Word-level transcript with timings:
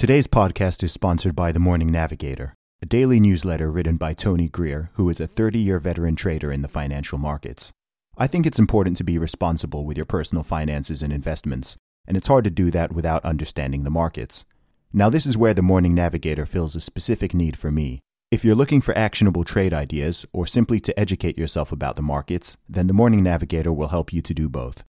Today's 0.00 0.26
podcast 0.26 0.82
is 0.82 0.92
sponsored 0.92 1.36
by 1.36 1.52
The 1.52 1.60
Morning 1.60 1.92
Navigator, 1.92 2.54
a 2.80 2.86
daily 2.86 3.20
newsletter 3.20 3.70
written 3.70 3.98
by 3.98 4.14
Tony 4.14 4.48
Greer, 4.48 4.88
who 4.94 5.10
is 5.10 5.20
a 5.20 5.26
30 5.26 5.58
year 5.58 5.78
veteran 5.78 6.16
trader 6.16 6.50
in 6.50 6.62
the 6.62 6.68
financial 6.68 7.18
markets. 7.18 7.70
I 8.16 8.26
think 8.26 8.46
it's 8.46 8.58
important 8.58 8.96
to 8.96 9.04
be 9.04 9.18
responsible 9.18 9.84
with 9.84 9.98
your 9.98 10.06
personal 10.06 10.42
finances 10.42 11.02
and 11.02 11.12
investments, 11.12 11.76
and 12.06 12.16
it's 12.16 12.28
hard 12.28 12.44
to 12.44 12.50
do 12.50 12.70
that 12.70 12.94
without 12.94 13.26
understanding 13.26 13.82
the 13.82 13.90
markets. 13.90 14.46
Now, 14.90 15.10
this 15.10 15.26
is 15.26 15.36
where 15.36 15.52
The 15.52 15.60
Morning 15.60 15.94
Navigator 15.94 16.46
fills 16.46 16.74
a 16.74 16.80
specific 16.80 17.34
need 17.34 17.58
for 17.58 17.70
me. 17.70 18.00
If 18.30 18.42
you're 18.42 18.54
looking 18.54 18.80
for 18.80 18.96
actionable 18.96 19.44
trade 19.44 19.74
ideas 19.74 20.24
or 20.32 20.46
simply 20.46 20.80
to 20.80 20.98
educate 20.98 21.36
yourself 21.36 21.72
about 21.72 21.96
the 21.96 22.02
markets, 22.02 22.56
then 22.66 22.86
The 22.86 22.94
Morning 22.94 23.22
Navigator 23.22 23.70
will 23.70 23.88
help 23.88 24.14
you 24.14 24.22
to 24.22 24.32
do 24.32 24.48
both. 24.48 24.82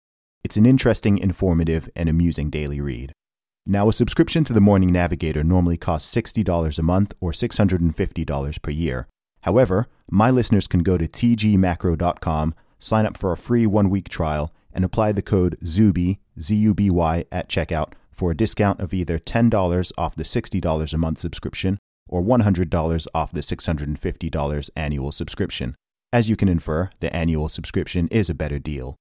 It's 0.44 0.56
an 0.56 0.68
interesting, 0.68 1.18
informative, 1.18 1.90
and 1.96 2.10
amusing 2.10 2.52
daily 2.52 2.80
read. 2.80 3.14
Now, 3.72 3.88
a 3.88 3.94
subscription 3.94 4.44
to 4.46 4.54
the 4.54 4.60
Morning 4.60 4.92
Navigator 4.92 5.44
normally 5.44 5.78
costs 5.78 6.12
$60 6.16 6.80
a 6.80 6.82
month 6.82 7.14
or 7.22 7.32
$650 7.32 8.62
per 8.64 8.72
year. 8.72 9.08
However, 9.42 9.88
my 10.10 10.32
listeners 10.32 10.68
can 10.68 10.82
go 10.82 10.98
to 10.98 11.08
tgmacro.com, 11.08 12.56
sign 12.80 13.06
up 13.06 13.16
for 13.16 13.32
a 13.32 13.38
free 13.38 13.68
one 13.68 13.92
week 13.92 14.10
trial, 14.10 14.52
and 14.74 14.84
apply 14.84 15.12
the 15.12 15.22
code 15.22 15.56
ZUBY, 15.64 16.18
Z 16.42 16.56
U 16.56 16.74
B 16.74 16.90
Y, 16.90 17.26
at 17.32 17.48
checkout 17.48 17.94
for 18.12 18.32
a 18.32 18.36
discount 18.36 18.80
of 18.80 18.92
either 18.92 19.20
$10 19.20 19.92
off 20.00 20.16
the 20.16 20.24
$60 20.24 20.94
a 20.94 20.98
month 20.98 21.20
subscription 21.20 21.78
or 22.08 22.24
$100 22.24 23.08
off 23.14 23.32
the 23.32 23.42
$650 23.42 24.70
annual 24.76 25.12
subscription. 25.12 25.76
As 26.12 26.28
you 26.28 26.36
can 26.36 26.48
infer, 26.48 26.90
the 27.02 27.16
annual 27.16 27.50
subscription 27.50 28.08
is 28.08 28.32
a 28.32 28.34
better 28.34 28.58
deal. 28.58 28.96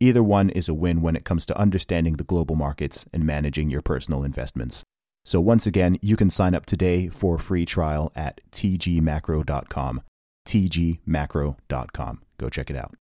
Either 0.00 0.22
one 0.22 0.48
is 0.50 0.68
a 0.68 0.74
win 0.74 1.02
when 1.02 1.16
it 1.16 1.24
comes 1.24 1.44
to 1.44 1.58
understanding 1.58 2.14
the 2.14 2.24
global 2.24 2.54
markets 2.54 3.04
and 3.12 3.24
managing 3.24 3.68
your 3.68 3.82
personal 3.82 4.22
investments. 4.22 4.84
So, 5.24 5.40
once 5.40 5.66
again, 5.66 5.98
you 6.00 6.16
can 6.16 6.30
sign 6.30 6.54
up 6.54 6.66
today 6.66 7.08
for 7.08 7.34
a 7.34 7.40
free 7.40 7.66
trial 7.66 8.12
at 8.14 8.40
tgmacro.com. 8.52 10.02
tgmacro.com. 10.46 12.22
Go 12.38 12.48
check 12.48 12.70
it 12.70 12.76
out. 12.76 12.94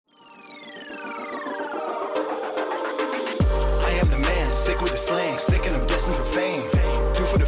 I 3.84 4.00
am 4.02 4.10
the 4.10 4.18
man, 4.18 4.56
sick 4.56 4.82
with 4.82 4.92
the 4.92 4.98
slang, 4.98 5.38
sick 5.38 5.66
and 5.66 5.76
I'm 5.76 5.86
destined 5.88 6.16
for 6.16 6.24
fame. 6.26 6.64
For 7.26 7.40
the 7.40 7.46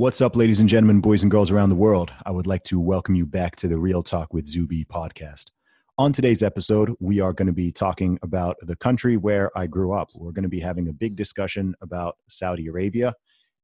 What's 0.00 0.22
up, 0.22 0.34
ladies 0.34 0.60
and 0.60 0.68
gentlemen, 0.68 1.02
boys 1.02 1.20
and 1.20 1.30
girls 1.30 1.50
around 1.50 1.68
the 1.68 1.74
world? 1.74 2.10
I 2.24 2.30
would 2.30 2.46
like 2.46 2.64
to 2.64 2.80
welcome 2.80 3.14
you 3.14 3.26
back 3.26 3.54
to 3.56 3.68
the 3.68 3.76
Real 3.76 4.02
Talk 4.02 4.32
with 4.32 4.46
Zuby 4.48 4.82
podcast. 4.82 5.50
On 5.98 6.10
today's 6.10 6.42
episode, 6.42 6.94
we 7.00 7.20
are 7.20 7.34
going 7.34 7.48
to 7.48 7.52
be 7.52 7.70
talking 7.70 8.18
about 8.22 8.56
the 8.62 8.76
country 8.76 9.18
where 9.18 9.50
I 9.54 9.66
grew 9.66 9.92
up. 9.92 10.08
We're 10.14 10.32
going 10.32 10.44
to 10.44 10.48
be 10.48 10.60
having 10.60 10.88
a 10.88 10.94
big 10.94 11.16
discussion 11.16 11.74
about 11.82 12.16
Saudi 12.30 12.66
Arabia. 12.66 13.12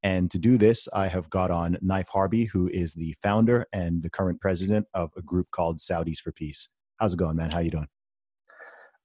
And 0.02 0.30
to 0.30 0.36
do 0.36 0.58
this, 0.58 0.86
I 0.92 1.06
have 1.06 1.30
got 1.30 1.50
on 1.50 1.78
Naif 1.82 2.08
Harbi, 2.14 2.50
who 2.50 2.68
is 2.68 2.92
the 2.92 3.16
founder 3.22 3.66
and 3.72 4.02
the 4.02 4.10
current 4.10 4.38
president 4.38 4.86
of 4.92 5.12
a 5.16 5.22
group 5.22 5.50
called 5.52 5.78
Saudis 5.78 6.18
for 6.18 6.32
Peace. 6.32 6.68
How's 6.98 7.14
it 7.14 7.18
going, 7.18 7.36
man? 7.36 7.50
How 7.50 7.60
you 7.60 7.70
doing? 7.70 7.88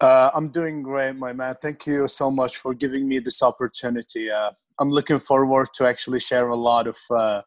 Uh, 0.02 0.32
I'm 0.34 0.50
doing 0.50 0.84
great, 0.84 1.16
my 1.16 1.32
man. 1.32 1.56
Thank 1.62 1.86
you 1.86 2.10
so 2.10 2.30
much 2.30 2.58
for 2.58 2.74
giving 2.74 3.08
me 3.08 3.20
this 3.20 3.42
opportunity. 3.42 4.30
Uh, 4.30 4.52
I'm 4.80 4.90
looking 4.90 5.20
forward 5.20 5.70
to 5.76 5.86
actually 5.86 6.20
share 6.20 6.50
a 6.50 6.56
lot 6.56 6.88
of 6.88 6.98
uh, 7.10 7.42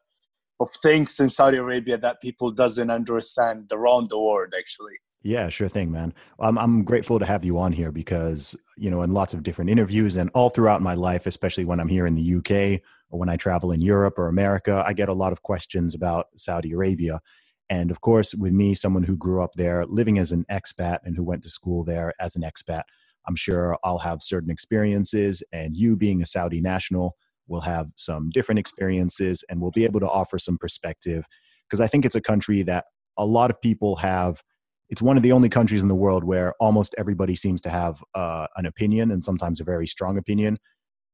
of 0.59 0.69
things 0.81 1.19
in 1.19 1.29
Saudi 1.29 1.57
Arabia 1.57 1.97
that 1.97 2.21
people 2.21 2.51
doesn't 2.51 2.89
understand 2.89 3.69
around 3.71 4.09
the 4.09 4.19
world. 4.19 4.53
Actually, 4.57 4.93
Yeah, 5.21 5.49
sure 5.49 5.69
thing, 5.69 5.91
man. 5.91 6.13
I'm 6.39 6.57
I'm 6.57 6.83
grateful 6.83 7.19
to 7.19 7.25
have 7.25 7.43
you 7.43 7.57
on 7.59 7.71
here 7.71 7.91
because 7.91 8.55
you 8.77 8.91
know, 8.91 9.01
in 9.01 9.13
lots 9.13 9.33
of 9.33 9.43
different 9.43 9.71
interviews 9.71 10.15
and 10.15 10.29
all 10.33 10.49
throughout 10.49 10.81
my 10.81 10.93
life, 10.93 11.25
especially 11.25 11.65
when 11.65 11.79
I'm 11.79 11.87
here 11.87 12.05
in 12.05 12.15
the 12.15 12.35
UK 12.35 12.81
or 13.09 13.19
when 13.19 13.29
I 13.29 13.37
travel 13.37 13.71
in 13.71 13.81
Europe 13.81 14.19
or 14.19 14.27
America, 14.27 14.83
I 14.85 14.93
get 14.93 15.09
a 15.09 15.13
lot 15.13 15.33
of 15.33 15.41
questions 15.41 15.95
about 15.95 16.27
Saudi 16.37 16.71
Arabia. 16.73 17.21
And 17.69 17.89
of 17.89 18.01
course, 18.01 18.35
with 18.35 18.53
me, 18.53 18.75
someone 18.75 19.03
who 19.03 19.17
grew 19.17 19.41
up 19.41 19.53
there, 19.55 19.85
living 19.85 20.19
as 20.19 20.31
an 20.31 20.45
expat 20.51 20.99
and 21.03 21.15
who 21.15 21.23
went 21.23 21.43
to 21.43 21.49
school 21.49 21.83
there 21.83 22.13
as 22.19 22.35
an 22.35 22.43
expat, 22.43 22.83
I'm 23.27 23.35
sure 23.35 23.77
I'll 23.83 23.99
have 23.99 24.21
certain 24.21 24.49
experiences. 24.49 25.43
And 25.51 25.75
you, 25.75 25.97
being 25.97 26.21
a 26.21 26.25
Saudi 26.25 26.61
national, 26.61 27.15
will 27.47 27.61
have 27.61 27.87
some 27.95 28.29
different 28.31 28.59
experiences 28.59 29.43
and 29.49 29.61
we'll 29.61 29.71
be 29.71 29.85
able 29.85 29.99
to 29.99 30.09
offer 30.09 30.39
some 30.39 30.57
perspective. 30.57 31.25
Because 31.67 31.81
I 31.81 31.87
think 31.87 32.05
it's 32.05 32.15
a 32.15 32.21
country 32.21 32.63
that 32.63 32.85
a 33.17 33.25
lot 33.25 33.49
of 33.49 33.61
people 33.61 33.97
have 33.97 34.41
it's 34.89 35.01
one 35.01 35.17
of 35.17 35.23
the 35.23 35.31
only 35.31 35.49
countries 35.49 35.81
in 35.81 35.87
the 35.87 35.95
world 35.95 36.23
where 36.23 36.53
almost 36.59 36.93
everybody 36.97 37.35
seems 37.35 37.61
to 37.61 37.69
have 37.69 38.03
uh, 38.13 38.47
an 38.55 38.65
opinion 38.65 39.11
and 39.11 39.23
sometimes 39.23 39.59
a 39.59 39.63
very 39.63 39.87
strong 39.87 40.17
opinion, 40.17 40.59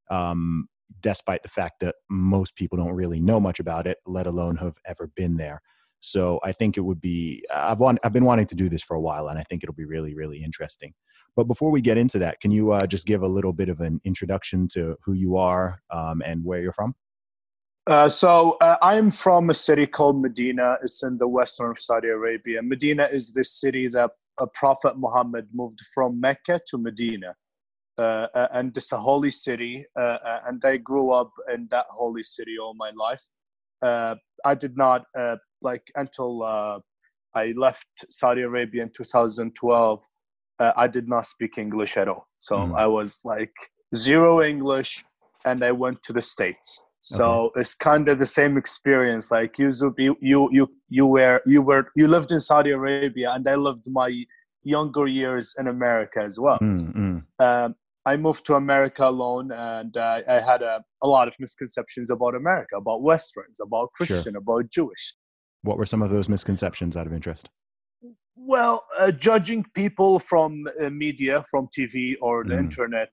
um, 0.10 0.68
despite 1.00 1.42
the 1.42 1.50
fact 1.50 1.80
that 1.80 1.96
most 2.10 2.56
people 2.56 2.78
don't 2.78 2.94
really 2.94 3.20
know 3.20 3.40
much 3.40 3.60
about 3.60 3.88
it, 3.88 4.00
let 4.06 4.28
alone 4.28 4.58
have 4.58 4.76
ever 4.86 5.10
been 5.16 5.38
there. 5.38 5.62
So 6.02 6.40
I 6.44 6.52
think 6.52 6.78
it 6.78 6.82
would 6.82 7.00
be 7.00 7.46
I've 7.54 7.80
want, 7.80 8.00
I've 8.04 8.12
been 8.12 8.26
wanting 8.26 8.48
to 8.48 8.56
do 8.56 8.68
this 8.68 8.82
for 8.84 8.96
a 8.96 9.02
while, 9.02 9.28
and 9.28 9.40
I 9.40 9.44
think 9.44 9.64
it'll 9.64 9.76
be 9.76 9.86
really 9.86 10.16
really 10.16 10.44
interesting. 10.44 10.94
But 11.36 11.46
before 11.46 11.72
we 11.72 11.82
get 11.82 11.98
into 11.98 12.20
that, 12.20 12.40
can 12.40 12.52
you 12.52 12.72
uh, 12.72 12.86
just 12.88 13.06
give 13.06 13.22
a 13.22 13.28
little 13.28 13.54
bit 13.54 13.70
of 13.70 13.80
an 13.80 14.02
introduction 14.04 14.68
to 14.70 14.98
who 15.04 15.14
you 15.14 15.38
are 15.38 15.82
um, 15.90 16.22
and 16.26 16.44
where 16.44 16.62
you're 16.62 16.74
from? 16.74 16.96
uh, 17.88 18.08
so 18.08 18.58
uh, 18.62 18.78
I 18.82 18.96
am 18.96 19.10
from 19.10 19.50
a 19.50 19.54
city 19.54 19.88
called 19.88 20.22
Medina. 20.22 20.78
It's 20.84 21.04
in 21.04 21.18
the 21.18 21.28
western 21.28 21.72
of 21.72 21.80
Saudi 21.80 22.10
Arabia. 22.10 22.62
Medina 22.62 23.06
is 23.06 23.34
the 23.34 23.44
city 23.44 23.88
that 23.90 24.12
uh, 24.38 24.46
Prophet 24.54 24.98
Muhammad 24.98 25.48
moved 25.54 25.80
from 25.94 26.20
Mecca 26.20 26.60
to 26.70 26.78
Medina. 26.78 27.36
Uh, 27.98 28.28
uh, 28.34 28.48
and 28.54 28.76
it's 28.78 28.92
a 28.94 28.98
holy 28.98 29.30
city, 29.30 29.86
uh, 29.96 30.40
and 30.46 30.64
I 30.64 30.78
grew 30.78 31.12
up 31.12 31.32
in 31.54 31.68
that 31.70 31.86
holy 31.90 32.24
city 32.24 32.58
all 32.58 32.74
my 32.74 32.92
life. 32.92 33.22
I 33.84 34.56
did 34.56 34.78
not 34.78 35.06
like 35.62 35.92
until 35.96 36.44
I 37.36 37.54
left 37.58 37.88
Saudi 38.10 38.42
Arabia 38.42 38.84
in 38.84 38.92
2012. 38.96 40.04
Uh, 40.62 40.74
I 40.86 40.88
did 40.98 41.08
not 41.14 41.24
speak 41.34 41.54
English 41.66 41.94
at 42.02 42.08
all, 42.12 42.24
so 42.48 42.54
Mhm. 42.58 42.74
I 42.84 42.88
was 42.98 43.10
like 43.34 43.56
zero 44.06 44.32
English, 44.54 44.92
and 45.50 45.58
I 45.70 45.72
went 45.84 45.98
to 46.08 46.12
the 46.18 46.26
states. 46.34 46.70
So 47.04 47.52
it's 47.60 47.76
kind 47.92 48.06
of 48.12 48.16
the 48.24 48.32
same 48.40 48.54
experience. 48.64 49.26
Like 49.38 49.54
you, 49.62 49.70
you, 49.98 50.40
you, 50.58 50.66
you, 50.98 51.06
were, 51.16 51.38
you 51.54 51.62
were, 51.70 51.84
you 52.00 52.08
lived 52.16 52.32
in 52.36 52.40
Saudi 52.50 52.72
Arabia, 52.80 53.28
and 53.36 53.44
I 53.54 53.56
lived 53.68 53.86
my 54.02 54.10
younger 54.76 55.06
years 55.08 55.46
in 55.60 55.66
America 55.68 56.20
as 56.30 56.36
well 56.44 56.60
Mm, 56.62 56.86
mm. 57.02 57.18
um, 57.48 57.70
I 58.12 58.14
moved 58.26 58.44
to 58.48 58.54
America 58.56 59.04
alone, 59.16 59.48
and 59.52 59.92
uh, 60.08 60.22
I 60.36 60.40
had 60.52 60.62
a, 60.74 60.76
a 61.06 61.08
lot 61.16 61.26
of 61.28 61.34
misconceptions 61.46 62.08
about 62.16 62.34
America, 62.44 62.74
about 62.84 63.00
Westerns, 63.10 63.58
about 63.68 63.88
Sure. 63.90 64.06
Christian, 64.08 64.36
about 64.44 64.64
Jewish. 64.78 65.04
What 65.68 65.78
were 65.80 65.90
some 65.94 66.02
of 66.06 66.10
those 66.16 66.28
misconceptions 66.36 66.94
out 67.00 67.08
of 67.10 67.14
interest? 67.20 67.46
Well, 68.44 68.86
uh, 69.00 69.12
judging 69.12 69.64
people 69.76 70.18
from 70.18 70.66
uh, 70.82 70.90
media, 70.90 71.46
from 71.52 71.68
TV 71.78 72.16
or 72.22 72.44
the 72.44 72.56
Mm. 72.56 72.64
internet, 72.66 73.12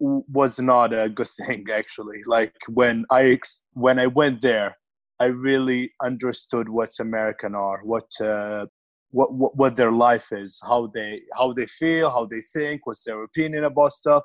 w- 0.00 0.24
was 0.28 0.60
not 0.60 0.92
a 0.92 1.08
good 1.08 1.28
thing. 1.40 1.66
Actually, 1.70 2.20
like 2.26 2.54
when 2.68 3.04
I 3.10 3.22
ex- 3.36 3.62
when 3.72 3.98
I 3.98 4.06
went 4.06 4.40
there, 4.40 4.76
I 5.18 5.26
really 5.26 5.92
understood 6.00 6.68
what's 6.68 7.00
American 7.00 7.54
are, 7.56 7.80
what 7.82 8.08
uh, 8.20 8.66
what, 9.10 9.32
what 9.34 9.56
what 9.56 9.76
their 9.76 9.90
life 9.90 10.28
is, 10.32 10.60
how 10.70 10.86
they 10.94 11.22
how 11.38 11.52
they 11.52 11.66
feel, 11.66 12.08
how 12.10 12.24
they 12.26 12.42
think, 12.54 12.86
what's 12.86 13.04
their 13.04 13.22
opinion 13.24 13.64
about 13.64 13.92
stuff. 13.92 14.22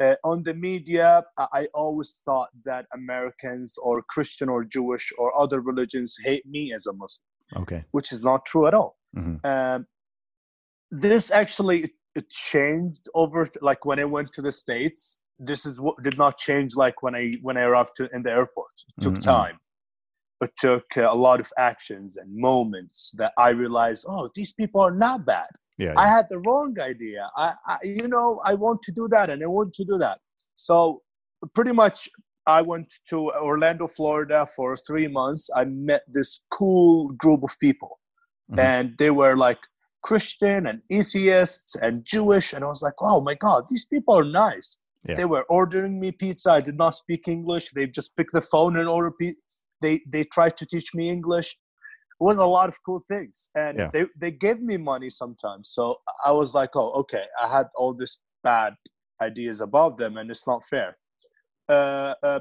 Uh, 0.00 0.14
on 0.22 0.44
the 0.44 0.54
media, 0.54 1.24
I, 1.38 1.46
I 1.60 1.62
always 1.74 2.20
thought 2.24 2.50
that 2.64 2.86
Americans 2.94 3.76
or 3.82 4.00
Christian 4.02 4.48
or 4.48 4.62
Jewish 4.62 5.10
or 5.18 5.36
other 5.36 5.60
religions 5.60 6.16
hate 6.24 6.46
me 6.46 6.72
as 6.72 6.86
a 6.86 6.92
Muslim. 6.92 7.26
Okay. 7.62 7.84
Which 7.90 8.12
is 8.12 8.22
not 8.22 8.44
true 8.46 8.66
at 8.68 8.74
all. 8.74 8.96
Mhm. 9.16 9.44
Um, 9.44 9.86
this 10.90 11.30
actually 11.30 11.84
it, 11.84 11.90
it 12.14 12.30
changed 12.30 13.08
over 13.14 13.46
like 13.60 13.84
when 13.84 13.98
I 13.98 14.04
went 14.04 14.32
to 14.34 14.42
the 14.42 14.52
states. 14.52 15.18
This 15.38 15.64
is 15.66 15.80
what 15.80 16.02
did 16.02 16.18
not 16.18 16.36
change 16.36 16.74
like 16.76 17.02
when 17.02 17.14
I 17.14 17.34
when 17.42 17.56
I 17.56 17.62
arrived 17.62 17.92
to, 17.96 18.08
in 18.12 18.22
the 18.22 18.30
airport. 18.30 18.72
It 18.88 19.02
took 19.02 19.14
Mhm. 19.14 19.22
time. 19.22 19.58
It 20.40 20.50
took 20.56 20.96
uh, 20.96 21.08
a 21.10 21.14
lot 21.14 21.40
of 21.40 21.52
actions 21.58 22.16
and 22.16 22.34
moments 22.34 23.12
that 23.18 23.32
I 23.38 23.50
realized, 23.50 24.06
oh, 24.08 24.30
these 24.36 24.52
people 24.52 24.80
are 24.80 24.92
not 24.92 25.26
bad. 25.26 25.48
Yeah. 25.78 25.94
I 25.96 26.06
had 26.06 26.26
the 26.28 26.38
wrong 26.40 26.78
idea. 26.80 27.28
I, 27.36 27.54
I, 27.66 27.78
you 27.84 28.08
know, 28.08 28.40
I 28.44 28.54
want 28.54 28.82
to 28.82 28.92
do 28.92 29.08
that 29.08 29.30
and 29.30 29.42
I 29.42 29.46
want 29.46 29.74
to 29.74 29.84
do 29.84 29.98
that. 29.98 30.18
So 30.54 31.02
pretty 31.54 31.72
much, 31.72 32.08
I 32.46 32.62
went 32.62 32.92
to 33.10 33.30
Orlando, 33.32 33.86
Florida 33.86 34.46
for 34.56 34.76
three 34.76 35.06
months. 35.06 35.50
I 35.54 35.64
met 35.64 36.02
this 36.08 36.40
cool 36.50 37.08
group 37.12 37.42
of 37.42 37.56
people, 37.60 37.97
Mhm. 38.50 38.58
and 38.58 38.98
they 38.98 39.10
were 39.10 39.36
like 39.36 39.58
Christian 40.02 40.66
and 40.66 40.80
atheists 40.90 41.74
and 41.76 42.04
Jewish, 42.04 42.52
and 42.52 42.64
I 42.64 42.68
was 42.68 42.82
like, 42.82 42.94
oh 43.00 43.20
my 43.20 43.34
god, 43.34 43.64
these 43.68 43.86
people 43.86 44.14
are 44.18 44.24
nice. 44.24 44.78
Yeah. 45.08 45.16
They 45.16 45.24
were 45.24 45.44
ordering 45.48 46.00
me 46.00 46.12
pizza. 46.12 46.52
I 46.52 46.60
did 46.60 46.76
not 46.76 46.94
speak 46.94 47.28
English. 47.28 47.70
They 47.74 47.86
just 47.86 48.16
picked 48.16 48.32
the 48.32 48.42
phone 48.52 48.76
and 48.78 48.88
order 48.88 49.10
pizza. 49.10 49.40
They 49.80 50.00
they 50.12 50.24
tried 50.24 50.56
to 50.58 50.66
teach 50.66 50.94
me 50.94 51.08
English 51.10 51.56
it 52.20 52.24
was 52.24 52.38
a 52.38 52.44
lot 52.44 52.68
of 52.68 52.76
cool 52.84 53.02
things 53.08 53.50
and 53.54 53.78
Yeah. 53.78 53.90
they, 53.92 54.06
they 54.18 54.32
gave 54.32 54.60
me 54.60 54.76
money 54.76 55.10
sometimes 55.10 55.70
so 55.70 55.96
i 56.24 56.32
was 56.32 56.54
like 56.54 56.70
oh 56.74 56.90
okay 57.00 57.24
i 57.42 57.46
had 57.56 57.66
all 57.76 57.94
this 57.94 58.18
bad 58.42 58.74
ideas 59.22 59.60
about 59.60 59.98
them 59.98 60.16
and 60.16 60.30
it's 60.30 60.46
not 60.46 60.64
fair 60.66 60.96
uh, 61.68 62.14
uh, 62.22 62.40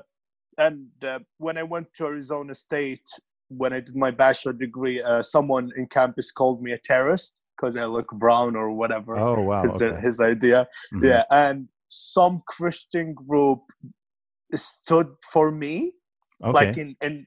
and 0.58 0.88
uh, 1.04 1.20
when 1.38 1.58
i 1.58 1.64
went 1.64 1.88
to 1.96 2.06
arizona 2.06 2.56
state 2.56 3.08
when 3.50 3.74
i 3.74 3.80
did 3.80 3.96
my 3.96 4.12
bachelor 4.12 4.54
degree 4.54 5.02
uh, 5.02 5.24
someone 5.24 5.70
in 5.78 5.86
campus 5.88 6.32
called 6.32 6.62
me 6.62 6.72
a 6.74 6.78
terrorist 6.80 7.34
because 7.56 7.76
i 7.78 7.86
look 7.86 8.10
brown 8.14 8.56
or 8.56 8.72
whatever 8.72 9.18
oh 9.18 9.42
wow. 9.42 9.62
his, 9.62 9.82
okay. 9.82 10.00
his 10.02 10.20
idea 10.20 10.68
Mhm. 10.94 11.04
yeah 11.04 11.24
and 11.32 11.68
some 11.90 12.42
christian 12.48 13.14
group 13.14 13.62
stood 14.56 15.08
for 15.32 15.52
me 15.52 15.92
Okay. 16.44 16.52
like 16.68 16.78
in 16.78 16.96
in 17.02 17.26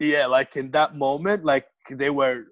yeah 0.00 0.26
like 0.26 0.56
in 0.56 0.70
that 0.72 0.94
moment 0.96 1.44
like 1.44 1.66
they 1.90 2.10
were 2.10 2.44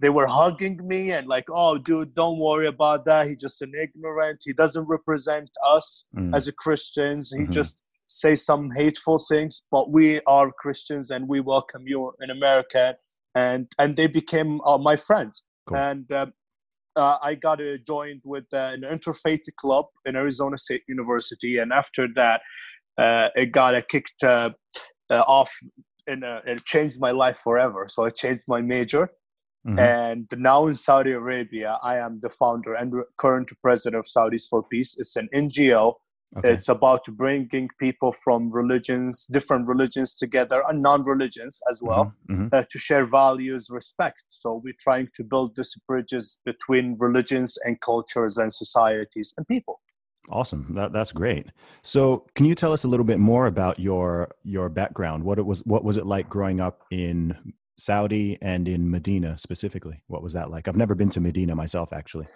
they, 0.00 0.08
were 0.08 0.26
hugging 0.28 0.78
me 0.86 1.10
and 1.10 1.26
like 1.26 1.44
oh 1.50 1.76
dude 1.76 2.14
don't 2.14 2.38
worry 2.38 2.68
about 2.68 3.04
that 3.04 3.26
he's 3.26 3.38
just 3.40 3.60
an 3.60 3.72
ignorant 3.74 4.38
he 4.44 4.52
doesn't 4.52 4.86
represent 4.86 5.50
us 5.66 6.04
Mm. 6.16 6.34
as 6.36 6.46
a 6.48 6.52
christians 6.52 7.32
he 7.32 7.42
Mhm. 7.42 7.50
just 7.50 7.82
say 8.14 8.34
some 8.36 8.70
hateful 8.70 9.18
things 9.30 9.62
but 9.70 9.90
we 9.90 10.20
are 10.26 10.50
christians 10.62 11.10
and 11.10 11.26
we 11.28 11.40
welcome 11.40 11.82
you 11.86 12.12
in 12.20 12.30
america 12.30 12.94
and 13.34 13.62
and 13.78 13.96
they 13.96 14.06
became 14.06 14.60
uh, 14.62 14.78
my 14.78 14.96
friends 14.96 15.44
Cool. 15.66 15.78
and 15.78 16.10
um, 16.12 16.32
uh, 16.96 17.18
I 17.22 17.34
got 17.34 17.60
uh, 17.60 17.76
joined 17.86 18.20
with 18.24 18.44
uh, 18.52 18.72
an 18.74 18.82
interfaith 18.82 19.46
club 19.56 19.86
in 20.06 20.14
Arizona 20.14 20.56
State 20.56 20.82
University, 20.86 21.58
and 21.58 21.72
after 21.72 22.06
that, 22.14 22.40
uh, 22.98 23.30
it 23.34 23.46
got 23.46 23.74
uh, 23.74 23.82
kicked 23.88 24.22
uh, 24.22 24.50
uh, 25.10 25.24
off 25.26 25.50
and 26.06 26.22
uh, 26.24 26.40
it 26.46 26.64
changed 26.64 27.00
my 27.00 27.10
life 27.10 27.38
forever. 27.38 27.86
So 27.88 28.04
I 28.04 28.10
changed 28.10 28.44
my 28.46 28.60
major, 28.60 29.08
Mhm. 29.66 29.78
and 29.80 30.26
now 30.36 30.66
in 30.66 30.74
Saudi 30.74 31.12
Arabia, 31.12 31.78
I 31.82 31.96
am 31.98 32.20
the 32.20 32.30
founder 32.30 32.74
and 32.74 32.92
re- 32.92 33.04
current 33.16 33.50
president 33.62 33.98
of 33.98 34.06
Saudis 34.06 34.46
for 34.48 34.62
Peace. 34.62 34.96
It's 35.00 35.16
an 35.16 35.28
NGO. 35.34 35.94
Okay. 36.36 36.52
It's 36.52 36.68
about 36.68 37.04
bringing 37.16 37.68
people 37.78 38.12
from 38.12 38.50
religions, 38.50 39.26
different 39.30 39.68
religions 39.68 40.14
together, 40.14 40.62
and 40.68 40.82
non-religions 40.82 41.60
as 41.70 41.82
well, 41.82 42.12
Mhm. 42.28 42.48
Mhm. 42.50 42.54
uh, 42.54 42.64
to 42.70 42.78
share 42.78 43.04
values, 43.04 43.68
respect. 43.70 44.24
So 44.28 44.60
we're 44.62 44.74
trying 44.80 45.08
to 45.16 45.24
build 45.24 45.56
these 45.56 45.74
bridges 45.86 46.38
between 46.44 46.96
religions 46.98 47.58
and 47.64 47.80
cultures 47.80 48.38
and 48.38 48.52
societies 48.52 49.34
and 49.36 49.46
people. 49.46 49.80
Awesome. 50.30 50.72
That, 50.74 50.92
that's 50.92 51.12
great. 51.12 51.48
So, 51.82 52.26
can 52.34 52.46
you 52.46 52.54
tell 52.54 52.72
us 52.72 52.84
a 52.84 52.88
little 52.88 53.04
bit 53.04 53.18
more 53.18 53.46
about 53.46 53.78
your 53.78 54.34
your 54.42 54.70
background? 54.70 55.22
What 55.22 55.38
it 55.38 55.44
was 55.44 55.60
what 55.66 55.84
was 55.84 55.98
it 55.98 56.06
like 56.06 56.30
growing 56.30 56.60
up 56.60 56.84
in 56.90 57.36
Saudi 57.76 58.38
and 58.40 58.66
in 58.66 58.90
Medina 58.90 59.36
specifically? 59.36 60.02
What 60.06 60.22
was 60.22 60.32
that 60.32 60.50
like? 60.50 60.66
I've 60.66 60.76
never 60.76 60.94
been 60.94 61.10
to 61.10 61.20
Medina 61.20 61.54
myself 61.54 61.92
actually. 61.92 62.26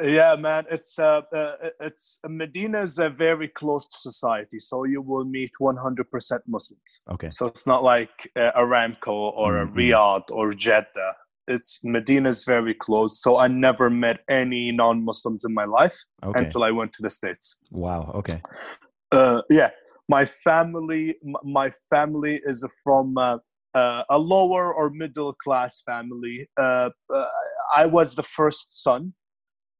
Yeah, 0.00 0.36
man, 0.36 0.64
it's 0.70 0.98
uh, 0.98 1.20
uh 1.34 1.56
it's 1.80 2.18
Medina 2.26 2.80
is 2.82 2.98
a 2.98 3.10
very 3.10 3.48
closed 3.48 3.92
society, 3.92 4.58
so 4.58 4.84
you 4.84 5.02
will 5.02 5.24
meet 5.26 5.50
100% 5.60 6.40
Muslims. 6.46 7.00
Okay. 7.10 7.28
So 7.30 7.46
it's 7.46 7.66
not 7.66 7.82
like 7.84 8.30
uh, 8.36 8.52
Aramco 8.56 9.32
or 9.36 9.52
Mhm. 9.52 9.74
Riyadh 9.74 10.24
or 10.30 10.52
Jeddah. 10.52 11.14
It's 11.46 11.84
Medina 11.84 12.30
is 12.30 12.44
very 12.44 12.72
close, 12.72 13.20
so 13.20 13.36
I 13.36 13.48
never 13.48 13.90
met 13.90 14.20
any 14.30 14.72
non-Muslims 14.72 15.44
in 15.44 15.52
my 15.52 15.64
life 15.66 15.96
Okay. 16.22 16.38
until 16.40 16.62
I 16.62 16.70
went 16.70 16.92
to 16.94 17.02
the 17.02 17.10
states. 17.10 17.58
Wow. 17.70 18.12
Okay. 18.14 18.40
Uh, 19.10 19.42
yeah, 19.50 19.70
my 20.08 20.24
family, 20.24 21.16
m- 21.22 21.42
my 21.44 21.70
family 21.90 22.40
is 22.44 22.64
from 22.82 23.18
uh, 23.18 23.36
uh, 23.74 24.04
a 24.08 24.18
lower 24.18 24.72
or 24.74 24.88
middle 24.90 25.34
class 25.34 25.82
family. 25.82 26.48
Uh, 26.56 26.90
uh, 27.12 27.26
I 27.76 27.86
was 27.86 28.14
the 28.14 28.22
first 28.22 28.82
son, 28.82 29.12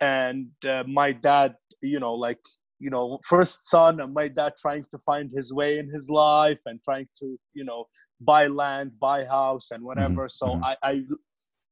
and 0.02 0.48
uh, 0.68 0.84
my 0.86 1.12
dad, 1.12 1.54
you 1.80 2.00
know, 2.00 2.14
like 2.14 2.40
you 2.82 2.90
know, 2.90 3.20
first 3.24 3.68
son, 3.68 4.00
and 4.00 4.12
my 4.12 4.26
dad 4.26 4.54
trying 4.60 4.84
to 4.90 4.98
find 5.06 5.30
his 5.32 5.52
way 5.52 5.78
in 5.78 5.88
his 5.88 6.10
life 6.10 6.58
and 6.66 6.82
trying 6.82 7.06
to, 7.20 7.38
you 7.54 7.64
know, 7.64 7.84
buy 8.20 8.48
land, 8.48 8.90
buy 8.98 9.24
house, 9.24 9.70
and 9.70 9.84
whatever. 9.84 10.28
So 10.28 10.46
mhm. 10.46 10.60
I, 10.64 10.76
I, 10.82 11.02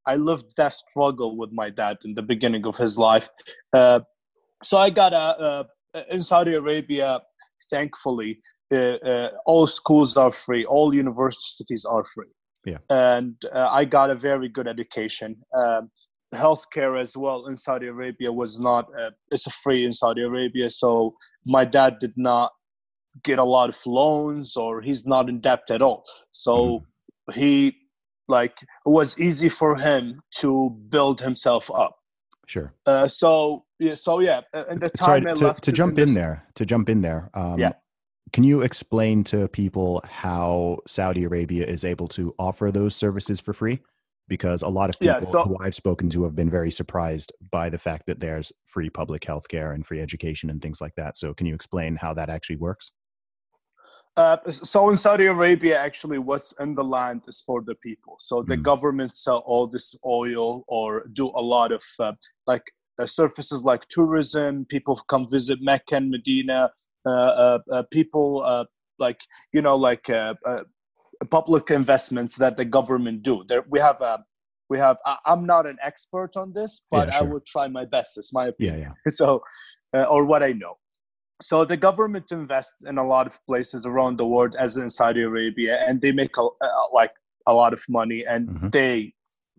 I 0.07 0.15
lived 0.15 0.53
that 0.57 0.73
struggle 0.73 1.37
with 1.37 1.51
my 1.53 1.69
dad 1.69 1.99
in 2.05 2.15
the 2.15 2.23
beginning 2.23 2.65
of 2.65 2.77
his 2.77 2.97
life. 2.97 3.29
Uh, 3.73 4.01
so 4.63 4.79
I 4.79 4.91
got 4.91 5.13
a, 5.13 5.17
uh 5.17 5.65
in 6.11 6.23
Saudi 6.23 6.55
Arabia, 6.55 7.21
thankfully, 7.71 8.41
uh, 8.73 8.99
uh, 9.13 9.31
all 9.47 9.67
schools 9.67 10.17
are 10.17 10.31
free, 10.31 10.65
all 10.65 10.95
universities 10.95 11.85
are 11.85 12.05
free. 12.15 12.33
Yeah. 12.65 12.79
And 12.89 13.35
uh, 13.53 13.69
I 13.71 13.85
got 13.85 14.11
a 14.11 14.15
very 14.15 14.49
good 14.49 14.69
education. 14.69 15.37
Um, 15.57 15.91
healthcare 16.35 17.01
as 17.01 17.17
well 17.17 17.47
in 17.47 17.57
Saudi 17.57 17.87
Arabia 17.89 18.33
was 18.33 18.59
not, 18.59 18.87
uh, 18.99 19.11
it's 19.31 19.51
free 19.57 19.85
in 19.85 19.93
Saudi 19.93 20.23
Arabia. 20.23 20.71
So 20.71 21.15
my 21.45 21.65
dad 21.65 21.99
did 21.99 22.13
not 22.17 22.53
get 23.25 23.39
a 23.39 23.45
lot 23.45 23.69
of 23.69 23.79
loans 23.87 24.57
or 24.57 24.81
he's 24.81 25.07
not 25.07 25.29
in 25.29 25.41
debt 25.41 25.71
at 25.71 25.83
all. 25.83 26.05
So 26.33 26.85
he, 27.35 27.77
like, 28.29 28.63
it 28.63 28.91
was 28.91 29.19
easy 29.19 29.49
for 29.49 29.77
him 29.77 30.21
to 30.37 30.71
build 30.89 31.21
himself 31.21 31.71
up. 31.75 31.97
Sure. 32.47 32.73
Uh, 32.87 33.07
so 33.09 33.65
yeah, 33.79 33.95
so 33.95 34.21
yeah, 34.21 34.41
in 34.71 34.79
the 34.81 34.91
Sorry 34.97 35.21
time 35.23 35.33
I 35.33 35.53
to, 35.53 35.61
to 35.61 35.73
jump 35.73 35.99
in 35.99 36.07
this- 36.07 36.15
there. 36.15 36.47
To 36.57 36.67
jump 36.67 36.89
in 36.89 37.01
there. 37.03 37.31
Um, 37.35 37.59
Yeah. 37.59 37.73
Can 38.33 38.45
you 38.45 38.61
explain 38.63 39.25
to 39.25 39.49
people 39.49 40.01
how 40.09 40.79
Saudi 40.87 41.25
Arabia 41.25 41.67
is 41.67 41.83
able 41.83 42.07
to 42.09 42.33
offer 42.39 42.71
those 42.71 42.95
services 42.95 43.41
for 43.41 43.53
free? 43.53 43.81
Because 44.31 44.63
a 44.63 44.69
lot 44.69 44.89
of 44.89 44.99
people 44.99 45.15
Yeah, 45.17 45.21
so- 45.21 45.43
who 45.43 45.57
I've 45.61 45.75
spoken 45.75 46.09
to 46.11 46.23
have 46.23 46.37
been 46.37 46.49
very 46.49 46.71
surprised 46.71 47.33
by 47.51 47.69
the 47.69 47.79
fact 47.79 48.07
that 48.07 48.21
there's 48.21 48.53
free 48.65 48.89
public 48.89 49.25
health 49.25 49.49
care 49.49 49.73
and 49.73 49.85
free 49.85 50.01
education 50.01 50.49
and 50.51 50.63
things 50.63 50.81
like 50.81 50.95
that. 50.95 51.19
So, 51.19 51.35
can 51.35 51.47
you 51.47 51.55
explain 51.55 51.97
how 51.97 52.15
that 52.15 52.31
actually 52.31 52.57
works? 52.57 52.93
Uh, 54.17 54.37
so 54.51 54.91
in 54.91 54.97
Saudi 54.97 55.27
Arabia, 55.27 55.79
actually, 55.79 56.19
what's 56.19 56.53
in 56.61 56.75
the 56.75 56.85
land 56.85 57.23
is 57.27 57.41
for 57.41 57.63
the 57.63 57.75
people. 57.77 58.17
So 58.19 58.43
the 58.43 58.57
Mm. 58.57 58.63
government 58.63 59.15
sell 59.15 59.39
all 59.47 59.67
this 59.67 59.95
oil 60.05 60.65
or 60.69 61.07
do 61.13 61.27
a 61.29 61.43
lot 61.55 61.73
of 61.73 61.83
uh, 61.99 62.13
like 62.47 62.65
uh, 63.01 63.07
services 63.07 63.65
like 63.65 63.87
tourism. 63.89 64.65
People 64.67 64.97
come 65.09 65.27
visit 65.29 65.59
Mecca 65.63 65.97
and 65.97 66.11
Medina. 66.11 66.71
Uh, 67.07 67.11
uh, 67.45 67.59
uh, 67.73 67.83
people 67.91 68.43
uh, 68.45 68.65
like 68.99 69.19
you 69.55 69.63
know 69.63 69.77
like 69.77 70.11
uh, 70.11 70.35
uh, 70.45 70.65
public 71.27 71.71
investments 71.71 72.37
that 72.37 72.57
the 72.57 72.65
government 72.65 73.23
do. 73.23 73.45
There 73.49 73.65
we 73.69 73.81
have 73.81 74.01
a 74.01 74.25
we 74.69 74.79
have. 74.79 74.99
I, 75.05 75.17
I'm 75.27 75.45
not 75.45 75.67
an 75.67 75.77
expert 75.83 76.37
on 76.37 76.53
this, 76.53 76.83
but 76.91 77.09
Yeah, 77.09 77.17
I 77.17 77.19
sure. 77.19 77.29
will 77.29 77.41
try 77.47 77.69
my 77.69 77.85
best. 77.85 78.17
It's 78.17 78.33
my 78.33 78.47
opinion. 78.47 78.81
Yeah, 78.81 78.93
yeah. 79.07 79.11
so 79.11 79.43
uh, 79.93 80.05
or 80.05 80.25
what 80.25 80.43
I 80.43 80.53
know. 80.53 80.75
So 81.43 81.65
the 81.65 81.77
government 81.77 82.31
invests 82.31 82.85
in 82.85 82.99
a 82.99 83.07
lot 83.07 83.27
of 83.27 83.39
places 83.47 83.87
around 83.87 84.19
the 84.19 84.27
world, 84.27 84.55
as 84.59 84.77
in 84.77 84.91
Saudi 84.91 85.23
Arabia, 85.23 85.83
and 85.87 86.01
they 86.01 86.13
make 86.13 86.37
a, 86.37 86.43
uh, 86.43 86.69
like 86.93 87.13
a 87.47 87.55
lot 87.55 87.73
of 87.73 87.83
money, 87.89 88.25
and 88.29 88.49
Mhm. 88.49 88.73
they 88.73 89.15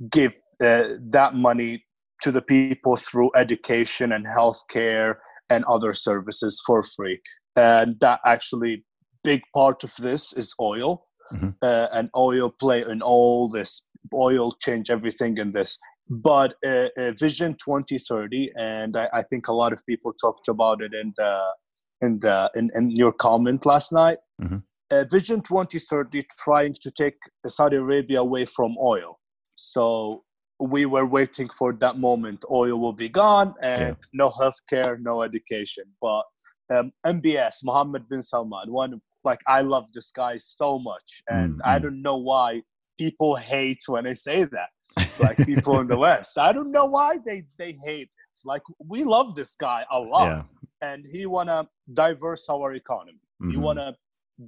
give 0.09 0.35
uh, 0.63 0.89
that 1.09 1.35
money 1.35 1.83
to 2.21 2.31
the 2.31 2.41
people 2.41 2.95
through 2.95 3.31
education 3.35 4.11
and 4.11 4.25
healthcare 4.27 5.15
and 5.49 5.65
other 5.65 5.93
services 5.93 6.61
for 6.65 6.83
free. 6.83 7.19
And 7.55 7.99
that 7.99 8.21
actually 8.25 8.85
big 9.23 9.41
part 9.55 9.83
of 9.83 9.91
this 9.97 10.33
is 10.33 10.53
oil, 10.59 11.07
Mhm. 11.31 11.55
uh, 11.61 11.87
and 11.93 12.09
oil 12.15 12.49
play 12.49 12.81
and 12.83 13.01
all 13.01 13.49
this 13.49 13.87
oil 14.13 14.53
change 14.59 14.89
everything 14.89 15.37
in 15.37 15.51
this. 15.51 15.77
But 16.09 16.55
uh, 16.65 16.89
uh, 16.97 17.11
Vision 17.17 17.55
2030, 17.63 18.51
and 18.57 18.97
I, 18.97 19.09
I, 19.13 19.21
think 19.21 19.47
a 19.47 19.53
lot 19.53 19.71
of 19.71 19.85
people 19.85 20.11
talked 20.13 20.49
about 20.49 20.81
it 20.81 20.93
in 20.93 21.13
the 21.15 21.55
in 22.01 22.19
the 22.19 22.51
in, 22.55 22.69
in 22.75 22.91
your 22.91 23.13
comment 23.13 23.65
last 23.65 23.93
night. 23.93 24.17
Mm-hmm. 24.41 24.57
Uh, 24.91 25.05
Vision 25.09 25.41
2030 25.41 26.23
trying 26.37 26.75
to 26.81 26.91
take 26.91 27.15
Saudi 27.47 27.77
Arabia 27.77 28.19
away 28.19 28.43
from 28.43 28.75
oil. 28.81 29.19
So 29.55 30.25
we 30.59 30.85
were 30.85 31.05
waiting 31.05 31.47
for 31.47 31.71
that 31.73 31.97
moment. 31.97 32.43
Oil 32.51 32.77
will 32.77 32.93
be 32.93 33.07
gone, 33.07 33.53
and 33.61 33.81
yeah. 33.81 33.93
no 34.13 34.31
healthcare, 34.31 34.99
no 34.99 35.21
education. 35.21 35.85
But 36.01 36.23
um, 36.69 36.91
MBS, 37.05 37.63
Mohammed 37.63 38.09
bin 38.09 38.21
Salman, 38.21 38.71
one 38.71 39.01
like 39.23 39.39
I 39.47 39.61
love 39.61 39.85
this 39.93 40.11
guy 40.11 40.37
so 40.37 40.79
much, 40.79 41.21
and 41.29 41.53
mm-hmm. 41.53 41.69
I 41.69 41.79
don't 41.79 42.01
know 42.01 42.17
why 42.17 42.61
people 42.97 43.35
hate 43.35 43.83
when 43.87 44.07
I 44.07 44.13
say 44.13 44.45
that. 44.45 44.69
Like 45.19 45.37
people 45.37 45.79
in 45.79 45.87
the 45.87 45.97
West, 45.97 46.37
I 46.37 46.51
don't 46.51 46.71
know 46.71 46.85
why 46.85 47.19
they 47.25 47.43
they 47.57 47.73
hate 47.85 48.09
it. 48.09 48.39
Like 48.43 48.63
we 48.79 49.03
love 49.03 49.35
this 49.35 49.55
guy 49.55 49.85
a 49.91 49.99
lot, 49.99 50.27
yeah. 50.27 50.43
and 50.81 51.05
he 51.09 51.25
wanna 51.25 51.67
diverse 51.93 52.49
our 52.49 52.73
economy. 52.73 53.21
Mm-hmm. 53.41 53.51
He 53.51 53.57
wanna 53.57 53.95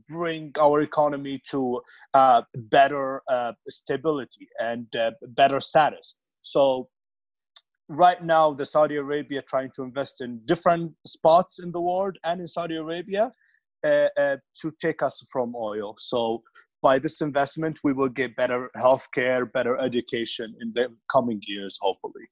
bring 0.07 0.51
our 0.59 0.81
economy 0.81 1.41
to 1.49 1.81
uh, 2.13 2.41
better 2.55 3.21
uh, 3.27 3.53
stability 3.69 4.47
and 4.59 4.87
uh, 4.95 5.11
better 5.29 5.59
status. 5.59 6.15
So 6.41 6.89
right 7.89 8.23
now, 8.23 8.53
the 8.53 8.65
Saudi 8.65 8.95
Arabia 8.95 9.41
trying 9.41 9.71
to 9.75 9.83
invest 9.83 10.21
in 10.21 10.41
different 10.45 10.93
spots 11.05 11.59
in 11.59 11.71
the 11.71 11.81
world 11.81 12.17
and 12.23 12.41
in 12.41 12.47
Saudi 12.47 12.75
Arabia 12.75 13.31
to 13.83 14.71
take 14.79 15.01
us 15.01 15.23
from 15.31 15.53
oil. 15.55 15.95
So 15.99 16.43
by 16.81 16.99
this 16.99 17.21
investment, 17.21 17.79
we 17.83 17.93
will 17.93 18.09
get 18.09 18.35
better 18.35 18.69
healthcare, 18.77 19.51
better 19.51 19.77
education 19.77 20.55
in 20.61 20.73
the 20.73 20.89
coming 21.11 21.41
years, 21.45 21.79
hopefully. 21.81 22.25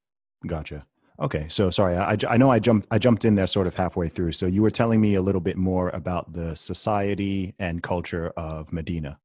Gotcha. 0.46 0.86
Okay, 1.22 1.46
so 1.50 1.70
sorry, 1.70 1.96
I, 1.96 2.18
I 2.28 2.38
know 2.38 2.50
I 2.50 2.58
jumped 2.58 2.88
I 2.90 2.98
jumped 2.98 3.26
in 3.26 3.36
there 3.36 3.46
sort 3.46 3.68
of 3.68 3.76
halfway 3.76 4.10
through. 4.10 4.32
So 4.32 4.48
you 4.48 4.64
were 4.64 4.72
telling 4.72 5.00
me 5.00 5.16
a 5.16 5.22
little 5.22 5.42
bit 5.42 5.56
more 5.56 5.90
about 5.90 6.34
the 6.34 6.56
society 6.56 7.54
and 7.60 7.84
culture 7.84 8.34
of 8.36 8.74
Medina. 8.74 9.20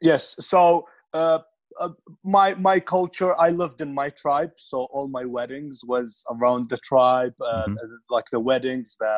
Yes. 0.00 0.36
So 0.40 0.86
uh, 1.12 1.40
uh, 1.80 1.90
my 2.24 2.54
my 2.54 2.80
culture, 2.80 3.38
I 3.38 3.50
lived 3.50 3.80
in 3.80 3.92
my 3.94 4.10
tribe, 4.10 4.52
so 4.56 4.86
all 4.92 5.08
my 5.08 5.24
weddings 5.24 5.80
was 5.86 6.24
around 6.30 6.70
the 6.70 6.78
tribe, 6.78 7.34
uh, 7.40 7.66
mm-hmm. 7.66 7.74
like 8.10 8.26
the 8.30 8.40
weddings, 8.40 8.96
the 8.98 9.16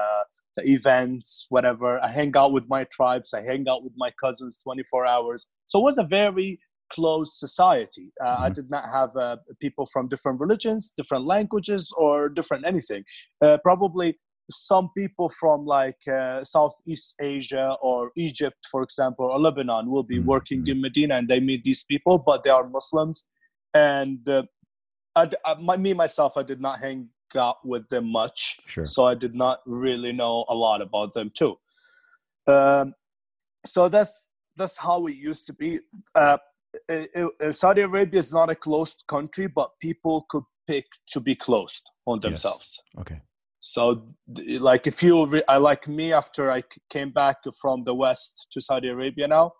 the 0.56 0.70
events, 0.70 1.46
whatever. 1.50 2.02
I 2.02 2.08
hang 2.08 2.36
out 2.36 2.52
with 2.52 2.68
my 2.68 2.84
tribes. 2.84 3.34
I 3.34 3.42
hang 3.42 3.66
out 3.68 3.82
with 3.84 3.92
my 3.96 4.10
cousins 4.20 4.58
twenty 4.62 4.84
four 4.90 5.06
hours. 5.06 5.46
So 5.66 5.78
it 5.80 5.84
was 5.84 5.98
a 5.98 6.04
very 6.04 6.58
closed 6.92 7.34
society. 7.34 8.12
Uh, 8.20 8.26
mm-hmm. 8.26 8.44
I 8.44 8.50
did 8.50 8.70
not 8.70 8.88
have 8.90 9.16
uh, 9.16 9.36
people 9.60 9.86
from 9.92 10.08
different 10.08 10.40
religions, 10.40 10.92
different 10.96 11.24
languages, 11.26 11.92
or 11.96 12.28
different 12.28 12.66
anything. 12.66 13.02
Uh, 13.40 13.58
probably 13.62 14.18
some 14.50 14.90
people 14.96 15.28
from 15.28 15.64
like 15.64 15.98
uh, 16.08 16.44
Southeast 16.44 17.16
Asia 17.20 17.76
or 17.80 18.10
Egypt, 18.16 18.58
for 18.70 18.82
example, 18.82 19.26
or 19.26 19.38
Lebanon 19.38 19.90
will 19.90 20.02
be 20.02 20.18
mm-hmm. 20.18 20.28
working 20.28 20.66
in 20.66 20.80
Medina 20.80 21.16
and 21.16 21.28
they 21.28 21.40
meet 21.40 21.64
these 21.64 21.84
people, 21.84 22.18
but 22.18 22.44
they 22.44 22.50
are 22.50 22.68
Muslims. 22.68 23.26
And 23.72 24.28
uh, 24.28 24.44
I, 25.16 25.30
I, 25.44 25.54
my, 25.60 25.76
me 25.76 25.94
myself, 25.94 26.36
I 26.36 26.42
did 26.42 26.60
not 26.60 26.80
hang 26.80 27.08
out 27.36 27.66
with 27.66 27.88
them 27.88 28.12
much, 28.12 28.58
sure. 28.66 28.86
so 28.86 29.04
I 29.04 29.14
did 29.14 29.34
not 29.34 29.60
really 29.66 30.12
know 30.12 30.44
a 30.48 30.54
lot 30.54 30.80
about 30.80 31.14
them 31.14 31.30
too. 31.34 31.58
Um, 32.46 32.94
so 33.66 33.88
that's 33.88 34.26
that's 34.56 34.76
how 34.76 35.06
it 35.06 35.16
used 35.16 35.46
to 35.46 35.52
be. 35.52 35.80
Uh, 36.14 36.38
it, 36.88 37.32
it, 37.40 37.56
Saudi 37.56 37.82
Arabia 37.82 38.20
is 38.20 38.32
not 38.32 38.50
a 38.50 38.54
closed 38.54 39.04
country, 39.08 39.46
but 39.48 39.70
people 39.80 40.26
could 40.28 40.44
pick 40.68 40.86
to 41.08 41.20
be 41.20 41.34
closed 41.34 41.82
on 42.06 42.20
themselves. 42.20 42.80
Yes. 42.94 43.00
Okay. 43.00 43.20
So, 43.66 44.04
like, 44.60 44.86
if 44.86 45.02
you, 45.02 45.24
re- 45.24 45.42
I 45.48 45.56
like 45.56 45.88
me 45.88 46.12
after 46.12 46.50
I 46.50 46.64
came 46.90 47.10
back 47.10 47.38
from 47.62 47.84
the 47.84 47.94
West 47.94 48.48
to 48.52 48.60
Saudi 48.60 48.88
Arabia 48.88 49.26
now, 49.26 49.52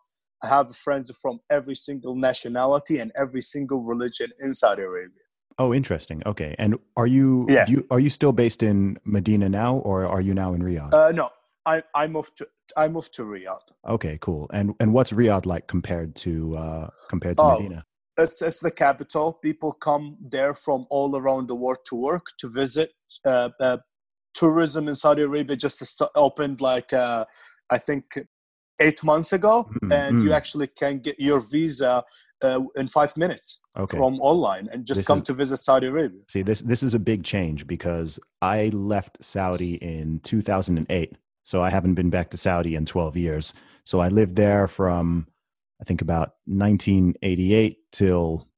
I 0.43 0.49
have 0.49 0.77
friends 0.77 1.11
from 1.23 1.41
every 1.51 1.75
single 1.75 2.15
nationality 2.15 2.99
and 2.99 3.11
every 3.17 3.41
single 3.41 3.83
religion 3.83 4.31
in 4.39 4.53
Saudi 4.53 4.83
Arabia. 4.83 5.23
Oh, 5.59 5.73
interesting. 5.73 6.23
Okay, 6.27 6.55
and 6.59 6.79
are 6.99 7.07
you, 7.07 7.47
yeah. 7.49 7.65
You, 7.67 7.87
are 7.91 7.99
you 7.99 8.11
still 8.11 8.33
based 8.33 8.63
in 8.63 8.99
Medina 9.05 9.49
now, 9.49 9.77
or 9.77 10.05
are 10.05 10.21
you 10.21 10.35
now 10.35 10.53
in 10.53 10.61
Riyadh? 10.61 10.93
Uh, 10.93 11.13
no, 11.13 11.31
I 11.65 11.83
I 11.95 12.07
moved 12.07 12.37
to 12.39 12.49
I 12.77 12.89
moved 12.89 13.15
to 13.15 13.23
Riyadh. 13.23 13.67
Okay, 13.89 14.19
cool. 14.21 14.51
And 14.53 14.75
and 14.81 14.93
what's 14.93 15.13
Riyadh 15.13 15.47
like 15.47 15.67
compared 15.67 16.15
to 16.17 16.57
uh, 16.59 16.91
compared 17.09 17.39
to 17.39 17.43
oh, 17.43 17.53
Medina? 17.53 17.87
It's 18.19 18.43
it's 18.43 18.61
the 18.61 18.71
capital. 18.71 19.33
People 19.33 19.73
come 19.73 20.19
there 20.21 20.55
from 20.55 20.87
all 20.91 21.17
around 21.17 21.49
the 21.49 21.55
world 21.55 21.79
to 21.87 21.97
work 21.97 22.27
to 22.41 22.51
visit. 22.51 22.91
Uh, 23.25 23.49
uh, 23.59 23.79
tourism 24.35 24.89
in 24.89 24.95
Saudi 24.95 25.23
Arabia 25.23 25.57
just 25.57 26.03
opened 26.15 26.61
like 26.61 26.93
uh, 26.93 27.25
I 27.71 27.79
think 27.79 28.19
eight 28.81 29.03
months 29.05 29.33
ago, 29.33 29.69
mm-hmm. 29.71 29.93
and 29.93 30.23
you 30.23 30.31
mm. 30.31 30.37
actually 30.37 30.67
can 30.67 30.99
get 30.99 31.19
your 31.19 31.41
visa 31.41 32.05
uh, 32.43 32.61
in 32.77 32.89
five 32.89 33.17
minutes 33.17 33.61
okay. 33.77 33.97
from 33.97 34.21
online 34.21 34.69
and 34.73 34.85
just 34.85 35.01
this 35.01 35.07
come 35.07 35.19
is, 35.19 35.25
to 35.25 35.33
visit 35.33 35.59
Saudi 35.59 35.87
Arabia. 35.87 36.21
See, 36.29 36.43
this 36.43 36.61
this 36.61 36.83
is 36.83 36.95
a 36.95 36.99
big 36.99 37.25
change 37.25 37.67
because 37.67 38.19
I 38.43 38.71
left 38.73 39.19
Saudi 39.25 39.75
in 39.77 40.21
2008 40.21 41.17
so 41.45 41.63
I 41.63 41.71
haven't 41.71 41.95
been 41.95 42.11
back 42.11 42.31
to 42.31 42.39
Saudi 42.39 42.75
in 42.75 42.87
12 42.87 43.17
years. 43.17 43.55
So 43.85 44.01
I 44.01 44.09
lived 44.09 44.35
there 44.35 44.67
from, 44.67 45.29
I 45.81 45.85
think, 45.85 46.01
about 46.01 46.33
1988 46.47 47.77
till 47.93 48.49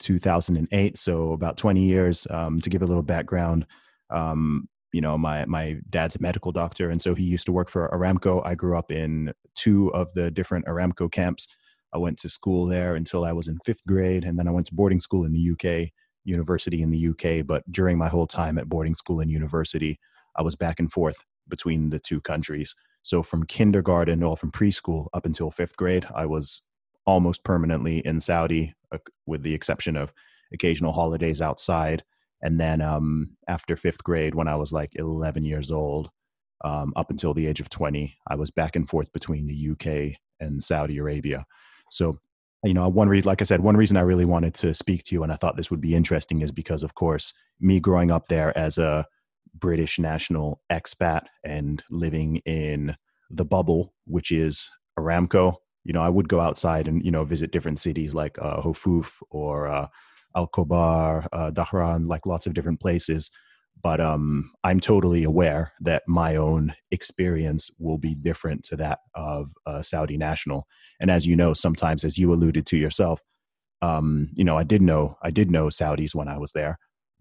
2008. 0.00 0.98
So 0.98 1.32
about 1.32 1.56
20 1.56 1.82
years. 1.82 2.26
Um, 2.28 2.60
to 2.60 2.68
give 2.68 2.82
a 2.82 2.86
little 2.86 3.04
background, 3.04 3.66
um, 4.10 4.68
you 4.92 5.00
know, 5.00 5.16
my 5.18 5.44
my 5.46 5.78
dad's 5.90 6.16
a 6.16 6.22
medical 6.22 6.52
doctor, 6.52 6.90
and 6.90 7.00
so 7.02 7.14
he 7.14 7.24
used 7.24 7.46
to 7.46 7.52
work 7.52 7.70
for 7.70 7.88
Aramco. 7.88 8.44
I 8.44 8.54
grew 8.54 8.76
up 8.76 8.90
in 8.90 9.32
two 9.54 9.92
of 9.94 10.12
the 10.14 10.30
different 10.30 10.66
Aramco 10.66 11.10
camps. 11.10 11.48
I 11.92 11.98
went 11.98 12.18
to 12.20 12.28
school 12.28 12.66
there 12.66 12.94
until 12.94 13.24
I 13.24 13.32
was 13.32 13.48
in 13.48 13.58
fifth 13.64 13.86
grade, 13.86 14.24
and 14.24 14.38
then 14.38 14.48
I 14.48 14.50
went 14.50 14.66
to 14.68 14.74
boarding 14.74 15.00
school 15.00 15.24
in 15.24 15.32
the 15.32 15.50
UK, 15.50 15.90
university 16.24 16.82
in 16.82 16.90
the 16.90 17.08
UK. 17.08 17.46
But 17.46 17.70
during 17.70 17.98
my 17.98 18.08
whole 18.08 18.26
time 18.26 18.58
at 18.58 18.68
boarding 18.68 18.94
school 18.94 19.20
and 19.20 19.30
university, 19.30 19.98
I 20.36 20.42
was 20.42 20.56
back 20.56 20.78
and 20.78 20.90
forth 20.90 21.24
between 21.48 21.90
the 21.90 21.98
two 21.98 22.20
countries. 22.20 22.74
So 23.02 23.22
from 23.22 23.44
kindergarten 23.44 24.22
or 24.22 24.36
from 24.36 24.52
preschool 24.52 25.08
up 25.12 25.26
until 25.26 25.50
fifth 25.50 25.76
grade, 25.76 26.06
I 26.14 26.26
was 26.26 26.62
almost 27.04 27.44
permanently 27.44 27.98
in 27.98 28.20
Saudi, 28.20 28.74
uh, 28.92 28.98
with 29.26 29.42
the 29.42 29.54
exception 29.54 29.96
of 29.96 30.12
occasional 30.52 30.92
holidays 30.92 31.42
outside. 31.42 32.04
And 32.42 32.60
then 32.60 32.80
um, 32.80 33.36
after 33.48 33.76
fifth 33.76 34.02
grade, 34.02 34.34
when 34.34 34.48
I 34.48 34.56
was 34.56 34.72
like 34.72 34.92
11 34.94 35.44
years 35.44 35.70
old, 35.70 36.10
um, 36.64 36.92
up 36.96 37.10
until 37.10 37.34
the 37.34 37.46
age 37.46 37.60
of 37.60 37.70
20, 37.70 38.16
I 38.28 38.34
was 38.36 38.50
back 38.50 38.76
and 38.76 38.88
forth 38.88 39.12
between 39.12 39.46
the 39.46 39.70
UK 39.70 40.16
and 40.40 40.62
Saudi 40.62 40.98
Arabia. 40.98 41.44
So, 41.90 42.18
you 42.64 42.74
know, 42.74 42.88
one 42.88 43.08
reason, 43.08 43.28
like 43.28 43.40
I 43.40 43.44
said, 43.44 43.60
one 43.60 43.76
reason 43.76 43.96
I 43.96 44.02
really 44.02 44.24
wanted 44.24 44.54
to 44.54 44.74
speak 44.74 45.04
to 45.04 45.14
you 45.14 45.22
and 45.22 45.32
I 45.32 45.36
thought 45.36 45.56
this 45.56 45.70
would 45.70 45.80
be 45.80 45.94
interesting 45.94 46.40
is 46.40 46.52
because, 46.52 46.82
of 46.82 46.94
course, 46.94 47.32
me 47.60 47.80
growing 47.80 48.10
up 48.10 48.28
there 48.28 48.56
as 48.56 48.78
a 48.78 49.06
British 49.54 49.98
national 49.98 50.60
expat 50.70 51.22
and 51.44 51.82
living 51.90 52.36
in 52.46 52.96
the 53.30 53.44
bubble, 53.44 53.94
which 54.06 54.30
is 54.30 54.70
Aramco. 54.98 55.56
You 55.84 55.92
know, 55.92 56.02
I 56.02 56.08
would 56.08 56.28
go 56.28 56.40
outside 56.40 56.86
and 56.86 57.04
you 57.04 57.10
know 57.10 57.24
visit 57.24 57.50
different 57.50 57.80
cities 57.80 58.14
like 58.14 58.38
uh, 58.40 58.62
Hofuf 58.62 59.20
or 59.30 59.66
uh, 59.66 59.88
Al 60.36 60.48
Khobar, 60.48 61.26
uh, 61.32 61.50
Dhahran, 61.50 62.08
like 62.08 62.26
lots 62.26 62.46
of 62.46 62.54
different 62.54 62.80
places. 62.80 63.30
But 63.82 64.00
um, 64.00 64.52
I'm 64.62 64.78
totally 64.78 65.24
aware 65.24 65.72
that 65.80 66.04
my 66.06 66.36
own 66.36 66.74
experience 66.90 67.70
will 67.78 67.98
be 67.98 68.14
different 68.14 68.64
to 68.64 68.76
that 68.76 69.00
of 69.14 69.52
a 69.66 69.82
Saudi 69.82 70.16
national. 70.16 70.66
And 71.00 71.10
as 71.10 71.26
you 71.26 71.34
know, 71.36 71.52
sometimes, 71.52 72.04
as 72.04 72.16
you 72.16 72.32
alluded 72.32 72.64
to 72.66 72.76
yourself, 72.76 73.20
um, 73.80 74.28
you 74.34 74.44
know, 74.44 74.56
I 74.56 74.62
did 74.62 74.82
know 74.82 75.16
I 75.22 75.30
did 75.30 75.50
know 75.50 75.66
Saudis 75.66 76.14
when 76.14 76.28
I 76.28 76.38
was 76.38 76.52
there, 76.52 76.78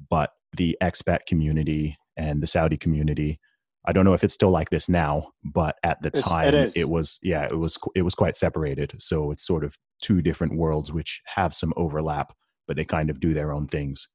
but 0.10 0.32
the 0.56 0.77
expat 0.82 1.25
community 1.27 1.98
and 2.15 2.41
the 2.41 2.48
Saudi 2.48 2.77
community. 2.77 3.39
I 3.84 3.94
don't 3.94 4.06
know 4.06 4.13
if 4.13 4.24
it's 4.24 4.36
still 4.36 4.51
like 4.51 4.70
this 4.70 4.88
now, 4.88 5.30
but 5.44 5.77
at 5.82 6.03
the 6.03 6.10
it's, 6.10 6.22
time 6.22 6.53
it, 6.53 6.77
it, 6.77 6.89
was 6.89 7.18
yeah, 7.24 7.46
it 7.46 7.58
was 7.58 7.80
it 7.96 8.03
was 8.03 8.13
quite 8.13 8.38
separated. 8.38 8.94
So 9.00 9.32
it's 9.32 9.46
sort 9.46 9.63
of 9.63 9.75
two 10.03 10.22
different 10.22 10.56
worlds 10.56 10.94
which 10.94 11.22
have 11.36 11.53
some 11.56 11.74
overlap, 11.75 12.34
but 12.68 12.75
they 12.75 12.86
kind 12.86 13.10
of 13.10 13.20
do 13.20 13.34
their 13.34 13.51
own 13.51 13.68
things. 13.68 14.08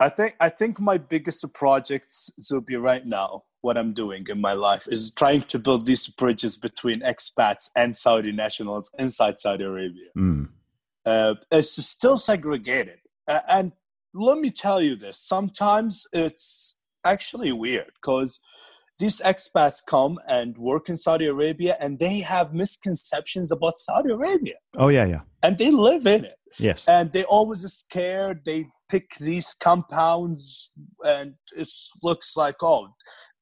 I 0.00 0.08
think 0.08 0.36
I 0.40 0.48
think 0.48 0.78
my 0.78 0.96
biggest 0.98 1.44
projects 1.52 2.30
Zuby 2.40 2.76
right 2.76 3.04
now, 3.04 3.44
what 3.62 3.76
I'm 3.76 3.92
doing 3.92 4.26
in 4.28 4.40
my 4.40 4.52
life 4.52 4.86
is 4.88 5.10
trying 5.10 5.42
to 5.42 5.58
build 5.58 5.86
these 5.86 6.06
bridges 6.06 6.56
between 6.56 7.00
expats 7.00 7.68
and 7.74 7.96
Saudi 7.96 8.30
nationals 8.30 8.90
inside 8.98 9.40
Saudi 9.40 9.64
Arabia. 9.64 10.10
Mm. 10.16 10.50
Uh, 11.04 11.34
it's 11.50 11.84
still 11.86 12.16
segregated, 12.16 12.98
uh, 13.26 13.40
and 13.48 13.72
let 14.14 14.38
me 14.38 14.50
tell 14.50 14.80
you 14.80 14.94
this: 14.94 15.18
sometimes 15.18 16.06
it's 16.12 16.78
actually 17.04 17.50
weird 17.50 17.90
because 18.00 18.38
these 18.98 19.20
expats 19.20 19.80
come 19.84 20.18
and 20.28 20.58
work 20.58 20.88
in 20.88 20.96
Saudi 20.96 21.26
Arabia 21.26 21.76
and 21.80 21.98
they 21.98 22.18
have 22.20 22.52
misconceptions 22.52 23.52
about 23.52 23.78
Saudi 23.78 24.10
Arabia. 24.10 24.54
Oh 24.76 24.88
yeah, 24.88 25.06
yeah. 25.06 25.20
And 25.42 25.56
they 25.58 25.70
live 25.70 26.06
in 26.06 26.24
it. 26.24 26.37
Yes. 26.58 26.88
and 26.88 27.12
they 27.12 27.24
always 27.24 27.64
are 27.64 27.68
scared 27.86 28.40
they 28.44 28.66
pick 28.90 29.06
these 29.20 29.54
compounds 29.54 30.72
and 31.04 31.34
it 31.56 31.68
looks 32.02 32.36
like 32.36 32.56
oh 32.62 32.88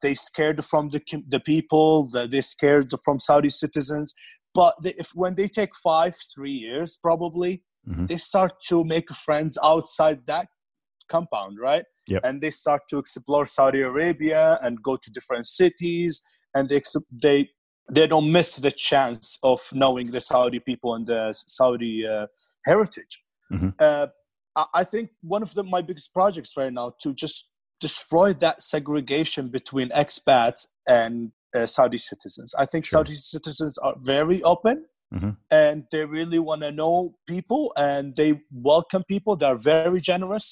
they 0.02 0.14
scared 0.14 0.64
from 0.64 0.90
the 0.90 1.00
the 1.28 1.40
people 1.40 2.08
the, 2.10 2.26
they 2.26 2.40
scared 2.42 2.90
from 3.04 3.18
saudi 3.18 3.48
citizens 3.50 4.14
but 4.54 4.74
they, 4.82 4.94
if 4.98 5.10
when 5.14 5.34
they 5.34 5.48
take 5.48 5.70
five 5.76 6.14
three 6.34 6.52
years 6.66 6.98
probably 7.02 7.62
Mhm. 7.88 8.08
they 8.08 8.16
start 8.16 8.52
to 8.68 8.82
make 8.84 9.08
friends 9.26 9.56
outside 9.62 10.18
that 10.26 10.48
compound 11.08 11.56
right 11.60 11.84
Yep. 12.08 12.20
and 12.24 12.40
they 12.42 12.50
start 12.50 12.82
to 12.90 12.98
explore 12.98 13.46
saudi 13.46 13.80
arabia 13.80 14.58
and 14.62 14.82
go 14.82 14.96
to 14.96 15.10
different 15.10 15.46
cities 15.46 16.12
and 16.54 16.68
they 16.68 16.82
they 17.22 17.48
they 17.96 18.06
don't 18.08 18.30
miss 18.32 18.56
the 18.56 18.72
chance 18.72 19.38
of 19.42 19.60
knowing 19.72 20.10
the 20.10 20.20
saudi 20.20 20.58
people 20.58 20.94
and 20.96 21.06
the 21.06 21.32
saudi 21.32 22.04
uh, 22.06 22.26
heritage 22.66 23.22
Mhm. 23.52 23.74
uh, 23.80 24.08
I- 24.74 24.84
think 24.84 25.10
one 25.22 25.42
of 25.42 25.52
the, 25.54 25.62
my 25.62 25.82
biggest 25.82 26.12
projects 26.14 26.56
right 26.56 26.72
now 26.72 26.88
to 27.02 27.12
just 27.14 27.50
destroy 27.80 28.32
that 28.44 28.62
segregation 28.62 29.48
between 29.58 29.88
expats 29.90 30.60
and 30.88 31.32
uh, 31.54 31.66
Saudi 31.66 31.98
citizens. 31.98 32.54
I 32.58 32.64
think 32.70 32.84
Sure. 32.86 32.98
Saudi 33.00 33.14
citizens 33.14 33.76
are 33.78 33.94
very 34.00 34.42
open 34.42 34.76
Mhm. 35.14 35.36
and 35.50 35.84
they 35.92 36.04
really 36.18 36.38
want 36.48 36.62
to 36.62 36.72
know 36.72 37.16
people 37.28 37.72
and 37.76 38.16
they 38.16 38.30
welcome 38.72 39.04
people. 39.14 39.36
They're 39.36 39.56
very 39.58 40.00
generous. 40.00 40.46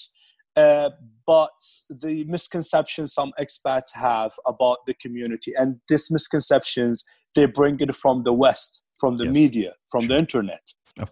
Uh, 0.56 0.90
but 1.26 1.58
the 2.04 2.24
misconceptions 2.34 3.12
some 3.12 3.32
expats 3.44 3.90
have 3.94 4.32
about 4.46 4.78
the 4.86 4.94
community 5.04 5.52
and 5.60 5.80
these 5.88 6.10
misconceptions 6.16 7.04
they 7.34 7.46
bring 7.46 7.76
it 7.80 7.92
from 8.02 8.22
the 8.22 8.32
west 8.44 8.72
from 9.00 9.16
the 9.18 9.24
Yes. 9.24 9.32
media 9.40 9.70
from 9.92 10.06
the 10.06 10.16
internet 10.24 10.64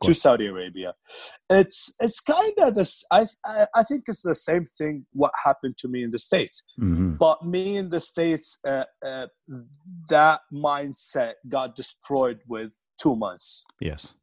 to. 0.02 0.14
Saudi 0.14 0.46
Arabia. 0.46 0.94
It's 1.50 1.92
it's 2.00 2.20
kind 2.20 2.52
of 2.58 2.74
this. 2.74 3.04
I, 3.10 3.26
I 3.44 3.66
I 3.74 3.82
think 3.82 4.04
it's 4.06 4.22
the 4.22 4.34
same 4.34 4.64
thing. 4.64 5.06
What 5.12 5.32
happened 5.44 5.76
to 5.78 5.88
me 5.88 6.02
in 6.02 6.10
the 6.10 6.18
states, 6.18 6.62
Mhm. 6.80 7.18
but 7.18 7.44
me 7.44 7.76
in 7.76 7.90
the 7.90 8.00
states, 8.00 8.58
uh, 8.66 8.84
uh, 9.04 9.26
that 10.08 10.40
mindset 10.52 11.34
got 11.48 11.76
destroyed 11.76 12.40
with 12.48 12.76
two 13.00 13.16
months. 13.16 13.64
Yes. 13.80 14.14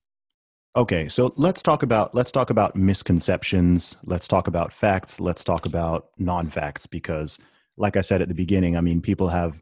Okay, 0.75 1.09
so 1.09 1.33
let's 1.35 1.61
talk 1.63 1.83
about 1.83 2.13
let's 2.15 2.31
talk 2.31 2.49
about 2.51 2.75
misconceptions. 2.75 3.97
Let's 4.03 4.27
talk 4.27 4.47
about 4.47 4.71
facts. 4.71 5.19
Let's 5.19 5.43
talk 5.43 5.65
about 5.65 6.09
non-facts 6.17 6.85
because 6.87 7.37
like 7.75 7.97
I 7.97 8.01
said 8.01 8.21
at 8.21 8.27
the 8.27 8.35
beginning, 8.35 8.77
I 8.77 8.81
mean 8.81 9.01
people 9.01 9.29
have 9.29 9.61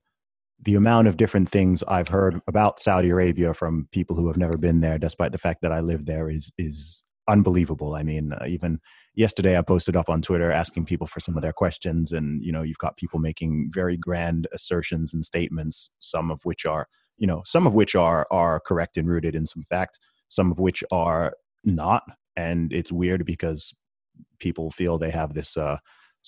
the 0.62 0.76
amount 0.76 1.08
of 1.08 1.18
different 1.18 1.50
things 1.50 1.84
I've 1.84 2.08
heard 2.08 2.42
about 2.48 2.80
Saudi 2.80 3.10
Arabia 3.10 3.54
from 3.54 3.88
people 3.92 4.16
who 4.16 4.28
have 4.28 4.38
never 4.38 4.58
been 4.58 4.82
there 4.82 4.98
despite 4.98 5.32
the 5.32 5.38
fact 5.38 5.62
that 5.62 5.72
I 5.72 5.82
live 5.82 6.06
there 6.06 6.30
is 6.30 6.52
is 6.58 7.04
unbelievable. 7.30 7.96
I 7.96 8.04
mean, 8.04 8.32
uh, 8.34 8.46
even 8.48 8.80
yesterday 9.14 9.58
I 9.58 9.62
posted 9.62 9.98
up 9.98 10.10
on 10.10 10.22
Twitter 10.22 10.50
asking 10.52 10.86
people 10.86 11.08
for 11.08 11.20
some 11.20 11.36
of 11.36 11.42
their 11.42 11.54
questions 11.54 12.12
and 12.12 12.42
you 12.44 12.52
know, 12.52 12.64
you've 12.64 12.78
got 12.78 12.98
people 12.98 13.20
making 13.20 13.70
very 13.74 13.98
grand 13.98 14.48
assertions 14.54 15.14
and 15.14 15.26
statements 15.26 15.92
some 16.00 16.32
of 16.32 16.40
which 16.44 16.66
are, 16.66 16.88
you 17.18 17.28
know, 17.28 17.42
some 17.46 17.68
of 17.68 17.76
which 17.76 17.96
are 17.96 18.26
are 18.32 18.60
correct 18.60 18.98
and 18.98 19.08
rooted 19.08 19.36
in 19.36 19.46
some 19.46 19.64
fact 19.64 20.00
some 20.30 20.52
of 20.52 20.60
which 20.60 20.84
are 20.92 21.34
not 21.64 22.04
and 22.36 22.72
it's 22.72 22.92
weird 22.92 23.26
because 23.26 23.74
people 24.40 24.72
feel 24.72 24.98
they 24.98 25.12
have 25.12 25.34
this 25.34 25.58
uh, 25.58 25.78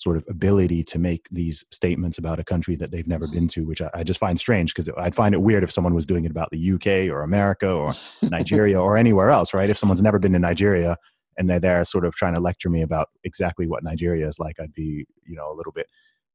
sort 0.00 0.16
of 0.16 0.24
ability 0.28 0.82
to 0.82 0.98
make 0.98 1.26
these 1.30 1.64
statements 1.70 2.16
about 2.16 2.40
a 2.40 2.44
country 2.44 2.74
that 2.74 2.90
they've 2.90 3.06
never 3.06 3.28
been 3.28 3.46
mm. 3.46 3.50
to 3.50 3.66
which 3.66 3.82
i, 3.82 3.90
I 3.94 4.02
just 4.02 4.20
find 4.20 4.38
strange 4.38 4.74
because 4.74 4.90
i'd 4.98 5.14
find 5.14 5.34
it 5.34 5.42
weird 5.42 5.62
if 5.62 5.70
someone 5.70 5.94
was 5.94 6.06
doing 6.06 6.24
it 6.24 6.30
about 6.30 6.50
the 6.50 6.72
uk 6.72 6.86
or 6.86 7.22
america 7.22 7.70
or 7.70 7.92
nigeria 8.22 8.80
or 8.80 8.96
anywhere 8.96 9.30
else 9.30 9.52
right? 9.52 9.70
If 9.70 9.78
someone's 9.78 10.02
never 10.02 10.18
been 10.18 10.32
to 10.32 10.38
nigeria 10.38 10.96
and 11.36 11.48
they're 11.48 11.60
there 11.60 11.84
sort 11.84 12.04
of 12.04 12.14
trying 12.14 12.34
to 12.34 12.40
lecture 12.40 12.70
me 12.70 12.82
about 12.82 13.08
exactly 13.24 13.66
what 13.66 13.84
nigeria 13.84 14.26
is 14.26 14.38
like 14.38 14.58
i'd 14.60 14.74
be 14.74 15.06
you 15.26 15.36
know 15.36 15.52
a 15.52 15.54
little 15.54 15.72
bit 15.72 15.86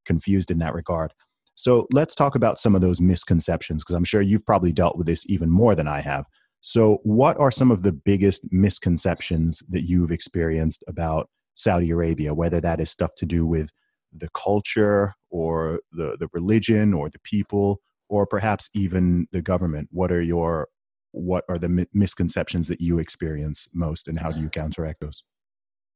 confused 0.06 0.52
in 0.52 0.60
that 0.60 0.74
regard. 0.74 1.12
So 1.56 1.88
let's 1.92 2.16
talk 2.16 2.36
about 2.36 2.60
some 2.60 2.76
of 2.76 2.82
those 2.82 3.02
misconceptions 3.02 3.84
because 3.84 3.96
i'm 3.96 4.04
sure 4.04 4.22
you've 4.22 4.46
probably 4.46 4.72
dealt 4.74 4.98
with 4.98 5.08
this 5.08 5.26
even 5.28 5.50
more 5.50 5.76
than 5.76 5.88
i 5.88 6.02
have. 6.02 6.26
So, 6.62 6.98
what 7.04 7.38
are 7.38 7.52
some 7.52 7.70
of 7.70 7.84
the 7.84 7.92
biggest 7.92 8.42
misconceptions 8.52 9.62
that 9.70 9.84
you've 9.84 10.12
experienced 10.12 10.84
about 10.88 11.30
Saudi 11.56 11.90
Arabia, 11.90 12.34
whether 12.34 12.62
that 12.62 12.80
is 12.80 12.92
stuff 12.92 13.16
to 13.18 13.26
do 13.26 13.46
with 13.46 13.72
the 14.14 14.30
culture 14.34 15.14
or 15.30 15.82
the, 15.92 16.16
the 16.20 16.28
religion 16.34 16.94
or 16.94 17.10
the 17.10 17.20
people 17.20 17.82
or 18.08 18.28
perhaps 18.28 18.70
even 18.74 19.28
the 19.32 19.42
government? 19.42 19.90
What 19.92 20.12
are 20.12 20.22
your 20.22 20.68
what 21.12 21.46
are 21.48 21.58
the 21.58 21.70
mi- 21.70 21.88
misconceptions 21.94 22.68
that 22.68 22.82
you 22.82 23.00
experience 23.00 23.70
most 23.74 24.08
and 24.08 24.20
how 24.20 24.32
do 24.32 24.42
you 24.42 24.50
counteract 24.50 25.00
those? 25.00 25.24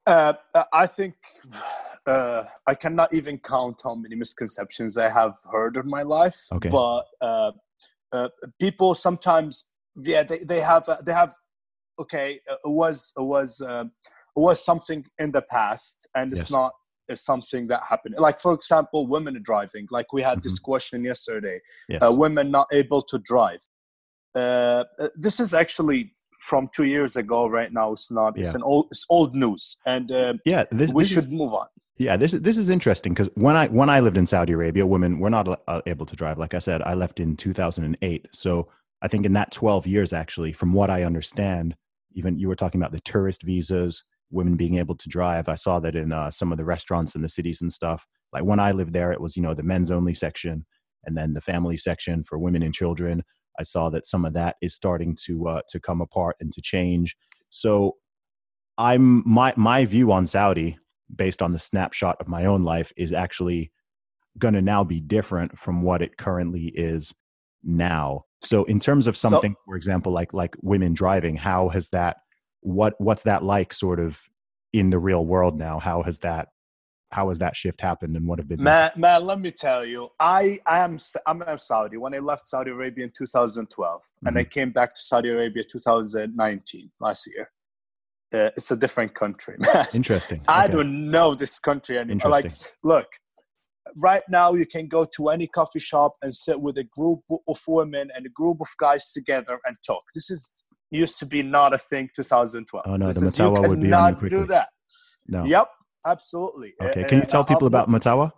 Uh, 0.08 0.34
I 0.72 0.88
think 0.88 1.16
uh, 2.06 2.46
I 2.66 2.74
cannot 2.74 3.14
even 3.14 3.38
count 3.38 3.82
how 3.84 3.96
many 3.96 4.16
misconceptions 4.16 4.98
I 4.98 5.10
have 5.10 5.36
heard 5.52 5.76
in 5.76 5.88
my 5.88 6.04
life. 6.04 6.38
Okay. 6.52 6.70
But 6.70 7.04
uh, 7.22 7.52
uh, 8.12 8.30
people 8.60 8.96
sometimes, 8.96 9.66
yeah, 10.02 10.24
they, 10.24 10.40
they 10.40 10.62
have 10.62 10.88
uh, 10.88 10.98
they 11.06 11.14
have. 11.14 11.34
Okay, 12.00 12.40
uh, 12.50 12.56
it 12.64 12.72
was 12.72 13.12
it 13.18 13.24
was 13.24 13.62
uh, 13.62 13.84
was 14.40 14.64
something 14.64 15.06
in 15.24 15.32
the 15.32 15.42
past, 15.42 16.08
and 16.16 16.32
it's 16.34 16.42
Yes. 16.50 16.52
not 16.52 16.72
it's 17.12 17.24
something 17.26 17.66
that 17.68 17.82
happened. 17.90 18.14
Like 18.20 18.40
for 18.40 18.54
example, 18.54 19.08
women 19.08 19.34
driving. 19.42 19.88
Like 19.90 20.14
we 20.14 20.22
had 20.22 20.44
this 20.44 20.60
question 20.60 21.04
yesterday. 21.04 21.60
Yes. 21.88 22.02
Uh, 22.04 22.14
women 22.14 22.52
not 22.52 22.68
able 22.72 23.02
to 23.12 23.18
drive. 23.18 23.62
Uh, 24.36 24.84
uh, 25.00 25.10
this 25.16 25.40
is 25.40 25.54
actually 25.54 26.14
from 26.50 26.70
two 26.76 26.84
years 26.86 27.16
ago. 27.16 27.48
Right 27.48 27.74
now, 27.74 27.92
it's 27.94 28.12
not. 28.12 28.38
It's 28.38 28.54
an 28.54 28.64
old. 28.64 28.88
It's 28.92 29.06
old 29.10 29.36
news, 29.36 29.78
and 29.86 30.12
uh, 30.12 30.34
yeah, 30.46 30.66
this, 30.72 30.94
we 30.94 31.04
this 31.04 31.10
is- 31.12 31.14
should 31.24 31.32
move 31.34 31.54
on. 31.54 31.68
Yeah, 31.98 32.16
this 32.16 32.34
is 32.34 32.42
this 32.44 32.58
is 32.58 32.70
interesting 32.70 33.14
because 33.14 33.30
when 33.36 33.58
I 33.58 33.68
when 33.68 33.90
I 33.90 34.00
lived 34.00 34.18
in 34.18 34.26
Saudi 34.26 34.54
Arabia, 34.54 34.86
women 34.86 35.20
were 35.20 35.30
not 35.30 35.62
uh, 35.68 35.82
able 35.86 36.06
to 36.06 36.16
drive. 36.16 36.38
Like 36.38 36.54
I 36.54 36.60
said, 36.60 36.82
I 36.84 36.94
left 36.94 37.20
in 37.20 37.36
2008. 37.36 38.28
So 38.32 38.70
I 39.02 39.08
think 39.10 39.26
in 39.26 39.34
that 39.34 39.52
12 39.52 39.86
years, 39.86 40.14
actually, 40.14 40.54
from 40.54 40.72
what 40.72 40.90
I 40.90 41.04
understand, 41.04 41.76
even 42.14 42.40
you 42.40 42.48
were 42.48 42.56
talking 42.56 42.80
about 42.80 42.94
the 42.94 43.02
tourist 43.02 43.44
visas, 43.44 44.04
women 44.32 44.56
being 44.56 44.78
able 44.78 44.96
to 44.96 45.10
drive. 45.10 45.50
I 45.50 45.56
saw 45.56 45.80
that 45.80 45.96
in 45.96 46.12
uh, 46.12 46.30
some 46.32 46.52
of 46.52 46.58
the 46.58 46.66
restaurants 46.66 47.16
in 47.16 47.22
the 47.22 47.30
cities 47.30 47.62
and 47.62 47.72
stuff. 47.74 48.06
Like 48.32 48.44
when 48.44 48.60
I 48.60 48.72
lived 48.72 48.94
there, 48.94 49.12
it 49.12 49.22
was 49.22 49.36
you 49.36 49.44
know 49.44 49.54
the 49.54 49.64
men's 49.64 49.92
only 49.92 50.14
section, 50.14 50.66
and 51.06 51.18
then 51.18 51.34
the 51.34 51.42
family 51.42 51.78
section 51.78 52.24
for 52.24 52.38
women 52.38 52.64
and 52.64 52.74
children. 52.74 53.24
I 53.60 53.64
saw 53.64 53.90
that 53.90 54.06
some 54.06 54.24
of 54.24 54.34
that 54.34 54.56
is 54.62 54.74
starting 54.74 55.18
to 55.26 55.48
uh, 55.48 55.62
to 55.70 55.80
come 55.80 56.02
apart 56.02 56.36
and 56.40 56.54
to 56.54 56.62
change. 56.62 57.16
So 57.50 57.98
I'm 58.78 59.24
my 59.30 59.54
my 59.58 59.86
view 59.86 60.12
on 60.12 60.28
Saudi 60.28 60.78
based 61.14 61.42
on 61.42 61.54
the 61.54 61.60
snapshot 61.60 62.18
of 62.20 62.28
my 62.28 62.46
own 62.46 62.64
life 62.64 62.94
is 62.96 63.12
actually 63.12 63.72
going 64.38 64.54
to 64.54 64.62
now 64.62 64.84
be 64.84 65.02
different 65.02 65.58
from 65.58 65.82
what 65.82 66.02
it 66.02 66.18
currently 66.18 66.66
is 66.76 67.14
now. 67.64 68.26
So 68.42 68.64
in 68.66 68.80
terms 68.80 69.08
of 69.08 69.18
So- 69.18 69.30
something 69.30 69.56
for 69.66 69.76
example 69.76 70.12
like 70.12 70.34
like 70.34 70.56
women 70.62 70.94
driving 70.94 71.36
how 71.36 71.70
has 71.70 71.90
that 71.90 72.18
what 72.62 72.94
what's 73.00 73.24
that 73.24 73.44
like 73.44 73.74
sort 73.74 74.00
of 74.00 74.22
in 74.74 74.90
the 74.90 75.00
real 75.00 75.26
world 75.26 75.58
now 75.58 75.80
how 75.80 76.04
has 76.04 76.20
that 76.20 76.50
how 77.12 77.30
has 77.30 77.40
that 77.40 77.56
shift 77.56 77.82
happened 77.82 78.16
and 78.16 78.28
what 78.28 78.40
have 78.40 78.48
been 78.48 78.62
Man, 78.62 78.92
man, 78.96 79.26
let 79.26 79.40
me 79.40 79.52
tell 79.52 79.84
you, 79.86 80.10
I, 80.20 80.60
I 80.66 80.80
am 80.80 80.98
I'm 81.26 81.42
a 81.42 81.58
Saudi. 81.58 81.98
When 81.98 82.14
I 82.14 82.20
left 82.20 82.48
Saudi 82.48 82.72
Arabia 82.72 83.06
in 83.06 83.12
2012, 83.18 84.02
and 84.26 84.38
I 84.38 84.44
came 84.44 84.72
back 84.72 84.94
to 84.94 85.02
Saudi 85.02 85.30
Arabia 85.30 85.64
2019 85.64 86.92
last 87.00 87.28
year, 87.34 87.50
uh, 88.34 88.52
it's 88.56 88.70
a 88.70 88.78
different 88.78 89.16
country, 89.16 89.56
man. 89.74 89.88
interesting 89.94 90.42
I 90.48 90.66
Okay. 90.66 90.74
don't 90.74 91.10
know 91.10 91.34
this 91.36 91.58
country 91.58 91.98
anymore. 91.98 92.30
Like, 92.30 92.52
look, 92.84 93.08
right 93.98 94.24
now 94.30 94.54
you 94.54 94.66
can 94.66 94.88
go 94.88 95.06
to 95.16 95.30
any 95.30 95.48
coffee 95.48 95.80
shop 95.80 96.16
and 96.22 96.36
sit 96.36 96.62
with 96.62 96.78
a 96.78 96.84
group 96.84 97.22
of 97.48 97.60
women 97.68 98.10
and 98.16 98.26
a 98.26 98.30
group 98.30 98.58
of 98.62 98.68
guys 98.78 99.12
together 99.12 99.60
and 99.66 99.78
talk. 99.86 100.04
This 100.14 100.30
is 100.30 100.64
used 100.92 101.20
to 101.20 101.26
be 101.26 101.44
not 101.44 101.74
a 101.74 101.78
thing 101.78 102.10
2012. 102.16 102.86
Oh, 102.88 102.96
no, 102.96 103.08
This 103.08 103.20
the 103.20 103.26
is- 103.26 103.38
Mutawa 103.38 103.68
would 103.68 103.80
be 103.82 103.94
on 103.94 104.10
you 104.10 104.16
quickly. 104.16 104.38
do 104.40 104.46
that. 104.48 104.70
no 105.28 105.44
Yep, 105.46 105.68
absolutely. 106.06 106.74
okay 106.82 107.04
Uh, 107.04 107.08
can 107.08 107.18
you 107.20 107.24
uh, 107.24 107.28
tell 107.28 107.44
people 107.44 107.66
uh, 107.66 107.74
about 107.74 107.90
Matawa 107.90 108.32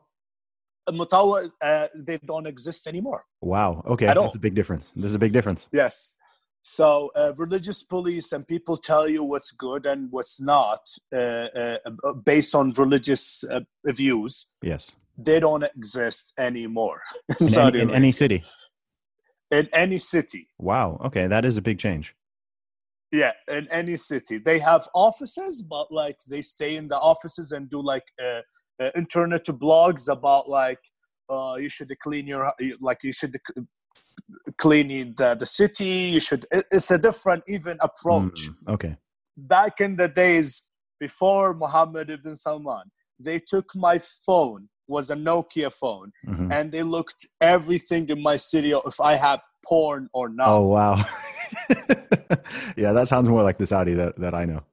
Mutawa, 0.90 1.50
uh, 1.62 1.88
they 1.96 2.18
don't 2.26 2.48
exist 2.48 2.88
anymore. 2.88 3.24
wow 3.42 3.82
okay 3.86 4.08
At 4.08 4.16
that's 4.16 4.26
all. 4.28 4.32
a 4.36 4.40
big 4.40 4.56
difference 4.56 4.92
this 4.96 5.06
is 5.12 5.16
a 5.16 5.20
big 5.20 5.32
difference 5.34 5.70
Yes. 5.72 6.18
So 6.64 7.10
uh, 7.16 7.34
religious 7.38 7.82
police 7.82 8.32
and 8.34 8.48
people 8.48 8.78
tell 8.78 9.08
you 9.10 9.24
what's 9.24 9.50
good 9.52 9.88
and 9.88 10.12
what's 10.12 10.40
not 10.40 10.82
uh, 11.12 11.18
uh, 11.18 11.78
uh, 11.86 12.14
based 12.14 12.54
on 12.54 12.72
religious 12.74 13.44
uh, 13.44 13.62
views. 13.88 14.34
yes 14.62 14.96
They 15.18 15.40
don't 15.40 15.64
exist 15.64 16.34
anymore 16.38 17.00
in 17.40 17.58
any, 17.60 17.80
in 17.80 17.90
any 18.02 18.12
city 18.12 18.44
in 19.60 19.66
any 19.74 19.98
city. 19.98 20.44
wow 20.60 20.88
okay 21.08 21.26
that 21.34 21.44
is 21.46 21.58
a 21.58 21.62
big 21.70 21.78
change 21.80 22.06
Yeah, 23.12 23.34
in 23.50 23.68
any 23.72 23.98
city. 23.98 24.38
They 24.38 24.60
have 24.60 24.88
offices, 24.94 25.64
but 25.64 25.92
like 25.92 26.18
they 26.30 26.42
stay 26.42 26.76
in 26.78 26.88
the 26.88 26.98
offices 26.98 27.52
and 27.52 27.70
do 27.70 27.82
like 27.82 28.04
uh, 28.22 28.42
uh, 28.82 28.92
internet 28.96 29.46
blogs 29.46 30.10
about 30.10 30.50
like 30.50 30.80
uh, 31.30 31.58
you 31.60 31.70
should 31.70 31.94
clean 32.02 32.28
your 32.28 32.52
like 32.80 33.00
you 33.04 33.12
should 33.12 33.38
clean 34.58 35.14
the 35.18 35.36
the 35.36 35.46
city. 35.46 36.12
You 36.16 36.20
should. 36.22 36.46
It's 36.52 36.92
a 36.92 36.98
different 36.98 37.44
even 37.48 37.78
approach. 37.82 38.50
Mm, 38.50 38.70
okay 38.70 38.98
back 39.38 39.82
in 39.82 39.96
the 39.96 40.08
days 40.08 40.70
before 41.00 41.54
Mohammed 41.54 42.10
ibn 42.10 42.36
Salman, 42.36 42.92
they 43.20 43.40
took 43.40 43.70
my 43.76 44.00
phone 44.26 44.70
was 44.88 45.10
a 45.10 45.16
Nokia 45.16 45.72
phone, 45.72 46.12
Mhm. 46.28 46.52
and 46.52 46.72
they 46.72 46.84
looked 46.84 47.26
everything 47.40 48.10
in 48.10 48.22
my 48.22 48.38
studio 48.38 48.82
if 48.86 49.00
I 49.00 49.16
had 49.16 49.40
porn 49.66 50.10
or 50.14 50.30
not. 50.30 50.50
Oh 50.50 50.68
wow. 50.68 51.04
yeah, 52.78 52.92
that 52.94 53.08
sounds 53.08 53.28
more 53.30 53.44
like 53.44 53.58
the 53.58 53.68
Saudi 53.68 53.94
that, 53.94 54.18
that 54.20 54.34
I 54.34 54.46
know. 54.46 54.64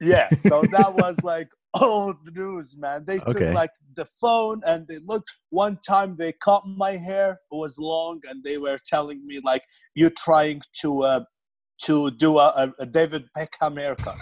Yeah, 0.00 0.30
so 0.30 0.62
that 0.72 0.94
was 0.94 1.22
like 1.22 1.48
old 1.80 2.16
news, 2.34 2.76
man. 2.76 3.04
They 3.06 3.18
took 3.18 3.36
Okay. 3.36 3.52
like 3.52 3.70
the 3.94 4.04
phone 4.20 4.60
and 4.66 4.86
they 4.88 4.98
look. 5.04 5.24
One 5.50 5.78
time 5.86 6.16
they 6.16 6.32
cut 6.32 6.66
my 6.66 6.96
hair; 6.96 7.32
it 7.50 7.54
was 7.54 7.78
long, 7.78 8.20
and 8.28 8.42
they 8.42 8.58
were 8.58 8.78
telling 8.86 9.24
me 9.26 9.40
like, 9.44 9.62
"You're 9.94 10.10
trying 10.10 10.62
to 10.80 11.02
uh, 11.02 11.24
to 11.82 12.10
do 12.10 12.38
a, 12.38 12.48
a, 12.48 12.72
a 12.80 12.86
David 12.86 13.28
Beckham 13.36 13.78
haircut." 13.78 14.16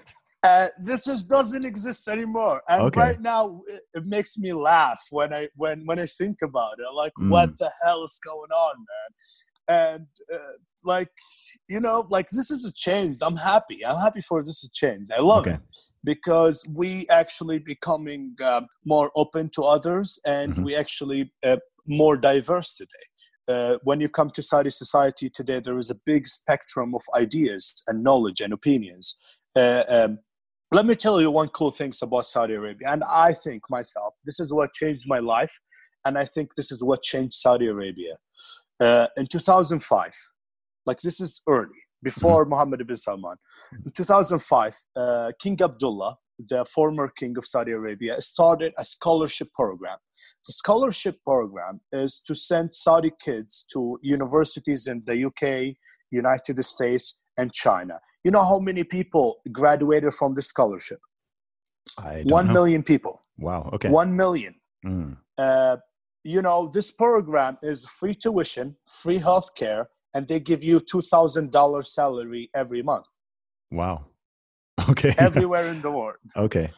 uh, 0.44 0.68
this 0.78 1.06
just 1.06 1.26
doesn't 1.28 1.64
exist 1.64 2.06
anymore, 2.06 2.62
and 2.68 2.82
Okay. 2.84 3.00
right 3.00 3.20
now 3.20 3.62
it, 3.66 3.82
it 3.94 4.04
makes 4.06 4.36
me 4.36 4.52
laugh 4.52 5.02
when 5.10 5.32
I 5.32 5.48
when 5.56 5.86
when 5.86 5.98
I 5.98 6.06
think 6.06 6.36
about 6.42 6.74
it. 6.78 6.92
Like, 6.94 7.12
Mm. 7.18 7.30
what 7.30 7.58
the 7.58 7.70
hell 7.82 8.04
is 8.04 8.20
going 8.30 8.50
on, 8.50 8.74
man? 8.90 9.10
And 9.66 10.06
uh, 10.32 10.56
like 10.84 11.08
you 11.68 11.80
know, 11.80 12.06
like 12.10 12.28
this 12.30 12.50
is 12.50 12.64
a 12.66 12.72
change. 12.72 13.18
I'm 13.22 13.36
happy. 13.36 13.84
I'm 13.86 14.00
happy 14.00 14.20
for 14.20 14.44
this 14.44 14.68
change. 14.74 15.08
I 15.16 15.20
love 15.20 15.46
Okay. 15.46 15.52
it 15.56 15.60
because 16.04 16.56
we 16.68 17.06
actually 17.08 17.58
becoming 17.58 18.36
um, 18.44 18.66
more 18.84 19.10
open 19.16 19.48
to 19.56 19.62
others, 19.62 20.18
and 20.26 20.54
Mhm. 20.54 20.64
we 20.64 20.76
actually 20.76 21.32
uh, 21.42 21.56
more 21.86 22.16
diverse 22.18 22.74
today. 22.74 23.06
Uh, 23.48 23.78
when 23.82 24.00
you 24.00 24.08
come 24.08 24.30
to 24.30 24.42
Saudi 24.42 24.70
society 24.70 25.28
today, 25.30 25.60
there 25.60 25.78
is 25.78 25.90
a 25.90 25.98
big 26.06 26.28
spectrum 26.28 26.94
of 26.94 27.02
ideas 27.14 27.82
and 27.88 28.02
knowledge 28.02 28.40
and 28.40 28.52
opinions. 28.52 29.16
Uh, 29.56 29.84
um, 29.88 30.18
let 30.72 30.86
me 30.86 30.94
tell 30.94 31.20
you 31.20 31.30
one 31.30 31.48
cool 31.48 31.70
thing 31.70 31.92
about 32.02 32.26
Saudi 32.26 32.54
Arabia, 32.54 32.88
and 32.90 33.04
I 33.04 33.32
think 33.32 33.62
myself, 33.70 34.14
this 34.24 34.40
is 34.40 34.52
what 34.52 34.72
changed 34.72 35.04
my 35.06 35.18
life, 35.18 35.60
and 36.04 36.18
I 36.18 36.24
think 36.24 36.54
this 36.56 36.72
is 36.72 36.82
what 36.82 37.02
changed 37.02 37.34
Saudi 37.34 37.66
Arabia. 37.66 38.16
Uh, 38.80 39.06
in 39.16 39.26
2005, 39.26 40.12
like 40.86 41.00
this 41.00 41.20
is 41.20 41.40
early, 41.48 41.80
before 42.02 42.44
Mohammed 42.44 42.80
ibn 42.80 42.96
Salman. 42.96 43.36
In 43.84 43.90
2005, 43.92 44.76
uh, 44.96 45.32
King 45.40 45.58
Abdullah, 45.62 46.16
the 46.38 46.64
former 46.64 47.08
king 47.08 47.38
of 47.38 47.46
Saudi 47.46 47.72
Arabia, 47.72 48.20
started 48.20 48.72
a 48.76 48.84
scholarship 48.84 49.52
program. 49.54 49.98
The 50.46 50.52
scholarship 50.52 51.16
program 51.24 51.80
is 51.92 52.20
to 52.26 52.34
send 52.34 52.74
Saudi 52.74 53.12
kids 53.20 53.64
to 53.72 53.98
universities 54.02 54.86
in 54.86 55.02
the 55.06 55.24
UK, 55.26 55.76
United 56.10 56.62
States, 56.64 57.16
and 57.38 57.52
China. 57.52 58.00
You 58.24 58.30
know 58.30 58.44
how 58.44 58.58
many 58.58 58.84
people 58.84 59.36
graduated 59.52 60.14
from 60.14 60.34
this 60.34 60.46
scholarship? 60.46 61.00
I 61.98 62.14
don't 62.22 62.30
One 62.30 62.46
know. 62.48 62.52
million 62.54 62.82
people. 62.82 63.24
Wow. 63.38 63.70
Okay. 63.74 63.88
One 63.90 64.16
million. 64.16 64.54
Mm. 64.86 65.16
Uh, 65.36 65.76
you 66.22 66.40
know, 66.40 66.70
this 66.72 66.90
program 66.90 67.56
is 67.62 67.84
free 67.86 68.14
tuition, 68.14 68.76
free 68.88 69.18
healthcare, 69.18 69.86
and 70.14 70.26
they 70.26 70.40
give 70.40 70.62
you 70.64 70.80
$2,000 70.80 71.86
salary 71.86 72.50
every 72.54 72.82
month, 72.82 73.06
Wow. 73.70 74.06
Okay. 74.88 75.14
everywhere 75.18 75.66
in 75.66 75.82
the 75.82 75.90
world. 75.90 76.16
okay. 76.36 76.70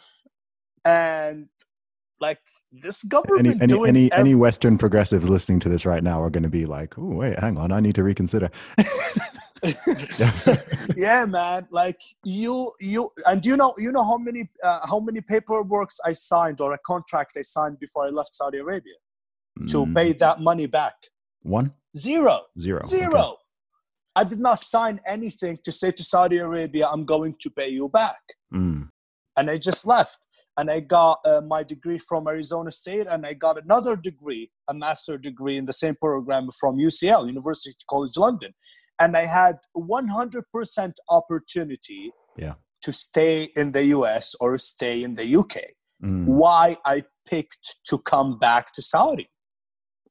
And 0.85 1.49
like 2.21 2.41
this 2.73 3.05
Any 3.05 3.09
government 3.11 3.63
any 3.63 3.67
doing 3.67 3.89
any, 3.91 4.13
ev- 4.13 4.21
any 4.21 4.35
Western 4.35 4.79
progressives 4.79 5.29
listening 5.29 5.61
to 5.61 5.69
this 5.69 5.85
right 5.85 6.03
now 6.03 6.23
are 6.23 6.31
going 6.31 6.45
to 6.45 6.49
be 6.49 6.65
like, 6.65 6.97
"Oh, 6.99 7.05
wait, 7.15 7.39
hang 7.39 7.59
on, 7.59 7.73
I 7.73 7.81
need 7.81 7.95
to 7.97 8.03
reconsider." 8.05 8.51
yeah. 10.97 11.25
man 11.27 11.67
like 11.71 12.01
you 12.25 12.71
you 12.81 13.11
and 13.27 13.45
you 13.47 13.57
know 13.57 13.75
you 13.79 13.91
know 13.91 14.05
how 14.05 14.19
many 14.19 14.49
uh, 14.63 14.81
how 14.87 15.01
many 15.01 15.21
paperworks 15.21 15.97
i 16.05 16.13
signed 16.13 16.61
or 16.61 16.75
a 16.75 16.79
contract 16.87 17.33
i 17.39 17.43
signed 17.43 17.79
before 17.79 18.05
i 18.07 18.11
left 18.11 18.35
saudi 18.35 18.59
arabia 18.59 18.95
to 19.69 19.87
Mm, 19.87 19.95
pay 19.95 20.13
that 20.13 20.41
money 20.41 20.67
back. 20.67 20.95
One? 21.43 21.73
Zero. 21.97 22.43
Zero 22.61 22.81
zero. 22.87 23.21
Okay. 23.21 23.35
i 24.17 24.23
did 24.25 24.39
not 24.39 24.59
sign 24.59 25.01
anything 25.07 25.59
to 25.65 25.73
say 25.73 25.91
to 25.91 26.05
saudi 26.05 26.37
arabia 26.39 26.87
i'm 26.93 27.05
going 27.07 27.35
to 27.41 27.49
pay 27.51 27.69
you 27.69 27.89
back. 27.89 28.21
Mm, 28.53 28.89
and 29.37 29.51
i 29.51 29.57
just 29.57 29.87
left. 29.87 30.19
And 30.59 30.71
i 30.71 30.81
got 30.81 31.19
uh, 31.25 31.41
my 31.55 31.63
degree 31.63 31.99
from 32.09 32.27
arizona 32.29 32.71
state 32.73 33.07
and 33.13 33.27
i 33.27 33.33
got 33.33 33.63
another 33.63 33.95
degree 33.97 34.51
a 34.69 34.75
master 34.75 35.17
degree 35.19 35.57
in 35.61 35.65
the 35.67 35.73
same 35.83 35.97
program 36.07 36.49
from 36.61 36.73
ucl 36.87 37.27
university 37.27 37.75
college 37.91 38.17
london 38.17 38.53
and 38.99 39.17
i 39.17 39.25
had 39.25 39.57
100% 39.77 40.93
opportunity 41.11 42.11
Yeah. 42.37 42.55
to 42.83 42.93
stay 42.93 43.49
in 43.57 43.73
the 43.73 43.85
us 43.85 44.35
or 44.41 44.59
stay 44.59 45.03
in 45.03 45.15
the 45.15 45.27
uk 45.37 45.57
mm. 46.03 46.25
why 46.25 46.77
i 46.85 47.05
picked 47.29 47.77
to 47.89 47.99
come 47.99 48.39
back 48.39 48.73
to 48.75 48.83
saudi 48.83 49.29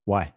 Why? 0.05 0.33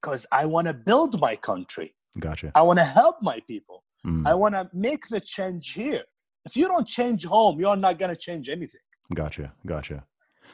because 0.00 0.26
i 0.32 0.46
want 0.46 0.66
to 0.68 0.74
build 0.74 1.20
my 1.20 1.36
country 1.36 1.94
Gotcha. 2.18 2.52
i 2.54 2.62
want 2.62 2.78
to 2.78 2.84
help 2.84 3.16
my 3.22 3.40
people 3.46 3.78
Mm, 4.06 4.26
i 4.26 4.34
want 4.34 4.54
to 4.54 4.64
make 4.72 5.02
the 5.08 5.20
change 5.20 5.72
here 5.74 6.04
if 6.46 6.56
you 6.56 6.66
don't 6.72 6.88
change 6.88 7.26
home 7.26 7.60
you're 7.60 7.76
not 7.76 7.98
going 7.98 8.08
to 8.08 8.16
change 8.28 8.48
anything 8.48 8.80
Gotcha. 9.14 9.52
Gotcha. 9.66 10.04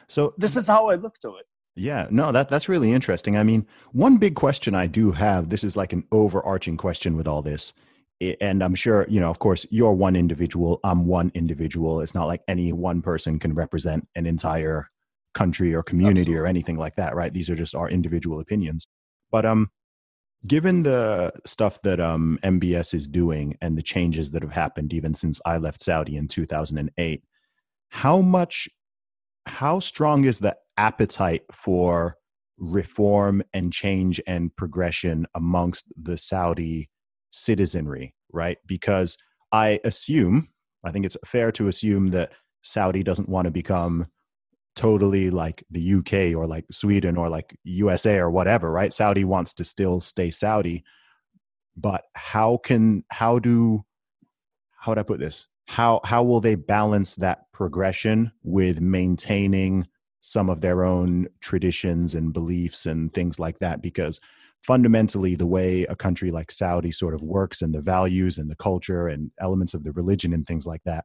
So 0.08 0.34
this 0.36 0.56
is 0.56 0.66
how 0.66 0.88
i 0.88 0.94
look 0.96 1.16
to 1.20 1.30
it 1.36 1.46
Yeah, 1.76 2.06
no, 2.10 2.32
that 2.32 2.48
that's 2.48 2.68
really 2.70 2.92
interesting. 2.92 3.36
I 3.36 3.42
mean, 3.42 3.66
one 3.92 4.16
big 4.16 4.34
question 4.34 4.74
I 4.74 4.86
do 4.86 5.12
have, 5.12 5.50
this 5.50 5.62
is 5.62 5.76
like 5.76 5.92
an 5.92 6.04
overarching 6.10 6.78
question 6.78 7.16
with 7.16 7.28
all 7.28 7.42
this. 7.42 7.74
And 8.40 8.64
I'm 8.64 8.74
sure, 8.74 9.04
you 9.10 9.20
know, 9.20 9.28
of 9.30 9.38
course, 9.40 9.66
you're 9.70 9.92
one 9.92 10.16
individual, 10.16 10.80
I'm 10.82 11.06
one 11.06 11.30
individual. 11.34 12.00
It's 12.00 12.14
not 12.14 12.26
like 12.26 12.40
any 12.48 12.72
one 12.72 13.02
person 13.02 13.38
can 13.38 13.52
represent 13.54 14.08
an 14.14 14.24
entire 14.24 14.88
country 15.34 15.74
or 15.74 15.82
community 15.82 16.34
or 16.34 16.46
anything 16.46 16.78
like 16.78 16.96
that, 16.96 17.14
right? 17.14 17.30
These 17.32 17.50
are 17.50 17.54
just 17.54 17.74
our 17.74 17.90
individual 17.90 18.40
opinions. 18.40 18.86
But 19.30 19.44
um 19.44 19.70
given 20.46 20.82
the 20.84 21.32
stuff 21.44 21.82
that 21.82 22.00
um 22.00 22.38
MBS 22.42 22.94
is 22.94 23.06
doing 23.06 23.58
and 23.60 23.76
the 23.76 23.82
changes 23.82 24.30
that 24.30 24.42
have 24.42 24.52
happened 24.52 24.94
even 24.94 25.14
since 25.14 25.40
I 25.44 25.58
left 25.58 25.82
Saudi 25.82 26.16
in 26.16 26.28
2008, 26.28 27.22
how 27.90 28.20
much 28.22 28.68
how 29.46 29.80
strong 29.80 30.24
is 30.24 30.40
the 30.40 30.56
appetite 30.76 31.42
for 31.52 32.16
reform 32.58 33.42
and 33.52 33.72
change 33.72 34.20
and 34.26 34.54
progression 34.56 35.26
amongst 35.34 35.86
the 36.00 36.16
Saudi 36.16 36.88
citizenry, 37.30 38.14
right? 38.32 38.58
Because 38.66 39.18
I 39.52 39.80
assume, 39.84 40.48
I 40.84 40.90
think 40.90 41.04
it's 41.04 41.16
fair 41.24 41.52
to 41.52 41.68
assume 41.68 42.08
that 42.08 42.32
Saudi 42.62 43.02
doesn't 43.02 43.28
want 43.28 43.44
to 43.44 43.50
become 43.50 44.06
totally 44.74 45.30
like 45.30 45.64
the 45.70 45.94
UK 45.94 46.36
or 46.36 46.46
like 46.46 46.64
Sweden 46.70 47.16
or 47.16 47.28
like 47.28 47.58
USA 47.64 48.18
or 48.18 48.30
whatever, 48.30 48.70
right? 48.70 48.92
Saudi 48.92 49.24
wants 49.24 49.54
to 49.54 49.64
still 49.64 50.00
stay 50.00 50.30
Saudi. 50.30 50.84
But 51.76 52.04
how 52.14 52.58
can, 52.58 53.04
how 53.10 53.38
do, 53.38 53.84
how 54.78 54.92
would 54.92 54.98
I 54.98 55.02
put 55.02 55.20
this? 55.20 55.46
How, 55.66 56.00
how 56.04 56.22
will 56.22 56.40
they 56.40 56.54
balance 56.54 57.16
that 57.16 57.50
progression 57.52 58.32
with 58.42 58.80
maintaining 58.80 59.86
some 60.26 60.50
of 60.50 60.60
their 60.60 60.84
own 60.84 61.28
traditions 61.40 62.12
and 62.12 62.32
beliefs 62.32 62.84
and 62.84 63.14
things 63.14 63.38
like 63.38 63.60
that 63.60 63.80
because 63.80 64.18
fundamentally 64.60 65.36
the 65.36 65.46
way 65.46 65.84
a 65.84 65.94
country 65.94 66.32
like 66.32 66.50
Saudi 66.50 66.90
sort 66.90 67.14
of 67.14 67.22
works 67.22 67.62
and 67.62 67.72
the 67.72 67.80
values 67.80 68.36
and 68.36 68.50
the 68.50 68.56
culture 68.56 69.06
and 69.06 69.30
elements 69.40 69.72
of 69.72 69.84
the 69.84 69.92
religion 69.92 70.32
and 70.32 70.44
things 70.44 70.66
like 70.66 70.82
that 70.84 71.04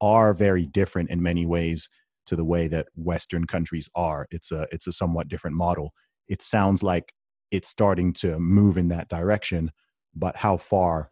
are 0.00 0.32
very 0.32 0.64
different 0.64 1.10
in 1.10 1.22
many 1.22 1.44
ways 1.44 1.90
to 2.24 2.34
the 2.34 2.46
way 2.46 2.66
that 2.66 2.88
western 2.96 3.46
countries 3.46 3.90
are. 3.94 4.26
It's 4.30 4.50
a 4.50 4.66
it's 4.72 4.86
a 4.86 4.92
somewhat 4.92 5.28
different 5.28 5.54
model. 5.54 5.92
It 6.26 6.40
sounds 6.40 6.82
like 6.82 7.12
it's 7.50 7.68
starting 7.68 8.14
to 8.14 8.38
move 8.38 8.78
in 8.78 8.88
that 8.88 9.10
direction 9.10 9.70
but 10.14 10.36
how 10.36 10.56
far 10.56 11.10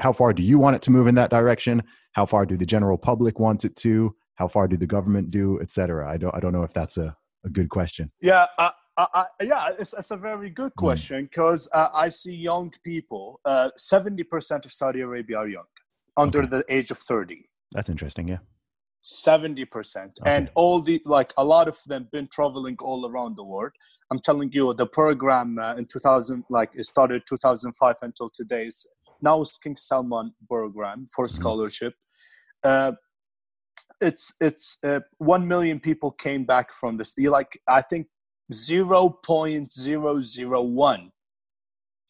how 0.00 0.12
far 0.12 0.32
do 0.32 0.42
you 0.42 0.58
want 0.58 0.74
it 0.74 0.82
to 0.82 0.90
move 0.90 1.06
in 1.06 1.14
that 1.14 1.30
direction? 1.30 1.84
How 2.14 2.26
far 2.26 2.46
do 2.46 2.56
the 2.56 2.66
general 2.66 2.98
public 2.98 3.38
want 3.38 3.64
it 3.64 3.76
to 3.76 4.16
how 4.36 4.48
far 4.48 4.66
do 4.68 4.76
the 4.76 4.86
government 4.86 5.30
do 5.30 5.60
et 5.60 5.70
cetera 5.70 6.10
i 6.10 6.16
don't 6.16 6.34
i 6.34 6.40
don't 6.40 6.52
know 6.52 6.62
if 6.62 6.72
that's 6.72 6.96
a, 6.96 7.16
a 7.44 7.50
good 7.50 7.68
question 7.68 8.10
Yeah, 8.22 8.46
I, 8.58 8.70
I, 8.96 9.24
yeah, 9.42 9.70
it's, 9.78 9.92
it's 10.00 10.12
a 10.12 10.16
very 10.16 10.50
good 10.50 10.72
Mm. 10.72 10.82
question 10.86 11.24
because 11.24 11.68
uh, 11.72 11.88
I 11.92 12.08
see 12.20 12.34
young 12.50 12.70
people. 12.84 13.40
uh, 13.44 13.70
Seventy 13.76 14.22
percent 14.22 14.64
of 14.66 14.72
Saudi 14.72 15.00
Arabia 15.00 15.38
are 15.38 15.48
young, 15.48 15.70
under 16.16 16.40
Okay. 16.42 16.48
the 16.54 16.62
age 16.76 16.90
of 16.92 16.98
thirty. 17.10 17.40
that's 17.74 17.88
interesting 17.94 18.26
yeah 18.28 18.38
Seventy 19.02 19.66
percent, 19.66 20.12
Okay. 20.20 20.34
and 20.34 20.44
all 20.54 20.80
the 20.80 20.96
like 21.04 21.30
a 21.36 21.44
lot 21.44 21.66
of 21.72 21.76
them 21.90 22.08
been 22.16 22.28
traveling 22.36 22.76
all 22.80 23.00
around 23.10 23.36
the 23.36 23.44
world. 23.44 23.72
I'm 24.10 24.20
telling 24.28 24.50
you, 24.56 24.72
the 24.72 24.86
program 24.86 25.58
uh, 25.58 25.74
in 25.80 25.84
2000, 25.86 26.44
like 26.48 26.70
it 26.74 26.86
started 26.86 27.22
2005 27.28 27.96
until 28.00 28.30
today's 28.34 28.86
now 29.20 29.42
it's 29.42 29.58
King 29.58 29.76
Salman 29.76 30.32
program 30.48 30.98
for 31.14 31.26
Mhm. 31.26 31.30
scholarship. 31.38 31.94
Uh, 32.62 32.92
it's 34.00 34.32
it's 34.40 34.76
uh, 34.84 35.00
one 35.18 35.46
million 35.48 35.80
people 35.80 36.10
came 36.10 36.44
back 36.44 36.72
from 36.72 36.96
this. 36.96 37.14
You 37.16 37.30
like 37.30 37.60
I 37.68 37.82
think 37.82 38.08
zero 38.52 39.08
point 39.08 39.72
zero 39.72 40.20
zero 40.22 40.62
one 40.62 41.12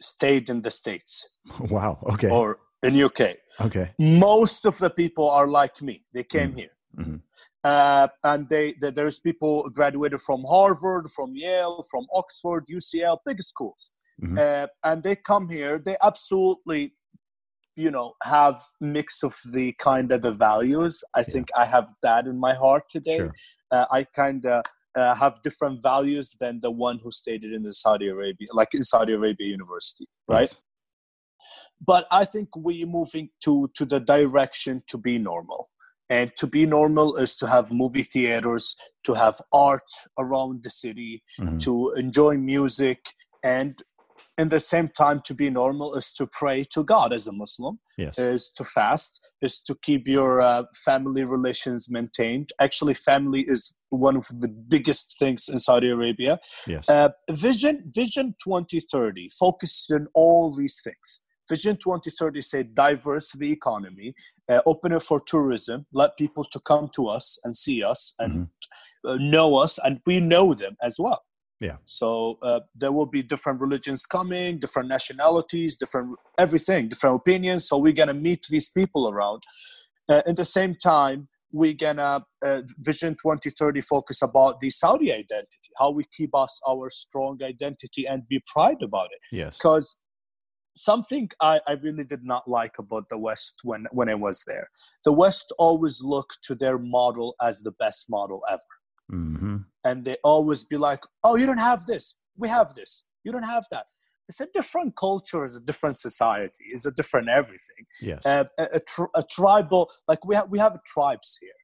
stayed 0.01 0.51
in 0.51 0.63
the 0.63 0.71
states 0.71 1.29
Wow. 1.61 1.99
Okay. 2.15 2.31
or 2.31 2.59
in 2.83 3.01
UK. 3.01 3.37
okay. 3.61 3.93
Most 3.99 4.67
of 4.67 4.77
the 4.79 4.91
people 4.91 5.29
are 5.31 5.49
like 5.49 5.81
me. 5.81 6.05
They 6.13 6.25
came 6.25 6.53
Mm. 6.53 6.59
here. 6.59 6.71
Mhm. 6.99 7.21
Uh, 7.65 8.09
and 8.23 8.49
they, 8.49 8.75
they 8.81 8.91
there's 8.91 9.19
people 9.21 9.69
graduated 9.71 10.21
from 10.21 10.45
Harvard, 10.45 11.09
from 11.11 11.31
Yale, 11.35 11.85
from 11.91 12.07
Oxford, 12.13 12.67
UCL, 12.69 13.19
big 13.25 13.41
schools, 13.43 13.91
Mhm. 14.23 14.39
uh, 14.39 14.67
and 14.85 15.03
they 15.03 15.17
come 15.17 15.49
here. 15.49 15.79
They 15.79 15.97
absolutely, 16.03 16.95
you 17.77 17.91
know, 17.91 18.15
have 18.23 18.61
mix 18.81 19.23
of 19.23 19.37
the 19.53 19.73
kind 19.79 20.13
of 20.13 20.23
the 20.23 20.33
values. 20.33 21.03
I 21.15 21.21
Yeah. 21.21 21.33
think 21.33 21.49
I 21.57 21.65
have 21.65 21.89
that 22.03 22.27
in 22.27 22.39
my 22.39 22.55
heart 22.55 22.85
today. 22.89 23.19
Sure. 23.19 23.33
Uh, 23.71 23.87
I 23.91 24.05
kind 24.05 24.45
of 24.47 24.65
uh, 24.97 25.15
have 25.17 25.43
different 25.43 25.83
values 25.83 26.37
than 26.39 26.61
the 26.61 26.71
one 26.71 26.99
who 27.03 27.11
stated 27.11 27.53
in 27.53 27.65
the 27.65 27.73
Saudi 27.75 28.07
Arabia, 28.09 28.47
like 28.53 28.75
in 28.75 28.85
Saudi 28.85 29.13
Arabia 29.13 29.49
University, 29.49 30.07
right? 30.29 30.51
Yes. 30.51 30.61
but 31.85 32.07
I 32.11 32.25
think 32.25 32.49
we're 32.57 32.87
moving 32.87 33.29
to 33.45 33.69
to 33.75 33.85
the 33.85 34.01
direction 34.01 34.83
to 34.89 34.97
be 34.97 35.19
normal. 35.19 35.69
And 36.11 36.31
to 36.37 36.47
be 36.47 36.67
normal 36.67 37.17
is 37.17 37.35
to 37.37 37.47
have 37.47 37.73
movie 37.73 38.03
theaters, 38.03 38.77
to 39.05 39.15
have 39.15 39.41
art 39.53 39.91
around 40.19 40.63
the 40.63 40.71
city, 40.71 41.23
Mhm. 41.41 41.61
to 41.67 41.93
enjoy 42.05 42.37
music, 42.37 43.01
and 43.43 43.83
in 44.37 44.49
the 44.49 44.61
same 44.61 44.89
time, 44.89 45.21
to 45.27 45.35
be 45.35 45.49
normal 45.49 45.95
is 45.95 46.13
to 46.13 46.27
pray 46.27 46.65
to 46.73 46.83
God 46.85 47.13
as 47.13 47.27
a 47.27 47.33
Muslim, 47.33 47.79
Yes. 47.97 48.19
is 48.19 48.51
to 48.57 48.65
fast, 48.65 49.21
is 49.41 49.61
to 49.61 49.77
keep 49.83 50.09
your 50.09 50.41
uh, 50.41 50.65
family 50.85 51.25
relations 51.25 51.89
maintained. 51.89 52.51
Actually, 52.61 52.95
family 52.95 53.43
is 53.47 53.75
one 53.91 54.17
of 54.17 54.27
the 54.41 54.49
biggest 54.49 55.17
things 55.19 55.49
in 55.49 55.61
Saudi 55.61 55.89
Arabia. 55.89 56.39
yes. 56.67 56.89
Uh, 56.89 57.11
Vision 57.31 57.85
Vision 57.95 58.35
2030 58.43 59.31
focused 59.39 59.91
on 59.93 60.09
all 60.15 60.55
these 60.55 60.81
things. 60.83 61.21
Vision 61.49 61.77
2030 61.77 62.41
said 62.41 62.75
diverse 62.75 63.31
the 63.33 63.53
economy, 63.53 64.15
uh, 64.49 64.63
open 64.67 64.93
it 64.93 65.03
for 65.03 65.21
tourism, 65.21 65.87
let 65.93 66.17
people 66.17 66.43
to 66.45 66.59
come 66.61 66.89
to 66.95 67.07
us 67.07 67.39
and 67.45 67.55
see 67.55 67.85
us 67.85 68.15
and 68.19 68.49
uh, 69.05 69.17
know 69.21 69.55
us, 69.57 69.79
and 69.85 70.01
we 70.07 70.19
know 70.21 70.55
them 70.55 70.75
as 70.83 70.97
well. 70.99 71.23
Yeah. 71.65 71.77
So 71.87 72.39
uh, 72.43 72.61
there 72.75 72.93
will 72.93 73.07
be 73.07 73.23
different 73.23 73.59
religions 73.63 74.05
coming, 74.05 74.59
different 74.59 74.89
nationalities, 74.91 75.77
different 75.77 76.19
everything, 76.39 76.91
different 76.91 77.17
opinions. 77.17 77.67
So 77.69 77.79
we're 77.79 77.95
gonna 77.95 78.13
meet 78.13 78.45
these 78.51 78.69
people 78.69 79.09
around. 79.09 79.43
Uh, 80.07 80.21
at 80.27 80.37
the 80.37 80.45
same 80.45 80.75
time, 80.75 81.29
we're 81.53 81.73
gonna 81.87 82.23
uh, 82.45 82.63
Vision 82.81 83.15
2030 83.15 83.81
focus 83.81 84.21
about 84.21 84.61
the 84.61 84.69
Saudi 84.69 85.11
identity, 85.11 85.71
how 85.79 85.91
we 85.91 86.05
keep 86.15 86.35
us 86.35 86.61
our 86.69 86.91
strong 86.91 87.43
identity 87.43 88.07
and 88.07 88.29
be 88.29 88.43
proud 88.55 88.83
about 88.83 89.07
it. 89.07 89.21
yes. 89.33 89.57
Because 89.57 89.97
something 90.77 91.31
I, 91.41 91.63
I 91.67 91.73
really 91.73 92.05
did 92.05 92.25
not 92.25 92.47
like 92.47 92.79
about 92.79 93.09
the 93.09 93.19
West 93.19 93.55
when 93.63 93.87
when 93.91 94.11
I 94.11 94.17
was 94.17 94.45
there, 94.47 94.69
the 95.07 95.15
West 95.15 95.47
always 95.59 96.03
looked 96.03 96.41
to 96.45 96.55
their 96.55 96.79
model 96.79 97.37
as 97.41 97.63
the 97.63 97.73
best 97.73 98.11
model 98.11 98.43
ever 98.51 98.75
hmm 99.11 99.57
and 99.85 100.05
they 100.05 100.17
always 100.25 100.65
be 100.65 100.77
like, 100.79 101.03
"Oh, 101.23 101.37
you 101.37 101.47
don't 101.47 101.59
have 101.59 101.87
this. 101.87 102.15
We 102.37 102.49
have 102.49 102.75
this. 102.75 103.05
You 103.23 103.33
don't 103.33 103.45
have 103.57 103.67
that." 103.71 103.87
It's 104.29 104.41
a 104.41 104.49
different 104.55 104.97
culture. 104.97 105.45
It's 105.45 105.57
a 105.57 105.65
different 105.65 105.99
society. 105.99 106.65
It's 106.73 106.87
a 106.87 106.91
different 106.91 107.29
everything. 107.29 107.85
Yes. 108.01 108.25
Uh, 108.25 108.45
a, 108.59 108.81
a, 108.81 109.07
a 109.17 109.23
tribal, 109.23 109.91
like 110.09 110.25
we 110.25 110.35
have, 110.35 110.49
we 110.49 110.59
have 110.59 110.83
tribes 110.85 111.39
here, 111.41 111.61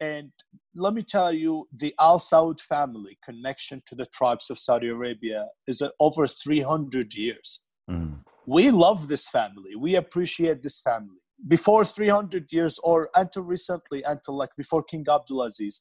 and 0.00 0.32
let 0.74 0.94
me 0.94 1.02
tell 1.02 1.32
you, 1.32 1.68
the 1.74 1.94
Al 2.00 2.18
Saud 2.18 2.60
family 2.60 3.18
connection 3.22 3.82
to 3.88 3.94
the 3.94 4.06
tribes 4.06 4.48
of 4.48 4.58
Saudi 4.58 4.88
Arabia 4.88 5.48
is 5.66 5.82
uh, 5.82 5.90
over 6.00 6.26
three 6.26 6.60
hundred 6.60 7.14
years. 7.14 7.64
Mhm. 7.90 8.24
We 8.46 8.70
love 8.70 9.08
this 9.08 9.28
family. 9.28 9.76
We 9.76 9.94
appreciate 9.94 10.62
this 10.62 10.80
family. 10.80 11.20
Before 11.46 11.84
300 11.84 12.50
years, 12.50 12.80
or 12.82 13.10
until 13.14 13.42
recently, 13.42 14.02
until 14.02 14.38
like 14.38 14.48
before 14.56 14.82
King 14.82 15.04
Abdulaziz, 15.04 15.80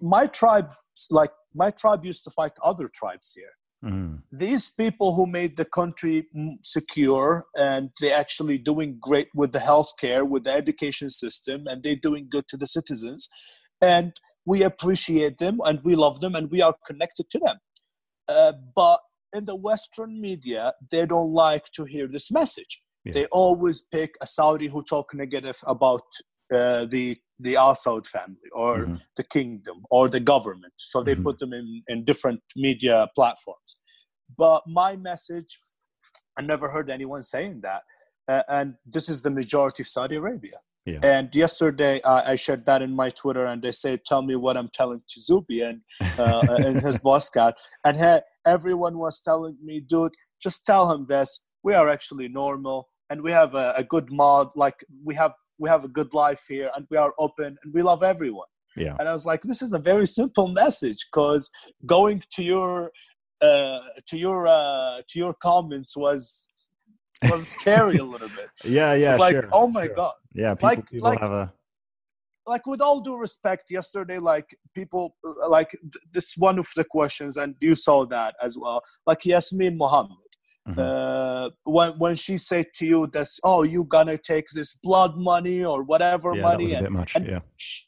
my 0.00 0.26
tribe, 0.26 0.70
like 1.10 1.30
my 1.54 1.70
tribe, 1.70 2.04
used 2.04 2.24
to 2.24 2.30
fight 2.30 2.52
other 2.62 2.88
tribes 2.88 3.32
here. 3.34 3.54
Mhm. 3.84 4.22
These 4.32 4.70
people 4.70 5.14
who 5.14 5.26
made 5.26 5.56
the 5.56 5.64
country 5.64 6.26
mm, 6.34 6.56
secure 6.62 7.46
and 7.56 7.90
they're 8.00 8.18
actually 8.18 8.58
doing 8.58 8.98
great 8.98 9.28
with 9.34 9.52
the 9.52 9.58
healthcare, 9.58 10.26
with 10.26 10.44
the 10.44 10.52
education 10.52 11.10
system, 11.10 11.66
and 11.66 11.82
they're 11.82 11.96
doing 11.96 12.28
good 12.30 12.48
to 12.48 12.56
the 12.56 12.66
citizens. 12.66 13.28
And 13.80 14.12
we 14.46 14.62
appreciate 14.62 15.38
them 15.38 15.60
and 15.64 15.80
we 15.84 15.96
love 15.96 16.20
them 16.20 16.34
and 16.34 16.50
we 16.50 16.62
are 16.62 16.74
connected 16.86 17.28
to 17.30 17.38
them. 17.38 17.58
Uh, 18.26 18.52
but 18.74 19.00
in 19.34 19.44
the 19.44 19.56
Western 19.56 20.20
media, 20.20 20.72
they 20.90 21.04
don't 21.04 21.32
like 21.32 21.66
to 21.74 21.84
hear 21.84 22.06
this 22.06 22.30
message. 22.30 22.82
Yeah. 23.04 23.12
They 23.12 23.26
always 23.26 23.82
pick 23.82 24.14
a 24.22 24.26
Saudi 24.26 24.68
who 24.68 24.82
talk 24.82 25.12
negative 25.12 25.58
about 25.66 26.02
uh, 26.52 26.86
the 26.86 27.18
the 27.38 27.56
Al 27.56 27.74
Saud 27.74 28.06
family 28.06 28.48
or 28.52 28.86
Mhm. 28.86 29.00
the 29.16 29.24
kingdom 29.24 29.84
or 29.90 30.08
the 30.08 30.20
government. 30.20 30.72
So 30.76 31.02
they 31.02 31.14
Mhm. 31.14 31.24
put 31.24 31.38
them 31.38 31.52
in, 31.52 31.82
in 31.88 32.04
different 32.04 32.40
media 32.56 33.08
platforms. 33.14 33.76
But 34.36 34.62
my 34.66 34.96
message, 34.96 35.60
I 36.38 36.42
never 36.42 36.70
heard 36.70 36.90
anyone 36.90 37.22
saying 37.22 37.60
that. 37.62 37.82
Uh, 38.26 38.42
and 38.48 38.74
this 38.86 39.08
is 39.08 39.22
the 39.22 39.30
majority 39.30 39.82
of 39.82 39.88
Saudi 39.88 40.16
Arabia. 40.16 40.60
Yeah. 40.86 41.00
And 41.02 41.34
yesterday 41.34 42.00
I, 42.02 42.32
I 42.32 42.36
shared 42.36 42.66
that 42.66 42.82
in 42.82 42.94
my 42.94 43.10
Twitter, 43.10 43.46
and 43.46 43.62
they 43.62 43.72
say, 43.72 43.96
"Tell 43.96 44.22
me 44.22 44.36
what 44.36 44.56
I'm 44.56 44.68
telling 44.72 45.00
to 45.08 45.20
Zuby 45.20 45.62
and 45.62 45.80
uh, 46.18 46.44
and 46.48 46.80
his 46.82 46.98
boss 47.06 47.30
cat." 47.30 47.56
And 47.84 47.96
he, 47.96 48.18
everyone 48.44 48.98
was 48.98 49.20
telling 49.20 49.56
me, 49.62 49.80
"Dude, 49.80 50.12
just 50.42 50.66
tell 50.66 50.92
him 50.92 51.06
this. 51.06 51.40
We 51.62 51.72
are 51.74 51.88
actually 51.88 52.28
normal, 52.28 52.88
and 53.08 53.22
we 53.22 53.32
have 53.32 53.54
a, 53.54 53.72
a 53.76 53.84
good 53.84 54.12
mod. 54.12 54.50
Like 54.56 54.84
we 55.02 55.14
have 55.14 55.32
we 55.58 55.68
have 55.68 55.84
a 55.84 55.88
good 55.88 56.12
life 56.14 56.44
here, 56.48 56.70
and 56.74 56.86
we 56.90 56.96
are 56.96 57.12
open, 57.18 57.56
and 57.62 57.74
we 57.74 57.82
love 57.82 58.02
everyone." 58.02 58.48
Yeah. 58.76 58.96
And 58.98 59.08
I 59.08 59.12
was 59.12 59.24
like, 59.26 59.42
"This 59.42 59.62
is 59.62 59.72
a 59.72 59.78
very 59.78 60.06
simple 60.06 60.48
message, 60.48 61.06
because 61.10 61.50
going 61.86 62.22
to 62.34 62.42
your 62.42 62.90
uh, 63.40 63.80
to 64.08 64.16
your 64.18 64.46
uh, 64.46 65.02
to 65.08 65.18
your 65.18 65.34
comments 65.34 65.96
was 65.96 66.48
was 67.30 67.46
scary 67.48 67.96
a 67.96 68.04
little 68.04 68.28
bit. 68.28 68.48
Yeah. 68.64 68.94
Yeah. 68.94 69.10
it's 69.10 69.18
like, 69.18 69.34
sure, 69.36 69.48
oh 69.52 69.68
my 69.68 69.86
sure. 69.86 69.94
god." 69.94 70.14
Yeah. 70.34 70.54
People, 70.54 70.68
like- 70.68 70.90
people 70.90 71.10
like- 71.10 71.20
have 71.20 71.30
a. 71.32 71.52
like 72.46 72.66
with 72.66 72.80
all 72.86 73.00
due 73.00 73.16
respect 73.16 73.64
yesterday 73.70 74.18
like 74.18 74.48
people 74.74 75.16
like 75.56 75.70
th- 75.92 76.04
this 76.12 76.28
one 76.36 76.58
of 76.58 76.68
the 76.76 76.84
questions 76.96 77.38
and 77.42 77.54
you 77.66 77.74
saw 77.74 77.98
that 78.04 78.32
as 78.46 78.52
well 78.62 78.78
like 79.06 79.24
yasmine 79.24 79.76
mohammed 79.78 80.23
Mhm. 80.68 80.78
uh, 80.78 81.50
when 81.64 81.92
when 81.98 82.14
she 82.16 82.38
said 82.38 82.66
to 82.74 82.86
you 82.86 83.06
this 83.06 83.38
oh 83.44 83.62
you 83.64 83.84
gonna 83.84 84.16
take 84.16 84.46
this 84.54 84.74
blood 84.82 85.16
money 85.16 85.62
or 85.64 85.82
whatever 85.82 86.30
yeah, 86.34 86.36
that 86.42 86.48
money 86.48 86.64
was 86.64 86.72
a 86.72 86.76
and, 86.76 86.84
bit 86.86 86.92
much. 86.92 87.16
yeah. 87.20 87.40
sh- 87.56 87.82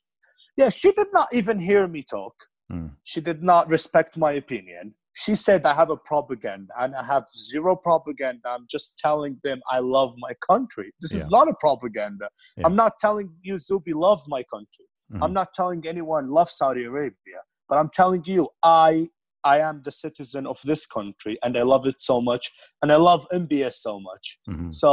yeah 0.58 0.68
she 0.68 0.92
did 0.92 1.06
not 1.12 1.28
even 1.32 1.58
hear 1.58 1.86
me 1.88 2.02
talk 2.02 2.34
Mm. 2.72 2.90
she 3.04 3.20
did 3.20 3.44
not 3.44 3.68
respect 3.68 4.16
my 4.16 4.32
opinion 4.32 4.94
she 5.14 5.36
said 5.36 5.64
i 5.64 5.72
have 5.72 5.88
a 5.88 5.96
propaganda 5.96 6.72
and 6.80 6.96
i 6.96 7.02
have 7.12 7.24
zero 7.48 7.76
propaganda 7.76 8.46
i'm 8.54 8.66
just 8.68 8.98
telling 8.98 9.38
them 9.44 9.60
i 9.70 9.78
love 9.78 10.12
my 10.18 10.34
country 10.50 10.92
this 11.00 11.12
Yeah. 11.14 11.20
is 11.20 11.28
not 11.36 11.46
a 11.48 11.54
propaganda 11.60 12.26
Yeah. 12.56 12.64
i'm 12.66 12.74
not 12.74 12.92
telling 12.98 13.28
you 13.48 13.58
Zuby 13.60 13.92
love 13.92 14.20
my 14.26 14.42
country 14.54 14.86
Mhm. 15.12 15.20
i'm 15.22 15.32
not 15.32 15.54
telling 15.54 15.86
anyone 15.86 16.24
love 16.38 16.50
saudi 16.50 16.82
arabia 16.92 17.40
but 17.68 17.78
i'm 17.78 17.88
telling 18.00 18.22
you 18.34 18.48
i 18.64 19.08
i 19.52 19.56
am 19.68 19.76
the 19.84 19.94
citizen 20.04 20.44
of 20.52 20.58
this 20.70 20.82
country 20.96 21.34
and 21.44 21.52
i 21.60 21.64
love 21.72 21.84
it 21.90 21.98
so 22.00 22.16
much 22.30 22.44
and 22.82 22.88
i 22.96 22.98
love 23.08 23.26
mbs 23.42 23.76
so 23.86 23.94
much. 24.08 24.26
Mhm. 24.48 24.72
so 24.82 24.90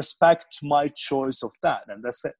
respect 0.00 0.50
my 0.62 0.84
choice 1.08 1.40
of 1.48 1.52
that 1.62 1.82
and 1.88 2.02
that's 2.04 2.24
it. 2.30 2.36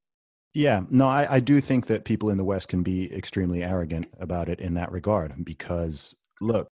Yeah, 0.53 0.81
no, 0.89 1.07
I, 1.07 1.35
I 1.35 1.39
do 1.39 1.61
think 1.61 1.85
that 1.87 2.03
people 2.11 2.29
in 2.31 2.37
the 2.39 2.43
West 2.43 2.67
can 2.67 2.81
be 2.81 3.13
extremely 3.13 3.61
arrogant 3.63 4.07
about 4.19 4.49
it 4.49 4.59
in 4.59 4.73
that 4.73 4.91
regard 4.91 5.29
because, 5.45 6.15
look, 6.41 6.67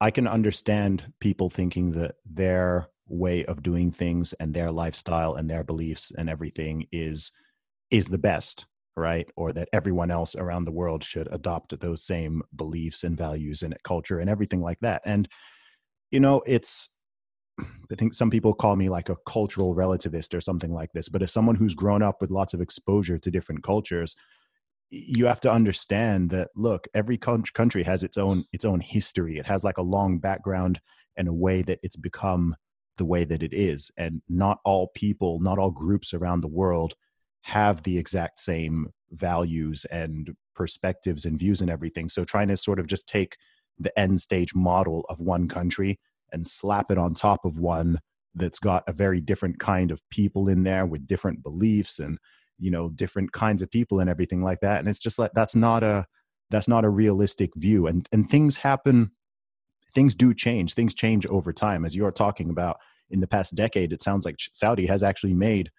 I 0.00 0.10
can 0.10 0.26
understand 0.26 1.12
people 1.20 1.48
thinking 1.48 1.92
that 1.92 2.16
their 2.24 2.88
way 3.06 3.44
of 3.44 3.62
doing 3.62 3.92
things 3.92 4.32
and 4.40 4.52
their 4.52 4.72
lifestyle 4.72 5.34
and 5.34 5.48
their 5.48 5.62
beliefs 5.62 6.10
and 6.16 6.28
everything 6.28 6.86
is 6.90 7.30
is 7.90 8.06
the 8.08 8.18
best, 8.18 8.66
right? 9.00 9.28
Or 9.36 9.52
that 9.52 9.68
everyone 9.72 10.10
else 10.10 10.36
around 10.36 10.64
the 10.64 10.72
world 10.72 11.02
should 11.02 11.28
adopt 11.32 11.78
those 11.80 12.04
same 12.04 12.42
beliefs 12.54 13.02
and 13.02 13.16
values 13.16 13.62
and 13.62 13.76
culture 13.82 14.20
and 14.20 14.30
everything 14.30 14.60
like 14.60 14.78
that. 14.80 15.02
And 15.04 15.28
you 16.10 16.20
know, 16.20 16.42
it's 16.46 16.90
I 17.58 17.94
think 17.96 18.14
some 18.14 18.30
people 18.30 18.54
call 18.54 18.76
me 18.76 18.88
like 18.88 19.08
a 19.08 19.16
cultural 19.26 19.74
relativist 19.74 20.34
or 20.34 20.40
something 20.40 20.72
like 20.72 20.92
this, 20.92 21.08
but 21.08 21.22
as 21.22 21.32
someone 21.32 21.56
who's 21.56 21.74
grown 21.74 22.02
up 22.02 22.20
with 22.20 22.30
lots 22.30 22.54
of 22.54 22.60
exposure 22.60 23.18
to 23.18 23.30
different 23.30 23.62
cultures, 23.62 24.16
you 24.90 25.26
have 25.26 25.40
to 25.40 25.52
understand 25.52 26.30
that 26.30 26.48
look, 26.56 26.88
every 26.94 27.16
country 27.18 27.82
has 27.82 28.02
its 28.02 28.18
own 28.18 28.44
its 28.52 28.64
own 28.64 28.80
history. 28.80 29.38
It 29.38 29.46
has 29.46 29.62
like 29.64 29.78
a 29.78 29.82
long 29.82 30.18
background 30.18 30.80
and 31.16 31.28
a 31.28 31.32
way 31.32 31.62
that 31.62 31.78
it's 31.82 31.96
become 31.96 32.56
the 32.96 33.04
way 33.04 33.24
that 33.24 33.42
it 33.42 33.54
is, 33.54 33.90
and 33.96 34.20
not 34.28 34.58
all 34.64 34.90
people, 34.94 35.40
not 35.40 35.58
all 35.58 35.70
groups 35.70 36.12
around 36.12 36.40
the 36.40 36.48
world 36.48 36.94
have 37.42 37.82
the 37.82 37.98
exact 37.98 38.40
same 38.40 38.88
values 39.12 39.84
and 39.86 40.34
perspectives 40.54 41.24
and 41.24 41.38
views 41.38 41.60
and 41.60 41.70
everything. 41.70 42.08
So 42.08 42.24
trying 42.24 42.48
to 42.48 42.56
sort 42.56 42.78
of 42.78 42.86
just 42.86 43.08
take 43.08 43.36
the 43.78 43.96
end 43.98 44.20
stage 44.20 44.54
model 44.54 45.06
of 45.08 45.20
one 45.20 45.48
country 45.48 45.98
and 46.32 46.46
slap 46.46 46.90
it 46.90 46.98
on 46.98 47.14
top 47.14 47.44
of 47.44 47.58
one 47.58 47.98
that's 48.34 48.58
got 48.58 48.84
a 48.86 48.92
very 48.92 49.20
different 49.20 49.58
kind 49.58 49.90
of 49.90 50.02
people 50.10 50.48
in 50.48 50.62
there 50.62 50.86
with 50.86 51.06
different 51.06 51.42
beliefs 51.42 51.98
and 51.98 52.18
you 52.58 52.70
know 52.70 52.90
different 52.90 53.32
kinds 53.32 53.62
of 53.62 53.70
people 53.70 54.00
and 54.00 54.10
everything 54.10 54.42
like 54.42 54.60
that. 54.60 54.78
And 54.80 54.88
it's 54.88 54.98
just 54.98 55.18
like 55.18 55.32
that's 55.34 55.54
not 55.54 55.82
a 55.82 56.06
that's 56.50 56.68
not 56.68 56.84
a 56.84 56.90
realistic 56.90 57.50
view. 57.56 57.86
And 57.86 58.06
and 58.12 58.28
things 58.28 58.58
happen 58.58 59.12
things 59.92 60.14
do 60.14 60.32
change. 60.32 60.74
Things 60.74 60.94
change 60.94 61.26
over 61.26 61.52
time. 61.52 61.84
As 61.84 61.96
you're 61.96 62.12
talking 62.12 62.48
about 62.48 62.76
in 63.10 63.20
the 63.20 63.26
past 63.26 63.54
decade 63.56 63.92
it 63.92 64.02
sounds 64.02 64.24
like 64.24 64.36
saudi 64.52 64.86
has 64.86 65.02
actually 65.02 65.34
made 65.34 65.70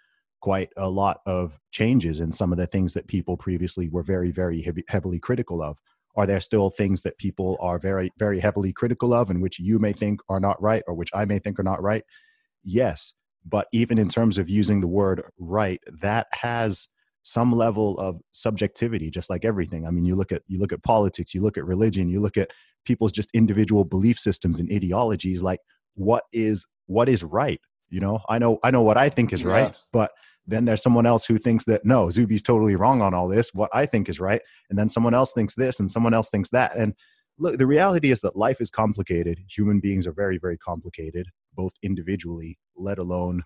quite 0.41 0.69
a 0.75 0.89
lot 0.89 1.21
of 1.25 1.59
changes 1.71 2.19
in 2.19 2.31
some 2.31 2.51
of 2.51 2.57
the 2.57 2.67
things 2.67 2.93
that 2.93 3.07
people 3.07 3.37
previously 3.37 3.87
were 3.89 4.03
very 4.03 4.31
very 4.31 4.61
heavy, 4.61 4.83
heavily 4.89 5.19
critical 5.19 5.61
of. 5.61 5.77
Are 6.17 6.27
there 6.27 6.41
still 6.41 6.69
things 6.69 7.03
that 7.03 7.17
people 7.17 7.57
are 7.61 7.79
very 7.79 8.11
very 8.17 8.39
heavily 8.39 8.73
critical 8.73 9.13
of 9.13 9.29
and 9.29 9.41
which 9.41 9.59
you 9.59 9.79
may 9.79 9.93
think 9.93 10.19
are 10.27 10.39
not 10.41 10.61
right 10.61 10.83
or 10.87 10.93
which 10.93 11.09
i 11.13 11.25
may 11.25 11.39
think 11.39 11.59
are 11.59 11.63
not 11.63 11.81
right? 11.81 12.03
Yes 12.63 13.13
but 13.45 13.67
even 13.71 13.97
in 13.97 14.09
terms 14.09 14.37
of 14.37 14.49
using 14.49 14.81
the 14.81 14.87
word 14.87 15.23
right 15.39 15.81
that 16.01 16.27
has 16.33 16.87
some 17.23 17.51
level 17.51 17.97
of 17.99 18.19
subjectivity 18.31 19.09
just 19.11 19.29
like 19.29 19.45
everything. 19.45 19.85
I 19.85 19.91
mean 19.91 20.05
you 20.05 20.15
look 20.15 20.31
at 20.31 20.41
you 20.47 20.59
look 20.59 20.73
at 20.73 20.83
politics 20.83 21.33
you 21.33 21.41
look 21.41 21.57
at 21.57 21.65
religion 21.65 22.09
you 22.09 22.19
look 22.19 22.37
at 22.37 22.49
people's 22.83 23.11
just 23.11 23.29
individual 23.33 23.85
belief 23.85 24.17
systems 24.17 24.59
and 24.59 24.71
ideologies 24.71 25.43
like 25.43 25.59
what 25.95 26.23
is 26.33 26.65
what 26.87 27.09
is 27.09 27.23
right? 27.23 27.61
You 27.89 27.99
know 27.99 28.19
i 28.29 28.39
know 28.39 28.57
i 28.63 28.71
know 28.71 28.81
what 28.81 28.97
i 28.97 29.09
think 29.09 29.33
is 29.33 29.43
right 29.43 29.75
but 29.91 30.11
then 30.47 30.65
there's 30.65 30.81
someone 30.81 31.05
else 31.05 31.25
who 31.25 31.37
thinks 31.37 31.65
that 31.65 31.85
no 31.85 32.09
zuby's 32.09 32.41
totally 32.41 32.75
wrong 32.75 33.01
on 33.01 33.13
all 33.13 33.27
this 33.27 33.51
what 33.53 33.69
i 33.73 33.85
think 33.85 34.09
is 34.09 34.19
right 34.19 34.41
and 34.69 34.77
then 34.77 34.89
someone 34.89 35.13
else 35.13 35.31
thinks 35.33 35.55
this 35.55 35.79
and 35.79 35.89
someone 35.89 36.13
else 36.13 36.29
thinks 36.29 36.49
that 36.49 36.75
and 36.75 36.93
look 37.37 37.57
the 37.57 37.65
reality 37.65 38.11
is 38.11 38.21
that 38.21 38.35
life 38.35 38.59
is 38.59 38.69
complicated 38.69 39.39
human 39.49 39.79
beings 39.79 40.07
are 40.07 40.13
very 40.13 40.37
very 40.37 40.57
complicated 40.57 41.27
both 41.53 41.73
individually 41.83 42.57
let 42.75 42.97
alone 42.97 43.43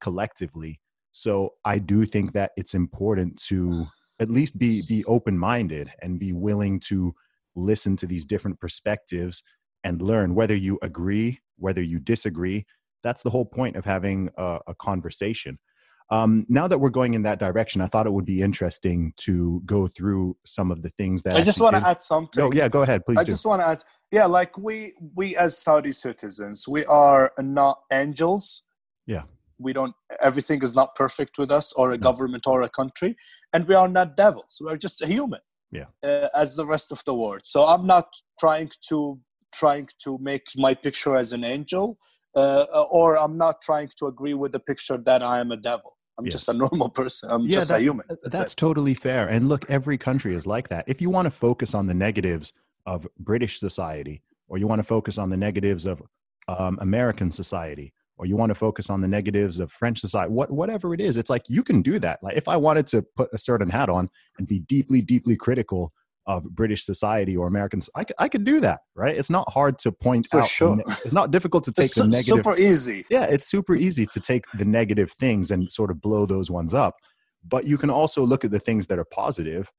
collectively 0.00 0.80
so 1.16 1.54
I 1.64 1.78
do 1.78 2.04
think 2.04 2.34
that 2.34 2.50
it's 2.58 2.74
important 2.74 3.42
to 3.44 3.86
at 4.20 4.28
least 4.28 4.58
be 4.58 4.82
be 4.82 5.02
open 5.06 5.38
minded 5.38 5.90
and 6.02 6.20
be 6.20 6.34
willing 6.34 6.78
to 6.88 7.14
listen 7.54 7.96
to 7.96 8.06
these 8.06 8.26
different 8.26 8.60
perspectives 8.60 9.42
and 9.82 10.02
learn 10.02 10.34
whether 10.34 10.54
you 10.54 10.78
agree, 10.82 11.40
whether 11.56 11.80
you 11.80 12.00
disagree. 12.00 12.66
That's 13.02 13.22
the 13.22 13.30
whole 13.30 13.46
point 13.46 13.76
of 13.76 13.86
having 13.86 14.28
a, 14.36 14.58
a 14.66 14.74
conversation. 14.74 15.58
Um, 16.08 16.46
now 16.48 16.68
that 16.68 16.78
we're 16.78 16.90
going 16.90 17.14
in 17.14 17.22
that 17.22 17.40
direction, 17.40 17.80
I 17.80 17.86
thought 17.86 18.06
it 18.06 18.12
would 18.12 18.24
be 18.24 18.40
interesting 18.40 19.12
to 19.18 19.60
go 19.66 19.88
through 19.88 20.36
some 20.46 20.70
of 20.70 20.82
the 20.82 20.90
things 20.90 21.22
that 21.24 21.34
I 21.34 21.42
just 21.42 21.60
want 21.60 21.76
to 21.76 21.86
add 21.86 22.02
something. 22.02 22.42
Oh 22.42 22.52
yeah, 22.52 22.68
go 22.68 22.82
ahead, 22.82 23.04
please. 23.04 23.18
I 23.18 23.24
do. 23.24 23.32
just 23.32 23.44
want 23.44 23.60
to 23.60 23.66
add, 23.66 23.82
yeah, 24.12 24.26
like 24.26 24.56
we 24.56 24.94
we 25.14 25.36
as 25.36 25.58
Saudi 25.58 25.92
citizens, 25.92 26.68
we 26.68 26.84
are 26.84 27.32
not 27.40 27.80
angels. 27.92 28.62
Yeah 29.06 29.22
we 29.58 29.72
don't 29.72 29.94
everything 30.20 30.62
is 30.62 30.74
not 30.74 30.94
perfect 30.94 31.38
with 31.38 31.50
us 31.50 31.72
or 31.72 31.92
a 31.92 31.98
government 31.98 32.46
or 32.46 32.62
a 32.62 32.68
country 32.68 33.16
and 33.52 33.66
we 33.66 33.74
are 33.74 33.88
not 33.88 34.16
devils 34.16 34.58
we're 34.60 34.76
just 34.76 35.02
a 35.02 35.06
human 35.06 35.40
yeah 35.70 35.86
uh, 36.04 36.28
as 36.34 36.56
the 36.56 36.66
rest 36.66 36.92
of 36.92 37.02
the 37.06 37.14
world 37.14 37.40
so 37.44 37.64
i'm 37.64 37.86
not 37.86 38.08
trying 38.38 38.70
to 38.88 39.18
trying 39.54 39.88
to 40.02 40.18
make 40.18 40.44
my 40.56 40.74
picture 40.74 41.16
as 41.16 41.32
an 41.32 41.44
angel 41.44 41.98
uh, 42.34 42.64
or 42.90 43.16
i'm 43.16 43.38
not 43.38 43.62
trying 43.62 43.90
to 43.98 44.06
agree 44.06 44.34
with 44.34 44.52
the 44.52 44.60
picture 44.60 44.98
that 44.98 45.22
i 45.22 45.40
am 45.40 45.50
a 45.50 45.56
devil 45.56 45.95
i'm 46.18 46.24
yes. 46.24 46.32
just 46.32 46.48
a 46.48 46.52
normal 46.64 46.88
person. 46.88 47.30
I'm 47.30 47.42
yeah, 47.42 47.54
just 47.54 47.68
that, 47.68 47.80
a 47.80 47.82
human 47.82 48.06
that's, 48.08 48.36
that's 48.36 48.54
totally 48.54 48.94
fair. 48.94 49.28
And 49.28 49.48
look 49.48 49.68
every 49.70 49.98
country 49.98 50.34
is 50.34 50.46
like 50.46 50.68
that. 50.68 50.84
If 50.86 51.00
you 51.00 51.10
want 51.10 51.26
to 51.26 51.30
focus 51.30 51.74
on 51.74 51.86
the 51.86 51.94
negatives 51.94 52.52
of 52.86 53.06
british 53.18 53.58
society 53.58 54.22
or 54.48 54.58
you 54.58 54.66
want 54.66 54.78
to 54.78 54.84
focus 54.84 55.18
on 55.18 55.28
the 55.30 55.36
negatives 55.36 55.86
of 55.86 56.02
um, 56.48 56.78
american 56.80 57.30
society 57.30 57.92
or 58.18 58.26
you 58.26 58.36
want 58.36 58.50
to 58.50 58.54
focus 58.54 58.88
on 58.88 59.00
the 59.00 59.08
negatives 59.08 59.58
of 59.58 59.70
French 59.70 60.00
society, 60.00 60.32
what, 60.32 60.50
whatever 60.50 60.94
it 60.94 61.00
is, 61.00 61.16
it's 61.16 61.30
like 61.30 61.44
you 61.48 61.62
can 61.62 61.82
do 61.82 61.98
that. 61.98 62.22
Like 62.22 62.36
if 62.36 62.48
I 62.48 62.56
wanted 62.56 62.86
to 62.88 63.02
put 63.02 63.28
a 63.32 63.38
certain 63.38 63.68
hat 63.68 63.88
on 63.88 64.08
and 64.38 64.46
be 64.46 64.60
deeply, 64.60 65.02
deeply 65.02 65.36
critical 65.36 65.92
of 66.26 66.44
British 66.54 66.84
society 66.84 67.36
or 67.36 67.46
Americans, 67.46 67.88
I, 67.94 68.04
I 68.18 68.28
could 68.28 68.44
do 68.44 68.60
that, 68.60 68.80
right? 68.94 69.16
It's 69.16 69.30
not 69.30 69.50
hard 69.52 69.78
to 69.80 69.92
point 69.92 70.26
For 70.30 70.40
out. 70.40 70.48
Sure. 70.48 70.78
It's 71.04 71.12
not 71.12 71.30
difficult 71.30 71.64
to 71.64 71.72
take 71.76 71.86
it's 71.86 71.94
the 71.94 72.04
negative. 72.04 72.18
It's 72.18 72.26
super 72.28 72.56
easy. 72.56 73.04
Yeah, 73.10 73.24
it's 73.24 73.46
super 73.46 73.76
easy 73.76 74.06
to 74.06 74.20
take 74.20 74.44
the 74.58 74.64
negative 74.64 75.12
things 75.12 75.50
and 75.50 75.70
sort 75.70 75.90
of 75.90 76.00
blow 76.00 76.26
those 76.26 76.50
ones 76.50 76.74
up. 76.74 76.96
But 77.44 77.64
you 77.64 77.78
can 77.78 77.90
also 77.90 78.24
look 78.24 78.44
at 78.44 78.50
the 78.50 78.58
things 78.58 78.88
that 78.88 78.98
are 78.98 79.04
positive 79.04 79.70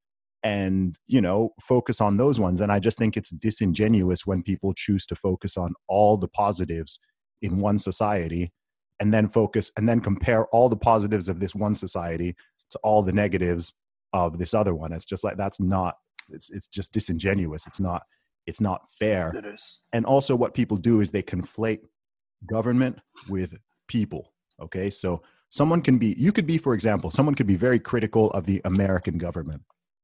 and 0.44 0.98
you 1.08 1.20
know 1.20 1.50
focus 1.62 2.00
on 2.00 2.18
those 2.18 2.40
ones 2.40 2.62
and 2.62 2.72
i 2.72 2.78
just 2.78 2.98
think 2.98 3.18
it's 3.18 3.32
disingenuous 3.32 4.26
when 4.28 4.44
people 4.44 4.72
choose 4.72 5.04
to 5.04 5.16
focus 5.16 5.58
on 5.58 5.74
all 5.88 6.16
the 6.16 6.28
positives 6.28 7.00
in 7.42 7.58
one 7.58 7.80
society 7.80 8.52
and 9.00 9.14
then 9.14 9.28
focus 9.28 9.72
and 9.78 9.90
then 9.90 10.00
compare 10.00 10.46
all 10.48 10.70
the 10.70 10.78
positives 10.78 11.28
of 11.28 11.40
this 11.40 11.56
one 11.56 11.74
society 11.74 12.36
to 12.70 12.80
all 12.84 13.02
the 13.02 13.12
negatives 13.12 13.74
of 14.14 14.38
this 14.38 14.54
other 14.54 14.74
one. 14.74 14.94
It's 14.94 15.06
just 15.06 15.24
like 15.24 15.38
that's 15.38 15.60
not 15.60 15.96
it's 16.30 16.50
it's 16.50 16.68
just 16.68 16.94
disingenuous. 16.94 17.68
It's 17.68 17.80
not 17.80 18.04
it's 18.46 18.62
not 18.62 18.82
fair. 19.00 19.32
It 19.36 19.46
is. 19.46 19.84
And 19.94 20.06
also 20.06 20.36
what 20.36 20.54
people 20.54 20.78
do 20.78 21.02
is 21.02 21.10
they 21.10 21.24
conflate 21.24 21.80
government 22.46 23.00
with 23.30 23.54
people 23.88 24.34
okay? 24.60 24.90
So 24.90 25.22
someone 25.50 25.82
can 25.82 25.98
be 25.98 26.14
you 26.18 26.32
could 26.32 26.46
be 26.48 26.58
for 26.58 26.74
example 26.74 27.10
someone 27.10 27.34
could 27.34 27.48
be 27.48 27.56
very 27.56 27.80
critical 27.80 28.30
of 28.32 28.46
the 28.46 28.62
american 28.66 29.18
government 29.18 29.62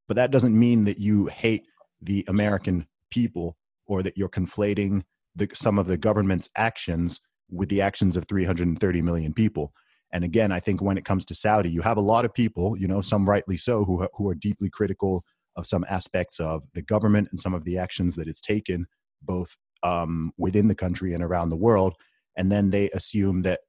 but 0.07 0.15
that 0.15 0.31
doesn't 0.31 0.57
mean 0.57 0.85
that 0.85 0.99
you 0.99 1.25
hate 1.25 1.67
the 2.01 2.23
american 2.29 2.87
people 3.11 3.57
or 3.85 4.01
that 4.01 4.17
you're 4.17 4.29
conflating 4.29 5.03
the, 5.35 5.49
some 5.53 5.77
of 5.77 5.87
the 5.87 5.97
government's 5.97 6.49
actions 6.55 7.21
with 7.49 7.69
the 7.69 7.81
actions 7.81 8.17
of 8.17 8.25
330 8.25 9.01
million 9.01 9.33
people. 9.33 9.71
And 10.13 10.23
again, 10.23 10.51
I 10.51 10.59
think 10.59 10.81
when 10.81 10.97
it 10.97 11.05
comes 11.05 11.25
to 11.25 11.35
Saudi, 11.35 11.71
you 11.71 11.81
have 11.81 11.97
a 11.97 12.01
lot 12.01 12.23
of 12.23 12.33
people, 12.33 12.77
you 12.77 12.87
know, 12.87 13.01
some 13.01 13.27
rightly 13.27 13.57
so, 13.57 13.83
who, 13.83 14.07
who 14.13 14.29
are 14.29 14.35
deeply 14.35 14.69
critical 14.69 15.25
of 15.55 15.65
some 15.67 15.83
aspects 15.89 16.39
of 16.39 16.63
the 16.73 16.83
government 16.83 17.29
and 17.31 17.39
some 17.39 17.53
of 17.53 17.65
the 17.65 17.79
actions 17.79 18.15
that 18.15 18.27
it's 18.27 18.41
taken, 18.41 18.85
both 19.21 19.57
um, 19.81 20.31
within 20.37 20.67
the 20.67 20.75
country 20.75 21.13
and 21.13 21.23
around 21.23 21.49
the 21.49 21.57
world. 21.57 21.95
And 22.37 22.51
then 22.51 22.69
they 22.69 22.91
assume 22.91 23.41
that 23.41 23.61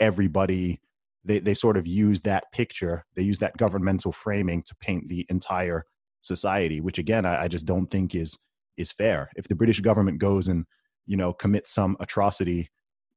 everybody, 0.00 0.80
they, 1.24 1.38
they 1.38 1.54
sort 1.54 1.76
of 1.76 1.86
use 1.86 2.22
that 2.22 2.50
picture, 2.52 3.04
they 3.14 3.22
use 3.22 3.38
that 3.38 3.56
governmental 3.56 4.10
framing 4.10 4.64
to 4.64 4.74
paint 4.80 5.08
the 5.08 5.24
entire 5.28 5.84
society, 6.22 6.80
which 6.80 6.98
again, 6.98 7.24
I, 7.24 7.44
I 7.44 7.48
just 7.48 7.66
don't 7.66 7.86
think 7.86 8.14
is 8.14 8.36
is 8.76 8.90
fair. 8.90 9.30
If 9.36 9.46
the 9.46 9.54
British 9.54 9.78
government 9.78 10.18
goes 10.18 10.48
and 10.48 10.64
you 11.06 11.16
know 11.16 11.32
commits 11.32 11.72
some 11.72 11.96
atrocity 12.00 12.70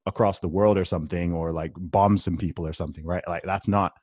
across 0.08 0.40
the 0.40 0.48
world 0.48 0.78
or 0.78 0.86
something 0.86 1.34
or 1.34 1.52
like 1.52 1.74
bomb 1.78 2.18
some 2.18 2.38
people 2.38 2.66
or 2.66 2.74
something 2.74 3.06
right? 3.06 3.24
Like 3.28 3.44
that's 3.44 3.68
not 3.68 3.94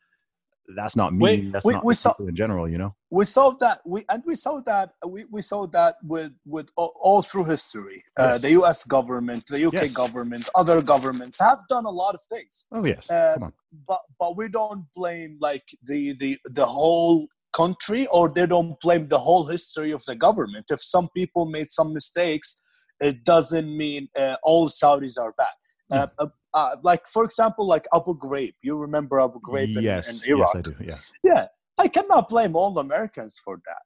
that's 0.77 0.97
not 0.97 1.13
me 1.13 1.19
we, 1.19 1.51
that's 1.51 1.65
we, 1.67 1.73
not 1.73 1.85
we 1.85 1.95
saw, 1.95 2.15
in 2.21 2.37
general 2.37 2.69
you 2.69 2.79
know? 2.79 2.95
We 3.11 3.25
saw 3.25 3.51
that 3.61 3.81
we 3.85 4.05
and 4.09 4.23
we 4.27 4.35
saw 4.35 4.61
that 4.61 4.93
we, 5.07 5.25
we 5.31 5.43
saw 5.43 5.67
that 5.69 5.97
with 6.03 6.33
with 6.47 6.69
all, 6.77 6.93
all 7.01 7.23
through 7.23 7.45
history. 7.45 8.05
Uh, 8.19 8.39
yes. 8.41 8.43
the 8.43 8.63
us 8.63 8.85
government 8.85 9.45
the 9.49 9.67
uk 9.67 9.73
yes. 9.75 9.93
government 9.93 10.49
other 10.55 10.81
governments 10.81 11.39
have 11.41 11.61
done 11.69 11.87
a 11.87 11.91
lot 11.91 12.15
of 12.15 12.21
things. 12.31 12.67
Oh 12.73 12.85
yes. 12.85 13.11
Uh, 13.11 13.39
but 13.89 14.01
but 14.21 14.37
we 14.37 14.49
don't 14.49 14.85
blame 14.95 15.39
like 15.41 15.65
the 15.83 16.13
the 16.13 16.39
the 16.45 16.67
whole 16.67 17.27
country 17.53 18.07
or 18.09 18.29
they 18.29 18.47
don't 18.47 18.79
blame 18.81 19.07
the 19.09 19.19
whole 19.19 19.47
history 19.47 19.93
of 19.93 20.03
the 20.07 20.17
government. 20.17 20.67
If 20.71 20.83
some 20.83 21.09
people 21.15 21.47
made 21.47 21.71
some 21.71 21.93
mistakes 21.93 22.61
it 23.01 23.25
doesn't 23.25 23.77
mean 23.77 24.09
uh, 24.17 24.37
all 24.43 24.69
Saudis 24.69 25.19
are 25.19 25.35
bad. 25.37 25.49
Uh, 25.91 26.07
uh, 26.19 26.27
uh, 26.53 26.77
like 26.83 27.07
for 27.09 27.25
example, 27.25 27.67
like 27.67 27.87
Abu 27.93 28.17
Ghraib. 28.19 28.55
You 28.63 28.77
remember 28.77 29.21
Abu 29.21 29.41
Ghraib 29.41 29.81
yes, 29.81 30.23
in, 30.25 30.33
in 30.33 30.39
Iraq? 30.39 30.51
Yes, 30.55 30.57
I 30.57 30.63
do. 30.63 30.75
Yeah. 30.81 30.97
Yeah, 31.23 31.47
I 31.79 31.89
cannot 31.89 32.29
blame 32.29 32.57
all 32.57 32.79
Americans 32.79 33.41
for 33.45 33.61
that. 33.67 33.83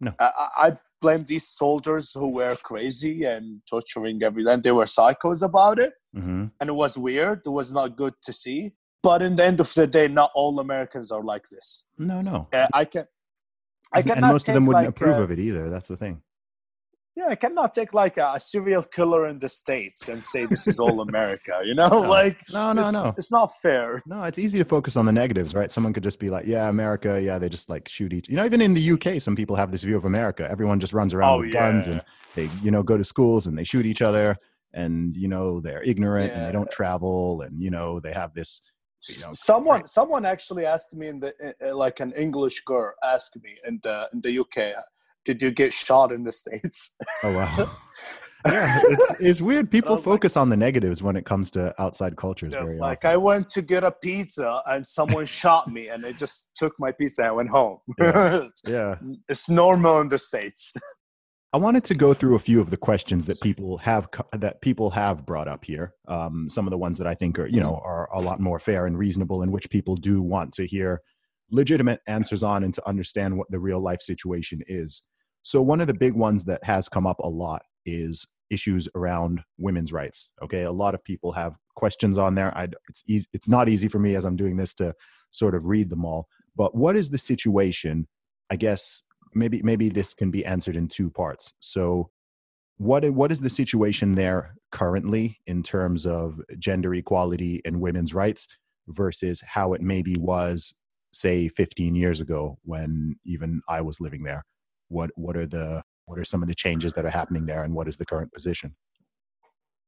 No, 0.00 0.14
I, 0.20 0.48
I 0.56 0.78
blame 1.00 1.24
these 1.24 1.46
soldiers 1.48 2.12
who 2.12 2.28
were 2.28 2.54
crazy 2.56 3.24
and 3.24 3.60
torturing 3.68 4.22
everyone. 4.22 4.62
They 4.62 4.70
were 4.70 4.84
psychos 4.84 5.42
about 5.42 5.78
it, 5.80 5.92
mm-hmm. 6.16 6.46
and 6.60 6.70
it 6.70 6.74
was 6.74 6.96
weird. 6.96 7.42
It 7.44 7.50
was 7.50 7.72
not 7.72 7.96
good 7.96 8.14
to 8.24 8.32
see. 8.32 8.74
But 9.02 9.22
in 9.22 9.36
the 9.36 9.44
end 9.44 9.60
of 9.60 9.72
the 9.74 9.86
day, 9.86 10.08
not 10.08 10.30
all 10.34 10.58
Americans 10.60 11.10
are 11.10 11.22
like 11.22 11.44
this. 11.48 11.84
No, 11.98 12.20
no. 12.20 12.48
Uh, 12.52 12.66
I 12.72 12.84
can. 12.84 13.06
I 13.92 14.00
and 14.00 14.20
most 14.20 14.48
of 14.48 14.54
them 14.54 14.66
wouldn't 14.66 14.84
like, 14.84 14.90
approve 14.90 15.16
uh, 15.16 15.22
of 15.22 15.30
it 15.30 15.38
either. 15.38 15.70
That's 15.70 15.88
the 15.88 15.96
thing 15.96 16.22
yeah, 17.18 17.26
I 17.30 17.34
cannot 17.34 17.74
take 17.74 17.92
like 17.92 18.16
a, 18.16 18.34
a, 18.36 18.40
serial 18.40 18.84
killer 18.84 19.26
in 19.26 19.40
the 19.40 19.48
states 19.48 20.08
and 20.08 20.24
say 20.24 20.46
this 20.46 20.68
is 20.68 20.78
all 20.78 21.00
America. 21.00 21.60
You 21.64 21.74
know, 21.74 21.88
no. 21.88 22.00
like 22.00 22.38
no, 22.50 22.72
no, 22.72 22.82
it's, 22.82 22.92
no, 22.92 23.14
it's 23.18 23.32
not 23.32 23.50
fair. 23.60 24.00
No, 24.06 24.22
it's 24.22 24.38
easy 24.38 24.56
to 24.58 24.64
focus 24.64 24.96
on 24.96 25.04
the 25.04 25.12
negatives, 25.12 25.52
right? 25.52 25.70
Someone 25.70 25.92
could 25.92 26.04
just 26.04 26.20
be 26.20 26.30
like, 26.30 26.46
"Yeah, 26.46 26.68
America, 26.68 27.20
yeah, 27.20 27.38
they 27.40 27.48
just 27.48 27.68
like 27.68 27.88
shoot 27.88 28.12
each." 28.12 28.28
You 28.28 28.36
know, 28.36 28.44
even 28.44 28.60
in 28.60 28.72
the 28.72 28.92
UK, 28.92 29.20
some 29.20 29.34
people 29.34 29.56
have 29.56 29.72
this 29.72 29.82
view 29.82 29.96
of 29.96 30.04
America. 30.04 30.46
Everyone 30.48 30.78
just 30.78 30.92
runs 30.92 31.12
around 31.12 31.32
oh, 31.32 31.38
with 31.40 31.52
yeah. 31.52 31.72
guns 31.72 31.88
and 31.88 32.02
they, 32.36 32.48
you 32.62 32.70
know, 32.70 32.84
go 32.84 32.96
to 32.96 33.04
schools 33.04 33.48
and 33.48 33.58
they 33.58 33.64
shoot 33.64 33.84
each 33.84 34.00
other, 34.00 34.36
and 34.72 35.16
you 35.16 35.26
know, 35.26 35.60
they're 35.60 35.82
ignorant 35.82 36.30
yeah. 36.30 36.38
and 36.38 36.46
they 36.46 36.52
don't 36.52 36.70
travel, 36.70 37.42
and 37.42 37.60
you 37.60 37.70
know, 37.70 37.98
they 37.98 38.12
have 38.12 38.32
this. 38.34 38.60
You 39.08 39.26
know, 39.26 39.32
someone 39.32 39.80
right. 39.80 39.88
someone 39.88 40.24
actually 40.24 40.66
asked 40.66 40.94
me 40.94 41.08
in 41.08 41.18
the 41.18 41.32
uh, 41.64 41.76
like 41.76 41.98
an 41.98 42.12
English 42.12 42.62
girl 42.64 42.92
asked 43.02 43.36
me 43.42 43.56
in 43.66 43.80
the 43.82 44.08
in 44.12 44.20
the 44.20 44.38
UK 44.38 44.84
did 45.28 45.42
you 45.42 45.50
get 45.50 45.74
shot 45.74 46.10
in 46.10 46.24
the 46.24 46.32
states? 46.32 46.90
Oh 47.24 47.36
wow. 47.36 47.70
yeah, 48.46 48.80
it's 48.84 49.20
it's 49.20 49.40
weird. 49.40 49.70
People 49.70 49.96
was 49.96 50.06
like- 50.06 50.14
focus 50.14 50.36
on 50.36 50.48
the 50.48 50.56
negatives 50.56 51.02
when 51.02 51.16
it 51.16 51.26
comes 51.26 51.50
to 51.50 51.74
outside 51.82 52.16
cultures. 52.16 52.54
Like 52.78 52.98
often. 52.98 53.10
I 53.10 53.16
went 53.16 53.50
to 53.50 53.62
get 53.62 53.82
a 53.82 53.90
pizza 53.90 54.62
and 54.66 54.86
someone 54.86 55.26
shot 55.40 55.68
me 55.68 55.88
and 55.88 56.02
they 56.04 56.12
just 56.12 56.50
took 56.54 56.74
my 56.78 56.92
pizza 56.92 57.22
and 57.22 57.28
I 57.28 57.32
went 57.32 57.50
home. 57.50 57.78
Yeah. 58.00 58.48
yeah. 58.66 58.94
it's 59.28 59.48
normal 59.48 60.00
in 60.00 60.08
the 60.08 60.18
States. 60.18 60.72
I 61.52 61.56
wanted 61.56 61.84
to 61.84 61.94
go 61.94 62.14
through 62.14 62.36
a 62.36 62.38
few 62.38 62.60
of 62.60 62.70
the 62.70 62.76
questions 62.76 63.26
that 63.26 63.40
people 63.40 63.78
have 63.78 64.08
that 64.32 64.60
people 64.62 64.90
have 64.90 65.26
brought 65.26 65.48
up 65.48 65.64
here. 65.64 65.92
Um, 66.06 66.48
some 66.48 66.66
of 66.66 66.70
the 66.70 66.78
ones 66.78 66.98
that 66.98 67.06
I 67.06 67.14
think 67.14 67.38
are 67.38 67.48
you 67.48 67.60
know 67.60 67.80
are 67.84 68.08
a 68.14 68.20
lot 68.20 68.40
more 68.40 68.60
fair 68.60 68.86
and 68.86 68.96
reasonable, 68.96 69.42
in 69.42 69.50
which 69.50 69.68
people 69.68 69.96
do 69.96 70.22
want 70.22 70.54
to 70.54 70.66
hear 70.66 71.02
legitimate 71.50 72.00
answers 72.06 72.42
on 72.42 72.62
and 72.62 72.74
to 72.74 72.88
understand 72.88 73.36
what 73.36 73.50
the 73.50 73.58
real 73.58 73.80
life 73.80 74.02
situation 74.02 74.60
is. 74.66 75.02
So 75.42 75.62
one 75.62 75.80
of 75.80 75.86
the 75.86 75.94
big 75.94 76.14
ones 76.14 76.44
that 76.44 76.62
has 76.64 76.88
come 76.88 77.06
up 77.06 77.18
a 77.20 77.28
lot 77.28 77.62
is 77.86 78.26
issues 78.50 78.88
around 78.94 79.42
women's 79.58 79.92
rights. 79.92 80.30
Okay, 80.42 80.62
a 80.62 80.72
lot 80.72 80.94
of 80.94 81.04
people 81.04 81.32
have 81.32 81.54
questions 81.76 82.18
on 82.18 82.34
there. 82.34 82.56
I 82.56 82.68
it's 82.88 83.02
easy. 83.06 83.26
It's 83.32 83.48
not 83.48 83.68
easy 83.68 83.88
for 83.88 83.98
me 83.98 84.14
as 84.14 84.24
I'm 84.24 84.36
doing 84.36 84.56
this 84.56 84.74
to 84.74 84.94
sort 85.30 85.54
of 85.54 85.66
read 85.66 85.90
them 85.90 86.04
all. 86.04 86.28
But 86.56 86.74
what 86.74 86.96
is 86.96 87.10
the 87.10 87.18
situation? 87.18 88.08
I 88.50 88.56
guess 88.56 89.02
maybe 89.34 89.62
maybe 89.62 89.88
this 89.88 90.14
can 90.14 90.30
be 90.30 90.44
answered 90.44 90.76
in 90.76 90.88
two 90.88 91.10
parts. 91.10 91.52
So 91.60 92.10
what 92.78 93.08
what 93.10 93.32
is 93.32 93.40
the 93.40 93.50
situation 93.50 94.14
there 94.14 94.54
currently 94.72 95.38
in 95.46 95.62
terms 95.62 96.06
of 96.06 96.40
gender 96.58 96.94
equality 96.94 97.60
and 97.64 97.80
women's 97.80 98.14
rights 98.14 98.48
versus 98.88 99.42
how 99.46 99.72
it 99.72 99.82
maybe 99.82 100.14
was 100.18 100.74
say 101.12 101.48
15 101.48 101.94
years 101.94 102.20
ago 102.20 102.58
when 102.64 103.16
even 103.24 103.60
I 103.68 103.80
was 103.80 104.00
living 104.00 104.22
there? 104.22 104.44
What 104.88 105.10
what 105.16 105.36
are 105.36 105.46
the 105.46 105.82
what 106.06 106.18
are 106.18 106.24
some 106.24 106.42
of 106.42 106.48
the 106.48 106.54
changes 106.54 106.94
that 106.94 107.04
are 107.04 107.10
happening 107.10 107.44
there 107.46 107.64
and 107.64 107.74
what 107.74 107.88
is 107.88 107.96
the 107.96 108.06
current 108.06 108.32
position? 108.32 108.74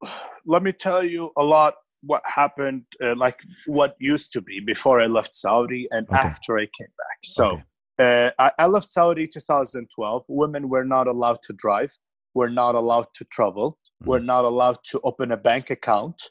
Let 0.47 0.63
me 0.63 0.73
tell 0.73 1.03
you 1.05 1.31
a 1.37 1.45
lot 1.45 1.75
what 2.03 2.23
happened, 2.25 2.85
uh, 3.03 3.15
like 3.17 3.39
what 3.67 3.95
used 3.99 4.33
to 4.33 4.41
be 4.41 4.61
before 4.61 5.01
I 5.03 5.07
left 5.07 5.35
Saudi 5.35 5.87
and 5.91 6.07
Okay. 6.09 6.19
after 6.19 6.59
I 6.59 6.63
came 6.79 6.93
back. 6.97 7.19
So 7.25 7.47
Okay. 7.53 7.65
uh, 7.99 8.31
I, 8.39 8.53
I 8.59 8.67
left 8.67 8.89
Saudi 8.91 9.27
2012. 9.27 10.25
Women 10.29 10.69
were 10.71 10.85
not 10.85 11.07
allowed 11.07 11.43
to 11.43 11.53
drive. 11.55 11.91
Were 12.35 12.49
not 12.49 12.75
allowed 12.75 13.07
to 13.15 13.25
travel. 13.27 13.79
Were 14.07 14.21
Mhm. 14.21 14.25
not 14.25 14.45
allowed 14.47 14.79
to 14.91 15.01
open 15.05 15.33
a 15.33 15.37
bank 15.37 15.69
account. 15.71 16.23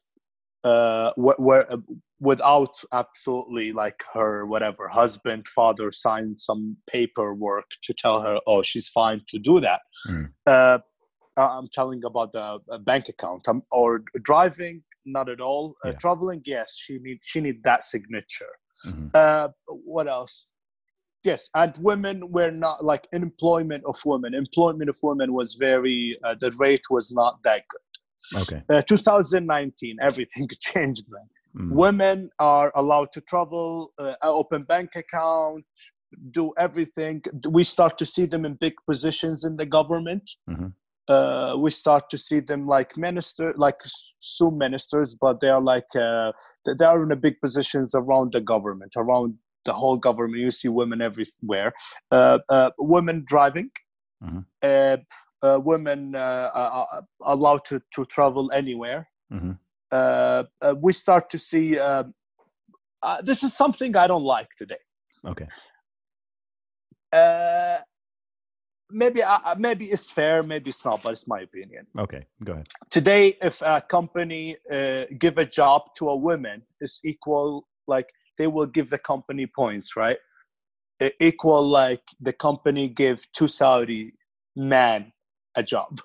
Uh, 0.63 1.11
where, 1.15 1.35
where 1.37 1.71
uh, 1.71 1.77
without 2.19 2.75
absolutely 2.91 3.71
like 3.71 4.01
her 4.13 4.45
whatever 4.45 4.87
husband 4.87 5.47
father 5.47 5.91
signed 5.91 6.37
some 6.37 6.75
paperwork 6.91 7.65
to 7.81 7.93
tell 7.93 8.21
her 8.21 8.39
oh 8.47 8.61
she's 8.61 8.89
fine 8.89 9.21
to 9.27 9.39
do 9.39 9.59
that. 9.59 9.81
Mm. 10.09 10.31
uh, 10.47 10.79
i'm 11.37 11.69
telling 11.71 12.03
about 12.03 12.33
the 12.33 12.59
uh, 12.71 12.77
bank 12.79 13.05
account. 13.09 13.47
Um, 13.47 13.61
or 13.71 14.03
driving 14.23 14.83
not 15.05 15.29
at 15.29 15.39
all. 15.39 15.75
Uh, 15.85 15.93
traveling 15.93 16.41
yes 16.45 16.77
she 16.77 16.99
need 16.99 17.19
she 17.23 17.39
need 17.41 17.63
that 17.63 17.83
signature. 17.83 18.53
Mhm. 18.85 19.11
uh, 19.13 19.47
what 19.67 20.07
else? 20.07 20.47
Yes 21.23 21.49
and 21.55 21.73
women 21.79 22.31
were 22.31 22.51
not 22.51 22.83
like 22.83 23.07
employment 23.13 23.83
of 23.85 23.97
women. 24.05 24.33
Employment 24.33 24.89
of 24.89 24.97
women 25.01 25.33
was 25.33 25.55
very 25.55 26.17
uh, 26.25 26.35
the 26.39 26.51
rate 26.59 26.83
was 26.89 27.11
not 27.13 27.41
that 27.43 27.63
good. 27.71 28.41
Okay. 28.41 28.61
uh, 28.69 28.81
2019 28.83 29.97
everything 30.01 30.47
changed 30.59 31.05
man 31.09 31.27
Mm. 31.57 31.71
women 31.71 32.29
are 32.39 32.71
allowed 32.75 33.11
to 33.13 33.21
travel 33.21 33.91
uh, 33.97 34.13
open 34.21 34.63
bank 34.63 34.95
account 34.95 35.65
do 36.31 36.51
everything 36.57 37.21
we 37.49 37.63
start 37.63 37.97
to 37.97 38.05
see 38.05 38.25
them 38.25 38.45
in 38.45 38.53
big 38.55 38.73
positions 38.87 39.43
in 39.43 39.55
the 39.57 39.65
government 39.65 40.29
Mhm. 40.49 40.73
uh, 41.07 41.55
we 41.57 41.71
start 41.71 42.03
to 42.11 42.17
see 42.17 42.39
them 42.39 42.67
like 42.67 42.95
minister 42.97 43.53
like 43.57 43.79
some 44.19 44.57
ministers 44.57 45.15
but 45.15 45.39
they 45.41 45.49
are 45.49 45.61
like 45.61 45.91
uh, 45.95 46.31
they 46.77 46.85
are 46.85 47.01
in 47.03 47.09
the 47.09 47.15
big 47.15 47.39
positions 47.41 47.95
around 47.95 48.31
the 48.31 48.41
government 48.41 48.93
around 48.95 49.33
the 49.65 49.73
whole 49.73 49.97
government 49.97 50.41
you 50.41 50.51
see 50.51 50.69
women 50.81 51.01
everywhere 51.01 51.73
uh, 52.11 52.39
uh, 52.49 52.69
women 52.77 53.23
driving 53.25 53.69
Mhm. 54.23 54.45
uh, 54.63 54.97
uh, 55.41 55.59
women 55.63 56.13
uh, 56.15 56.85
allowed 57.21 57.63
to, 57.65 57.81
to 57.95 58.05
travel 58.05 58.51
anywhere 58.51 59.01
Mhm. 59.31 59.57
Uh, 59.91 60.43
uh, 60.61 60.75
we 60.81 60.93
start 60.93 61.29
to 61.31 61.37
see 61.37 61.77
um, 61.79 62.13
uh, 63.03 63.21
this 63.21 63.43
is 63.43 63.55
something 63.55 63.95
I 63.95 64.07
don't 64.07 64.23
like 64.23 64.49
today. 64.57 64.83
Okay. 65.25 65.47
Uh, 67.11 67.79
maybe 68.91 69.23
uh, 69.23 69.55
maybe 69.57 69.85
it's 69.85 70.09
fair, 70.09 70.43
maybe 70.43 70.69
it's 70.69 70.85
not, 70.85 71.01
but 71.03 71.13
it's 71.13 71.27
my 71.27 71.41
opinion. 71.41 71.85
Okay. 71.97 72.25
Go 72.43 72.53
ahead. 72.53 72.67
Today, 72.89 73.35
if 73.41 73.61
a 73.61 73.81
company 73.81 74.57
uh, 74.71 75.05
give 75.17 75.37
a 75.37 75.45
job 75.45 75.83
to 75.97 76.09
a 76.09 76.15
woman, 76.15 76.61
it's 76.79 77.01
equal. 77.03 77.67
Like 77.87 78.09
they 78.37 78.47
will 78.47 78.67
give 78.67 78.89
the 78.89 78.99
company 78.99 79.47
points, 79.47 79.95
right? 79.95 80.17
E- 81.01 81.11
equal 81.19 81.63
like 81.67 82.03
the 82.19 82.33
company 82.33 82.87
give 82.87 83.25
two 83.33 83.47
Saudi 83.47 84.13
men 84.55 85.11
a 85.55 85.63
job. 85.63 85.99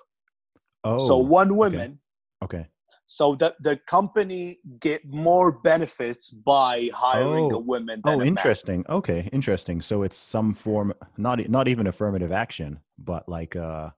Oh. 0.83 0.99
so 0.99 1.17
one 1.17 1.55
woman. 1.55 1.99
Okay. 2.43 2.67
So 3.07 3.35
that 3.35 3.55
the 3.61 3.77
company 3.77 4.57
get 4.79 5.05
more 5.05 5.51
benefits 5.51 6.31
by 6.31 6.89
hiring 6.93 7.53
Oh. 7.53 7.57
a 7.57 7.59
woman. 7.59 8.01
Than 8.03 8.13
Oh, 8.13 8.15
a 8.15 8.17
man. 8.17 8.27
interesting. 8.27 8.83
Okay, 8.89 9.29
interesting. 9.31 9.79
So 9.81 10.01
it's 10.01 10.17
some 10.17 10.53
form, 10.53 10.93
not 11.17 11.47
not 11.47 11.67
even 11.67 11.85
affirmative 11.87 12.31
action, 12.31 12.79
but 12.97 13.29
like 13.29 13.55
uh, 13.55 13.91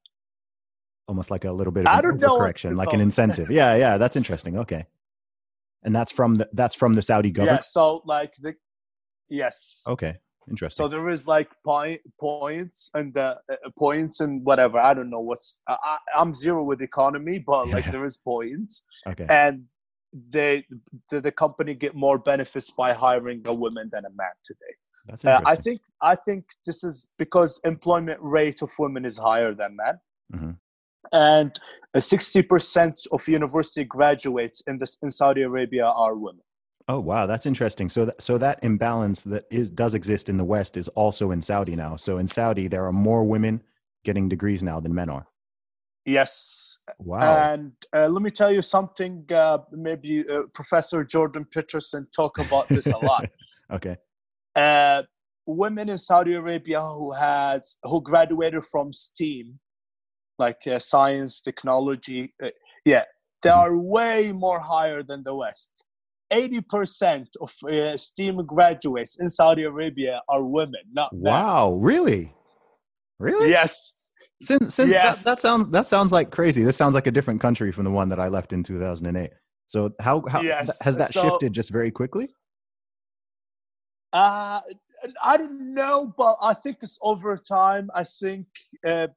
almost 1.07 1.31
like 1.31 1.45
a 1.45 1.51
little 1.51 1.71
bit 1.71 1.85
of 1.85 1.87
I 1.87 1.99
an 1.99 2.01
don't 2.01 2.19
know 2.19 2.35
what's 2.35 2.61
overcorrection, 2.61 2.69
to 2.71 2.75
like 2.75 2.93
an 2.93 2.99
incentive. 3.01 3.49
Yeah, 3.49 3.75
yeah, 3.75 3.97
that's 3.97 4.17
interesting. 4.17 4.57
Okay, 4.57 4.85
and 5.83 5.95
that's 5.95 6.11
from 6.11 6.35
the 6.35 6.49
that's 6.51 6.75
from 6.75 6.95
the 6.95 7.01
Saudi 7.01 7.29
Yeah. 7.29 7.33
government. 7.33 7.63
So 7.65 8.01
like 8.05 8.33
the 8.41 8.55
yes. 9.29 9.83
Okay, 9.87 10.17
interesting. 10.49 10.83
So 10.83 10.87
there 10.87 11.09
is 11.09 11.27
like 11.27 11.49
point 11.65 12.01
points 12.19 12.89
and 12.93 13.15
uh, 13.17 13.35
points 13.77 14.19
and 14.19 14.43
whatever. 14.45 14.79
I 14.79 14.93
don't 14.93 15.09
know 15.09 15.19
what's. 15.19 15.61
I, 15.67 15.97
I'm 16.15 16.33
zero 16.33 16.63
with 16.63 16.81
economy, 16.81 17.39
but 17.39 17.67
like 17.69 17.85
there 17.91 18.05
is 18.05 18.17
points, 18.17 18.85
okay, 19.07 19.25
and 19.29 19.65
they 20.29 20.63
the, 21.09 21.21
the 21.21 21.31
company 21.31 21.73
get 21.73 21.95
more 21.95 22.17
benefits 22.17 22.69
by 22.71 22.93
hiring 22.93 23.41
a 23.45 23.53
woman 23.53 23.89
than 23.91 24.05
a 24.05 24.13
man 24.21 24.35
today. 24.49 24.73
that's 25.07 25.23
Uh, 25.25 25.29
interesting. 25.29 25.51
I 25.51 25.55
think 25.63 25.81
I 26.01 26.15
think 26.15 26.45
this 26.65 26.83
is 26.83 27.07
because 27.17 27.51
employment 27.63 28.19
rate 28.21 28.61
of 28.61 28.71
women 28.79 29.03
is 29.05 29.17
higher 29.17 29.53
than 29.61 29.75
men, 29.83 29.95
Mhm. 30.35 30.53
and 31.11 31.51
sixty 32.13 32.41
percent 32.41 32.95
of 33.11 33.27
university 33.27 33.83
graduates 33.83 34.61
in 34.69 34.77
this 34.81 34.97
in 35.03 35.11
Saudi 35.11 35.43
Arabia 35.51 35.85
are 36.03 36.15
women. 36.15 36.46
Oh 36.89 36.99
wow, 36.99 37.25
that's 37.25 37.45
interesting. 37.45 37.89
So 37.89 38.05
that 38.05 38.21
so 38.21 38.37
that 38.37 38.59
imbalance 38.63 39.23
that 39.25 39.45
is 39.49 39.69
does 39.69 39.93
exist 39.93 40.29
in 40.29 40.37
the 40.37 40.45
West 40.45 40.77
is 40.77 40.87
also 40.89 41.31
in 41.31 41.41
Saudi 41.41 41.75
now. 41.75 41.97
So 41.97 42.17
in 42.17 42.27
Saudi, 42.27 42.67
there 42.67 42.85
are 42.85 42.93
more 42.93 43.25
women 43.25 43.61
getting 44.05 44.29
degrees 44.29 44.63
now 44.63 44.79
than 44.79 44.95
men 44.95 45.09
are. 45.09 45.27
Yes, 46.05 46.79
Wow. 46.99 47.35
and 47.49 47.73
uh, 47.93 48.07
let 48.07 48.21
me 48.21 48.29
tell 48.29 48.53
you 48.53 48.61
something. 48.61 49.25
Uh, 49.29 49.57
maybe 49.73 50.27
uh, 50.29 50.43
Professor 50.53 51.03
Jordan 51.03 51.43
Peterson 51.51 52.07
talk 52.15 52.39
about 52.39 52.69
this 52.69 52.85
a 52.85 52.97
lot. 52.97 53.25
okay. 53.71 53.97
uh, 54.55 55.03
women 55.45 55.89
in 55.89 55.97
Saudi 55.97 56.35
Arabia 56.35 56.79
who 56.81 57.11
has 57.11 57.77
who 57.83 58.01
graduated 58.01 58.63
from 58.65 58.93
STEAM, 58.93 59.59
like 60.39 60.65
uh, 60.67 60.79
science, 60.79 61.41
technology, 61.41 62.33
uh, 62.41 62.49
yeah, 62.85 63.03
they 63.43 63.49
Mhm. 63.49 63.57
are 63.57 63.77
way 63.77 64.31
more 64.31 64.61
higher 64.61 65.03
than 65.03 65.21
the 65.23 65.35
West. 65.35 65.83
Eighty 66.31 66.61
percent 66.61 67.29
of 67.41 67.53
uh, 67.69 67.95
STEAM 67.97 68.45
graduates 68.45 69.19
in 69.19 69.29
Saudi 69.29 69.63
Arabia 69.63 70.21
are 70.27 70.43
women, 70.43 70.81
not 70.91 71.11
men. 71.13 71.31
Wow. 71.31 71.73
Really? 71.75 72.33
Really? 73.19 73.49
Yes, 73.49 74.11
Since, 74.41 74.75
since 74.75 74.91
Yes. 74.91 75.23
that, 75.23 75.31
that 75.35 75.37
sounds 75.39 75.69
that 75.69 75.87
sounds 75.87 76.11
like 76.11 76.29
crazy. 76.31 76.63
This 76.63 76.75
sounds 76.77 76.95
like 76.95 77.07
a 77.07 77.11
different 77.11 77.39
country 77.41 77.71
from 77.71 77.85
the 77.85 77.91
one 77.91 78.09
that 78.09 78.19
I 78.19 78.27
left 78.27 78.51
in 78.53 78.61
2008. 78.61 79.31
So 79.67 79.91
how 80.01 80.23
how 80.27 80.41
Yes, 80.41 80.81
has 80.83 80.97
that 80.97 81.11
so- 81.11 81.21
shifted 81.23 81.53
just 81.53 81.69
very 81.69 81.91
quickly? 81.91 82.29
uh, 84.13 84.61
I 85.23 85.37
don't 85.37 85.73
know, 85.73 86.13
but 86.17 86.37
I 86.41 86.53
think 86.53 86.77
it's 86.81 86.97
over 87.01 87.37
time. 87.37 87.89
I 87.93 88.03
think 88.03 88.47
uh, 88.85 89.07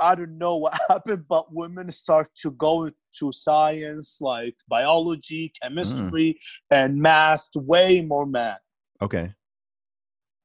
I 0.00 0.14
don't 0.14 0.38
know 0.38 0.56
what 0.56 0.78
happened, 0.88 1.24
but 1.28 1.52
women 1.52 1.90
start 1.90 2.28
to 2.42 2.50
go 2.52 2.90
to 3.18 3.32
science 3.32 4.18
like 4.20 4.54
biology, 4.68 5.52
chemistry, 5.62 6.38
and 6.70 6.96
math 7.00 7.46
way 7.54 8.00
more 8.00 8.26
man. 8.26 8.56
Okay. 9.02 9.32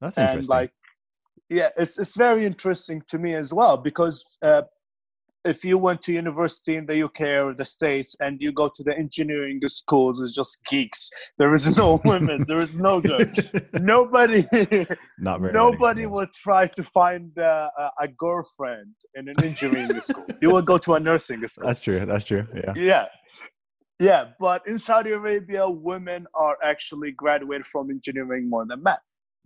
That's 0.01 0.17
And 0.17 0.27
interesting. 0.29 0.49
like, 0.49 0.71
yeah, 1.49 1.69
it's 1.77 1.99
it's 1.99 2.15
very 2.15 2.45
interesting 2.45 3.01
to 3.09 3.17
me 3.17 3.33
as 3.33 3.53
well 3.53 3.77
because 3.77 4.23
uh, 4.41 4.63
if 5.45 5.63
you 5.63 5.77
went 5.77 6.01
to 6.03 6.11
university 6.11 6.75
in 6.75 6.85
the 6.85 7.03
UK 7.03 7.21
or 7.45 7.53
the 7.53 7.63
States 7.63 8.15
and 8.19 8.41
you 8.41 8.51
go 8.51 8.67
to 8.67 8.83
the 8.83 8.97
engineering 8.97 9.59
schools, 9.67 10.19
it's 10.19 10.33
just 10.33 10.59
geeks. 10.65 11.09
There 11.37 11.53
is 11.53 11.75
no 11.77 12.01
women. 12.05 12.43
there 12.47 12.59
is 12.59 12.77
no 12.77 12.99
girl. 12.99 13.19
nobody. 13.73 14.45
Not 15.19 15.41
very. 15.41 15.53
nobody 15.53 16.01
many, 16.01 16.07
will 16.07 16.27
try 16.33 16.67
to 16.67 16.83
find 16.83 17.37
uh, 17.37 17.69
a, 17.77 17.89
a 18.01 18.07
girlfriend 18.07 18.93
in 19.13 19.29
an 19.29 19.43
engineering 19.43 20.01
school. 20.01 20.25
You 20.41 20.51
will 20.51 20.63
go 20.63 20.77
to 20.79 20.95
a 20.95 20.99
nursing 20.99 21.47
school. 21.47 21.67
That's 21.67 21.81
true. 21.81 22.05
That's 22.05 22.25
true. 22.25 22.47
Yeah. 22.53 22.73
Yeah. 22.75 23.05
Yeah, 23.97 24.31
but 24.41 24.67
in 24.67 24.77
Saudi 24.77 25.11
Arabia, 25.11 25.69
women 25.69 26.27
are 26.33 26.57
actually 26.61 27.11
graduated 27.11 27.65
from 27.65 27.89
engineering 27.89 28.49
more 28.49 28.65
than 28.65 28.83
men. 28.83 28.97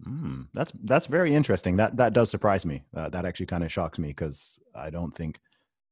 Mm, 0.07 0.47
that's 0.53 0.71
that's 0.85 1.05
very 1.05 1.35
interesting. 1.35 1.75
That 1.77 1.97
that 1.97 2.13
does 2.13 2.31
surprise 2.31 2.65
me. 2.65 2.83
Uh, 2.95 3.09
that 3.09 3.25
actually 3.25 3.45
kind 3.45 3.63
of 3.63 3.71
shocks 3.71 3.99
me 3.99 4.07
because 4.07 4.57
I 4.73 4.89
don't 4.89 5.15
think 5.15 5.39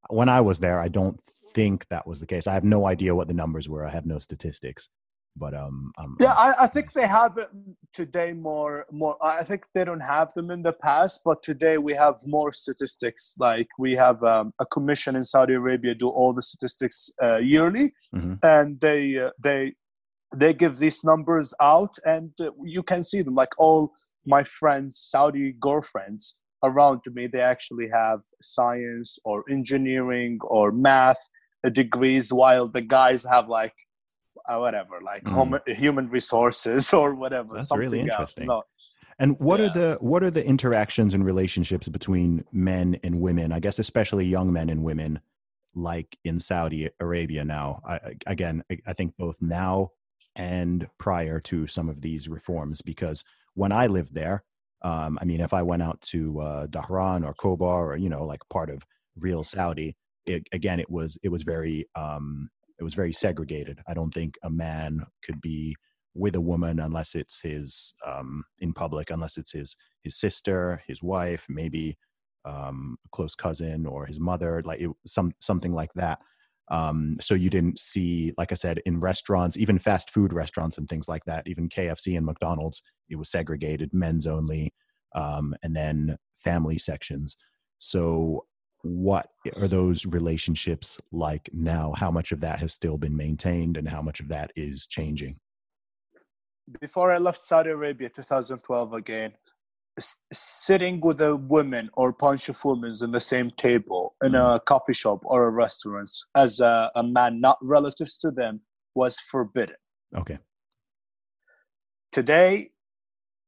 when 0.10 0.30
I 0.30 0.42
was 0.42 0.60
there, 0.60 0.80
I 0.80 0.88
don't 0.88 1.20
think 1.54 1.88
that 1.90 2.08
was 2.08 2.20
the 2.20 2.26
case. 2.26 2.48
I 2.48 2.54
have 2.54 2.64
no 2.64 2.86
idea 2.88 3.16
what 3.16 3.28
the 3.28 3.34
numbers 3.34 3.68
were. 3.68 3.86
I 3.86 3.90
have 3.92 4.06
no 4.06 4.20
statistics, 4.20 4.90
but 5.36 5.54
um, 5.54 5.92
um 5.98 6.18
yeah, 6.20 6.34
I, 6.34 6.54
I 6.64 6.68
think 6.68 6.92
they 6.92 7.08
have 7.08 7.38
it 7.38 7.50
today 7.94 8.34
more 8.34 8.86
more. 8.92 9.18
I 9.22 9.44
think 9.44 9.66
they 9.74 9.86
don't 9.86 10.08
have 10.16 10.34
them 10.34 10.52
in 10.52 10.62
the 10.62 10.74
past, 10.74 11.22
but 11.26 11.42
today 11.44 11.78
we 11.78 11.94
have 11.94 12.16
more 12.26 12.52
statistics. 12.54 13.36
Like 13.40 13.68
we 13.78 13.94
have 13.94 14.24
um, 14.24 14.54
a 14.60 14.66
commission 14.66 15.16
in 15.16 15.24
Saudi 15.24 15.54
Arabia 15.54 15.96
do 15.96 16.10
all 16.10 16.34
the 16.34 16.44
statistics 16.44 17.10
uh, 17.24 17.38
yearly, 17.38 17.94
mm-hmm. 18.16 18.36
and 18.44 18.80
they 18.80 19.18
uh, 19.18 19.32
they 19.42 19.74
they 20.36 20.54
give 20.54 20.78
these 20.78 21.04
numbers 21.04 21.54
out, 21.62 21.96
and 22.06 22.32
uh, 22.40 22.52
you 22.64 22.84
can 22.84 23.04
see 23.04 23.22
them. 23.22 23.36
Like 23.36 23.54
all 23.58 23.94
my 24.26 24.44
friends, 24.44 25.00
Saudi 25.00 25.54
girlfriends, 25.60 26.40
around 26.64 27.04
to 27.04 27.12
me 27.12 27.28
they 27.28 27.42
actually 27.42 27.88
have 27.90 28.20
science 28.42 29.20
or 29.26 29.44
engineering 29.50 30.38
or 30.44 30.72
math 30.72 31.20
degrees 31.72 32.32
while 32.32 32.68
the 32.68 32.82
guys 32.82 33.24
have 33.24 33.48
like 33.50 33.74
uh, 34.48 34.58
whatever 34.58 35.00
like 35.04 35.24
Mm. 35.24 35.34
hum- 35.36 35.60
human 35.68 36.08
resources 36.10 36.94
or 37.00 37.14
whatever 37.16 37.56
That's 37.56 37.68
something 37.68 37.82
really 37.82 38.00
else 38.00 38.10
interesting. 38.10 38.48
no 38.48 38.64
And 39.20 39.40
what 39.40 39.60
Yeah. 39.60 39.66
are 39.66 39.74
the 39.74 39.98
what 40.00 40.24
are 40.24 40.32
the 40.32 40.46
interactions 40.46 41.14
and 41.14 41.26
relationships 41.26 41.88
between 41.88 42.46
men 42.52 43.00
and 43.04 43.20
women? 43.20 43.52
I 43.52 43.60
guess 43.60 43.80
especially 43.80 44.26
young 44.28 44.54
men 44.54 44.70
and 44.70 44.84
women, 44.84 45.20
like 45.74 46.18
in 46.24 46.40
Saudi 46.40 46.90
Arabia 47.00 47.44
now. 47.44 47.82
I, 47.84 48.00
again, 48.28 48.64
I 48.86 48.94
think 48.94 49.18
both 49.18 49.38
now 49.42 49.92
and 50.36 50.88
prior 51.00 51.40
to 51.42 51.66
some 51.66 51.90
of 51.90 52.02
these 52.02 52.30
reforms, 52.30 52.82
because 52.84 53.24
when 53.56 53.72
I 53.72 53.88
lived 53.88 54.14
there, 54.14 54.44
um, 54.82 55.18
I 55.22 55.26
mean, 55.26 55.42
if 55.42 55.54
I 55.54 55.64
went 55.64 55.84
out 55.84 56.00
to 56.14 56.40
uh, 56.40 56.68
Dhahran 56.68 57.26
or 57.26 57.34
Khobar 57.34 57.88
or 57.88 57.98
you 57.98 58.10
know, 58.10 58.26
like 58.26 58.42
part 58.52 58.70
of 58.70 58.84
real 59.18 59.44
Saudi, 59.44 59.96
it, 60.26 60.44
again, 60.52 60.80
it 60.80 60.90
was 60.90 61.18
it 61.24 61.30
was 61.30 61.44
very 61.44 61.88
um, 61.96 62.50
it 62.80 62.84
was 62.84 62.94
very 62.94 63.14
segregated. 63.14 63.80
I 63.88 63.94
don't 63.94 64.14
think 64.14 64.36
a 64.44 64.50
man 64.50 65.04
could 65.24 65.42
be 65.42 65.76
with 66.14 66.36
a 66.36 66.42
woman 66.42 66.80
unless 66.80 67.16
it's 67.16 67.42
his 67.42 67.94
um, 68.06 68.44
in 68.60 68.74
public, 68.74 69.10
unless 69.10 69.38
it's 69.38 69.52
his 69.52 69.76
his 70.04 70.20
sister, 70.20 70.82
his 70.88 71.02
wife, 71.02 71.46
maybe 71.50 71.98
um, 72.46 72.98
a 73.06 73.10
close 73.10 73.36
cousin 73.36 73.86
or 73.86 74.06
his 74.06 74.20
mother, 74.20 74.62
like 74.64 74.82
it, 74.82 74.90
some 75.06 75.32
something 75.40 75.74
like 75.74 75.94
that. 75.96 76.20
Um, 76.70 77.18
so 77.22 77.34
you 77.34 77.50
didn't 77.50 77.80
see, 77.80 78.34
like 78.38 78.52
I 78.52 78.56
said, 78.56 78.82
in 78.86 79.00
restaurants, 79.00 79.58
even 79.58 79.80
fast 79.80 80.12
food 80.12 80.34
restaurants 80.34 80.78
and 80.78 80.90
things 80.90 81.08
like 81.08 81.24
that, 81.26 81.48
even 81.48 81.70
KFC 81.70 82.18
and 82.18 82.26
McDonald's, 82.26 82.82
it 83.10 83.16
was 83.16 83.30
segregated, 83.30 83.94
men's 83.94 84.28
only, 84.28 84.74
um, 85.16 85.56
and 85.64 85.76
then 85.76 86.18
family 86.38 86.78
sections. 86.78 87.38
So 87.78 88.46
what 88.82 89.30
are 89.56 89.68
those 89.68 90.06
relationships 90.06 91.00
like 91.12 91.50
now? 91.54 91.94
How 91.96 92.12
much 92.12 92.32
of 92.32 92.42
that 92.42 92.60
has 92.60 92.74
still 92.74 92.98
been 92.98 93.16
maintained, 93.16 93.78
and 93.78 93.88
how 93.88 94.02
much 94.02 94.20
of 94.20 94.28
that 94.28 94.52
is 94.56 94.88
changing? 94.88 95.40
before 96.82 97.12
i 97.12 97.18
left 97.18 97.42
saudi 97.42 97.70
arabia 97.70 98.10
2012 98.10 98.94
again 98.94 99.32
sitting 100.32 101.00
with 101.02 101.22
a 101.22 101.36
woman 101.36 101.90
or 101.94 102.12
bunch 102.12 102.50
of 102.50 102.64
women 102.64 102.92
in 103.02 103.12
the 103.12 103.20
same 103.20 103.52
table 103.58 104.16
in 104.24 104.36
a 104.36 104.60
coffee 104.66 104.94
shop 104.94 105.20
or 105.24 105.48
a 105.48 105.50
restaurant 105.50 106.10
as 106.36 106.60
a, 106.60 106.92
a 106.96 107.04
man 107.04 107.42
not 107.42 107.58
relatives 107.62 108.18
to 108.18 108.32
them 108.32 108.62
was 108.96 109.20
forbidden. 109.20 109.76
Okay. 110.16 110.38
today 112.14 112.70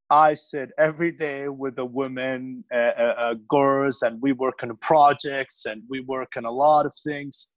i 0.09 0.33
sit 0.33 0.71
every 0.77 1.11
day 1.11 1.47
with 1.47 1.75
the 1.77 1.85
women 1.85 2.63
uh, 2.73 2.77
uh, 2.77 3.15
uh, 3.17 3.33
girls 3.47 4.01
and 4.01 4.21
we 4.21 4.33
work 4.33 4.59
on 4.63 4.75
projects 4.77 5.65
and 5.65 5.81
we 5.89 6.01
work 6.01 6.31
on 6.35 6.45
a 6.45 6.51
lot 6.51 6.85
of 6.85 6.93
things 7.03 7.49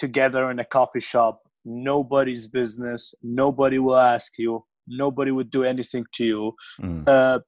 together 0.00 0.50
in 0.50 0.58
a 0.58 0.64
coffee 0.64 0.98
shop. 1.12 1.42
Nobody's 1.64 2.48
business. 2.48 3.14
Nobody 3.22 3.78
will 3.78 3.96
ask 4.14 4.32
you. 4.38 4.64
Nobody 4.88 5.30
would 5.30 5.50
do 5.50 5.62
anything 5.62 6.04
to 6.14 6.24
you. 6.24 6.52
Mm. 6.80 7.04
uh, 7.06 7.40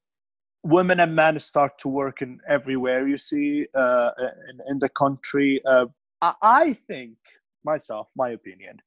women 0.62 1.00
and 1.00 1.14
men 1.14 1.38
start 1.38 1.78
to 1.78 1.88
work 1.88 2.22
in 2.22 2.38
everywhere 2.48 3.06
you 3.08 3.16
see 3.16 3.66
uh, 3.74 4.10
in, 4.48 4.58
in 4.68 4.78
the 4.78 4.88
country 4.90 5.60
uh, 5.66 5.86
I, 6.20 6.34
I 6.42 6.72
think 6.72 7.16
myself 7.64 8.08
my 8.16 8.30
opinion 8.30 8.80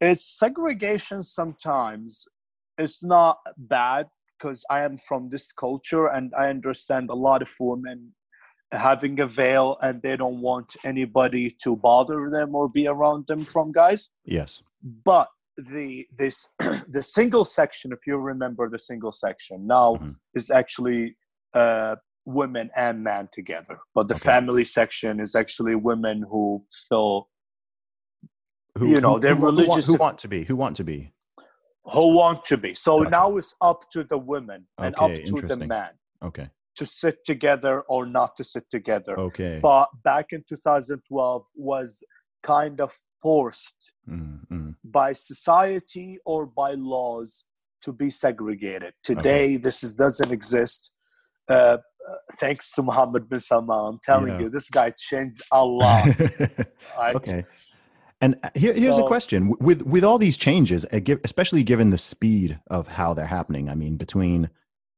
it's 0.00 0.38
segregation 0.38 1.22
sometimes 1.22 2.26
it's 2.78 3.02
not 3.04 3.38
bad 3.58 4.08
because 4.38 4.64
i 4.70 4.80
am 4.82 4.96
from 4.96 5.28
this 5.28 5.52
culture 5.52 6.06
and 6.06 6.32
i 6.38 6.48
understand 6.48 7.10
a 7.10 7.14
lot 7.14 7.42
of 7.42 7.50
women 7.60 8.12
having 8.72 9.18
a 9.20 9.26
veil 9.26 9.76
and 9.82 10.00
they 10.00 10.16
don't 10.16 10.40
want 10.40 10.76
anybody 10.84 11.50
to 11.62 11.76
bother 11.76 12.30
them 12.30 12.54
or 12.54 12.68
be 12.68 12.86
around 12.86 13.26
them 13.26 13.44
from 13.44 13.72
guys 13.72 14.10
Yes. 14.24 14.62
but 15.04 15.28
the 15.64 16.06
this 16.16 16.48
the 16.88 17.02
single 17.02 17.44
section 17.44 17.92
if 17.92 18.06
you 18.06 18.16
remember 18.16 18.68
the 18.68 18.78
single 18.78 19.12
section 19.12 19.66
now 19.66 19.96
Mhm. 19.96 20.14
is 20.34 20.50
actually 20.50 21.16
uh 21.54 21.96
women 22.26 22.70
and 22.76 23.02
men 23.02 23.28
together 23.32 23.78
but 23.94 24.08
the 24.08 24.14
Okay. 24.14 24.24
family 24.24 24.64
section 24.64 25.20
is 25.20 25.34
actually 25.34 25.74
women 25.74 26.22
who 26.30 26.64
feel 26.88 27.28
Who, 28.78 28.86
You 28.88 29.00
know, 29.00 29.14
who- 29.14 29.20
they're 29.20 29.34
who, 29.34 29.40
who 29.40 29.46
want- 29.46 29.56
religious- 29.58 29.86
Who 29.86 29.94
want 29.98 30.18
to 30.20 30.28
be? 30.28 30.44
Who 30.44 30.56
want 30.56 30.76
to 30.76 30.84
be? 30.84 31.12
who 31.92 32.14
want 32.14 32.44
to 32.44 32.56
be 32.58 32.72
so 32.74 33.00
Okay. 33.00 33.10
now 33.10 33.36
it's 33.38 33.54
up 33.62 33.80
to 33.90 34.04
the 34.04 34.18
women 34.18 34.60
and 34.78 34.94
Okay, 34.94 35.04
up 35.04 35.14
to 35.30 35.40
the 35.50 35.56
man 35.56 35.92
Okay. 36.22 36.48
to 36.76 36.84
sit 36.86 37.16
together 37.24 37.80
or 37.92 38.04
not 38.06 38.36
to 38.36 38.44
sit 38.44 38.64
together 38.70 39.18
Okay. 39.18 39.58
but 39.62 39.88
back 40.04 40.26
in 40.32 40.44
2012 40.46 41.46
was 41.56 42.04
kind 42.42 42.80
of 42.82 42.90
forced 43.22 43.92
Mm, 44.08 44.40
mm. 44.50 44.74
by 44.84 45.12
society 45.12 46.18
or 46.24 46.44
by 46.46 46.72
laws 46.72 47.44
to 47.82 47.92
be 47.92 48.10
segregated. 48.10 48.92
Today, 49.04 49.56
this 49.56 49.84
is, 49.84 49.94
doesn't 49.94 50.32
exist. 50.32 50.90
Uh, 51.48 51.78
uh, 52.08 52.14
thanks 52.40 52.72
to 52.72 52.82
Mohammed 52.82 53.28
bin 53.28 53.40
Salman, 53.40 53.76
I'm 53.94 53.98
telling 54.02 54.32
Yeah. 54.32 54.40
you, 54.40 54.50
this 54.50 54.68
guy 54.68 54.92
changed 54.96 55.42
a 55.52 55.64
lot. 55.64 56.08
Okay. 57.14 57.44
And 58.20 58.36
here, 58.54 58.74
here's 58.74 58.98
a 58.98 59.02
question: 59.04 59.54
with 59.60 59.80
with 59.82 60.04
all 60.04 60.18
these 60.18 60.36
changes, 60.36 60.84
uh, 60.92 61.00
especially 61.24 61.62
given 61.62 61.88
the 61.88 61.96
speed 61.98 62.58
of 62.68 62.86
how 62.88 63.14
they're 63.14 63.24
happening. 63.26 63.70
I 63.70 63.74
mean, 63.74 63.96
between 63.96 64.50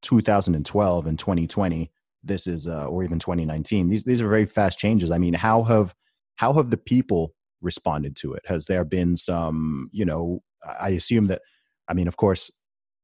2012 0.03 1.07
and 1.07 1.19
2020, 1.19 1.93
this 2.25 2.49
is, 2.49 2.67
uh, 2.67 2.87
or 2.87 3.05
even 3.05 3.21
2019. 3.21 3.89
These 3.89 4.05
these 4.05 4.21
are 4.21 4.29
very 4.29 4.47
fast 4.47 4.79
changes. 4.81 5.13
I 5.13 5.19
mean, 5.19 5.35
how 5.35 5.63
have 5.63 5.95
how 6.35 6.53
have 6.55 6.71
the 6.71 6.77
people 6.77 7.35
responded 7.63 8.17
to 8.17 8.35
it? 8.35 8.43
Has 8.47 8.67
there 8.67 8.85
been 8.85 9.17
some? 9.17 9.89
You 9.93 10.05
know, 10.05 10.41
I 10.81 10.91
assume 10.91 11.29
that. 11.29 11.43
I 11.89 11.95
mean, 11.95 12.09
of 12.09 12.17
course, 12.17 12.51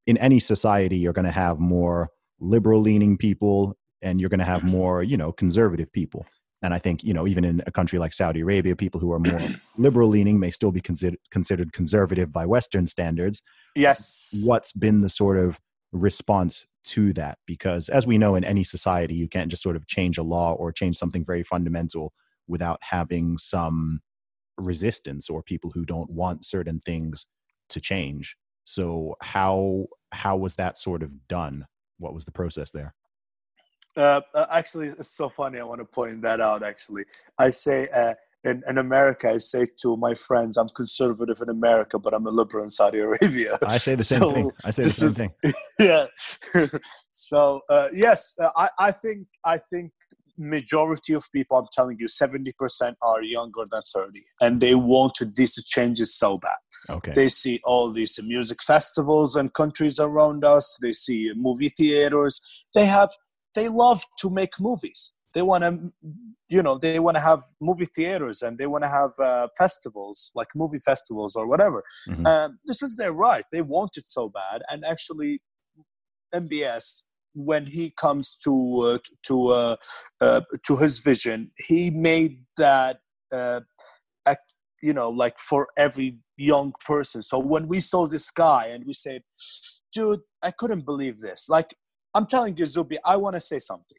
in 0.07 0.17
any 0.19 0.41
society, 0.41 0.99
you're 0.99 1.13
going 1.13 1.25
to 1.25 1.31
have 1.31 1.59
more 1.59 2.11
liberal 2.41 2.81
leaning 2.81 3.19
people, 3.19 3.77
and 4.03 4.21
you're 4.21 4.31
going 4.31 4.39
to 4.39 4.45
have 4.45 4.61
mm-hmm. 4.61 4.77
more, 4.77 5.03
you 5.03 5.17
know, 5.17 5.33
conservative 5.33 5.93
people. 5.93 6.27
And 6.63 6.75
I 6.75 6.79
think, 6.79 7.05
you 7.05 7.15
know, 7.15 7.27
even 7.27 7.45
in 7.45 7.63
a 7.67 7.71
country 7.71 7.99
like 7.99 8.13
Saudi 8.13 8.41
Arabia, 8.41 8.75
people 8.75 9.01
who 9.01 9.13
are 9.13 9.21
more 9.21 9.41
liberal 9.77 10.09
leaning 10.09 10.41
may 10.41 10.51
still 10.51 10.73
be 10.73 10.81
considered 10.81 11.19
considered 11.31 11.73
conservative 11.73 12.33
by 12.33 12.47
Western 12.47 12.87
standards. 12.87 13.43
Uh, 13.77 13.81
yes. 13.81 14.35
What's 14.45 14.73
been 14.73 15.01
the 15.01 15.09
sort 15.09 15.39
of 15.39 15.61
response 15.93 16.67
to 16.87 17.13
that? 17.13 17.39
Because 17.47 17.89
as 17.89 18.07
we 18.07 18.19
know, 18.19 18.35
in 18.35 18.45
any 18.45 18.65
society, 18.65 19.15
you 19.15 19.29
can't 19.29 19.51
just 19.51 19.63
sort 19.63 19.77
of 19.77 19.87
change 19.87 20.19
a 20.19 20.23
law 20.23 20.53
or 20.53 20.73
change 20.73 20.97
something 20.97 21.25
very 21.25 21.45
fundamental 21.45 22.13
without 22.49 22.81
having 22.83 23.39
some 23.39 24.01
resistance 24.59 25.31
or 25.31 25.43
people 25.43 25.71
who 25.71 25.85
don't 25.85 26.11
want 26.11 26.45
certain 26.45 26.81
things 26.81 27.27
to 27.71 27.81
change. 27.81 28.37
So 28.65 29.15
how 29.23 29.87
how 30.13 30.37
was 30.37 30.57
that 30.57 30.79
sort 30.79 31.03
of 31.03 31.27
done? 31.29 31.67
What 31.99 32.15
was 32.15 32.25
the 32.25 32.33
process 32.33 32.71
there? 32.71 32.95
Uh, 33.97 34.21
uh, 34.35 34.47
actually, 34.51 34.89
it's 34.89 35.11
so 35.17 35.29
funny. 35.29 35.59
I 35.59 35.65
want 35.65 35.81
to 35.81 35.85
point 35.85 36.23
that 36.23 36.41
out. 36.41 36.63
Actually, 36.63 37.05
I 37.39 37.51
say 37.51 37.89
uh, 37.89 38.15
in, 38.45 38.63
in 38.69 38.79
America, 38.79 39.29
I 39.31 39.39
say 39.39 39.67
to 39.83 39.97
my 39.97 40.15
friends, 40.15 40.57
I'm 40.57 40.69
conservative 40.69 41.41
in 41.41 41.49
America, 41.49 41.99
but 41.99 42.15
I'm 42.15 42.27
a 42.27 42.31
liberal 42.31 42.63
in 42.63 42.71
Saudi 42.71 42.99
Arabia. 43.09 43.59
I 43.67 43.79
say 43.79 43.97
the 43.97 44.05
same 44.05 44.21
So, 44.21 44.33
thing. 44.33 44.51
I 44.65 44.71
say 44.71 44.83
the 44.85 44.91
same 44.93 45.09
is- 45.09 45.17
thing. 45.17 45.33
yeah. 45.81 46.07
so 47.13 47.61
uh, 47.69 47.89
yes, 47.93 48.35
uh, 48.41 48.51
I, 48.57 48.69
I 48.79 48.93
think 48.93 49.27
I 49.45 49.59
think 49.59 49.91
majority 50.39 51.13
of 51.15 51.25
people, 51.33 51.57
I'm 51.57 51.67
telling 51.73 51.97
you, 51.99 52.07
70% 52.07 52.95
are 53.03 53.23
younger 53.23 53.65
than 53.71 53.83
30, 53.95 54.25
and 54.41 54.61
they 54.61 54.75
want 54.75 55.19
these 55.35 55.63
changes 55.65 56.15
so 56.15 56.39
bad. 56.39 56.57
Okay. 56.89 57.13
They 57.13 57.29
see 57.29 57.61
all 57.65 57.91
these 57.91 58.19
music 58.23 58.63
festivals 58.63 59.37
and 59.37 59.53
countries 59.53 59.99
around 59.99 60.45
us. 60.45 60.77
They 60.81 60.93
see 60.93 61.33
movie 61.35 61.71
theaters. 61.71 62.41
They 62.75 62.87
have, 62.87 63.11
they 63.55 63.69
love 63.69 64.03
to 64.21 64.31
make 64.31 64.53
movies. 64.61 65.13
They 65.35 65.43
want 65.43 65.63
to, 65.65 65.93
you 66.49 66.63
know, 66.63 66.79
they 66.79 66.99
want 66.99 67.17
to 67.17 67.21
have 67.21 67.43
movie 67.61 67.85
theaters 67.85 68.41
and 68.43 68.57
they 68.57 68.67
want 68.67 68.85
to 68.85 68.89
have 68.89 69.11
uh, 69.23 69.49
festivals 69.59 70.31
like 70.35 70.49
movie 70.55 70.79
festivals 70.79 71.37
or 71.37 71.47
whatever. 71.47 71.85
Mhm. 72.09 72.27
Um, 72.27 72.59
this 72.65 72.83
is 72.83 72.97
their 72.97 73.13
right. 73.13 73.45
They 73.53 73.63
want 73.63 73.97
it 73.97 74.07
so 74.07 74.29
bad, 74.29 74.63
and 74.71 74.85
actually, 74.85 75.43
MBS 76.35 77.03
when 77.35 77.67
he 77.67 77.91
comes 77.91 78.35
to 78.45 78.77
uh, 78.81 78.99
to 79.27 79.47
uh, 79.49 79.77
uh, 80.21 80.41
to 80.67 80.77
his 80.77 80.99
vision, 80.99 81.51
he 81.57 81.91
made 81.91 82.45
that 82.57 83.01
you 84.83 84.93
know 84.93 85.11
like 85.11 85.39
for 85.39 85.69
every 85.77 86.19
young 86.37 86.73
person. 86.87 87.23
So 87.23 87.39
when 87.39 87.69
we 87.69 87.81
saw 87.81 88.07
this 88.07 88.31
guy 88.31 88.67
and 88.67 88.85
we 88.87 88.95
said, 88.95 89.23
"Dude, 89.93 90.21
I 90.43 90.51
couldn't 90.51 90.85
believe 90.85 91.19
this." 91.21 91.49
Like 91.49 91.75
I'm 92.15 92.27
telling 92.27 92.57
you, 92.57 92.67
Zuby, 92.67 92.99
I 93.05 93.17
want 93.17 93.35
to 93.37 93.41
say 93.41 93.59
something. 93.59 93.99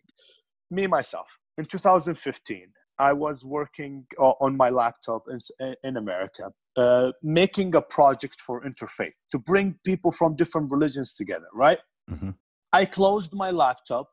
Me 0.72 0.88
myself 0.88 1.28
in 1.58 1.66
2015. 1.66 2.74
I 3.00 3.14
was 3.14 3.46
working 3.46 4.06
on 4.20 4.58
my 4.58 4.70
laptop 4.70 5.24
in, 5.30 5.76
in 5.86 5.96
America, 5.96 6.52
uh, 6.76 7.14
making 7.24 7.74
a 7.74 7.82
project 7.82 8.42
for 8.42 8.62
interfaith 8.62 9.14
to 9.32 9.40
bring 9.40 9.80
people 9.86 10.12
from 10.12 10.36
different 10.36 10.70
religions 10.70 11.14
together, 11.14 11.48
right? 11.54 11.80
Mhm. 12.12 12.36
I 12.72 12.86
closed 12.86 13.34
my 13.34 13.52
laptop 13.52 14.10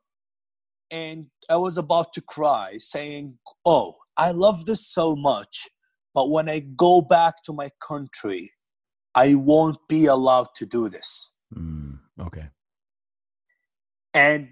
and 0.89 1.27
I 1.49 1.57
was 1.57 1.77
about 1.77 2.13
to 2.13 2.21
cry, 2.21 2.77
saying, 2.79 3.37
Oh, 3.65 3.97
I 4.15 4.31
love 4.31 4.65
this 4.65 4.87
so 4.87 5.15
much, 5.15 5.69
but 6.13 6.29
when 6.29 6.49
I 6.49 6.59
go 6.59 7.01
back 7.01 7.43
to 7.43 7.53
my 7.53 7.69
country, 7.85 8.53
I 9.13 9.35
won't 9.35 9.77
be 9.87 10.05
allowed 10.05 10.49
to 10.55 10.65
do 10.65 10.89
this. 10.89 11.33
Mm, 11.55 11.99
okay. 12.19 12.49
And 14.13 14.49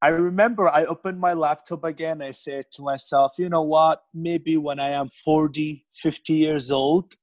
I 0.00 0.08
remember 0.08 0.68
I 0.68 0.84
opened 0.84 1.20
my 1.20 1.32
laptop 1.32 1.84
again. 1.84 2.22
I 2.22 2.30
said 2.30 2.66
to 2.74 2.82
myself, 2.82 3.32
you 3.38 3.48
know 3.48 3.62
what? 3.62 4.02
Maybe 4.14 4.56
when 4.56 4.78
I 4.78 4.90
am 4.90 5.08
40, 5.08 5.86
50 5.94 6.32
years 6.32 6.70
old, 6.70 7.14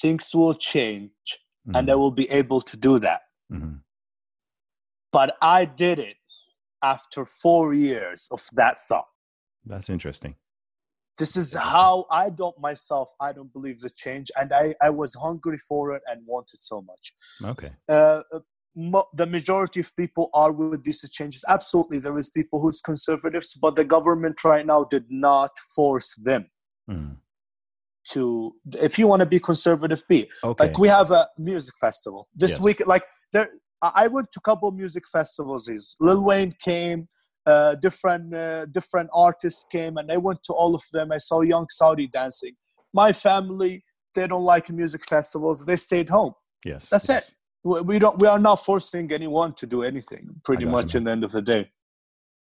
things 0.00 0.34
will 0.34 0.54
change 0.54 1.10
and 1.74 1.90
I 1.90 1.94
will 1.96 2.10
be 2.10 2.30
able 2.30 2.62
to 2.62 2.76
do 2.78 2.98
that. 3.00 3.22
Mhm. 3.52 3.82
But 5.12 5.36
I 5.40 5.64
did 5.64 5.98
it 5.98 6.16
after 6.82 7.24
four 7.24 7.74
years 7.74 8.28
of 8.30 8.44
that 8.52 8.76
thought. 8.88 9.06
That's 9.64 9.88
interesting. 9.90 10.34
This 11.16 11.36
is 11.36 11.54
how 11.54 12.06
I 12.10 12.30
don't 12.30 12.58
myself, 12.60 13.08
I 13.20 13.32
don't 13.32 13.52
believe 13.52 13.80
the 13.80 13.90
change. 13.90 14.30
And 14.38 14.52
I, 14.52 14.74
I 14.80 14.90
was 14.90 15.14
hungry 15.14 15.58
for 15.58 15.92
it 15.96 16.02
and 16.06 16.24
wanted 16.26 16.60
so 16.60 16.80
much. 16.82 17.12
Okay. 17.52 17.72
uh, 17.88 18.22
mo- 18.76 19.08
the 19.14 19.26
majority 19.26 19.80
of 19.80 19.94
people 19.96 20.30
are 20.32 20.52
with 20.52 20.84
these 20.84 21.00
changes. 21.10 21.44
Absolutely, 21.48 21.98
there 21.98 22.16
is 22.16 22.30
people 22.30 22.60
who's 22.60 22.80
conservatives, 22.80 23.54
but 23.54 23.74
the 23.74 23.84
government 23.84 24.44
right 24.44 24.64
now 24.64 24.84
did 24.84 25.06
not 25.10 25.50
force 25.74 26.14
them 26.14 26.48
Mm, 26.88 27.16
to. 28.12 28.54
If 28.80 28.98
you 28.98 29.06
want 29.08 29.20
to 29.20 29.26
be 29.26 29.40
conservative, 29.40 30.02
be 30.08 30.30
okay. 30.44 30.64
like 30.64 30.78
we 30.78 30.88
have 30.88 31.10
a 31.10 31.28
music 31.36 31.74
festival 31.80 32.28
this 32.34 32.52
Yes. 32.52 32.60
week. 32.60 32.86
Like 32.86 33.04
there, 33.32 33.50
I 33.82 34.08
went 34.08 34.32
to 34.32 34.38
a 34.38 34.42
couple 34.42 34.70
music 34.72 35.04
festivals. 35.10 35.68
Is 35.68 35.96
Lil 36.00 36.22
Wayne 36.22 36.54
came. 36.62 37.08
Uh, 37.46 37.74
different 37.76 38.34
uh, 38.34 38.66
different 38.66 39.08
artists 39.14 39.64
came 39.72 39.96
and 39.96 40.12
I 40.12 40.18
went 40.18 40.42
to 40.44 40.52
all 40.52 40.74
of 40.74 40.82
them. 40.92 41.12
I 41.12 41.16
saw 41.18 41.40
Young 41.40 41.66
Saudi 41.70 42.06
dancing. 42.06 42.54
My 42.92 43.12
family 43.12 43.84
they 44.14 44.26
don't 44.26 44.44
like 44.44 44.68
music 44.70 45.06
festivals. 45.08 45.64
They 45.64 45.76
stayed 45.76 46.08
home. 46.08 46.32
yes. 46.64 46.88
That's 46.88 47.08
yes. 47.08 47.28
it. 47.28 47.34
We 47.64 47.98
don't. 47.98 48.18
We 48.20 48.28
are 48.28 48.38
not 48.38 48.64
forcing 48.64 49.12
anyone 49.12 49.52
to 49.54 49.66
do 49.66 49.82
anything. 49.82 50.28
Pretty 50.44 50.64
much, 50.64 50.94
in 50.94 51.04
the 51.04 51.10
end 51.10 51.24
of 51.24 51.32
the 51.32 51.42
day. 51.42 51.70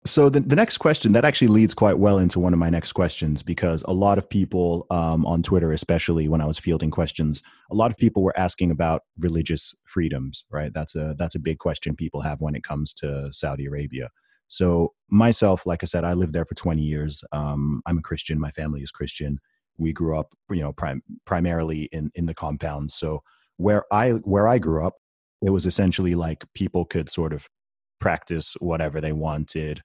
So 0.06 0.28
the, 0.28 0.42
the 0.42 0.56
next 0.56 0.80
question 0.80 1.14
that 1.14 1.24
actually 1.24 1.48
leads 1.48 1.74
quite 1.74 1.98
well 1.98 2.18
into 2.18 2.38
one 2.40 2.52
of 2.52 2.60
my 2.60 2.70
next 2.70 2.92
questions 2.92 3.42
because 3.42 3.84
a 3.88 3.94
lot 3.94 4.18
of 4.18 4.30
people 4.30 4.86
um, 4.90 5.26
on 5.26 5.42
Twitter, 5.42 5.72
especially 5.72 6.28
when 6.28 6.42
I 6.42 6.46
was 6.46 6.60
fielding 6.60 6.92
questions, 6.92 7.42
a 7.72 7.76
lot 7.76 7.90
of 7.90 7.98
people 7.98 8.22
were 8.22 8.38
asking 8.38 8.70
about 8.70 9.04
religious 9.18 9.74
freedoms. 9.86 10.44
Right, 10.52 10.74
that's 10.74 10.96
a 10.96 11.16
that's 11.18 11.36
a 11.36 11.40
big 11.40 11.60
question 11.60 11.96
people 11.96 12.20
have 12.20 12.42
when 12.42 12.54
it 12.54 12.64
comes 12.64 12.94
to 12.96 13.30
Saudi 13.32 13.66
Arabia. 13.66 14.10
So 14.50 14.94
myself, 15.10 15.66
like 15.66 15.84
I 15.84 15.86
said, 15.86 16.04
I 16.04 16.14
lived 16.14 16.34
there 16.34 16.46
for 16.46 16.56
20 16.56 16.82
years. 16.82 17.24
Um, 17.32 17.82
I'm 17.86 17.98
a 17.98 18.02
Christian. 18.02 18.40
My 18.40 18.52
family 18.52 18.82
is 18.82 18.92
Christian. 18.92 19.40
We 19.78 19.94
grew 19.94 20.20
up, 20.20 20.34
you 20.52 20.62
know, 20.62 20.74
prim- 20.74 21.04
primarily 21.26 21.84
in 21.94 22.12
in 22.14 22.26
the 22.26 22.34
compound. 22.34 22.92
So 22.92 23.24
where 23.56 23.86
I 23.90 24.12
where 24.12 24.50
I 24.50 24.58
grew 24.58 24.86
up, 24.86 24.96
it 25.42 25.52
was 25.52 25.66
essentially 25.66 26.14
like 26.14 26.44
people 26.54 26.84
could 26.84 27.10
sort 27.10 27.32
of 27.32 27.48
practice 28.02 28.56
whatever 28.60 29.00
they 29.00 29.14
wanted 29.14 29.82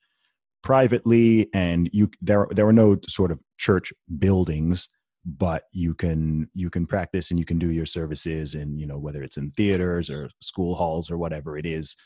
privately 0.63 1.49
and 1.55 1.89
you 1.93 2.11
there 2.21 2.47
there 2.51 2.67
were 2.67 2.73
no 2.73 2.99
sort 3.07 3.31
of 3.31 3.39
church 3.59 3.93
buildings 4.19 4.89
but 5.25 5.65
you 5.73 5.95
can 5.95 6.49
you 6.55 6.71
can 6.71 6.87
practice 6.87 7.31
and 7.31 7.39
you 7.39 7.45
can 7.45 7.59
do 7.59 7.71
your 7.71 7.87
services 7.87 8.55
and 8.55 8.81
you 8.81 8.87
know 8.87 8.99
whether 8.99 9.23
it's 9.23 9.37
in 9.37 9.51
theaters 9.53 10.09
or 10.11 10.31
school 10.41 10.75
halls 10.75 11.11
or 11.11 11.19
whatever 11.19 11.59
it 11.59 11.67
is. 11.67 11.97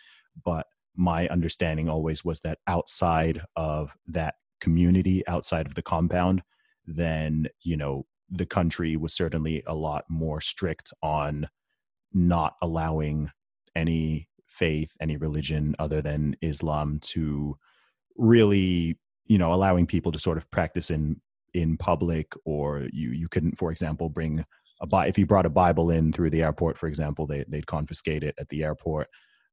But 0.44 0.66
my 0.96 1.28
understanding 1.28 1.88
always 1.88 2.24
was 2.24 2.40
that 2.40 2.58
outside 2.66 3.40
of 3.56 3.94
that 4.08 4.34
community 4.60 5.26
outside 5.26 5.66
of 5.66 5.74
the 5.74 5.82
compound 5.82 6.42
then 6.86 7.48
you 7.62 7.76
know 7.76 8.06
the 8.30 8.46
country 8.46 8.96
was 8.96 9.12
certainly 9.12 9.62
a 9.66 9.74
lot 9.74 10.04
more 10.08 10.40
strict 10.40 10.92
on 11.02 11.48
not 12.12 12.54
allowing 12.62 13.30
any 13.74 14.28
faith 14.46 14.96
any 15.00 15.16
religion 15.16 15.74
other 15.80 16.00
than 16.00 16.36
islam 16.42 17.00
to 17.00 17.56
really 18.16 18.98
you 19.26 19.38
know 19.38 19.52
allowing 19.52 19.86
people 19.86 20.12
to 20.12 20.18
sort 20.18 20.36
of 20.36 20.50
practice 20.50 20.90
in 20.90 21.20
in 21.54 21.76
public 21.76 22.32
or 22.44 22.88
you 22.92 23.10
you 23.10 23.28
couldn't 23.28 23.56
for 23.58 23.70
example 23.70 24.08
bring 24.08 24.44
a 24.80 24.86
bi- 24.86 25.06
if 25.06 25.16
you 25.18 25.26
brought 25.26 25.46
a 25.46 25.50
bible 25.50 25.90
in 25.90 26.12
through 26.12 26.30
the 26.30 26.42
airport 26.42 26.76
for 26.78 26.86
example 26.88 27.26
they 27.26 27.44
they'd 27.48 27.66
confiscate 27.66 28.22
it 28.22 28.34
at 28.38 28.48
the 28.48 28.62
airport 28.64 29.08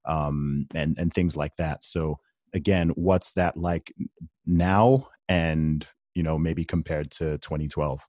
um 0.05 0.65
and 0.73 0.97
and 0.97 1.13
things 1.13 1.35
like 1.35 1.55
that. 1.57 1.83
So 1.83 2.19
again 2.53 2.89
what's 2.95 3.31
that 3.33 3.55
like 3.57 3.93
now 4.45 5.07
and 5.27 5.85
you 6.15 6.23
know 6.23 6.37
maybe 6.39 6.65
compared 6.65 7.11
to 7.11 7.37
2012 7.39 8.01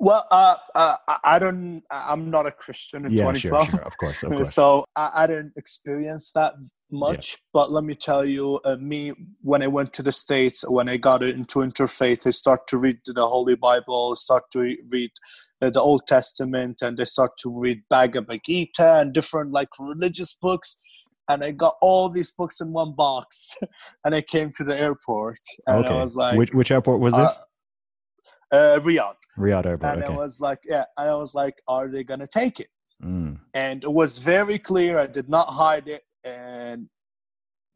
Well, 0.00 0.26
uh, 0.30 0.56
uh, 0.74 0.96
I- 1.24 1.38
don't. 1.38 1.82
I'm 1.90 2.30
not 2.30 2.46
a 2.46 2.50
Christian 2.50 3.04
in 3.04 3.12
yeah 3.12 3.32
sure 3.34 3.50
2012, 3.52 3.70
sure. 3.70 3.80
Of 3.82 3.96
course 3.98 4.22
of 4.22 4.30
course. 4.36 4.54
So 4.54 4.84
I, 4.96 5.10
I 5.14 5.26
didn't 5.26 5.52
experience 5.56 6.32
that 6.32 6.54
much. 6.92 7.38
But 7.52 7.72
let 7.72 7.84
me 7.84 7.94
tell 7.94 8.24
you, 8.24 8.60
uh, 8.64 8.76
me 8.76 9.12
when 9.42 9.62
I 9.62 9.66
went 9.66 9.92
to 9.94 10.02
the 10.02 10.12
states, 10.12 10.64
when 10.68 10.88
I 10.88 10.96
got 10.96 11.22
into 11.22 11.60
interfaith, 11.60 12.26
I 12.26 12.30
start 12.30 12.66
to 12.68 12.78
read 12.78 12.98
the 13.04 13.26
Holy 13.26 13.56
Bible, 13.56 14.16
start 14.16 14.44
to 14.52 14.76
read 14.88 15.10
uh, 15.60 15.70
the 15.70 15.80
Old 15.80 16.06
Testament, 16.06 16.82
and 16.82 17.00
I 17.00 17.04
start 17.04 17.32
to 17.38 17.60
read 17.60 17.82
Bhagavad 17.88 18.40
Gita 18.44 18.96
and 18.96 19.12
different 19.12 19.52
like 19.52 19.68
religious 19.78 20.34
books. 20.34 20.78
And 21.28 21.44
I 21.44 21.52
got 21.52 21.76
all 21.80 22.08
these 22.08 22.32
books 22.32 22.60
in 22.60 22.72
one 22.72 22.94
box, 22.94 23.54
and 24.04 24.14
I 24.14 24.20
came 24.20 24.52
to 24.56 24.64
the 24.64 24.78
airport, 24.78 25.40
and 25.66 25.84
okay 25.84 25.94
I 25.94 26.02
was 26.02 26.16
like, 26.16 26.36
which 26.36 26.52
which 26.52 26.70
airport 26.70 27.00
was 27.00 27.14
this 27.14 27.38
uh, 28.52 28.56
uh, 28.56 28.80
Riyadh. 28.80 29.14
riyadh 29.38 29.66
airport 29.66 29.94
and 29.94 30.04
okay 30.04 30.12
I 30.12 30.16
was 30.16 30.40
like, 30.40 30.58
yeah, 30.64 30.84
and 30.98 31.08
I 31.08 31.14
was 31.14 31.34
like, 31.34 31.62
are 31.68 31.88
they 31.88 32.02
gonna 32.04 32.26
take 32.26 32.60
it? 32.60 32.68
mm. 33.02 33.38
And 33.54 33.84
it 33.84 33.92
was 33.92 34.18
very 34.18 34.58
clear. 34.58 34.98
I 34.98 35.06
did 35.06 35.28
not 35.28 35.48
hide 35.48 35.88
it, 35.88 36.02
and 36.24 36.88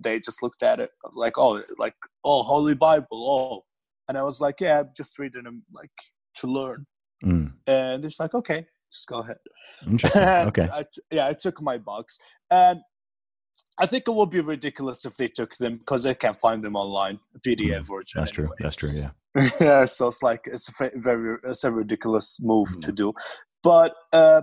they 0.01 0.20
just 0.20 0.42
looked 0.42 0.62
at 0.62 0.80
it 0.80 0.90
like, 1.14 1.38
oh, 1.38 1.62
like 1.78 1.95
oh, 2.24 2.42
Holy 2.42 2.74
Bible, 2.74 3.07
oh, 3.12 3.64
and 4.09 4.18
I 4.18 4.22
was 4.22 4.40
like, 4.40 4.57
yeah, 4.61 4.80
I'm 4.80 4.90
just 4.97 5.18
reading 5.18 5.45
them 5.45 5.64
like 5.72 5.90
to 6.36 6.47
learn. 6.47 6.86
Mm. 7.24 7.53
And 7.66 8.05
it's 8.05 8.20
like, 8.20 8.34
okay, 8.34 8.66
just 8.92 9.07
go 9.09 9.20
ahead. 9.20 9.36
interesting 9.86 10.22
okay 10.49 10.68
I 10.72 10.82
t- 10.82 11.03
yeah, 11.11 11.26
I 11.28 11.32
took 11.32 11.62
my 11.62 11.78
box, 11.78 12.18
and 12.51 12.80
I 13.78 13.86
think 13.86 14.05
it 14.07 14.14
would 14.14 14.30
be 14.30 14.40
ridiculous 14.40 15.05
if 15.05 15.16
they 15.16 15.28
took 15.28 15.57
them 15.57 15.78
because 15.78 16.03
they 16.05 16.14
can't 16.14 16.38
find 16.40 16.62
them 16.62 16.76
online, 16.76 17.18
PDF 17.47 17.86
version. 17.86 18.14
that's 18.16 18.30
true 18.30 18.51
that's 18.59 18.76
true 18.76 18.90
yeah 18.90 19.11
yeah, 19.61 19.84
so 19.84 20.07
it's 20.09 20.22
like 20.22 20.42
it's 20.47 20.68
a 20.80 20.90
very 20.97 21.38
it's 21.45 21.64
a 21.64 21.70
ridiculous 21.72 22.38
move 22.40 22.68
Mm. 22.68 22.82
to 22.82 22.92
do, 22.92 23.12
but 23.62 23.95
uh, 24.12 24.42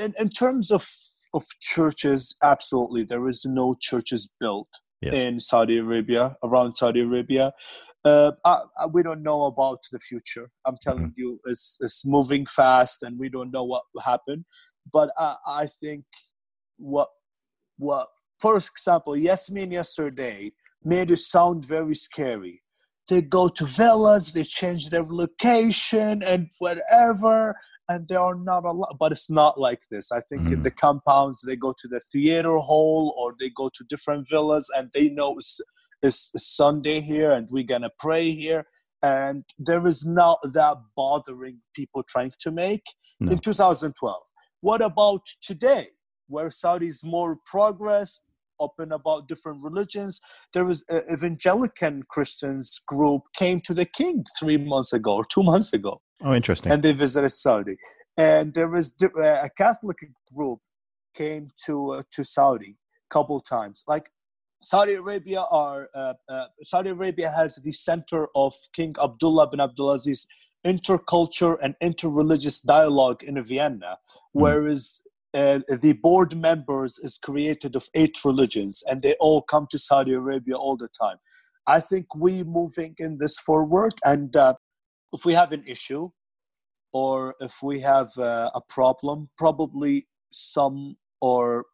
in 0.00 0.12
in 0.18 0.28
terms 0.30 0.70
of 0.72 0.88
of 1.34 1.44
churches, 1.60 2.36
absolutely, 2.42 3.04
there 3.04 3.28
is 3.28 3.44
no 3.44 3.74
churches 3.80 4.28
built 4.40 4.68
yes 5.00 5.14
in 5.14 5.40
Saudi 5.40 5.78
Arabia 5.78 6.36
around 6.42 6.72
Saudi 6.72 7.00
Arabia. 7.00 7.52
Uh, 8.04 8.32
I, 8.44 8.62
I, 8.78 8.86
we 8.86 9.02
don't 9.02 9.22
know 9.22 9.44
about 9.44 9.80
the 9.92 9.98
future. 9.98 10.50
I'm 10.64 10.76
telling 10.80 11.08
Mm-hmm. 11.08 11.20
you, 11.20 11.40
it's 11.46 11.76
it's 11.80 12.04
moving 12.06 12.46
fast, 12.46 13.02
and 13.02 13.18
we 13.18 13.28
don't 13.28 13.50
know 13.50 13.64
what 13.64 13.82
will 13.94 14.02
happen. 14.02 14.44
But 14.92 15.10
I, 15.18 15.36
I 15.46 15.66
think 15.66 16.04
what 16.76 17.08
what 17.76 18.08
for 18.40 18.56
example, 18.56 19.16
Yasmine 19.16 19.72
yesterday 19.72 20.52
made 20.84 21.10
it 21.10 21.18
sound 21.18 21.64
very 21.64 21.94
scary 21.94 22.62
they 23.08 23.22
go 23.22 23.48
to 23.48 23.64
villas, 23.64 24.32
they 24.32 24.44
change 24.44 24.90
their 24.90 25.04
location 25.04 26.22
and 26.22 26.48
whatever, 26.58 27.56
and 27.88 28.06
there 28.08 28.20
are 28.20 28.34
not 28.34 28.64
a 28.64 28.72
lot 28.72 28.96
But 28.98 29.12
it's 29.12 29.30
not 29.30 29.58
like 29.58 29.82
this. 29.90 30.12
I 30.12 30.20
think 30.20 30.42
in 30.52 30.60
Mhm. 30.60 30.64
the 30.64 30.70
compounds, 30.70 31.40
they 31.42 31.56
go 31.56 31.72
to 31.78 31.88
the 31.88 32.00
theater 32.12 32.56
hall 32.58 33.14
or 33.18 33.34
they 33.38 33.50
go 33.50 33.68
to 33.76 33.84
different 33.88 34.28
villas, 34.28 34.70
and 34.76 34.90
they 34.92 35.08
know 35.08 35.38
it's, 35.38 35.60
it's 36.02 36.32
Sunday 36.36 37.00
here, 37.00 37.32
and 37.32 37.48
we're 37.50 37.64
gonna 37.64 37.90
pray 37.98 38.30
here. 38.30 38.66
And 39.02 39.44
there 39.58 39.86
is 39.86 40.04
not 40.04 40.38
that 40.42 40.76
bothering 40.96 41.60
people 41.74 42.02
trying 42.02 42.32
to 42.40 42.50
make 42.50 42.84
No. 43.20 43.32
in 43.32 43.38
2012. 43.38 44.22
What 44.60 44.82
about 44.82 45.22
today, 45.42 45.86
where 46.26 46.50
Saudi's 46.50 47.02
more 47.04 47.36
progress, 47.46 48.20
open 48.60 48.92
about 48.92 49.28
different 49.28 49.62
religions? 49.62 50.20
There 50.52 50.64
was 50.64 50.84
an 50.88 51.02
evangelical 51.12 52.00
Christians 52.08 52.80
group 52.86 53.22
came 53.34 53.60
to 53.62 53.74
the 53.74 53.84
king 53.84 54.24
three 54.38 54.56
months 54.56 54.92
ago 54.92 55.16
or 55.16 55.24
two 55.24 55.42
months 55.42 55.72
ago, 55.72 56.00
Oh, 56.24 56.34
interesting. 56.34 56.72
and 56.72 56.82
they 56.82 56.92
visited 56.92 57.30
Saudi. 57.30 57.76
And 58.16 58.54
there 58.54 58.68
was 58.68 58.94
uh, 59.02 59.20
a 59.20 59.50
Catholic 59.56 59.98
group 60.34 60.58
came 61.14 61.48
to 61.66 61.74
uh, 61.92 62.02
to 62.12 62.24
Saudi 62.24 62.76
a 63.10 63.14
couple 63.14 63.40
times. 63.40 63.84
Like 63.86 64.10
Saudi 64.62 64.94
Arabia 64.94 65.42
are 65.50 65.88
uh, 65.94 66.14
uh, 66.28 66.46
Saudi 66.62 66.90
Arabia 66.90 67.30
has 67.30 67.56
the 67.56 67.72
center 67.72 68.28
of 68.34 68.54
King 68.74 68.94
Abdullah 69.00 69.48
bin 69.50 69.60
Abdulaziz 69.60 70.26
interculture 70.66 71.56
and 71.62 71.74
interreligious 71.82 72.64
dialogue 72.64 73.22
in 73.22 73.42
Vienna, 73.44 73.98
whereas 74.32 75.00
uh, 75.34 75.60
the 75.82 75.92
board 75.92 76.36
members 76.36 76.98
is 77.02 77.18
created 77.18 77.76
of 77.76 77.88
eight 77.94 78.24
religions, 78.24 78.82
and 78.86 79.02
they 79.02 79.14
all 79.20 79.42
come 79.42 79.66
to 79.70 79.78
Saudi 79.78 80.12
Arabia 80.12 80.56
all 80.56 80.76
the 80.76 80.88
time. 81.00 81.16
I 81.66 81.80
think 81.80 82.14
we 82.14 82.42
moving 82.42 82.94
in 82.98 83.18
this 83.18 83.38
forward, 83.38 83.92
and 84.04 84.34
uh, 84.34 84.54
if 85.12 85.24
we 85.24 85.34
have 85.34 85.52
an 85.52 85.64
issue 85.66 86.10
or 86.92 87.34
if 87.40 87.56
we 87.62 87.80
have 87.80 88.08
uh, 88.16 88.50
a 88.54 88.60
problem, 88.68 89.28
probably 89.36 90.06
some 90.30 90.96
or 91.20 91.66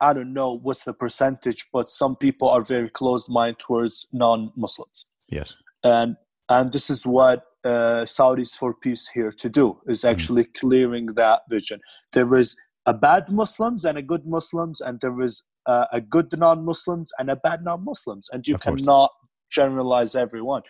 I 0.00 0.14
don't 0.14 0.32
know 0.32 0.58
what's 0.62 0.84
the 0.84 0.94
percentage, 0.94 1.66
but 1.72 1.90
some 1.90 2.16
people 2.16 2.48
are 2.48 2.62
very 2.62 2.88
closed 2.88 3.28
mind 3.28 3.58
towards 3.58 4.06
non-Muslims, 4.12 5.06
yes. 5.28 5.56
and 5.82 6.16
and 6.48 6.72
this 6.72 6.88
is 6.88 7.04
what 7.04 7.44
uh, 7.64 8.04
Saudis 8.06 8.56
for 8.56 8.72
Peace 8.72 9.08
here 9.08 9.32
to 9.32 9.48
do 9.48 9.80
is 9.86 10.04
actually 10.04 10.44
clearing 10.44 11.06
that 11.16 11.42
vision. 11.50 11.80
There 12.12 12.34
is 12.34 12.56
a 12.90 12.94
bad 12.94 13.24
Muslims 13.28 13.84
and 13.84 13.96
a 13.96 14.02
good 14.02 14.26
Muslims, 14.26 14.80
and 14.80 15.00
there 15.00 15.20
is 15.22 15.44
uh, 15.66 15.86
a 15.92 16.00
good 16.00 16.30
non-Muslims 16.36 17.12
and 17.18 17.30
a 17.30 17.36
bad 17.36 17.62
non-Muslims, 17.62 18.28
and 18.32 18.46
you 18.48 18.56
cannot 18.56 19.10
generalize 19.58 20.14
everyone. 20.16 20.62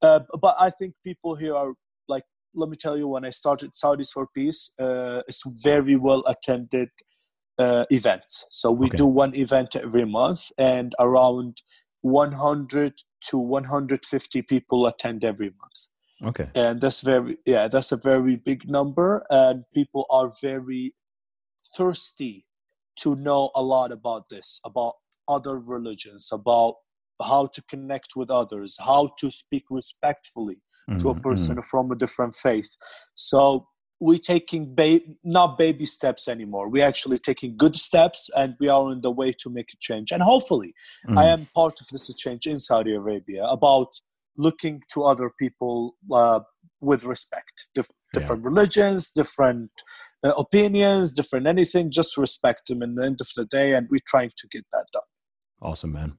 Uh, 0.00 0.20
but 0.40 0.54
I 0.58 0.70
think 0.70 0.94
people 1.04 1.34
here 1.36 1.54
are 1.54 1.72
like, 2.08 2.24
let 2.54 2.70
me 2.70 2.78
tell 2.84 2.96
you, 2.96 3.08
when 3.08 3.26
I 3.26 3.30
started 3.42 3.72
Saudis 3.74 4.10
for 4.10 4.26
Peace, 4.34 4.70
uh, 4.78 5.20
it's 5.28 5.42
very 5.62 5.96
well 5.96 6.22
attended 6.26 6.88
uh, 7.58 7.84
events. 7.90 8.44
So 8.50 8.66
we 8.72 8.86
Okay. 8.86 8.96
do 8.96 9.06
one 9.06 9.34
event 9.34 9.76
every 9.76 10.06
month, 10.06 10.42
and 10.56 10.94
around 10.98 11.52
100 12.00 12.94
to 13.28 13.38
150 13.38 14.42
people 14.42 14.86
attend 14.86 15.24
every 15.24 15.50
month 15.62 15.80
Okay. 16.30 16.48
and 16.54 16.80
that's 16.80 17.00
very 17.00 17.36
yeah 17.44 17.66
that's 17.68 17.90
a 17.90 17.96
very 17.96 18.36
big 18.36 18.60
number 18.78 19.26
and 19.28 19.64
people 19.74 20.04
are 20.08 20.30
very 20.40 20.94
thirsty 21.76 22.46
to 22.98 23.14
know 23.16 23.50
a 23.54 23.62
lot 23.62 23.92
about 23.92 24.28
this 24.30 24.60
about 24.64 24.94
other 25.28 25.58
religions 25.58 26.28
about 26.32 26.74
how 27.22 27.46
to 27.46 27.62
connect 27.70 28.16
with 28.16 28.30
others 28.30 28.76
how 28.84 29.10
to 29.18 29.30
speak 29.30 29.64
respectfully 29.70 30.56
to 31.00 31.10
a 31.10 31.14
Mhm, 31.14 31.20
person 31.20 31.60
from 31.62 31.90
a 31.90 31.96
different 31.96 32.34
faith. 32.34 32.76
So 33.14 33.66
we're 34.00 34.18
taking 34.18 34.74
ba- 34.74 35.00
not 35.24 35.58
baby 35.58 35.86
steps 35.86 36.28
anymore. 36.28 36.68
We're 36.68 36.84
actually 36.86 37.18
taking 37.18 37.56
good 37.56 37.76
steps 37.76 38.28
and 38.36 38.54
we 38.60 38.68
are 38.68 38.82
on 38.82 39.00
the 39.00 39.10
way 39.10 39.32
to 39.40 39.50
make 39.50 39.72
a 39.72 39.76
change. 39.80 40.12
And 40.12 40.22
hopefully 40.22 40.74
mhm, 41.04 41.16
I 41.16 41.24
mhm. 41.24 41.34
am 41.34 41.48
part 41.54 41.80
of 41.80 41.86
this 41.90 42.10
change 42.16 42.46
in 42.46 42.58
Saudi 42.58 42.92
Arabia 42.94 43.44
about 43.44 43.88
looking 44.36 44.82
to 44.92 45.04
other 45.04 45.30
people 45.38 45.96
uh, 46.12 46.40
with 46.90 47.02
respect, 47.04 47.56
Dif- 47.74 47.88
Yeah. 47.90 48.20
different 48.20 48.44
religions, 48.50 49.10
different 49.20 49.70
uh, 50.24 50.32
opinions, 50.44 51.12
different 51.12 51.46
anything. 51.46 51.84
Just 52.00 52.16
respect 52.16 52.62
them. 52.68 52.80
In 52.82 52.94
the 52.96 53.04
end 53.04 53.20
of 53.20 53.28
the 53.36 53.44
day, 53.58 53.68
and 53.74 53.84
we're 53.90 54.08
trying 54.14 54.32
to 54.40 54.46
get 54.54 54.64
that 54.72 54.86
done. 54.92 55.08
Awesome, 55.60 55.92
man. 55.92 56.10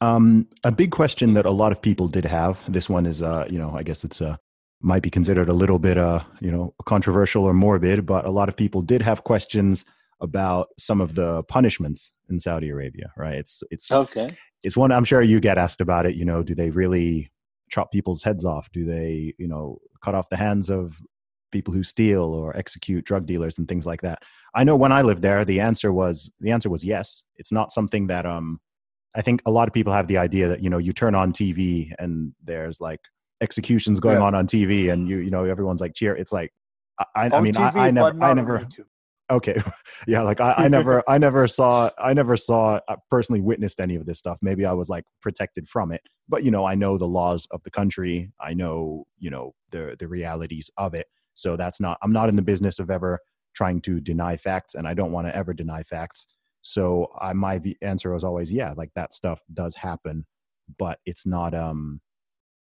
Um, 0.00 0.48
a 0.64 0.72
big 0.72 0.90
question 0.90 1.34
that 1.34 1.46
a 1.46 1.50
lot 1.62 1.72
of 1.72 1.80
people 1.80 2.08
did 2.08 2.24
have. 2.24 2.54
This 2.76 2.88
one 2.96 3.06
is, 3.06 3.22
uh, 3.22 3.44
you 3.48 3.58
know, 3.58 3.70
I 3.80 3.82
guess 3.82 4.04
it's 4.04 4.20
uh, 4.20 4.36
might 4.80 5.02
be 5.02 5.10
considered 5.10 5.48
a 5.48 5.52
little 5.62 5.78
bit, 5.78 5.96
uh, 5.96 6.20
you 6.40 6.50
know, 6.50 6.74
controversial 6.86 7.44
or 7.44 7.54
morbid, 7.54 8.04
but 8.04 8.24
a 8.24 8.30
lot 8.30 8.48
of 8.48 8.56
people 8.56 8.82
did 8.82 9.00
have 9.02 9.22
questions 9.22 9.84
about 10.20 10.68
some 10.78 11.00
of 11.00 11.14
the 11.14 11.42
punishments 11.44 12.12
in 12.28 12.40
Saudi 12.40 12.68
Arabia. 12.68 13.12
Right? 13.16 13.36
It's 13.42 13.62
it's 13.70 13.90
Okay. 13.92 14.28
it's 14.62 14.76
one 14.76 14.90
I'm 14.92 15.04
sure 15.04 15.22
you 15.22 15.40
get 15.40 15.58
asked 15.58 15.80
about 15.80 16.04
it. 16.06 16.14
You 16.16 16.24
know, 16.24 16.42
do 16.42 16.54
they 16.54 16.70
really 16.70 17.30
chop 17.72 17.90
people's 17.90 18.22
heads 18.22 18.44
off? 18.44 18.70
Do 18.72 18.84
they, 18.84 19.34
you 19.38 19.48
know, 19.48 19.78
cut 20.04 20.14
off 20.14 20.28
the 20.28 20.36
hands 20.36 20.70
of 20.70 21.00
people 21.50 21.74
who 21.74 21.82
steal 21.82 22.22
or 22.34 22.56
execute 22.56 23.04
drug 23.04 23.26
dealers 23.26 23.58
and 23.58 23.66
things 23.66 23.86
like 23.86 24.02
that? 24.02 24.22
I 24.54 24.64
know 24.64 24.76
when 24.76 24.92
I 24.92 25.02
lived 25.02 25.22
there, 25.22 25.44
the 25.44 25.60
answer 25.60 25.92
was 25.92 26.32
the 26.40 26.50
answer 26.52 26.68
was 26.70 26.84
yes. 26.84 27.24
It's 27.36 27.52
not 27.52 27.72
something 27.72 28.06
that 28.08 28.26
um 28.26 28.60
I 29.14 29.22
think 29.22 29.42
a 29.46 29.50
lot 29.50 29.68
of 29.68 29.74
people 29.74 29.92
have 29.92 30.06
the 30.06 30.18
idea 30.18 30.48
that 30.48 30.62
you 30.62 30.70
know 30.70 30.78
you 30.78 30.92
turn 30.92 31.14
on 31.14 31.32
TV 31.32 31.92
and 31.98 32.34
there's 32.44 32.80
like 32.80 33.00
executions 33.40 33.98
going 34.00 34.18
Yeah. 34.18 34.26
on 34.26 34.34
on 34.34 34.46
TV 34.46 34.92
and 34.92 35.08
you 35.08 35.18
you 35.18 35.30
know 35.30 35.44
everyone's 35.44 35.80
like 35.80 35.94
cheer. 35.94 36.14
It's 36.14 36.32
like 36.32 36.52
I, 37.16 37.30
I, 37.32 37.40
mean 37.40 37.54
TV, 37.54 37.74
I, 37.74 37.88
I 37.88 37.90
never 37.90 38.24
I 38.24 38.34
never 38.34 38.58
YouTube. 38.60 38.84
Okay. 39.32 39.56
Yeah 40.08 40.22
like 40.22 40.40
I, 40.40 40.54
I 40.58 40.68
never 40.68 41.00
i 41.08 41.16
never 41.16 41.46
saw 41.46 41.90
i 41.96 42.12
never 42.12 42.36
saw 42.36 42.80
uh, 42.88 42.96
personally 43.08 43.40
witnessed 43.40 43.80
any 43.80 43.94
of 43.94 44.04
this 44.04 44.18
stuff. 44.18 44.38
Maybe 44.42 44.66
i 44.66 44.72
was 44.72 44.88
like 44.88 45.04
protected 45.20 45.68
from 45.68 45.92
it. 45.92 46.02
But 46.28 46.42
you 46.42 46.50
know 46.50 46.64
i 46.64 46.74
know 46.74 46.98
the 46.98 47.06
laws 47.06 47.46
of 47.50 47.62
the 47.62 47.70
country. 47.70 48.32
I 48.40 48.54
know 48.54 49.04
you 49.18 49.30
know 49.30 49.54
the 49.70 49.96
the 49.98 50.08
realities 50.08 50.70
of 50.76 50.94
it. 50.94 51.06
So 51.34 51.56
that's 51.56 51.80
not 51.80 51.98
i'm 52.02 52.12
not 52.12 52.28
in 52.28 52.36
the 52.36 52.42
business 52.42 52.78
of 52.78 52.90
ever 52.90 53.20
trying 53.54 53.80
to 53.82 54.00
deny 54.00 54.36
facts 54.36 54.74
and 54.74 54.88
i 54.88 54.94
don't 54.94 55.12
want 55.12 55.26
to 55.28 55.36
ever 55.36 55.54
deny 55.54 55.82
facts. 55.82 56.26
So 56.64 57.08
I, 57.20 57.32
my 57.32 57.60
answer 57.80 58.12
was 58.12 58.24
always 58.24 58.52
yeah 58.52 58.74
like 58.76 58.90
that 58.94 59.14
stuff 59.14 59.40
does 59.52 59.76
happen 59.76 60.26
but 60.78 60.98
it's 61.06 61.26
not 61.26 61.54
um 61.54 62.00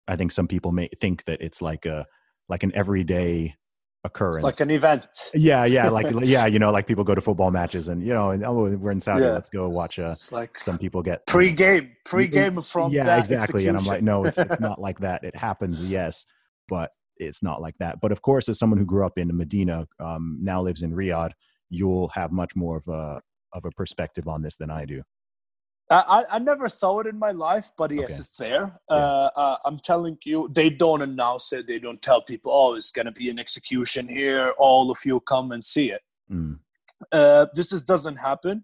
i 0.08 0.16
think 0.16 0.32
some 0.32 0.48
people 0.48 0.72
may 0.72 0.90
think 1.00 1.26
that 1.26 1.42
it's 1.42 1.62
like 1.62 1.86
a 1.86 2.06
like 2.50 2.64
an 2.64 2.72
everyday 2.76 3.56
occurrence 4.04 4.38
It's 4.38 4.44
like 4.44 4.60
an 4.60 4.72
event. 4.72 5.06
yeah, 5.34 5.66
yeah, 5.66 5.90
like 5.90 6.08
yeah, 6.24 6.46
you 6.48 6.60
know, 6.60 6.72
like 6.72 6.88
people 6.88 7.04
go 7.04 7.14
to 7.16 7.22
football 7.22 7.52
matches 7.52 7.88
and 7.88 8.02
you 8.06 8.14
know, 8.14 8.32
and 8.32 8.44
oh, 8.44 8.76
we're 8.78 8.92
in 8.92 9.00
Saudi, 9.00 9.24
Yeah. 9.24 9.32
let's 9.32 9.50
go 9.50 9.70
watch. 9.70 10.00
Uh, 10.00 10.10
It's 10.14 10.32
like 10.32 10.60
some 10.60 10.78
people 10.78 11.02
get 11.04 11.26
pre-game, 11.28 11.92
pre-game 12.06 12.62
from 12.62 12.92
yeah, 12.92 13.04
that 13.04 13.20
exactly. 13.20 13.68
And 13.68 13.78
I'm 13.78 13.86
like, 13.86 14.02
no, 14.02 14.26
it's 14.26 14.38
it's 14.38 14.60
not 14.70 14.80
like 14.82 15.00
that. 15.00 15.24
It 15.24 15.36
happens, 15.36 15.82
yes, 15.82 16.26
but 16.68 16.92
it's 17.18 17.44
not 17.44 17.62
like 17.62 17.76
that. 17.80 18.02
But 18.02 18.12
of 18.12 18.22
course, 18.24 18.50
as 18.50 18.58
someone 18.58 18.80
who 18.80 18.86
grew 18.86 19.06
up 19.06 19.18
in 19.18 19.36
Medina, 19.38 19.88
um, 20.00 20.40
now 20.42 20.62
lives 20.62 20.82
in 20.82 20.94
Riyadh, 20.94 21.32
you'll 21.70 22.08
have 22.10 22.32
much 22.32 22.56
more 22.56 22.78
of 22.78 22.88
a 22.88 23.22
of 23.54 23.66
a 23.66 23.72
perspective 23.72 24.28
on 24.28 24.42
this 24.42 24.56
than 24.56 24.72
I 24.72 24.86
do. 24.86 25.04
I, 25.92 26.24
I 26.32 26.40
never 26.40 26.70
saw 26.70 27.00
it 27.00 27.08
in 27.08 27.20
my 27.20 27.32
life, 27.32 27.72
but 27.78 27.92
yes, 27.92 28.12
Okay. 28.12 28.20
it's 28.20 28.38
there. 28.38 28.80
Yeah. 28.90 28.96
Uh, 28.96 29.30
uh, 29.36 29.58
I'm 29.66 29.80
telling 29.80 30.18
you, 30.24 30.50
they 30.54 30.70
don't 30.70 31.02
announce 31.02 31.52
it. 31.54 31.68
They 31.68 31.80
don't 31.80 32.02
tell 32.02 32.22
people, 32.22 32.52
oh, 32.54 32.76
it's 32.76 32.92
going 32.92 33.08
to 33.08 33.12
be 33.12 33.30
an 33.30 33.40
execution 33.40 34.08
here. 34.08 34.54
All 34.58 34.90
of 34.92 34.98
you 35.06 35.20
come 35.22 35.52
and 35.52 35.64
see 35.64 35.92
it. 35.92 36.02
Mm, 36.32 36.60
Uh, 37.12 37.46
this 37.54 37.72
is, 37.74 37.82
doesn't 37.82 38.18
happen. 38.18 38.64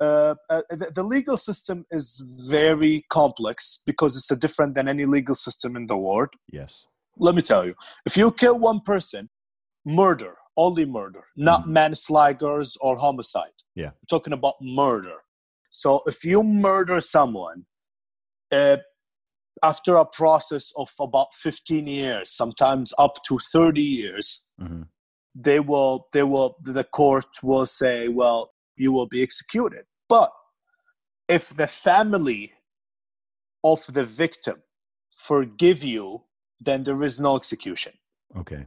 Uh, 0.00 0.34
uh, 0.50 0.62
the, 0.70 0.90
the 0.94 1.02
legal 1.02 1.36
system 1.36 1.84
is 1.90 2.22
very 2.56 3.04
complex 3.10 3.82
because 3.86 4.16
it's 4.16 4.30
a 4.30 4.36
different 4.36 4.74
than 4.74 4.88
any 4.88 5.04
legal 5.04 5.34
system 5.34 5.76
in 5.76 5.86
the 5.86 5.96
world. 5.96 6.30
yes. 6.50 6.86
Let 7.18 7.34
me 7.34 7.42
tell 7.42 7.66
you, 7.66 7.74
if 8.06 8.16
you 8.16 8.32
kill 8.32 8.58
one 8.58 8.80
person, 8.80 9.28
murder, 9.84 10.34
only 10.56 10.86
murder, 10.86 11.24
not 11.36 11.68
manslaughters 11.68 12.76
or 12.80 12.96
homicide. 12.96 13.58
Yeah. 13.74 13.90
We're 13.98 14.08
talking 14.08 14.32
about 14.32 14.54
murder. 14.62 15.18
So 15.72 16.02
if 16.06 16.24
you 16.24 16.44
murder 16.44 17.00
someone, 17.00 17.64
uh, 18.52 18.76
after 19.62 19.96
a 19.96 20.06
process 20.06 20.70
of 20.76 20.90
about 21.00 21.34
15 21.34 21.86
years, 21.86 22.30
sometimes 22.30 22.94
up 22.98 23.22
to 23.26 23.38
30 23.52 23.82
years, 23.82 24.48
hmm 24.58 24.82
they 25.34 25.60
will, 25.60 26.08
they 26.12 26.22
will, 26.22 26.56
the 26.62 26.84
court 26.84 27.24
will 27.42 27.64
say, 27.64 28.06
well, 28.06 28.52
you 28.76 28.92
will 28.92 29.06
be 29.06 29.22
executed. 29.22 29.86
But 30.06 30.30
if 31.26 31.56
the 31.56 31.66
family 31.66 32.52
of 33.64 33.80
the 33.88 34.04
victim 34.04 34.62
forgive 35.16 35.82
you, 35.82 36.24
then 36.60 36.82
there 36.84 37.02
is 37.02 37.18
no 37.18 37.36
execution 37.36 37.94
Okay. 38.36 38.66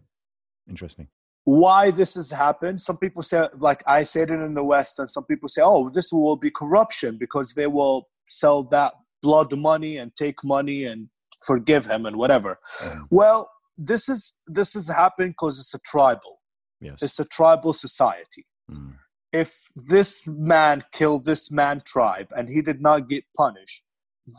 Interesting. 0.69 1.07
Why 1.45 1.91
this 1.91 2.15
has 2.15 2.29
happened 2.31 2.81
some 2.81 2.97
people 2.97 3.21
say 3.23 3.47
like 3.57 3.81
i 3.87 4.03
said 4.03 4.29
it 4.31 4.41
in 4.41 4.53
the 4.55 4.63
west 4.63 4.99
and 4.99 5.09
some 5.09 5.23
people 5.25 5.47
say 5.47 5.61
oh 5.63 5.89
this 5.89 6.11
will 6.11 6.35
be 6.35 6.51
corruption 6.51 7.17
because 7.17 7.53
they 7.53 7.67
will 7.67 8.07
sell 8.27 8.63
that 8.63 8.93
blood 9.21 9.57
money 9.57 9.97
and 9.97 10.15
take 10.15 10.43
money 10.43 10.83
and 10.85 11.09
forgive 11.45 11.85
him 11.85 12.05
and 12.05 12.15
whatever. 12.15 12.59
Mm. 12.81 13.07
Well, 13.11 13.49
this 13.77 14.07
is 14.09 14.35
this 14.47 14.75
is 14.75 14.87
happening 14.89 15.31
because 15.31 15.59
it's 15.59 15.73
a 15.73 15.79
tribal. 15.79 16.41
Yes. 16.79 16.99
It's 17.01 17.19
a 17.19 17.25
tribal 17.25 17.73
society. 17.73 18.45
Mm. 18.71 18.93
If 19.33 19.53
this 19.89 20.27
man 20.27 20.83
killed 20.93 21.25
this 21.25 21.51
man 21.51 21.81
tribe 21.85 22.29
and 22.37 22.49
he 22.49 22.61
did 22.61 22.81
not 22.81 23.09
get 23.09 23.23
punished, 23.35 23.83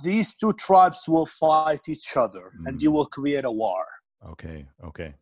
these 0.02 0.34
two 0.34 0.52
tribes 0.54 1.06
will 1.08 1.26
fight 1.26 1.88
each 1.88 2.16
other 2.16 2.52
and 2.66 2.80
you 2.82 2.90
Mm. 2.90 2.94
will 2.94 3.06
create 3.18 3.44
a 3.44 3.50
war. 3.64 3.84
Okay. 4.32 4.66
Okay. 4.88 5.14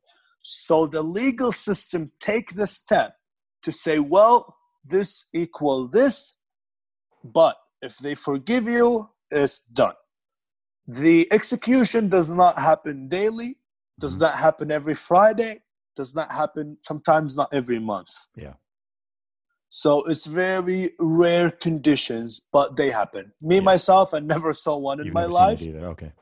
So 0.46 0.86
the 0.86 1.02
legal 1.02 1.52
system 1.52 2.12
take 2.20 2.54
the 2.54 2.66
step 2.66 3.16
to 3.62 3.72
say, 3.72 3.98
well, 3.98 4.58
this 4.84 5.24
equal 5.32 5.88
this, 5.88 6.36
but 7.24 7.56
if 7.80 7.96
they 7.96 8.14
forgive 8.14 8.64
you, 8.68 9.08
it's 9.30 9.60
done. 9.60 9.94
The 10.86 11.26
execution 11.32 12.10
does 12.10 12.30
not 12.30 12.58
happen 12.58 13.08
daily, 13.08 13.58
does 13.98 14.16
Mhm. 14.16 14.20
not 14.20 14.34
happen 14.34 14.70
every 14.70 14.94
Friday, 14.94 15.62
does 15.96 16.14
not 16.14 16.30
happen 16.30 16.76
sometimes 16.82 17.38
not 17.38 17.48
every 17.50 17.78
month. 17.78 18.10
Yeah. 18.36 18.56
So 19.70 20.04
it's 20.04 20.26
very 20.26 20.94
rare 20.98 21.50
conditions, 21.50 22.42
but 22.52 22.76
they 22.76 22.90
happen. 22.90 23.32
Me 23.40 23.56
Yeah. 23.56 23.60
myself, 23.62 24.12
I 24.12 24.18
never 24.18 24.52
saw 24.52 24.76
one 24.76 25.00
in 25.00 25.06
You've 25.06 25.14
my 25.14 25.22
never 25.22 25.32
life. 25.32 25.58
seen 25.60 25.68
it 25.68 25.76
either. 25.78 25.86
Okay. 25.88 26.12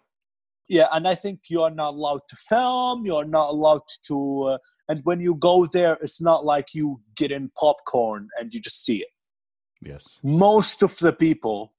Yeah, 0.73 0.89
and 0.91 1.07
I 1.07 1.15
think 1.15 1.41
you 1.51 1.61
are 1.61 1.71
not 1.71 1.93
allowed 1.93 2.23
to 2.31 2.37
film. 2.49 3.05
You 3.05 3.17
are 3.17 3.27
not 3.27 3.51
allowed 3.51 3.83
to. 4.07 4.43
Uh, 4.45 4.59
and 4.89 5.03
when 5.05 5.21
you 5.21 5.35
go 5.35 5.67
there, 5.67 5.99
it's 6.01 6.19
not 6.19 6.47
like 6.47 6.69
you 6.73 7.03
get 7.15 7.31
in 7.31 7.51
popcorn 7.61 8.29
and 8.39 8.55
you 8.55 8.59
just 8.59 8.83
see 8.83 9.03
it. 9.03 9.09
Yes. 9.83 10.19
Most 10.25 10.83
of 10.83 10.97
the 10.97 11.13
people 11.13 11.75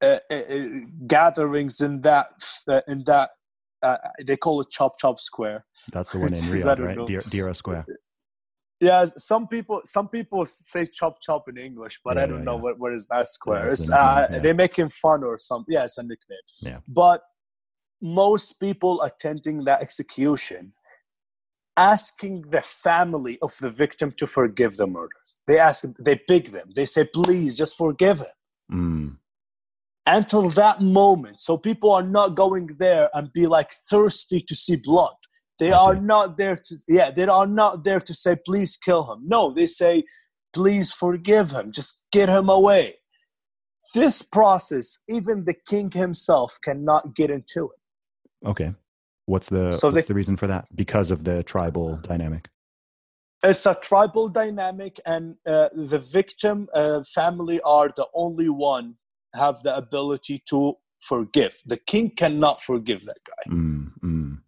uh, 0.00 0.20
uh, 0.30 0.34
uh, 0.34 0.66
gatherings 1.08 1.80
in 1.80 2.02
that 2.02 2.28
uh, 2.68 2.82
in 2.86 3.02
that 3.06 3.30
uh, 3.82 3.96
they 4.24 4.36
call 4.36 4.60
it 4.60 4.70
Chop 4.70 5.00
Chop 5.00 5.18
Square. 5.18 5.66
That's 5.92 6.12
the 6.12 6.20
one 6.20 6.32
in 6.32 6.38
Riyadh, 6.54 6.78
right? 6.78 7.28
Dira, 7.28 7.54
Square. 7.54 7.86
Yeah, 8.80 9.06
some 9.16 9.48
people 9.48 9.80
some 9.84 10.08
people 10.08 10.46
say 10.46 10.86
chop 10.86 11.20
chop 11.20 11.48
in 11.48 11.56
English, 11.56 11.98
but 12.04 12.16
Yeah, 12.16 12.22
I 12.22 12.26
don't 12.26 12.38
yeah, 12.38 12.44
know 12.44 12.56
yeah. 12.56 12.62
what 12.62 12.78
what 12.78 12.92
is 12.92 13.08
that 13.08 13.26
square. 13.26 13.66
it's 13.66 13.80
it's 13.80 13.90
nickname, 13.90 14.06
uh, 14.06 14.26
yeah. 14.30 14.38
they 14.38 14.52
making 14.52 14.90
fun 14.90 15.24
or 15.24 15.38
some. 15.38 15.64
Yeah, 15.66 15.82
it's 15.82 15.98
a 15.98 16.04
nickname. 16.04 16.38
Yeah. 16.60 16.78
But 16.86 17.22
most 18.02 18.60
people 18.60 19.00
attending 19.02 19.64
that 19.64 19.80
execution 19.80 20.72
asking 21.76 22.42
the 22.50 22.60
family 22.62 23.38
of 23.40 23.56
the 23.60 23.70
victim 23.70 24.12
to 24.18 24.26
forgive 24.26 24.76
the 24.76 24.86
murders. 24.86 25.38
They 25.46 25.58
ask 25.58 25.84
they 25.98 26.20
beg 26.28 26.52
them. 26.52 26.70
They 26.74 26.84
say, 26.84 27.04
please 27.04 27.56
just 27.56 27.76
forgive 27.76 28.18
him. 28.18 28.26
Mm. 28.72 29.16
Until 30.06 30.50
that 30.50 30.80
moment. 30.80 31.40
So 31.40 31.56
people 31.56 31.92
are 31.92 32.02
not 32.02 32.34
going 32.34 32.70
there 32.78 33.08
and 33.14 33.32
be 33.32 33.46
like 33.46 33.70
thirsty 33.88 34.40
to 34.48 34.54
see 34.54 34.76
blood. 34.76 35.14
They 35.58 35.70
are 35.70 35.94
not 35.94 36.38
there 36.38 36.56
to 36.56 36.76
yeah, 36.88 37.10
they 37.10 37.26
are 37.26 37.46
not 37.46 37.84
there 37.84 38.00
to 38.00 38.14
say, 38.14 38.36
please 38.44 38.76
kill 38.76 39.12
him. 39.12 39.20
No, 39.24 39.52
they 39.54 39.68
say, 39.68 40.02
please 40.52 40.92
forgive 40.92 41.50
him. 41.52 41.70
Just 41.70 42.02
get 42.10 42.28
him 42.28 42.48
away. 42.48 42.96
This 43.94 44.22
process, 44.22 44.98
even 45.08 45.44
the 45.44 45.54
king 45.68 45.90
himself 45.92 46.58
cannot 46.64 47.14
get 47.14 47.30
into 47.30 47.66
it. 47.66 47.81
Okay. 48.46 48.74
What's 49.26 49.48
the 49.48 49.72
So 49.72 49.88
what's 49.88 50.06
they- 50.06 50.08
the 50.12 50.14
reason 50.14 50.36
for 50.36 50.46
that? 50.46 50.66
Because 50.74 51.10
of 51.10 51.24
the 51.24 51.42
tribal 51.42 51.96
dynamic. 51.96 52.48
it's 53.44 53.66
a 53.66 53.74
tribal 53.74 54.28
dynamic 54.28 55.00
and 55.04 55.34
uh, 55.46 55.68
the 55.74 55.98
victim 55.98 56.68
uh, 56.74 57.02
family 57.18 57.60
are 57.62 57.88
the 57.96 58.06
only 58.14 58.48
one 58.48 58.94
have 59.34 59.56
the 59.64 59.74
ability 59.76 60.36
to 60.46 60.74
forgive 61.00 61.52
the 61.66 61.76
king 61.92 62.06
cannot 62.22 62.60
forgive 62.62 63.00
that 63.10 63.18
guy 63.32 63.44
Mm, 63.52 63.90
mm. 64.04 64.38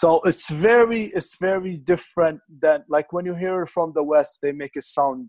so 0.00 0.08
it's 0.30 0.50
very 0.50 1.02
it's 1.18 1.36
very 1.48 1.76
different 1.92 2.40
than 2.64 2.78
like 2.88 3.12
when 3.12 3.24
you 3.28 3.34
hear 3.36 3.62
it 3.62 3.68
from 3.76 3.92
the 3.94 4.02
west 4.02 4.32
they 4.42 4.50
make 4.62 4.74
it 4.74 4.82
sound 4.82 5.28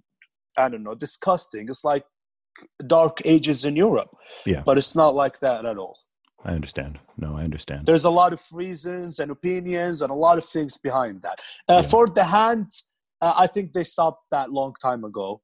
i 0.58 0.68
don't 0.70 0.82
know 0.88 0.96
disgusting 0.96 1.64
it's 1.70 1.84
like 1.84 2.06
dark 2.98 3.16
ages 3.26 3.60
in 3.70 3.76
europe 3.76 4.10
Yeah. 4.54 4.64
but 4.68 4.76
it's 4.80 4.96
not 4.96 5.14
like 5.24 5.38
that 5.46 5.66
at 5.72 5.78
all 5.78 5.96
I 6.46 6.54
understand. 6.54 7.00
No, 7.18 7.36
I 7.38 7.44
understand. 7.44 7.86
there's 7.86 8.06
a 8.06 8.10
lot 8.10 8.32
of 8.34 8.42
reasons 8.52 9.20
and 9.20 9.32
opinions 9.32 10.02
and 10.02 10.12
a 10.12 10.16
lot 10.16 10.38
of 10.38 10.46
things 10.46 10.78
behind 10.78 11.22
that. 11.24 11.40
Uh, 11.68 11.82
Yeah. 11.84 11.90
For 11.90 12.08
the 12.08 12.24
hands, 12.26 12.72
uh, 13.22 13.34
I 13.36 13.48
think 13.48 13.74
they 13.74 13.84
stopped 13.84 14.24
that 14.32 14.52
long 14.52 14.74
time 14.82 15.04
ago. 15.04 15.42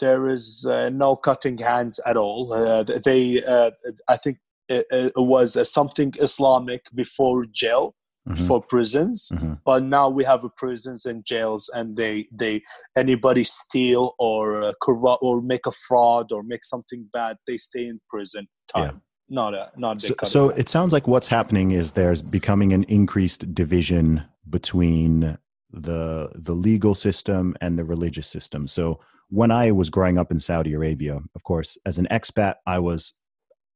There 0.00 0.28
is 0.28 0.66
uh, 0.68 0.88
no 0.88 1.14
cutting 1.16 1.58
hands 1.58 2.00
at 2.06 2.16
all. 2.16 2.52
Uh, 2.52 2.82
they, 2.82 3.42
uh, 3.44 3.70
I 4.08 4.16
think, 4.16 4.38
it, 4.68 4.86
it 4.90 5.12
was 5.16 5.56
uh, 5.56 5.64
something 5.64 6.14
Islamic 6.20 6.82
before 6.94 7.44
jail, 7.52 7.94
Mhm, 8.28 8.36
before 8.36 8.62
prisons. 8.62 9.28
mhm. 9.34 9.58
But 9.64 9.82
now 9.82 10.08
we 10.08 10.22
have 10.24 10.44
prisons 10.56 11.06
and 11.06 11.24
jails, 11.24 11.68
and 11.74 11.96
they, 11.96 12.28
they, 12.30 12.62
anybody 12.96 13.42
steal 13.44 14.14
or 14.18 14.62
uh, 14.62 14.72
corrupt 14.80 15.22
or 15.22 15.42
make 15.42 15.66
a 15.66 15.72
fraud 15.72 16.30
or 16.32 16.42
make 16.44 16.64
something 16.64 17.08
bad, 17.12 17.36
they 17.48 17.58
stay 17.58 17.84
in 17.86 18.00
prison 18.08 18.46
time. 18.72 19.02
Not 19.32 19.54
a, 19.54 19.72
not 19.78 19.96
a 19.96 20.00
So, 20.00 20.14
so 20.24 20.48
it 20.50 20.68
sounds 20.68 20.92
like 20.92 21.08
what's 21.08 21.26
happening 21.26 21.70
is 21.70 21.92
there's 21.92 22.20
becoming 22.20 22.74
an 22.74 22.84
increased 22.84 23.54
division 23.54 24.22
between 24.50 25.38
the 25.72 26.30
the 26.34 26.52
legal 26.52 26.94
system 26.94 27.56
and 27.62 27.78
the 27.78 27.84
religious 27.84 28.28
system. 28.28 28.68
So 28.68 29.00
when 29.30 29.50
I 29.50 29.70
was 29.70 29.88
growing 29.88 30.18
up 30.18 30.30
in 30.30 30.38
Saudi 30.38 30.74
Arabia, 30.74 31.18
of 31.34 31.44
course, 31.44 31.78
as 31.86 31.96
an 31.96 32.08
expat, 32.10 32.56
I 32.66 32.80
was 32.80 33.14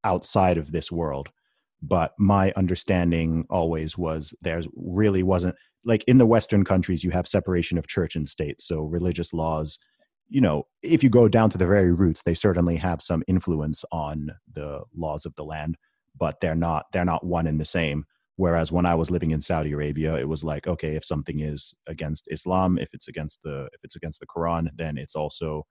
outside 0.05 0.59
of 0.59 0.73
this 0.73 0.93
world. 0.93 1.31
But 1.81 2.13
my 2.19 2.53
understanding 2.55 3.47
always 3.49 3.97
was 3.97 4.35
there's 4.43 4.69
really 4.75 5.23
wasn't 5.23 5.57
like 5.87 6.05
in 6.07 6.19
the 6.19 6.27
Western 6.27 6.65
countries, 6.65 7.03
you 7.03 7.13
have 7.13 7.27
separation 7.27 7.79
of 7.79 7.89
church 7.89 8.15
and 8.15 8.29
state. 8.29 8.61
So 8.61 8.83
religious 8.83 9.33
laws, 9.33 9.79
you 10.29 10.41
know, 10.41 10.67
if 10.83 11.03
you 11.03 11.11
go 11.11 11.29
down 11.29 11.51
to 11.51 11.59
the 11.59 11.67
very 11.67 11.93
roots, 11.93 12.23
they 12.23 12.35
certainly 12.35 12.77
have 12.77 13.01
some 13.01 13.23
influence 13.29 13.85
on 13.93 14.33
the 14.53 14.83
laws 14.95 15.25
of 15.25 15.35
the 15.37 15.45
land, 15.45 15.77
but 16.17 16.41
they're 16.41 16.57
not 16.57 16.87
they're 16.93 17.05
not 17.05 17.25
one 17.25 17.47
and 17.47 17.61
the 17.61 17.65
same. 17.65 18.05
Whereas 18.37 18.71
when 18.71 18.85
I 18.85 18.95
was 18.95 19.11
living 19.11 19.31
in 19.31 19.41
Saudi 19.41 19.73
Arabia, 19.73 20.17
it 20.17 20.29
was 20.29 20.45
like, 20.45 20.67
okay, 20.67 20.95
if 20.95 21.05
something 21.05 21.41
is 21.41 21.75
against 21.87 22.29
Islam, 22.31 22.79
if 22.79 22.93
it's 22.93 23.09
against 23.09 23.43
the 23.43 23.69
if 23.73 23.83
it's 23.85 23.97
against 23.97 24.21
the 24.21 24.27
Quran, 24.27 24.69
then 24.75 24.99
it's 24.99 25.15
also 25.15 25.67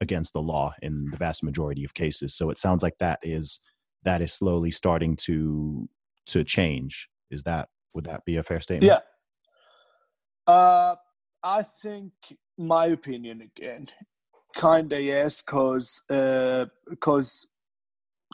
against 0.00 0.32
the 0.32 0.42
law 0.42 0.74
in 0.82 1.06
the 1.06 1.16
vast 1.16 1.42
majority 1.42 1.84
of 1.84 1.94
cases. 1.94 2.34
So 2.34 2.50
it 2.50 2.58
sounds 2.58 2.82
like 2.82 2.98
that 2.98 3.20
is 3.22 3.60
that 4.04 4.20
is 4.22 4.32
slowly 4.32 4.70
starting 4.70 5.16
to 5.16 5.88
to 6.26 6.44
change. 6.44 7.08
Is 7.30 7.44
that 7.44 7.68
would 7.94 8.04
that 8.04 8.24
be 8.24 8.36
a 8.36 8.42
fair 8.42 8.60
statement? 8.60 8.92
Yeah. 8.92 10.52
Uh, 10.52 10.96
I 11.42 11.62
think 11.62 12.12
my 12.60 12.86
opinion 12.86 13.40
again, 13.40 13.88
kinda 14.54 15.00
yes, 15.00 15.40
cause 15.42 16.02
uh, 16.10 16.66
cause 17.00 17.46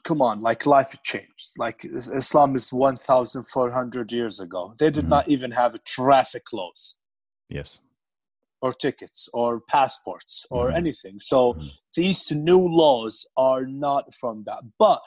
come 0.04 0.20
on, 0.20 0.40
like 0.40 0.66
life 0.66 0.98
changed. 1.02 1.52
Like 1.58 1.84
Islam 1.84 2.56
is 2.56 2.72
one 2.72 2.96
thousand 2.96 3.44
four 3.44 3.70
hundred 3.70 4.12
years 4.12 4.40
ago. 4.40 4.74
They 4.78 4.90
did 4.90 5.04
Mhm. 5.06 5.08
not 5.08 5.28
even 5.28 5.50
have 5.52 5.82
traffic 5.84 6.44
laws 6.52 6.96
Yes. 7.48 7.80
or 8.62 8.72
tickets 8.72 9.28
or 9.32 9.60
passports 9.60 10.44
or 10.50 10.70
Mhm. 10.70 10.76
anything. 10.76 11.20
So 11.20 11.54
Mhm. 11.54 11.70
these 11.94 12.30
new 12.30 12.62
laws 12.82 13.26
are 13.36 13.64
not 13.66 14.14
from 14.14 14.44
that. 14.44 14.62
But 14.78 15.00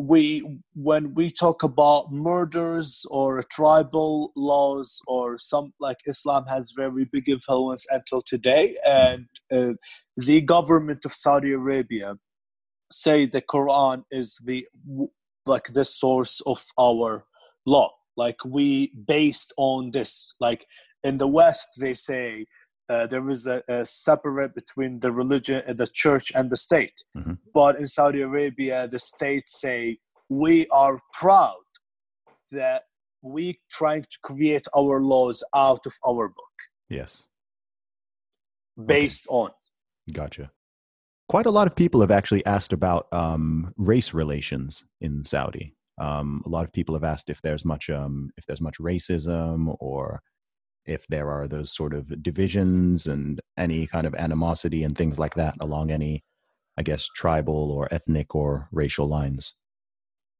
we 0.00 0.58
when 0.74 1.14
we 1.14 1.30
talk 1.30 1.62
about 1.62 2.12
murders 2.12 3.04
or 3.10 3.42
tribal 3.42 4.32
laws 4.36 5.00
or 5.06 5.38
some 5.38 5.72
like 5.80 5.98
Islam 6.06 6.44
has 6.48 6.72
very 6.76 7.04
big 7.10 7.28
influence 7.28 7.86
until 7.90 8.22
today, 8.22 8.76
and 8.86 9.26
uh, 9.52 9.74
the 10.16 10.40
government 10.40 11.04
of 11.04 11.12
Saudi 11.12 11.52
Arabia 11.52 12.16
say 12.90 13.26
the 13.26 13.42
Quran 13.42 14.04
is 14.10 14.38
the 14.44 14.66
like 15.46 15.72
the 15.72 15.84
source 15.84 16.40
of 16.46 16.64
our 16.78 17.24
law. 17.66 17.90
Like 18.16 18.36
we 18.44 18.92
based 19.06 19.52
on 19.56 19.90
this. 19.92 20.34
Like 20.40 20.66
in 21.02 21.18
the 21.18 21.28
West, 21.28 21.68
they 21.78 21.94
say 21.94 22.46
uh, 22.90 23.06
there 23.06 23.26
is 23.30 23.46
a, 23.46 23.62
a 23.68 23.86
separate 23.86 24.52
between 24.54 25.00
the 25.00 25.12
religion, 25.12 25.62
uh, 25.66 25.72
the 25.72 25.86
church, 25.86 26.32
and 26.34 26.50
the 26.50 26.56
state. 26.56 26.98
Mhm. 27.16 27.38
But 27.54 27.72
in 27.78 27.86
Saudi 27.86 28.20
Arabia, 28.20 28.88
the 28.88 28.98
states 28.98 29.60
say 29.60 29.98
we 30.28 30.66
are 30.68 31.00
proud 31.20 31.68
that 32.50 32.82
we 33.22 33.60
trying 33.70 34.02
to 34.12 34.18
create 34.22 34.66
our 34.76 35.00
laws 35.00 35.38
out 35.54 35.82
of 35.86 35.94
our 36.10 36.28
book 36.28 36.56
Yes. 36.88 37.24
based 38.86 39.26
on. 39.28 39.50
Gotcha. 40.12 40.50
Quite 41.28 41.46
a 41.46 41.50
lot 41.50 41.66
of 41.68 41.76
people 41.76 42.00
have 42.00 42.10
actually 42.10 42.44
asked 42.44 42.72
about 42.72 43.06
um, 43.12 43.72
race 43.76 44.12
relations 44.12 44.84
in 45.00 45.22
Saudi. 45.22 45.74
Um, 46.00 46.42
a 46.46 46.48
lot 46.48 46.64
of 46.64 46.72
people 46.72 46.94
have 46.94 47.04
asked 47.04 47.28
if 47.30 47.40
there's 47.42 47.64
much 47.64 47.88
um, 47.90 48.30
if 48.36 48.46
there's 48.46 48.60
much 48.60 48.78
racism 48.78 49.76
or 49.78 50.22
if 50.86 51.06
there 51.08 51.30
are 51.30 51.46
those 51.46 51.72
sort 51.74 51.94
of 51.94 52.22
divisions 52.22 53.06
and 53.06 53.40
any 53.56 53.86
kind 53.86 54.06
of 54.06 54.14
animosity 54.14 54.82
and 54.82 54.96
things 54.96 55.18
like 55.18 55.34
that 55.34 55.54
along 55.60 55.90
any, 55.90 56.22
I 56.76 56.82
guess, 56.82 57.08
tribal 57.14 57.70
or 57.70 57.92
ethnic 57.92 58.34
or 58.34 58.68
racial 58.72 59.06
lines. 59.06 59.54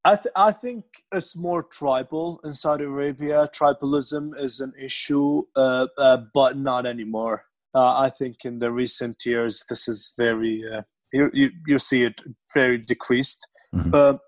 I, 0.04 0.16
th- 0.16 0.32
I 0.34 0.52
think 0.52 0.84
it's 1.12 1.36
more 1.36 1.62
tribal 1.62 2.40
in 2.42 2.54
Saudi 2.54 2.84
Arabia. 2.84 3.48
Tribalism 3.54 4.32
is 4.38 4.60
an 4.60 4.72
issue, 4.80 5.42
uh, 5.54 5.88
uh, 5.98 6.18
but 6.32 6.56
not 6.56 6.86
anymore. 6.86 7.44
Uh, 7.74 7.98
I 7.98 8.10
think 8.10 8.38
in 8.44 8.58
the 8.60 8.72
recent 8.72 9.24
years, 9.26 9.64
this 9.68 9.86
is 9.88 10.12
very, 10.16 10.64
uh, 10.72 10.82
you, 11.12 11.30
you, 11.34 11.50
you 11.66 11.78
see 11.78 12.02
it 12.04 12.22
very 12.54 12.78
decreased. 12.78 13.46
Mhm. 13.74 14.18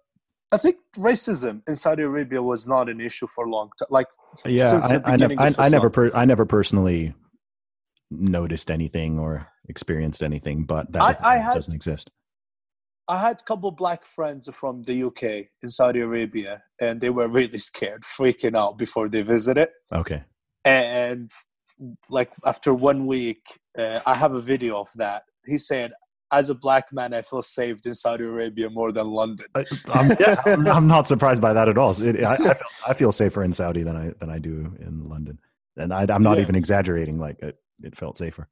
I 0.53 0.59
think 0.59 0.77
racism 0.97 1.63
in 1.67 1.77
Saudi 1.77 2.03
Arabia 2.03 2.43
was 2.43 2.69
not 2.69 2.89
an 2.89 3.01
issue 3.01 3.27
for 3.27 3.47
a 3.47 3.51
long 3.51 3.71
time. 3.79 3.89
Like, 3.91 4.07
Yeah, 4.45 4.67
since 4.67 4.85
I, 4.85 4.97
I, 4.97 5.49
I, 5.49 5.55
I 5.67 5.69
never, 5.69 5.89
per, 5.91 6.11
I 6.15 6.25
never 6.27 6.45
personally 6.45 7.15
noticed 8.11 8.71
anything 8.71 9.19
or 9.19 9.49
experienced 9.69 10.23
anything, 10.23 10.65
but 10.65 10.93
that 10.93 11.19
I 11.25 11.39
had- 11.39 11.55
doesn't 11.55 11.75
exist. 11.75 12.11
I 13.09 13.19
had 13.19 13.41
a 13.41 13.45
couple 13.45 13.71
black 13.73 14.05
friends 14.05 14.49
from 14.55 14.85
the 14.85 15.03
UK 15.03 15.23
in 15.63 15.69
Saudi 15.71 16.01
Arabia, 16.01 16.63
and 16.81 17.01
they 17.01 17.11
were 17.11 17.27
really 17.29 17.59
scared, 17.59 18.03
freaking 18.05 18.57
out 18.57 18.79
before 18.79 19.09
they 19.09 19.23
visited. 19.23 19.69
Okay. 19.93 20.23
and 20.65 21.31
like 22.11 22.31
after 22.45 22.73
one 22.75 23.07
week 23.07 23.43
uh, 23.79 23.99
i 24.07 24.15
have 24.15 24.33
a 24.35 24.41
video 24.41 24.79
of 24.81 24.89
that 24.95 25.23
he 25.47 25.59
said 25.59 25.93
as 26.33 26.51
a 26.51 26.55
black 26.55 26.87
man 26.93 27.14
i 27.14 27.22
feel 27.22 27.43
saved 27.43 27.87
in 27.87 27.95
saudi 27.95 28.24
arabia 28.24 28.68
more 28.70 28.91
than 28.93 29.07
london 29.07 29.47
I, 29.55 29.64
I'm, 29.93 30.11
yeah, 30.18 30.43
I'm, 30.72 30.87
not 30.87 31.07
surprised 31.07 31.41
by 31.41 31.53
that 31.53 31.68
at 31.68 31.78
all. 31.78 31.93
It, 32.01 32.22
I, 32.24 32.35
I, 32.35 32.37
feel, 32.37 32.55
I 32.89 32.95
feel 32.95 33.12
safer 33.12 33.43
in 33.45 33.53
Saudi 33.53 33.83
than 33.83 33.97
I 33.97 34.12
than 34.18 34.30
I 34.30 34.39
do 34.39 34.74
in 34.80 35.09
London, 35.09 35.39
and 35.76 35.93
I, 35.93 36.07
I'm 36.09 36.22
not 36.22 36.39
even 36.39 36.55
exaggerating. 36.55 37.18
Like 37.18 37.39
it, 37.43 37.59
it 37.83 37.97
felt 37.97 38.16
safer. 38.16 38.49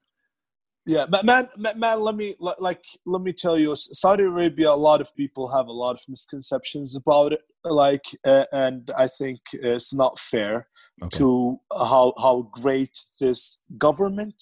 yeah 0.87 1.07
but 1.07 1.25
man, 1.25 1.49
man 1.57 1.79
man 1.79 2.01
let 2.01 2.17
me 2.17 2.35
like 2.39 2.83
let 3.05 3.23
me 3.23 3.33
tell 3.33 3.59
you 3.59 3.77
saudi 3.77 4.25
arabia 4.25 4.71
a 4.71 4.83
lot 4.89 5.01
of 5.01 5.15
people 5.15 5.49
have 5.49 5.67
a 5.69 5.73
lot 5.73 5.95
of 5.95 6.01
misconceptions 6.09 6.97
about 6.97 7.33
it 7.35 7.43
like 7.65 8.05
uh, 8.25 8.47
and 8.53 8.91
i 8.97 9.07
think 9.07 9.39
it's 9.53 9.93
not 9.93 10.19
fair 10.19 10.67
Okay. 11.03 11.19
to 11.19 11.59
how 11.73 12.13
how 12.19 12.49
great 12.63 12.95
this 13.21 13.59
government 13.79 14.35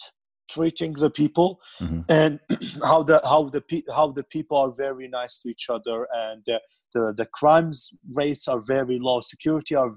treating 0.48 0.92
the 0.94 1.10
people 1.10 1.60
Mhm. 1.80 2.04
and 2.08 2.40
how 2.90 3.02
the 3.02 3.20
how 3.24 3.42
the 3.56 3.60
pe- 3.60 3.88
how 3.94 4.08
the 4.18 4.24
people 4.24 4.56
are 4.56 4.72
very 4.86 5.08
nice 5.08 5.38
to 5.40 5.48
each 5.48 5.66
other 5.76 6.06
and 6.26 6.48
uh, 6.48 6.58
the 6.94 7.12
the 7.20 7.26
crimes 7.38 7.92
rates 8.20 8.48
are 8.48 8.60
very 8.76 8.98
low 8.98 9.20
security 9.20 9.74
are 9.74 9.92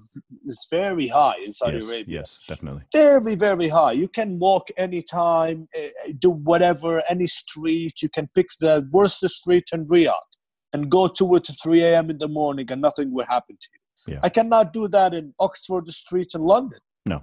is 0.46 0.60
very 0.70 1.08
high 1.08 1.38
in 1.46 1.52
Saudi 1.54 1.78
yes, 1.78 1.90
Arabia 1.90 2.20
yes, 2.20 2.40
definitely. 2.48 2.84
very 2.94 3.36
very 3.36 3.70
high 3.70 3.94
you 4.04 4.08
can 4.20 4.40
walk 4.40 4.66
anytime 4.78 5.68
uh, 5.80 5.88
do 6.20 6.32
whatever 6.50 7.02
any 7.10 7.28
street 7.28 7.96
you 8.02 8.10
can 8.10 8.28
pick 8.36 8.48
the 8.60 8.74
worst 8.92 9.20
street 9.30 9.68
in 9.74 9.86
Riyadh 9.88 10.30
and 10.74 10.90
go 10.90 11.08
to 11.08 11.36
it 11.36 11.50
at 11.50 11.56
3 11.62 11.82
a.m. 11.84 12.10
in 12.10 12.18
the 12.18 12.28
morning 12.30 12.68
and 12.72 12.82
nothing 12.82 13.14
will 13.14 13.26
happen 13.38 13.56
to 13.64 13.68
you 13.74 13.80
Yeah. 14.14 14.20
I 14.28 14.30
cannot 14.38 14.66
do 14.80 14.84
that 14.98 15.12
in 15.20 15.26
Oxford 15.48 15.86
Street 16.04 16.32
in 16.38 16.42
London 16.54 16.80
No. 17.14 17.18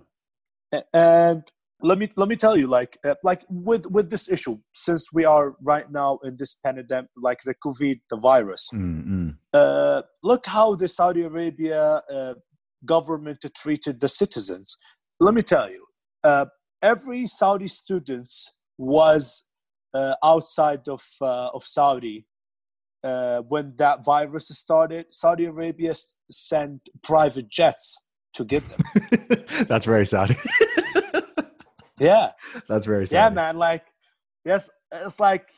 And 0.93 1.43
let 1.83 1.99
me 1.99 2.09
let 2.17 2.29
me 2.29 2.37
tell 2.37 2.57
you 2.57 2.67
like 2.67 2.99
uh, 3.05 3.15
like 3.23 3.45
with 3.49 3.87
with 3.87 4.11
this 4.11 4.29
issue 4.29 4.59
since 4.75 5.13
we 5.13 5.25
are 5.25 5.55
right 5.63 5.91
now 5.91 6.19
in 6.25 6.37
this 6.37 6.57
pandemic 6.65 7.11
like 7.17 7.39
the 7.45 7.55
covid 7.65 8.01
the 8.11 8.17
virus 8.17 8.69
Mm-mm. 8.75 9.37
uh, 9.53 10.03
look 10.23 10.47
how 10.47 10.75
the 10.75 10.89
saudi 10.89 11.23
arabia 11.23 12.03
uh, 12.13 12.35
government 12.85 13.45
treated 13.57 14.01
the 14.01 14.09
citizens 14.09 14.77
let 15.21 15.35
me 15.35 15.43
tell 15.43 15.71
you 15.71 15.85
uh, 16.25 16.47
every 16.83 17.27
saudi 17.27 17.69
students 17.69 18.55
was 18.77 19.45
uh, 19.95 20.15
outside 20.25 20.89
of 20.89 21.03
uh, 21.21 21.49
of 21.55 21.65
saudi 21.65 22.27
uh, 23.05 23.41
when 23.43 23.75
that 23.77 24.05
virus 24.05 24.49
started 24.49 25.07
saudi 25.11 25.45
arabia 25.45 25.95
sent 26.31 26.81
private 27.03 27.49
jets 27.49 27.97
to 28.35 28.45
get 28.45 28.63
them 28.69 29.45
That's 29.69 29.85
very 29.85 30.07
Saudi. 30.07 30.35
yeah 32.01 32.31
That's 32.69 32.87
very 32.87 33.07
Saudi. 33.07 33.17
Yeah, 33.17 33.31
man. 33.31 33.57
Like, 33.57 33.85
yes, 34.45 34.71
it's 34.93 35.21
like 35.21 35.51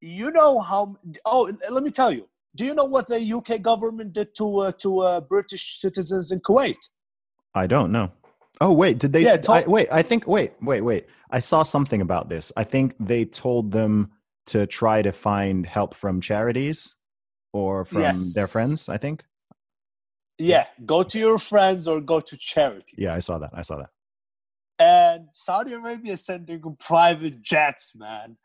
you 0.00 0.30
know 0.30 0.60
how. 0.60 0.96
Oh, 1.24 1.50
let 1.70 1.82
me 1.82 1.90
tell 1.90 2.12
you. 2.12 2.28
Do 2.56 2.64
you 2.64 2.74
know 2.74 2.84
what 2.84 3.08
the 3.08 3.20
UK 3.32 3.62
government 3.62 4.12
did 4.12 4.34
to 4.36 4.58
uh, 4.58 4.72
to 4.78 5.00
uh, 5.00 5.20
British 5.20 5.78
citizens 5.80 6.30
in 6.30 6.40
Kuwait? 6.40 6.76
I 7.54 7.66
don't 7.66 7.90
know. 7.90 8.12
Oh 8.60 8.72
wait, 8.72 8.98
did 8.98 9.12
they? 9.12 9.24
Yeah, 9.24 9.38
I, 9.48 9.64
wait, 9.66 9.88
I 9.90 10.02
think. 10.02 10.26
Wait, 10.26 10.52
wait, 10.62 10.82
wait. 10.82 11.06
I 11.30 11.40
saw 11.40 11.62
something 11.64 12.00
about 12.00 12.28
this. 12.28 12.52
I 12.56 12.64
think 12.64 12.94
they 13.00 13.24
told 13.24 13.72
them 13.72 14.12
to 14.46 14.66
try 14.66 15.02
to 15.02 15.10
find 15.10 15.66
help 15.66 15.94
from 15.94 16.20
charities 16.20 16.96
or 17.52 17.84
from 17.84 18.02
Yes. 18.02 18.34
their 18.34 18.46
friends. 18.46 18.88
I 18.88 18.98
think. 18.98 19.24
Yeah, 20.38 20.66
go 20.84 21.02
to 21.02 21.18
your 21.18 21.38
friends 21.38 21.86
or 21.88 22.00
go 22.00 22.20
to 22.20 22.36
charities. 22.36 22.98
Yeah, 22.98 23.14
I 23.14 23.20
saw 23.20 23.38
that. 23.38 23.50
I 23.54 23.62
saw 23.62 23.76
that. 23.78 23.90
And 24.78 25.28
Saudi 25.32 25.72
Arabia 25.72 26.14
is 26.14 26.24
sending 26.24 26.76
private 26.80 27.42
jets, 27.42 27.94
man, 27.96 28.36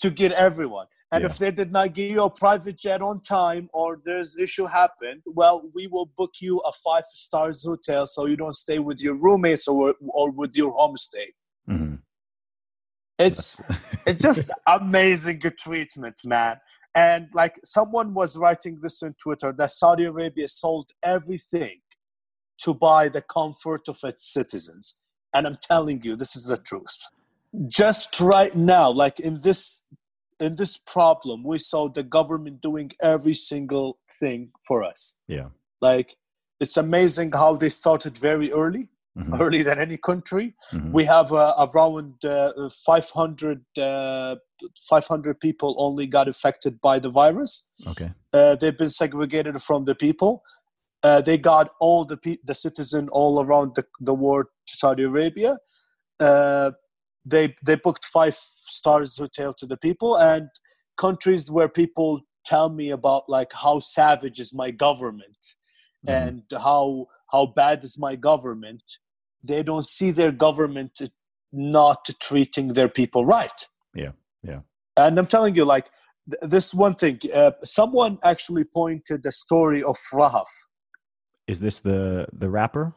to 0.00 0.10
get 0.10 0.32
everyone. 0.32 0.86
And 1.12 1.22
Yeah. 1.22 1.30
if 1.30 1.38
they 1.38 1.50
did 1.52 1.70
not 1.70 1.94
give 1.94 2.10
you 2.10 2.22
a 2.24 2.30
private 2.30 2.76
jet 2.76 3.00
on 3.00 3.22
time 3.22 3.68
or 3.72 4.00
there's 4.04 4.36
issue 4.36 4.66
happened, 4.66 5.22
well, 5.24 5.62
we 5.74 5.86
will 5.86 6.06
book 6.06 6.32
you 6.40 6.58
a 6.60 6.72
five 6.84 7.04
stars 7.12 7.62
hotel 7.64 8.06
so 8.06 8.26
you 8.26 8.36
don't 8.36 8.56
stay 8.56 8.78
with 8.80 8.98
your 9.00 9.14
roommates 9.14 9.68
or 9.68 9.94
or 10.08 10.30
with 10.32 10.56
your 10.56 10.74
homestay. 10.76 11.28
Mhm. 11.68 12.02
It's 13.18 13.60
it's 14.06 14.20
just 14.20 14.50
amazing 14.66 15.40
treatment, 15.58 16.16
man. 16.24 16.60
And 16.94 17.28
like 17.34 17.54
someone 17.64 18.12
was 18.14 18.36
writing 18.36 18.80
this 18.80 19.02
on 19.02 19.14
Twitter 19.14 19.52
that 19.52 19.70
Saudi 19.70 20.04
Arabia 20.04 20.48
sold 20.48 20.90
everything 21.02 21.80
to 22.62 22.74
buy 22.74 23.08
the 23.08 23.22
comfort 23.22 23.88
of 23.88 23.98
its 24.02 24.32
citizens. 24.32 24.96
And 25.36 25.46
I'm 25.46 25.58
telling 25.60 26.02
you, 26.02 26.16
this 26.16 26.34
is 26.34 26.44
the 26.46 26.56
truth. 26.56 26.98
Just 27.68 28.20
right 28.20 28.54
now, 28.54 28.90
like 28.90 29.20
in 29.20 29.40
this 29.42 29.82
in 30.38 30.56
this 30.56 30.76
problem, 30.76 31.42
we 31.44 31.58
saw 31.58 31.88
the 31.88 32.02
government 32.02 32.60
doing 32.60 32.88
every 33.02 33.34
single 33.34 33.98
thing 34.20 34.50
for 34.66 34.82
us. 34.82 35.18
Yeah. 35.26 35.48
Like 35.80 36.16
it's 36.60 36.76
amazing 36.76 37.32
how 37.32 37.56
they 37.56 37.68
started 37.70 38.14
very 38.18 38.48
early, 38.52 38.84
Mhm. 39.18 39.40
earlier 39.42 39.64
than 39.68 39.78
any 39.78 39.96
country 40.10 40.46
Mhm. 40.72 40.92
we 40.96 41.04
have 41.14 41.32
uh, 41.32 41.54
around 41.66 42.22
uh, 42.24 42.68
500 42.84 43.64
uh, 43.78 44.36
500 44.88 45.40
people 45.46 45.70
only 45.86 46.06
got 46.16 46.26
affected 46.34 46.80
by 46.88 46.96
the 47.04 47.08
virus 47.22 47.52
Okay. 47.92 48.10
uh, 48.38 48.52
they've 48.60 48.76
been 48.84 48.90
segregated 49.02 49.56
from 49.68 49.80
the 49.86 49.94
people 49.94 50.32
uh, 51.06 51.20
they 51.28 51.38
got 51.38 51.66
all 51.86 52.04
the 52.04 52.18
pe- 52.24 52.42
the 52.50 52.54
citizen 52.54 53.08
all 53.20 53.34
around 53.44 53.68
the, 53.78 53.84
the 54.10 54.16
world 54.24 54.46
to 54.66 54.76
saudi 54.76 55.02
arabia 55.02 55.56
uh, 56.20 56.70
they 57.24 57.54
they 57.64 57.76
booked 57.76 58.04
five 58.04 58.36
stars 58.76 59.16
hotel 59.16 59.52
to 59.54 59.66
the 59.66 59.76
people 59.76 60.16
and 60.16 60.48
countries 60.96 61.50
where 61.50 61.68
people 61.68 62.20
tell 62.44 62.68
me 62.70 62.90
about 62.90 63.24
like 63.28 63.52
how 63.52 63.78
savage 63.80 64.38
is 64.40 64.54
my 64.54 64.70
government 64.70 65.36
Mhm. 66.06 66.28
and 66.28 66.42
how 66.52 67.06
how 67.32 67.46
bad 67.46 67.84
is 67.84 67.98
my 67.98 68.14
government 68.16 68.82
they 69.42 69.62
don't 69.62 69.86
see 69.86 70.10
their 70.12 70.32
government 70.32 71.00
not 71.52 72.08
treating 72.20 72.74
their 72.74 72.88
people 72.88 73.24
right 73.24 73.60
Yeah, 73.94 74.12
yeah. 74.42 74.60
and 74.96 75.18
i'm 75.18 75.26
telling 75.26 75.56
you 75.56 75.64
like 75.64 75.86
th- 76.30 76.50
this 76.54 76.72
one 76.74 76.94
thing 76.94 77.18
uh, 77.34 77.52
someone 77.64 78.18
actually 78.22 78.64
pointed 78.64 79.22
the 79.22 79.32
story 79.32 79.82
of 79.82 79.96
rahaf 80.12 80.50
Is 81.46 81.60
this 81.60 81.80
the 81.80 82.26
the 82.42 82.48
rapper 82.58 82.94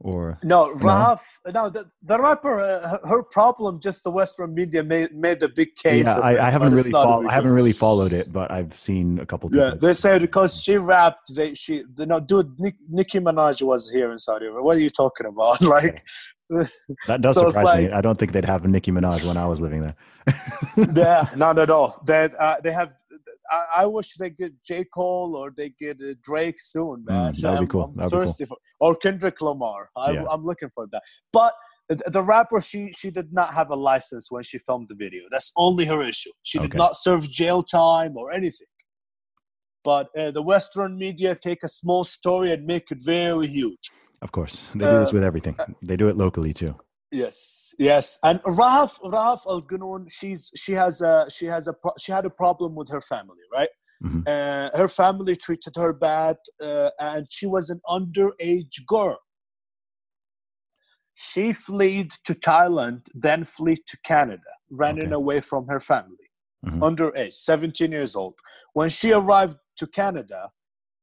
or? 0.00 0.38
no 0.42 0.74
rahaf 0.76 1.20
no, 1.52 1.68
the, 1.68 1.84
the 2.02 2.20
rapper 2.20 2.60
uh, 2.60 2.98
her- 3.08 3.22
problem 3.22 3.80
just 3.80 4.04
the 4.04 4.10
western 4.10 4.54
media 4.54 4.82
made, 4.82 5.14
made 5.14 5.42
a 5.42 5.48
big 5.48 5.74
case 5.76 6.06
Yeah, 6.06 6.18
I, 6.18 6.46
I 6.46 6.50
haven't 6.50 6.74
really 6.74 6.90
follow, 6.90 7.26
I 7.26 7.32
haven't 7.32 7.52
really 7.52 7.72
followed 7.72 8.12
it, 8.12 8.32
but 8.32 8.50
I've 8.50 8.74
seen 8.74 9.18
a 9.18 9.26
couple. 9.26 9.50
Yeah, 9.52 9.74
they 9.80 9.94
said 9.94 10.20
because 10.20 10.60
she 10.60 10.76
rapped, 10.76 11.34
they 11.34 11.54
she 11.54 11.84
the 11.94 12.06
no 12.06 12.20
dude 12.20 12.58
Nick, 12.58 12.76
Nicki 12.88 13.18
Minaj 13.18 13.62
was 13.62 13.90
here 13.90 14.12
in 14.12 14.18
Saudi 14.18 14.46
Arabia. 14.46 14.62
What 14.62 14.76
are 14.76 14.80
you 14.80 14.90
talking 14.90 15.26
about? 15.26 15.60
Like, 15.74 16.04
that 17.06 17.20
does 17.20 17.34
so 17.34 17.48
surprise 17.48 17.84
me. 17.84 17.90
I 17.90 18.00
don't 18.00 18.18
think 18.18 18.32
they'd 18.32 18.44
have 18.44 18.64
Nicki 18.66 18.92
Minaj 18.92 19.24
when 19.24 19.36
I 19.36 19.46
was 19.46 19.60
living 19.60 19.80
there. 19.82 19.96
yeah, 20.94 21.26
not 21.36 21.58
at 21.58 21.70
all. 21.70 22.02
That 22.06 22.34
uh, 22.38 22.60
they 22.62 22.72
have. 22.72 22.94
I, 23.50 23.64
I 23.82 23.86
wish 23.86 24.14
they 24.14 24.30
get 24.30 24.52
J 24.64 24.84
Cole 24.94 25.36
or 25.36 25.52
they 25.56 25.70
get 25.78 26.00
uh, 26.00 26.14
Drake 26.22 26.56
soon, 26.58 27.04
man. 27.04 27.32
Mm, 27.34 27.40
that 27.40 27.50
would 27.50 27.56
be 27.56 27.58
I'm- 27.58 27.66
cool. 27.68 27.82
I'm 27.84 27.96
That 27.96 28.02
would 28.04 28.10
be 28.10 28.16
thirsty 28.26 28.44
for, 28.46 28.56
or 28.80 28.94
Kendrick 28.96 29.40
Lamar. 29.40 29.90
I, 29.96 30.12
Yeah. 30.12 30.24
I'm 30.30 30.44
looking 30.44 30.70
for 30.74 30.86
that. 30.92 31.02
But 31.32 31.54
the, 31.88 31.96
the 32.10 32.22
rapper, 32.22 32.60
she 32.62 32.92
she 32.96 33.10
did 33.10 33.32
not 33.32 33.52
have 33.52 33.70
a 33.70 33.76
license 33.76 34.30
when 34.30 34.42
she 34.42 34.58
filmed 34.58 34.88
the 34.88 34.94
video. 34.94 35.22
That's 35.30 35.52
only 35.56 35.84
her 35.84 36.02
issue. 36.02 36.30
She 36.42 36.58
did 36.58 36.70
Okay. 36.70 36.78
not 36.78 36.96
serve 36.96 37.28
jail 37.30 37.62
time 37.62 38.16
or 38.16 38.32
anything. 38.32 38.66
But 39.84 40.08
uh, 40.16 40.30
the 40.30 40.40
Western 40.42 40.96
media 40.96 41.34
take 41.34 41.62
a 41.62 41.68
small 41.68 42.04
story 42.04 42.52
and 42.54 42.64
make 42.64 42.90
it 42.90 42.98
very 43.04 43.46
huge. 43.46 43.90
Of 44.22 44.32
course, 44.32 44.70
they 44.74 44.86
do 44.86 44.98
this 45.00 45.12
Uh, 45.12 45.16
with 45.16 45.24
everything. 45.24 45.56
They 45.82 45.96
do 45.98 46.08
it 46.08 46.16
locally 46.16 46.54
too. 46.54 46.74
Yes, 47.14 47.72
yes. 47.78 48.18
And 48.24 48.42
Rahaf 48.42 48.98
Rahaf 49.00 49.42
Al 49.46 49.62
Ganoon, 49.62 50.10
she's 50.10 50.50
she 50.56 50.72
has 50.72 51.00
a 51.00 51.26
she 51.30 51.46
has 51.46 51.68
a 51.68 51.74
she 51.96 52.10
had 52.10 52.26
a 52.26 52.30
problem 52.30 52.74
with 52.74 52.88
her 52.90 53.00
family, 53.00 53.44
right? 53.52 53.68
Mhm. 54.02 54.22
Uh, 54.26 54.76
her 54.76 54.88
family 54.88 55.36
treated 55.36 55.74
her 55.76 55.92
bad, 55.92 56.38
uh, 56.60 56.90
and 56.98 57.28
she 57.30 57.46
was 57.46 57.70
an 57.70 57.80
underage 57.88 58.84
girl. 58.88 59.20
She 61.14 61.52
fled 61.52 62.10
to 62.26 62.34
Thailand, 62.34 63.02
then 63.14 63.44
fled 63.44 63.78
to 63.90 63.96
Canada, 64.12 64.50
running 64.68 65.12
Okay. 65.12 65.20
away 65.22 65.40
from 65.40 65.68
her 65.68 65.78
family. 65.78 66.26
Mhm. 66.66 66.80
Underage, 66.88 67.34
17 67.34 67.92
years 67.92 68.16
old. 68.16 68.36
When 68.72 68.90
she 68.90 69.12
arrived 69.12 69.58
to 69.76 69.86
Canada, 69.86 70.50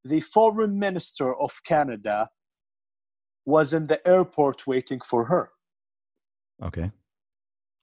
the 0.03 0.19
foreign 0.19 0.77
minister 0.77 1.33
of 1.45 1.51
Canada 1.63 2.29
was 3.45 3.71
in 3.71 3.87
the 3.87 4.05
airport 4.05 4.67
waiting 4.67 4.99
for 5.11 5.21
her 5.33 5.45
Okay. 6.63 6.91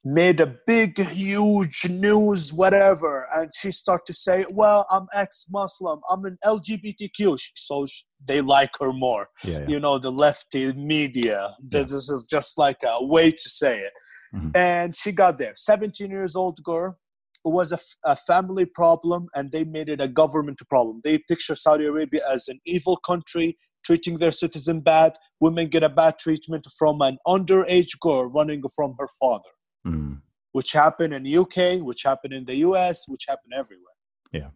made 0.05 0.39
a 0.39 0.55
big 0.65 0.97
huge 0.97 1.85
news 1.89 2.53
whatever 2.53 3.27
and 3.35 3.51
she 3.59 3.69
started 3.71 4.05
to 4.07 4.13
say 4.13 4.45
well 4.49 4.85
i'm 4.89 5.07
ex-muslim 5.13 5.99
i'm 6.09 6.23
an 6.23 6.37
lgbtq 6.45 7.37
so 7.55 7.85
they 8.25 8.39
like 8.41 8.69
her 8.79 8.93
more 8.93 9.27
Yeah. 9.43 9.59
yeah. 9.59 9.65
you 9.67 9.79
know 9.79 9.97
the 9.99 10.11
lefty 10.11 10.71
media 10.73 11.55
Yeah. 11.71 11.83
this 11.83 12.07
is 12.09 12.25
just 12.35 12.57
like 12.57 12.77
a 12.83 13.03
way 13.05 13.31
to 13.31 13.49
say 13.49 13.79
it 13.87 13.93
Mhm. 14.33 14.51
and 14.55 14.95
she 14.95 15.11
got 15.11 15.37
there 15.39 15.53
17 15.55 16.09
years 16.11 16.35
old 16.35 16.57
girl 16.63 16.97
it 17.45 17.49
was 17.59 17.71
a, 17.71 17.75
f- 17.75 17.97
a 18.03 18.15
family 18.15 18.65
problem 18.65 19.27
and 19.35 19.51
they 19.51 19.63
made 19.63 19.89
it 19.89 20.01
a 20.01 20.07
government 20.07 20.59
problem 20.69 21.01
they 21.03 21.17
picture 21.31 21.55
saudi 21.55 21.85
arabia 21.85 22.21
as 22.35 22.47
an 22.47 22.59
evil 22.75 22.95
country 23.11 23.57
treating 23.89 24.17
their 24.17 24.35
citizen 24.43 24.77
bad 24.81 25.11
women 25.39 25.67
get 25.67 25.83
a 25.83 25.93
bad 26.01 26.13
treatment 26.19 26.63
from 26.77 26.95
an 27.01 27.17
underage 27.35 27.93
girl 27.99 28.23
running 28.37 28.61
from 28.75 28.95
her 28.99 29.09
father 29.19 29.53
Mm. 29.87 30.21
which 30.57 30.71
happened 30.73 31.13
in 31.17 31.23
the 31.23 31.35
UK, 31.43 31.81
which 31.89 32.03
happened 32.03 32.33
in 32.39 32.45
the 32.49 32.57
US, 32.67 32.97
which 33.07 33.25
happened 33.31 33.53
everywhere. 33.61 33.97
Yeah. 34.39 34.49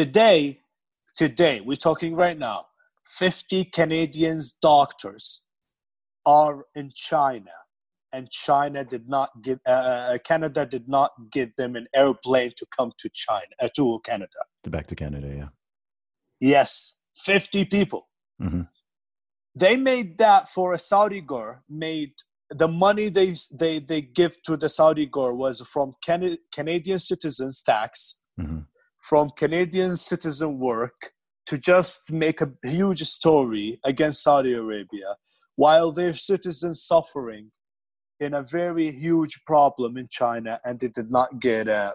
Today, 0.00 0.60
today, 1.22 1.56
we're 1.60 1.84
talking 1.88 2.12
right 2.24 2.38
now, 2.38 2.58
50 3.04 3.64
Canadians 3.78 4.52
doctors 4.70 5.42
are 6.24 6.58
in 6.80 6.92
China 6.94 7.56
and 8.12 8.30
China 8.30 8.80
did 8.94 9.08
not 9.08 9.30
give 9.42 9.58
uh, 9.66 10.16
Canada 10.30 10.62
did 10.74 10.86
not 10.88 11.10
give 11.36 11.50
them 11.60 11.72
an 11.80 11.86
airplane 12.02 12.52
to 12.60 12.66
come 12.76 12.92
to 13.02 13.08
China 13.24 13.52
uh, 13.60 13.68
to 13.76 14.00
Canada. 14.10 14.40
To 14.64 14.70
back 14.70 14.86
to 14.92 14.94
Canada. 14.94 15.28
Yeah. 15.40 15.48
Yes, 16.54 16.70
50 17.16 17.64
people. 17.64 18.02
Mhm. 18.40 18.68
They 19.54 19.76
made 19.76 20.18
that 20.18 20.48
for 20.48 20.72
a 20.72 20.78
Saudi 20.78 21.20
girl 21.20 21.62
made 21.68 22.12
the 22.50 22.68
money 22.68 23.08
they 23.08 23.34
they 23.52 23.78
they 23.78 24.00
give 24.00 24.40
to 24.44 24.56
the 24.56 24.68
Saudi 24.68 25.06
girl 25.06 25.36
was 25.36 25.60
from 25.62 25.92
Can- 26.04 26.38
Canadian 26.52 26.98
citizens 26.98 27.62
tax, 27.62 28.22
Mhm. 28.40 28.66
from 28.98 29.30
Canadian 29.30 29.96
citizen 29.96 30.58
work 30.58 31.12
to 31.46 31.58
just 31.58 32.10
make 32.12 32.40
a 32.40 32.50
huge 32.62 33.02
story 33.08 33.80
against 33.84 34.22
Saudi 34.22 34.52
Arabia 34.52 35.16
while 35.56 35.90
their 35.92 36.14
citizens 36.14 36.82
suffering 36.82 37.50
in 38.20 38.34
a 38.34 38.42
very 38.42 38.90
huge 38.92 39.44
problem 39.46 39.96
in 39.96 40.06
China 40.08 40.58
and 40.64 40.78
they 40.80 40.88
did 40.88 41.10
not 41.10 41.40
get 41.40 41.68
a, 41.68 41.94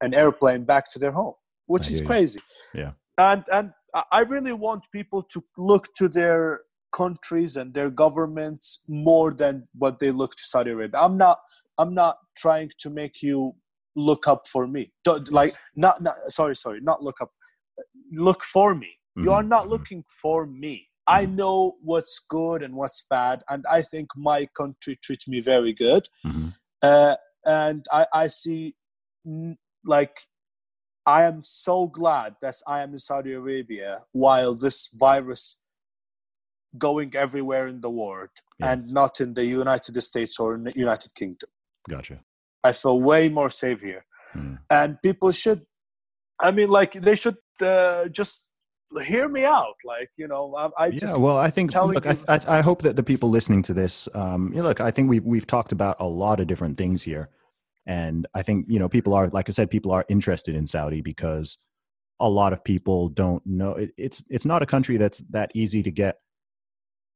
an 0.00 0.14
airplane 0.14 0.64
back 0.64 0.90
to 0.90 0.98
their 0.98 1.12
home, 1.12 1.34
which 1.66 1.86
I 1.88 1.90
is 1.92 2.00
you. 2.00 2.06
crazy. 2.06 2.40
Yeah. 2.74 2.92
And 3.18 3.44
and 3.52 3.72
I- 3.94 4.20
really 4.20 4.52
want 4.52 4.84
people 4.92 5.22
to 5.32 5.42
look 5.56 5.92
to 5.96 6.08
their 6.08 6.60
countries 6.92 7.56
and 7.56 7.72
their 7.74 7.90
governments 7.90 8.82
more 8.88 9.32
than 9.32 9.68
what 9.78 9.98
they 10.00 10.10
look 10.10 10.32
to 10.36 10.42
Saudi 10.44 10.70
Arabia. 10.70 11.00
I'm 11.00 11.16
not 11.16 11.38
I'm 11.78 11.94
not 11.94 12.18
trying 12.36 12.70
to 12.80 12.90
make 12.90 13.22
you 13.22 13.54
look 13.96 14.28
up 14.28 14.46
for 14.46 14.66
me. 14.66 14.92
Don't, 15.04 15.30
like 15.32 15.54
not 15.76 16.02
not 16.02 16.16
sorry 16.28 16.56
sorry 16.56 16.80
not 16.80 17.02
look 17.02 17.20
up. 17.20 17.30
Look 18.12 18.42
for 18.44 18.74
me. 18.74 18.92
You 19.16 19.32
are 19.32 19.42
Mhm, 19.42 19.48
not 19.48 19.64
mhm. 19.66 19.70
looking 19.70 20.04
for 20.22 20.46
me. 20.46 20.88
I 21.06 21.26
Mhm. 21.26 21.34
know 21.34 21.76
what's 21.82 22.18
good 22.28 22.62
and 22.62 22.74
what's 22.74 23.02
bad, 23.10 23.42
and 23.48 23.64
I 23.68 23.82
think 23.82 24.08
my 24.16 24.46
country 24.46 24.96
treats 25.02 25.26
me 25.26 25.40
very 25.40 25.72
good. 25.72 26.08
Mhm. 26.24 26.54
Uh, 26.82 27.16
and 27.44 27.84
I, 27.92 28.06
I 28.12 28.28
see, 28.28 28.74
like, 29.84 30.16
I 31.06 31.24
am 31.24 31.42
so 31.42 31.86
glad 31.86 32.36
that 32.42 32.56
I 32.66 32.82
am 32.82 32.92
in 32.92 32.98
Saudi 32.98 33.32
Arabia 33.32 34.02
while 34.12 34.54
this 34.54 34.88
virus 34.94 35.56
going 36.78 37.14
everywhere 37.16 37.66
in 37.66 37.80
the 37.80 37.90
world 37.90 38.30
Yeah. 38.58 38.72
and 38.72 38.88
not 38.88 39.20
in 39.20 39.34
the 39.34 39.44
United 39.44 40.00
States 40.02 40.38
or 40.38 40.54
in 40.54 40.64
the 40.64 40.72
United 40.76 41.14
Kingdom. 41.14 41.50
Gotcha. 41.88 42.20
I 42.62 42.72
feel 42.72 43.00
way 43.00 43.28
more 43.28 43.50
safe 43.50 43.80
here. 43.80 44.04
Mm. 44.34 44.58
And 44.68 45.02
people 45.02 45.32
should, 45.32 45.62
I 46.38 46.50
mean, 46.52 46.68
like, 46.68 46.92
they 46.92 47.16
should 47.16 47.38
uh, 47.60 48.08
just 48.08 48.46
hear 49.04 49.28
me 49.28 49.44
out. 49.44 49.76
Like, 49.84 50.10
you 50.16 50.28
know, 50.28 50.54
I, 50.56 50.84
I 50.84 50.86
yeah 50.88 50.98
just. 50.98 51.20
well 51.20 51.38
i 51.38 51.48
think 51.50 51.74
look 51.74 52.06
I, 52.06 52.16
I, 52.28 52.58
I 52.58 52.60
hope 52.60 52.82
that 52.82 52.96
the 52.96 53.02
people 53.02 53.28
listening 53.30 53.62
to 53.64 53.74
this 53.74 54.08
um 54.14 54.50
you 54.52 54.60
know, 54.60 54.68
look 54.68 54.80
i 54.80 54.90
think 54.90 55.08
we've 55.08 55.24
we've 55.24 55.46
talked 55.46 55.72
about 55.72 55.96
a 56.00 56.06
lot 56.06 56.40
of 56.40 56.46
different 56.48 56.76
things 56.76 57.02
here 57.04 57.28
and 57.90 58.24
i 58.34 58.42
think 58.42 58.64
you 58.68 58.78
know 58.78 58.88
people 58.88 59.12
are 59.12 59.28
like 59.28 59.48
i 59.48 59.52
said 59.52 59.68
people 59.68 59.92
are 59.92 60.04
interested 60.08 60.54
in 60.54 60.66
saudi 60.66 61.00
because 61.00 61.58
a 62.20 62.28
lot 62.28 62.52
of 62.52 62.62
people 62.62 63.08
don't 63.08 63.42
know 63.44 63.72
it, 63.72 63.90
it's 63.98 64.22
it's 64.30 64.46
not 64.46 64.62
a 64.62 64.66
country 64.66 64.96
that's 64.96 65.18
that 65.30 65.50
easy 65.54 65.82
to 65.82 65.90
get 65.90 66.16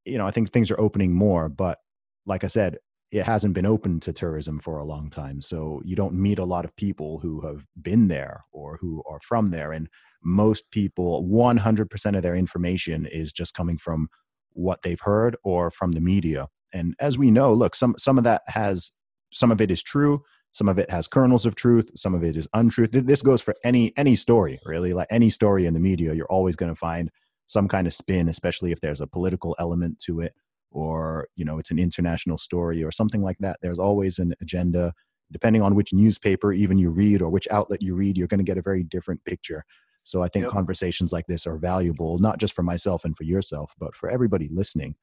you 0.04 0.18
know 0.18 0.26
i 0.26 0.30
think 0.30 0.50
things 0.50 0.70
are 0.70 0.80
opening 0.80 1.12
more 1.12 1.48
but 1.48 1.78
like 2.26 2.42
i 2.44 2.48
said 2.48 2.76
it 3.14 3.24
hasn't 3.24 3.54
been 3.54 3.66
open 3.66 4.00
to 4.00 4.12
tourism 4.12 4.58
for 4.58 4.78
a 4.78 4.84
long 4.84 5.08
time. 5.08 5.40
So 5.40 5.80
you 5.84 5.94
don't 5.94 6.14
meet 6.14 6.40
a 6.40 6.44
lot 6.44 6.64
of 6.64 6.74
people 6.74 7.20
who 7.20 7.42
have 7.42 7.64
been 7.80 8.08
there 8.08 8.44
or 8.50 8.76
who 8.80 9.04
are 9.08 9.20
from 9.22 9.50
there. 9.50 9.70
And 9.70 9.88
most 10.24 10.72
people 10.72 11.24
100% 11.24 12.16
of 12.16 12.22
their 12.24 12.34
information 12.34 13.06
is 13.06 13.32
just 13.32 13.54
coming 13.54 13.78
from 13.78 14.08
what 14.52 14.82
they've 14.82 15.00
heard 15.00 15.36
or 15.44 15.70
from 15.70 15.92
the 15.92 16.00
media. 16.00 16.48
And 16.72 16.96
as 16.98 17.16
we 17.16 17.30
know 17.30 17.52
look 17.52 17.76
some 17.76 17.94
some 17.98 18.18
of 18.18 18.24
that 18.24 18.42
has 18.48 18.90
some 19.32 19.52
of 19.52 19.60
it 19.60 19.70
is 19.70 19.82
true 19.82 20.22
some 20.54 20.68
of 20.68 20.78
it 20.78 20.88
has 20.90 21.06
kernels 21.08 21.44
of 21.46 21.54
truth 21.56 21.90
some 21.96 22.14
of 22.14 22.22
it 22.24 22.36
is 22.36 22.48
untruth. 22.54 22.90
This 22.92 23.22
goes 23.22 23.42
for 23.42 23.54
any 23.64 23.92
any 23.96 24.16
story 24.16 24.58
really. 24.64 24.92
Like 24.94 25.08
any 25.10 25.28
story 25.30 25.66
in 25.66 25.74
the 25.74 25.80
media 25.80 26.14
you're 26.14 26.32
always 26.38 26.56
going 26.56 26.72
to 26.72 26.76
find 26.90 27.10
some 27.46 27.68
kind 27.68 27.86
of 27.86 27.92
spin 27.92 28.28
especially 28.28 28.72
if 28.72 28.80
there's 28.80 29.02
a 29.02 29.06
political 29.06 29.54
element 29.58 29.98
to 30.06 30.20
it 30.20 30.32
or 30.70 31.28
you 31.36 31.44
know 31.44 31.58
it's 31.58 31.70
an 31.72 31.78
international 31.78 32.38
story 32.38 32.82
or 32.84 32.90
something 32.92 33.22
like 33.22 33.38
that. 33.40 33.58
There's 33.62 33.78
always 33.88 34.18
an 34.18 34.32
agenda. 34.40 34.94
Depending 35.32 35.62
on 35.62 35.74
which 35.74 35.92
newspaper 35.92 36.52
even 36.52 36.78
you 36.78 36.90
read 36.90 37.20
or 37.22 37.30
which 37.30 37.48
outlet 37.50 37.82
you 37.82 37.94
read 37.96 38.16
you're 38.16 38.28
going 38.28 38.44
to 38.44 38.52
get 38.52 38.58
a 38.58 38.62
very 38.70 38.84
different 38.84 39.24
picture. 39.24 39.64
So 40.04 40.22
i 40.22 40.28
think 40.28 40.44
Yep. 40.44 40.52
conversations 40.52 41.12
like 41.12 41.26
this 41.26 41.46
are 41.46 41.56
valuable 41.58 42.18
not 42.18 42.38
just 42.38 42.54
for 42.54 42.62
myself 42.62 43.04
and 43.04 43.16
for 43.16 43.24
yourself 43.24 43.72
but 43.78 43.96
for 43.96 44.08
everybody 44.10 44.48
listening. 44.52 44.94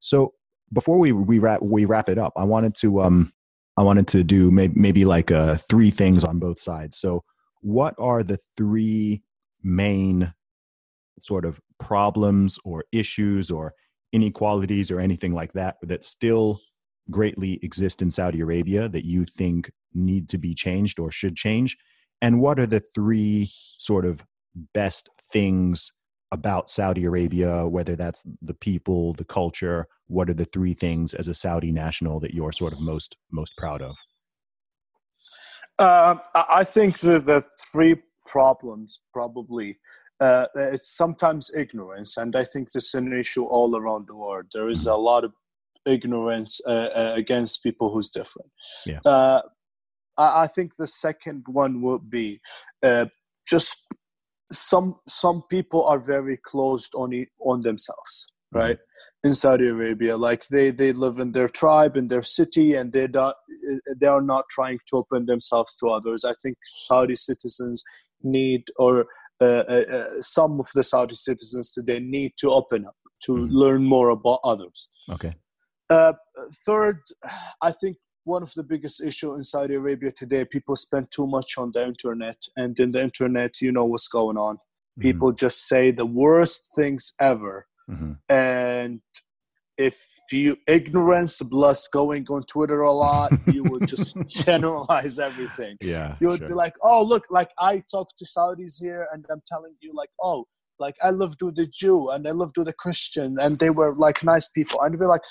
So 0.00 0.34
before 0.72 0.98
we 0.98 1.10
we 1.12 1.38
wrap 1.40 1.60
we 1.62 1.84
wrap 1.84 2.08
it 2.08 2.18
up 2.18 2.32
i 2.36 2.44
wanted 2.44 2.74
to 2.76 3.02
um 3.02 3.32
i 3.76 3.82
wanted 3.82 4.06
to 4.06 4.22
do 4.24 4.50
maybe, 4.50 4.74
maybe 4.78 5.04
like 5.04 5.30
uh 5.30 5.56
three 5.68 5.90
things 5.90 6.24
on 6.24 6.38
both 6.38 6.60
sides 6.60 6.98
so 6.98 7.22
what 7.62 7.94
are 7.98 8.22
the 8.22 8.38
three 8.56 9.22
main 9.62 10.32
sort 11.18 11.44
of 11.44 11.60
problems 11.78 12.58
or 12.64 12.84
issues 12.92 13.50
or 13.50 13.74
inequalities 14.12 14.90
or 14.90 15.00
anything 15.00 15.34
like 15.34 15.52
that 15.52 15.76
that 15.82 16.04
still 16.04 16.60
greatly 17.10 17.58
exist 17.62 18.02
in 18.02 18.10
Saudi 18.10 18.40
Arabia 18.40 18.88
that 18.88 19.04
you 19.04 19.24
think 19.24 19.70
need 19.92 20.28
to 20.28 20.38
be 20.38 20.54
changed 20.54 20.98
or 20.98 21.10
should 21.10 21.36
change? 21.36 21.76
And 22.22 22.40
what 22.40 22.58
are 22.58 22.66
the 22.66 22.80
three 22.80 23.50
sort 23.78 24.04
of 24.04 24.24
best 24.74 25.08
things 25.32 25.92
about 26.32 26.70
Saudi 26.70 27.04
Arabia, 27.04 27.66
whether 27.66 27.96
that's 27.96 28.24
the 28.42 28.54
people, 28.54 29.12
the 29.14 29.24
culture? 29.24 29.86
What 30.06 30.30
are 30.30 30.34
the 30.34 30.44
three 30.44 30.74
things 30.74 31.14
as 31.14 31.28
a 31.28 31.34
Saudi 31.34 31.72
national 31.72 32.20
that 32.20 32.34
you're 32.34 32.52
sort 32.52 32.72
of 32.72 32.80
most 32.80 33.16
most 33.30 33.56
proud 33.56 33.82
of? 33.82 33.96
Um, 35.78 36.20
I 36.34 36.64
think 36.64 36.98
the, 36.98 37.20
the 37.20 37.42
three 37.72 37.96
problems 38.26 39.00
probably 39.14 39.78
uh, 40.20 40.46
it's 40.54 40.94
sometimes 40.94 41.50
ignorance, 41.56 42.18
and 42.18 42.36
I 42.36 42.44
think 42.44 42.72
this 42.72 42.88
is 42.88 42.94
an 42.94 43.18
issue 43.18 43.44
all 43.44 43.74
around 43.74 44.06
the 44.06 44.16
world. 44.16 44.46
There 44.52 44.68
is 44.68 44.86
a 44.86 44.94
lot 44.94 45.24
of 45.24 45.32
ignorance 45.86 46.60
uh, 46.66 46.90
uh, 46.94 47.12
against 47.16 47.62
people 47.62 47.90
who's 47.90 48.10
different. 48.10 48.50
Yeah. 48.84 49.00
Uh, 49.04 49.40
I, 50.18 50.42
I 50.42 50.46
think 50.46 50.76
the 50.76 50.86
second 50.86 51.44
one 51.46 51.80
would 51.80 52.10
be 52.10 52.40
uh, 52.82 53.06
just 53.46 53.78
some 54.52 54.96
some 55.08 55.42
people 55.50 55.84
are 55.84 55.98
very 55.98 56.36
closed 56.36 56.92
on 56.94 57.26
on 57.40 57.62
themselves, 57.62 58.32
right? 58.52 58.78
In 59.22 59.34
Saudi 59.34 59.68
Arabia, 59.68 60.16
like 60.16 60.46
they 60.48 60.70
they 60.70 60.92
live 60.92 61.18
in 61.18 61.32
their 61.32 61.48
tribe 61.48 61.96
in 61.96 62.08
their 62.08 62.22
city, 62.22 62.74
and 62.74 62.92
they 62.92 63.06
not 63.06 63.36
they 63.96 64.06
are 64.06 64.22
not 64.22 64.44
trying 64.50 64.78
to 64.88 64.96
open 64.96 65.26
themselves 65.26 65.76
to 65.76 65.88
others. 65.88 66.24
I 66.24 66.34
think 66.42 66.56
Saudi 66.64 67.16
citizens 67.16 67.84
need 68.22 68.64
or 68.76 69.06
uh, 69.40 69.64
uh, 69.68 69.84
uh, 69.90 70.20
some 70.20 70.60
of 70.60 70.68
the 70.74 70.84
Saudi 70.84 71.14
citizens 71.14 71.70
today 71.70 71.98
need 71.98 72.32
to 72.38 72.50
open 72.50 72.84
up 72.86 72.96
to 73.24 73.32
Mhm. 73.32 73.48
learn 73.50 73.84
more 73.84 74.10
about 74.10 74.40
others. 74.44 74.90
Okay. 75.08 75.34
Uh, 75.88 76.14
third, 76.66 76.98
I 77.62 77.72
think 77.72 77.96
one 78.24 78.42
of 78.42 78.52
the 78.54 78.62
biggest 78.62 79.02
issue 79.02 79.34
in 79.34 79.42
Saudi 79.42 79.74
Arabia 79.74 80.10
today. 80.10 80.44
People 80.44 80.76
spend 80.76 81.10
too 81.10 81.26
much 81.26 81.56
on 81.58 81.70
the 81.72 81.84
internet, 81.84 82.36
and 82.56 82.78
in 82.78 82.90
the 82.90 83.02
internet, 83.02 83.60
you 83.60 83.72
know 83.72 83.84
what's 83.84 84.08
going 84.08 84.36
on. 84.36 84.56
Mm-hmm. 84.56 85.02
People 85.02 85.32
just 85.32 85.66
say 85.66 85.90
the 85.90 86.06
worst 86.06 86.70
things 86.76 87.12
ever, 87.20 87.66
Mhm. 87.90 88.18
and 88.28 89.00
if 89.78 90.06
you 90.30 90.56
ignorance 90.68 91.40
plus 91.40 91.88
going 91.88 92.26
on 92.28 92.42
Twitter 92.44 92.82
a 92.82 92.92
lot, 92.92 93.32
you 93.46 93.64
will 93.64 93.80
just 93.80 94.14
generalize 94.28 95.18
everything. 95.18 95.76
Yeah. 95.80 96.16
You 96.20 96.28
would 96.28 96.40
sure. 96.40 96.48
be 96.48 96.54
like, 96.54 96.74
oh, 96.82 97.02
look, 97.02 97.24
like 97.30 97.50
I 97.58 97.82
talk 97.90 98.08
to 98.18 98.24
Saudis 98.26 98.78
here, 98.78 99.08
and 99.12 99.24
I'm 99.30 99.42
telling 99.46 99.74
you, 99.80 99.92
like, 99.94 100.10
oh, 100.20 100.46
like 100.80 100.96
I 101.02 101.10
lived 101.10 101.42
with 101.42 101.58
a 101.58 101.66
Jew 101.66 102.10
and 102.10 102.26
I 102.26 102.32
lived 102.32 102.56
with 102.58 102.68
a 102.68 102.72
Christian, 102.72 103.36
and 103.40 103.58
they 103.58 103.70
were 103.70 103.94
like 103.94 104.24
nice 104.24 104.48
people. 104.48 104.80
And 104.82 104.98
be 104.98 105.06
like, 105.06 105.22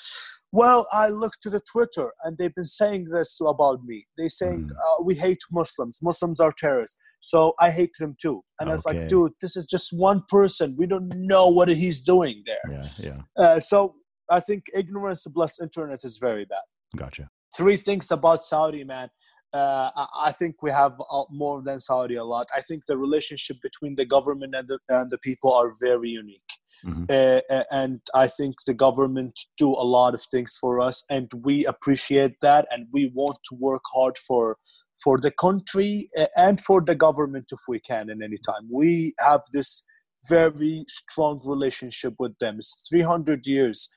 well, 0.52 0.86
I 0.92 1.08
look 1.08 1.34
to 1.42 1.50
the 1.50 1.60
Twitter, 1.72 2.12
and 2.24 2.36
they've 2.38 2.54
been 2.54 2.64
saying 2.64 3.08
this 3.12 3.36
about 3.40 3.78
me. 3.84 4.06
They 4.18 4.28
saying 4.28 4.62
Mm. 4.68 4.70
uh, 4.84 5.02
we 5.04 5.14
hate 5.14 5.42
Muslims. 5.52 5.98
Muslims 6.02 6.40
are 6.40 6.52
terrorists, 6.56 6.96
so 7.20 7.54
I 7.60 7.70
hate 7.70 7.94
them 8.00 8.16
too. 8.20 8.42
And 8.58 8.68
I 8.70 8.72
was 8.72 8.84
like, 8.86 9.08
dude, 9.08 9.32
this 9.42 9.56
is 9.56 9.66
just 9.66 9.88
one 9.92 10.22
person. 10.28 10.74
We 10.78 10.86
don't 10.86 11.12
know 11.32 11.46
what 11.48 11.68
he's 11.68 12.02
doing 12.02 12.42
there. 12.46 12.66
yeah. 12.70 12.88
Yeah. 13.08 13.20
Uh, 13.44 13.60
so 13.60 13.94
I 14.28 14.40
think 14.40 14.64
ignorance 14.74 15.26
plus 15.34 15.60
internet 15.60 16.00
is 16.04 16.18
very 16.18 16.44
bad 16.44 16.66
Gotcha. 16.96 17.28
three 17.56 17.76
things 17.76 18.10
about 18.10 18.42
Saudi, 18.44 18.84
man. 18.84 19.08
Uh, 19.52 19.90
I, 20.16 20.30
think 20.30 20.62
we 20.62 20.70
have 20.70 21.00
uh, 21.10 21.24
more 21.28 21.60
than 21.60 21.80
Saudi 21.80 22.14
a 22.14 22.24
lot. 22.24 22.46
I 22.56 22.60
think 22.60 22.86
the 22.86 22.96
relationship 22.96 23.56
between 23.60 23.96
the 23.96 24.04
government 24.04 24.54
and 24.54 24.68
the, 24.68 24.78
and 24.88 25.10
the 25.10 25.18
people 25.18 25.52
are 25.52 25.74
very 25.80 26.10
unique. 26.10 26.52
Mhm. 26.84 27.10
Uh, 27.10 27.64
and 27.70 28.00
I 28.14 28.26
think 28.28 28.54
the 28.66 28.74
government 28.74 29.38
do 29.58 29.68
a 29.68 29.86
lot 29.96 30.14
of 30.14 30.22
things 30.22 30.56
for 30.58 30.80
us, 30.80 31.04
and 31.10 31.30
we 31.34 31.66
appreciate 31.66 32.40
that, 32.40 32.66
and 32.70 32.86
we 32.92 33.10
want 33.12 33.38
to 33.48 33.54
work 33.56 33.82
hard 33.92 34.16
for 34.16 34.56
for 35.02 35.18
the 35.18 35.30
country 35.30 36.10
and 36.36 36.60
for 36.60 36.80
the 36.82 36.94
government 36.94 37.46
if 37.52 37.60
we 37.68 37.80
can 37.80 38.10
in 38.10 38.22
any 38.22 38.38
time. 38.38 38.68
We 38.70 39.14
have 39.18 39.40
this 39.52 39.84
very 40.28 40.84
strong 40.88 41.40
relationship 41.44 42.14
with 42.18 42.38
them. 42.38 42.56
It's 42.58 42.82
300 42.88 43.46
years 43.46 43.88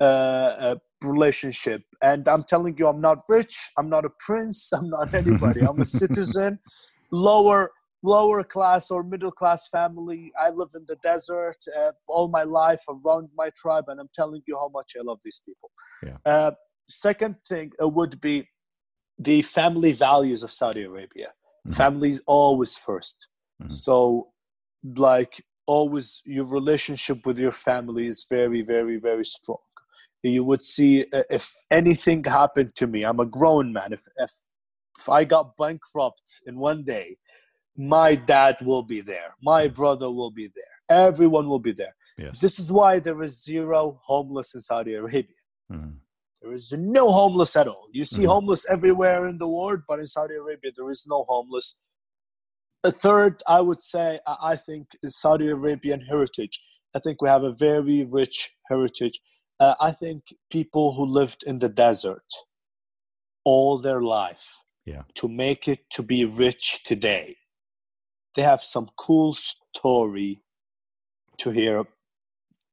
uh, 0.00 0.04
uh, 0.04 0.76
relationship. 1.02 1.82
And 2.02 2.26
I'm 2.28 2.42
telling 2.44 2.76
you, 2.78 2.86
I'm 2.88 3.00
not 3.00 3.22
rich. 3.28 3.70
I'm 3.78 3.88
not 3.88 4.04
a 4.04 4.10
prince. 4.18 4.72
I'm 4.76 4.88
not 4.88 5.14
anybody. 5.14 5.60
I'm 5.60 5.80
a 5.80 5.86
citizen, 6.02 6.58
lower 7.12 7.70
lower 8.02 8.42
class 8.42 8.90
or 8.90 9.02
middle 9.02 9.30
class 9.30 9.68
family. 9.68 10.32
I 10.40 10.48
live 10.48 10.70
in 10.74 10.84
the 10.88 10.96
desert 11.02 11.58
uh, 11.78 11.92
all 12.08 12.28
my 12.28 12.44
life 12.44 12.80
around 12.88 13.28
my 13.36 13.50
tribe, 13.54 13.84
and 13.88 14.00
I'm 14.00 14.08
telling 14.14 14.42
you 14.46 14.56
how 14.56 14.70
much 14.72 14.92
I 14.98 15.02
love 15.02 15.18
these 15.22 15.42
people. 15.44 15.70
Yeah. 16.02 16.16
Uh, 16.24 16.52
second 16.88 17.36
thing 17.46 17.72
uh, 17.82 17.88
would 17.88 18.18
be 18.20 18.48
the 19.18 19.42
family 19.42 19.92
values 19.92 20.42
of 20.42 20.50
Saudi 20.50 20.84
Arabia. 20.84 21.32
Mhm. 21.68 21.74
Families 21.76 22.22
always 22.26 22.74
1st 22.76 23.28
Mhm. 23.62 23.72
So, 23.72 24.32
like 24.82 25.44
always, 25.66 26.22
your 26.24 26.46
relationship 26.46 27.26
with 27.26 27.38
your 27.38 27.52
family 27.52 28.06
is 28.06 28.24
very, 28.28 28.62
very, 28.62 28.96
very 28.96 29.24
strong 29.24 29.58
you 30.22 30.44
would 30.44 30.62
see 30.62 31.04
uh, 31.12 31.22
if 31.30 31.50
anything 31.70 32.22
happened 32.24 32.74
to 32.76 32.86
me 32.86 33.02
i'm 33.04 33.20
a 33.20 33.26
grown 33.26 33.72
man. 33.72 33.92
If, 33.92 34.02
if 34.16 34.32
if 34.98 35.08
i 35.08 35.24
got 35.24 35.56
bankrupt 35.56 36.22
in 36.46 36.58
one 36.58 36.82
day 36.84 37.16
my 37.76 38.14
dad 38.14 38.56
will 38.62 38.82
be 38.82 39.00
there. 39.00 39.34
My 39.42 39.66
brother 39.68 40.10
will 40.10 40.30
be 40.32 40.48
there. 40.54 40.74
Everyone 41.06 41.48
will 41.48 41.60
be 41.60 41.72
there. 41.72 41.94
Yes. 42.18 42.38
this 42.40 42.58
is 42.58 42.70
why 42.70 42.98
there 42.98 43.22
is 43.22 43.42
zero 43.42 44.00
homeless 44.04 44.54
in 44.54 44.60
saudi 44.60 44.94
arabia. 44.94 45.40
Mhm. 45.72 45.94
there 46.42 46.52
is 46.52 46.72
no 46.72 47.10
homeless 47.10 47.56
at 47.56 47.68
all. 47.68 47.86
You 47.92 48.04
see 48.04 48.24
Mhm. 48.24 48.28
homeless 48.34 48.62
everywhere 48.68 49.26
in 49.28 49.38
the 49.38 49.48
world 49.48 49.80
but 49.88 49.98
in 50.00 50.06
saudi 50.06 50.34
arabia 50.34 50.70
there 50.76 50.90
is 50.90 51.06
no 51.06 51.24
homeless. 51.28 51.80
A 52.84 52.92
third 52.92 53.42
i 53.46 53.60
would 53.60 53.82
say 53.82 54.20
I 54.26 54.56
think 54.56 54.88
is 55.02 55.16
saudi 55.24 55.48
arabian 55.48 56.00
heritage. 56.12 56.56
I 56.94 56.98
think 56.98 57.22
we 57.22 57.28
have 57.28 57.44
a 57.44 57.52
very 57.52 58.04
rich 58.04 58.36
heritage 58.68 59.16
uh, 59.60 59.74
I 59.80 59.92
think 59.92 60.34
people 60.50 60.94
who 60.94 61.04
lived 61.06 61.42
in 61.46 61.58
the 61.58 61.68
desert 61.68 62.24
all 63.44 63.78
their 63.78 64.02
life 64.02 64.58
Yeah. 64.84 65.02
to 65.16 65.28
make 65.28 65.68
it 65.68 65.80
to 65.90 66.02
be 66.02 66.24
rich 66.24 66.82
today, 66.84 67.36
they 68.34 68.42
have 68.42 68.62
some 68.62 68.88
cool 68.96 69.34
story 69.34 70.42
to 71.38 71.50
hear. 71.50 71.84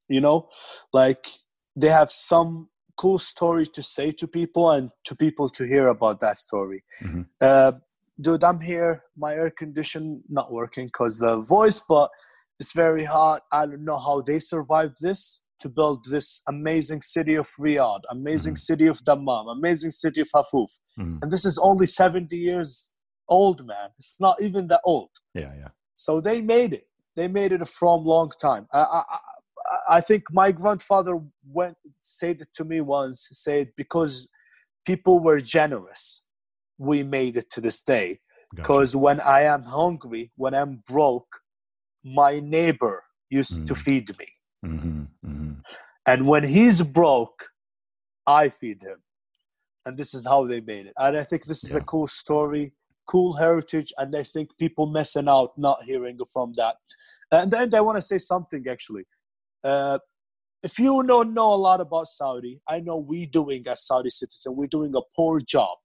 You 0.09 0.21
know, 0.21 0.49
like 0.93 1.27
they 1.75 1.89
have 1.89 2.11
some 2.11 2.69
cool 2.95 3.19
story 3.19 3.65
to 3.67 3.83
say 3.83 4.11
to 4.13 4.27
people 4.27 4.71
and 4.71 4.89
to 5.03 5.15
people 5.15 5.49
to 5.49 5.63
hear 5.65 5.87
about 5.89 6.19
that 6.21 6.37
story. 6.37 6.83
Mhm. 7.03 7.27
Uh, 7.41 7.73
dude, 8.19 8.43
I'm 8.43 8.61
here. 8.61 9.03
My 9.17 9.33
air 9.35 9.51
condition 9.51 10.23
not 10.29 10.51
working 10.51 10.87
because 10.87 11.19
the 11.19 11.37
voice, 11.41 11.79
but 11.81 12.09
it's 12.59 12.73
very 12.73 13.03
hot. 13.03 13.43
I 13.51 13.65
don't 13.65 13.83
know 13.83 13.99
how 13.99 14.21
they 14.21 14.39
survived 14.39 14.97
this 15.01 15.41
to 15.59 15.69
build 15.69 16.05
this 16.05 16.41
amazing 16.47 17.01
city 17.01 17.35
of 17.35 17.49
Riyadh, 17.59 18.01
amazing 18.11 18.55
city 18.55 18.87
of 18.87 19.03
Dammam, 19.03 19.47
amazing 19.49 19.91
city 19.91 20.21
of 20.21 20.29
Hafuf. 20.35 20.69
Mhm. 20.99 21.19
And 21.21 21.31
this 21.31 21.45
is 21.45 21.57
only 21.57 21.85
70 21.85 22.37
years 22.37 22.93
old, 23.27 23.65
man. 23.65 23.89
It's 23.97 24.15
not 24.19 24.41
even 24.41 24.67
that 24.67 24.81
old. 24.83 25.09
Yeah. 25.33 25.53
Yeah. 25.55 25.69
So 25.95 26.21
they 26.21 26.41
made 26.41 26.73
it. 26.73 26.87
They 27.15 27.27
made 27.27 27.51
it 27.51 27.67
from 27.67 28.05
long 28.05 28.31
time. 28.41 28.67
I, 28.71 28.81
I, 28.81 29.03
I- 29.15 29.19
I 29.89 29.99
think 29.99 30.23
my 30.31 30.53
grandfather 30.53 31.19
went 31.45 31.75
said 31.99 32.39
it 32.39 32.47
to 32.53 32.63
me 32.63 32.79
once. 32.79 33.27
Said 33.33 33.73
because 33.75 34.29
people 34.85 35.19
were 35.19 35.41
generous, 35.41 36.23
we 36.77 37.03
made 37.03 37.35
it 37.35 37.49
to 37.51 37.59
this 37.59 37.81
day. 37.81 38.07
Gotcha. 38.55 38.61
Because 38.61 38.95
when 38.95 39.19
I 39.19 39.41
am 39.41 39.63
hungry, 39.63 40.31
when 40.37 40.53
I'm 40.53 40.83
broke, 40.87 41.27
my 42.01 42.39
neighbor 42.39 43.03
used 43.29 43.67
to 43.67 43.73
Mm. 43.73 43.77
feed 43.85 44.17
me. 44.17 44.27
Mhm. 44.65 45.07
Mhm. 45.25 45.61
And 46.05 46.27
when 46.27 46.45
he's 46.45 46.81
broke, 46.81 47.49
I 48.25 48.49
feed 48.49 48.81
him. 48.81 49.03
And 49.85 49.97
this 49.97 50.13
is 50.13 50.25
how 50.25 50.45
they 50.45 50.61
made 50.61 50.87
it. 50.87 50.93
And 50.97 51.17
I 51.17 51.23
think 51.23 51.45
this 51.45 51.63
is 51.63 51.75
a 51.75 51.81
cool 51.81 52.07
story, 52.07 52.73
cool 53.07 53.33
heritage. 53.33 53.93
And 53.97 54.15
I 54.15 54.23
think 54.23 54.57
people 54.57 54.87
missing 54.87 55.29
out 55.29 55.57
not 55.57 55.83
hearing 55.83 56.17
from 56.33 56.53
that. 56.57 56.75
And 57.31 57.51
then 57.51 57.73
I 57.73 57.81
want 57.81 57.97
to 57.97 58.01
say 58.01 58.17
something 58.17 58.67
actually. 58.67 59.05
Uh, 59.63 59.99
if 60.63 60.79
you 60.79 61.03
don't 61.03 61.33
know 61.33 61.53
a 61.53 61.55
lot 61.55 61.79
about 61.81 62.07
Saudi, 62.07 62.61
I 62.67 62.79
know 62.79 62.97
we 62.97 63.25
doing 63.25 63.67
as 63.67 63.85
Saudi 63.85 64.09
citizen, 64.09 64.55
we're 64.55 64.67
doing 64.67 64.93
a 64.95 65.01
poor 65.15 65.39
job 65.39 65.77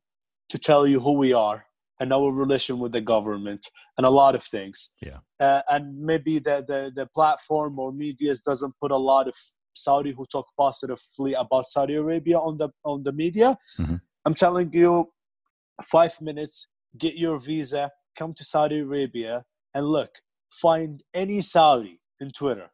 to 0.48 0.58
tell 0.58 0.86
you 0.86 1.00
who 1.00 1.12
we 1.12 1.32
are 1.32 1.66
and 2.02 2.12
our 2.12 2.30
relation 2.44 2.74
with 2.82 2.92
the 2.92 3.00
government 3.14 3.62
and 3.96 4.04
a 4.04 4.10
lot 4.10 4.34
of 4.34 4.42
things. 4.56 4.90
Yeah. 5.00 5.18
Uh, 5.38 5.62
and 5.70 5.84
maybe 6.10 6.40
the, 6.40 6.56
the, 6.66 6.80
the 6.98 7.06
platform 7.18 7.78
or 7.78 7.92
media 7.92 8.34
doesn't 8.44 8.74
put 8.82 8.90
a 8.90 8.96
lot 9.12 9.28
of 9.28 9.34
Saudi 9.74 10.10
who 10.16 10.26
talk 10.26 10.46
positively 10.58 11.32
about 11.34 11.64
Saudi 11.66 11.94
Arabia 11.94 12.38
on 12.48 12.58
the 12.58 12.68
on 12.84 12.98
the 13.04 13.12
media. 13.12 13.56
Mhm. 13.80 14.00
I'm 14.26 14.34
telling 14.34 14.68
you, 14.72 14.90
five 15.96 16.14
minutes, 16.20 16.66
get 16.98 17.14
your 17.24 17.38
visa, 17.38 17.90
come 18.18 18.32
to 18.34 18.44
Saudi 18.44 18.80
Arabia, 18.80 19.34
and 19.74 19.86
look, 19.86 20.10
find 20.66 21.02
any 21.14 21.40
Saudi 21.40 21.96
in 22.20 22.30
Twitter 22.40 22.68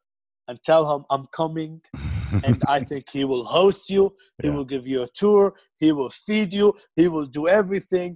and 0.48 0.58
tell 0.70 0.84
him 0.92 1.04
I'm 1.10 1.26
coming 1.40 1.72
and 2.46 2.56
I 2.66 2.78
think 2.80 3.04
he 3.12 3.24
will 3.24 3.44
host 3.58 3.84
you. 3.94 4.02
He 4.42 4.48
Yeah. 4.48 4.54
will 4.56 4.68
give 4.74 4.86
you 4.92 5.00
a 5.02 5.08
tour. 5.22 5.44
He 5.78 5.92
will 5.98 6.10
feed 6.26 6.50
you. 6.60 6.68
He 6.96 7.06
will 7.14 7.26
do 7.38 7.42
everything, 7.60 8.10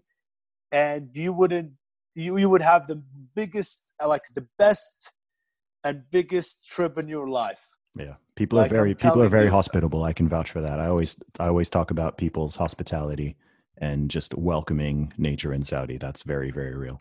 and 0.72 1.10
you 1.14 1.32
wouldn't. 1.32 1.72
You 2.14 2.36
you 2.36 2.48
would 2.50 2.62
have 2.62 2.86
the 2.88 3.02
biggest, 3.34 3.92
uh, 4.02 4.08
like 4.08 4.22
the 4.34 4.46
best, 4.58 5.10
and 5.84 6.02
biggest 6.10 6.66
trip 6.68 6.98
in 6.98 7.08
your 7.08 7.28
life. 7.28 7.68
Yeah, 7.96 8.14
people 8.36 8.58
Like, 8.58 8.70
are 8.70 8.74
very 8.74 8.94
people 8.94 9.22
are 9.22 9.28
very 9.28 9.44
you- 9.46 9.50
hospitable. 9.50 10.02
I 10.02 10.12
can 10.12 10.28
vouch 10.28 10.50
for 10.50 10.60
that. 10.62 10.80
I 10.80 10.86
always 10.88 11.16
I 11.38 11.46
always 11.46 11.70
talk 11.70 11.90
about 11.90 12.18
people's 12.18 12.56
hospitality 12.56 13.36
and 13.78 14.10
just 14.10 14.34
welcoming 14.34 15.12
nature 15.18 15.52
in 15.54 15.62
Saudi. 15.64 15.96
That's 15.98 16.22
very 16.22 16.50
very 16.50 16.74
real. 16.74 16.98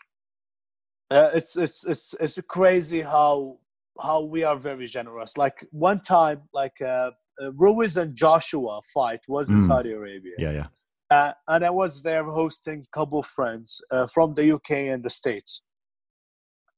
Uh, 1.10 1.30
it's 1.34 1.56
it's 1.57 1.85
it's 1.85 2.15
it's 2.19 2.39
crazy 2.48 3.02
how 3.02 3.57
how 4.02 4.22
we 4.23 4.43
are 4.43 4.56
very 4.56 4.88
generous. 4.88 5.38
Like 5.38 5.65
one 5.72 5.99
time, 6.02 6.43
like 6.53 6.80
uh, 6.81 7.11
uh, 7.41 7.52
Ruiz 7.53 7.98
and 7.98 8.15
Joshua 8.15 8.81
fight 8.93 9.22
was 9.27 9.49
in 9.49 9.57
Mm. 9.57 9.68
Saudi 9.68 9.91
Arabia. 9.91 10.34
Yeah, 10.38 10.52
yeah. 10.52 10.68
Uh, 11.12 11.34
and 11.50 11.66
I 11.66 11.70
was 11.70 12.02
there 12.02 12.24
hosting 12.24 12.86
a 12.88 12.98
couple 12.98 13.20
of 13.20 13.26
friends 13.26 13.82
uh, 13.92 14.08
from 14.08 14.34
the 14.34 14.54
UK 14.54 14.72
and 14.72 15.04
the 15.04 15.10
States. 15.10 15.62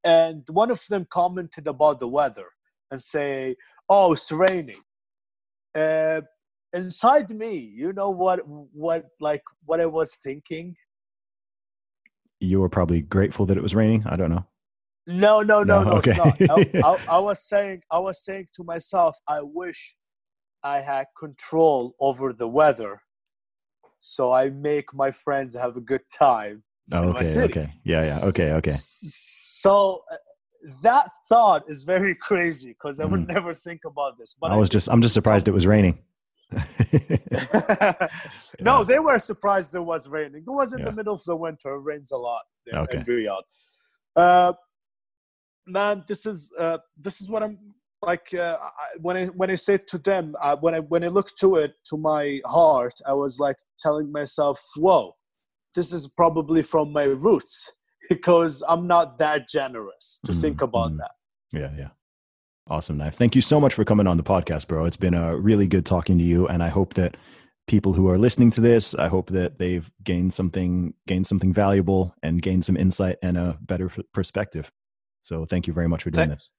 And 0.04 0.44
one 0.50 0.72
of 0.72 0.82
them 0.90 1.06
commented 1.10 1.68
about 1.68 2.00
the 2.00 2.08
weather 2.08 2.48
and 2.92 3.00
say, 3.00 3.56
"Oh, 3.88 4.14
it's 4.14 4.32
raining." 4.32 4.82
Uh, 5.74 6.22
inside 6.74 7.30
me, 7.30 7.56
you 7.56 7.94
know 7.94 8.10
what, 8.10 8.42
what, 8.48 9.06
like, 9.22 9.44
what 9.66 9.80
I 9.80 9.86
was 9.86 10.18
thinking. 10.24 10.76
You 12.40 12.60
were 12.60 12.70
probably 12.70 13.02
grateful 13.02 13.46
that 13.46 13.58
it 13.58 13.64
was 13.64 13.76
raining. 13.76 14.04
I 14.06 14.16
don't 14.18 14.32
know. 14.32 14.46
No, 15.06 15.42
no, 15.42 15.64
no, 15.64 15.84
No, 15.84 15.92
no, 15.92 15.98
okay. 15.98 16.16
not. 16.18 16.42
I, 16.42 16.82
I, 16.84 16.98
I 17.16 17.20
was 17.20 17.48
saying, 17.48 17.82
I 17.92 18.00
was 18.00 18.24
saying 18.24 18.48
to 18.56 18.64
myself, 18.64 19.18
I 19.28 19.42
wish 19.42 19.96
I 20.64 20.80
had 20.80 21.06
control 21.18 21.96
over 22.00 22.34
the 22.34 22.48
weather, 22.48 23.02
so 24.06 24.34
I 24.34 24.50
make 24.50 24.94
my 24.94 25.12
friends 25.12 25.56
have 25.56 25.78
a 25.78 25.82
good 25.82 26.02
time. 26.14 26.62
Oh, 26.92 27.14
okay, 27.14 27.42
okay, 27.44 27.74
yeah, 27.86 28.04
yeah, 28.04 28.20
okay, 28.26 28.52
okay. 28.52 28.74
So 28.76 30.04
uh, 30.12 30.16
that 30.82 31.08
thought 31.30 31.64
is 31.70 31.86
very 31.86 32.14
crazy 32.30 32.72
because 32.72 33.00
I 33.00 33.06
would 33.06 33.26
never 33.28 33.54
think 33.54 33.86
about 33.86 34.20
this. 34.20 34.36
But. 34.40 34.52
I 34.52 34.58
was 34.58 34.70
did 34.70 34.74
just, 34.74 34.90
I'm 34.90 35.02
just 35.02 35.14
surprised 35.14 35.48
it 35.48 35.52
was 35.52 35.66
raining. 35.66 36.00
no, 38.60 38.84
they 38.84 39.00
were 39.00 39.20
surprised 39.20 39.72
there 39.72 39.82
was 39.82 40.10
raining. 40.10 40.44
It 40.46 40.52
was 40.52 40.74
in 40.74 40.80
Yeah. 40.80 40.86
the 40.86 40.92
middle 40.92 41.14
of 41.14 41.24
the 41.24 41.38
winter. 41.38 41.74
It 41.76 41.80
rains 41.80 42.12
a 42.12 42.18
lot 42.18 42.42
Okay. 42.74 42.98
in 42.98 43.04
Riyadh. 43.06 43.42
Uh, 44.18 44.52
man, 45.66 46.04
this 46.10 46.26
is 46.26 46.52
uh, 46.60 46.80
this 46.98 47.22
is 47.22 47.30
what 47.30 47.42
I'm 47.42 47.58
like. 48.06 48.34
Uh, 48.34 48.58
I, 48.62 48.98
when 49.00 49.18
I 49.18 49.26
when 49.28 49.50
I 49.50 49.56
say 49.56 49.78
to 49.78 49.98
them, 49.98 50.36
uh, 50.42 50.56
when 50.58 50.74
I 50.76 50.80
when 50.80 51.04
I 51.04 51.08
look 51.08 51.36
to 51.38 51.56
it 51.56 51.74
to 51.86 51.98
my 51.98 52.42
heart, 52.46 52.94
I 53.06 53.14
was 53.14 53.40
like 53.40 53.58
telling 53.80 54.12
myself, 54.12 54.64
"Whoa, 54.76 55.16
this 55.76 55.94
is 55.94 56.08
probably 56.08 56.64
from 56.64 56.92
my 56.94 57.06
roots." 57.06 57.72
Because 58.10 58.62
I'm 58.68 58.86
not 58.86 59.18
that 59.20 59.48
generous 59.48 60.20
to 60.26 60.34
Mm, 60.34 60.42
think 60.42 60.62
about 60.62 60.92
mm. 60.92 60.98
that. 60.98 61.12
Yeah, 61.54 61.72
yeah. 61.78 61.90
Awesome, 62.70 62.98
Naif. 62.98 63.14
Thank 63.14 63.34
you 63.34 63.42
so 63.42 63.62
much 63.62 63.74
for 63.74 63.86
coming 63.86 64.08
on 64.08 64.18
the 64.18 64.24
podcast, 64.24 64.68
bro. 64.68 64.84
It's 64.86 64.98
been 64.98 65.14
a 65.14 65.38
really 65.38 65.68
good 65.68 65.86
talking 65.86 66.18
to 66.18 66.24
you, 66.24 66.46
and 66.48 66.62
I 66.62 66.68
hope 66.68 66.96
that 66.96 67.16
people 67.66 67.94
who 67.94 68.10
are 68.10 68.18
listening 68.18 68.52
to 68.52 68.62
this, 68.62 68.94
I 68.94 69.08
hope 69.08 69.30
that 69.32 69.58
they've 69.58 69.90
gained 70.04 70.34
something, 70.34 70.94
gained 71.08 71.28
something 71.28 71.54
valuable, 71.54 72.14
and 72.22 72.42
gained 72.42 72.66
some 72.66 72.76
insight 72.76 73.18
and 73.22 73.38
a 73.38 73.58
better 73.62 73.86
f- 73.86 74.00
perspective. 74.14 74.70
So, 75.22 75.46
thank 75.46 75.66
you 75.68 75.74
very 75.74 75.88
much 75.88 76.04
for 76.04 76.10
doing 76.10 76.30
this. 76.30 76.52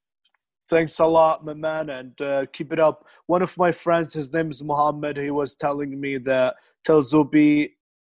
Thanks 0.68 0.98
a 0.98 1.06
lot, 1.06 1.44
my 1.44 1.54
man, 1.54 1.90
and 1.90 2.18
uh, 2.20 2.46
keep 2.52 2.72
it 2.72 2.80
up. 2.80 3.06
One 3.26 3.42
of 3.42 3.56
my 3.58 3.70
friends, 3.70 4.14
his 4.14 4.32
name 4.32 4.50
is 4.50 4.64
Mohammed. 4.64 5.18
He 5.18 5.30
was 5.30 5.54
telling 5.54 6.00
me 6.00 6.16
that 6.18 6.56
tell 6.84 7.02
Zuby 7.02 7.76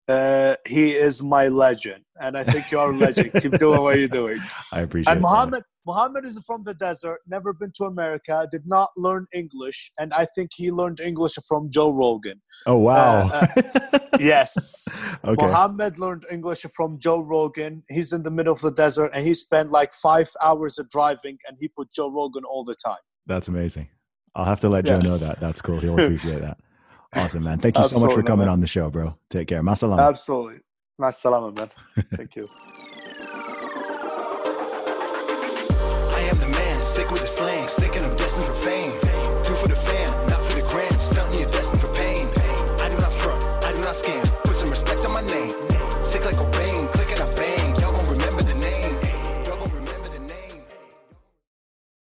uh, 0.08 0.54
he 0.66 0.92
is 0.92 1.22
my 1.22 1.48
legend, 1.48 2.04
and 2.20 2.36
I 2.38 2.44
think 2.44 2.70
you're 2.70 2.90
a 2.90 2.96
legend. 2.96 3.32
keep 3.40 3.58
doing 3.58 3.82
what 3.82 3.98
you're 3.98 4.08
doing. 4.08 4.38
I 4.72 4.80
appreciate 4.82 5.10
And 5.10 5.18
it. 5.18 5.22
Mohammed, 5.22 5.62
Mohammed 5.86 6.24
is 6.24 6.38
from 6.46 6.64
the 6.64 6.74
desert, 6.74 7.20
never 7.28 7.52
been 7.52 7.72
to 7.76 7.84
America, 7.84 8.48
did 8.50 8.66
not 8.66 8.90
learn 8.96 9.26
English, 9.32 9.92
and 9.98 10.12
I 10.12 10.26
think 10.34 10.50
he 10.56 10.70
learned 10.70 10.98
English 11.00 11.34
from 11.46 11.70
Joe 11.70 11.90
Rogan. 11.90 12.42
Oh 12.66 12.78
wow! 12.78 13.30
uh, 13.32 13.98
Yes. 14.18 14.84
okay. 15.24 15.46
Mohammed 15.46 15.98
learned 15.98 16.24
English 16.30 16.64
from 16.74 16.98
Joe 16.98 17.20
Rogan. 17.22 17.84
He's 17.88 18.12
in 18.12 18.22
the 18.22 18.30
middle 18.30 18.52
of 18.52 18.60
the 18.60 18.72
desert, 18.72 19.10
and 19.14 19.24
he 19.24 19.34
spent 19.34 19.70
like 19.70 19.94
five 19.94 20.28
hours 20.42 20.78
of 20.78 20.90
driving, 20.90 21.38
and 21.46 21.56
he 21.60 21.68
put 21.68 21.92
Joe 21.92 22.10
Rogan 22.10 22.44
all 22.44 22.64
the 22.64 22.76
time. 22.84 23.04
That's 23.26 23.48
amazing. 23.48 23.88
I'll 24.34 24.44
have 24.44 24.60
to 24.60 24.68
let 24.68 24.84
Joe 24.84 25.00
know 25.00 25.16
that. 25.16 25.38
That's 25.40 25.62
cool. 25.62 25.78
He'll 25.78 25.94
appreciate 25.94 26.40
that. 26.40 26.58
Awesome, 27.14 27.44
man. 27.44 27.58
Thank 27.58 27.78
you 27.78 27.84
so 27.84 28.00
much 28.00 28.12
for 28.12 28.22
coming 28.22 28.46
man. 28.46 28.54
on 28.54 28.60
the 28.60 28.66
show, 28.66 28.90
bro. 28.90 29.16
Take 29.30 29.48
care. 29.48 29.62
Masalam. 29.62 29.98
Absolutely. 29.98 30.60
Nice 30.98 31.18
salama, 31.18 31.52
man. 31.52 31.70
Thank 32.16 32.36
you. 32.36 32.48
Sick 36.96 37.10
with 37.10 37.20
the 37.20 37.26
slang, 37.26 37.68
sick 37.68 37.94
and 37.94 38.06
I'm 38.06 38.16
destined 38.16 38.44
for 38.44 38.54
fame. 38.54 38.90
Do 39.44 39.52
for 39.60 39.68
the 39.68 39.76
fam, 39.76 40.10
not 40.28 40.40
for 40.40 40.54
the 40.56 40.66
gram. 40.70 40.90
Destined 41.52 41.78
for 41.78 41.92
pain. 41.92 42.26
I 42.80 42.88
do 42.88 42.96
not 42.96 43.12
front, 43.12 43.44
I 43.62 43.72
do 43.72 43.78
not 43.80 43.92
scam. 43.92 44.24
Put 44.44 44.56
some 44.56 44.70
respect 44.70 45.04
on 45.04 45.12
my 45.12 45.20
name. 45.20 45.50
Sick 46.06 46.24
like 46.24 46.36
click 46.36 47.10
and 47.12 47.20
I 47.20 47.28
bang. 47.36 47.76
Y'all 47.80 47.92
gon' 47.92 48.08
remember 48.08 48.42
the 48.42 48.54
name. 48.54 48.94
Y'all 49.44 49.58
gon' 49.58 49.74
remember 49.74 50.08
the 50.08 50.20
name. 50.20 50.62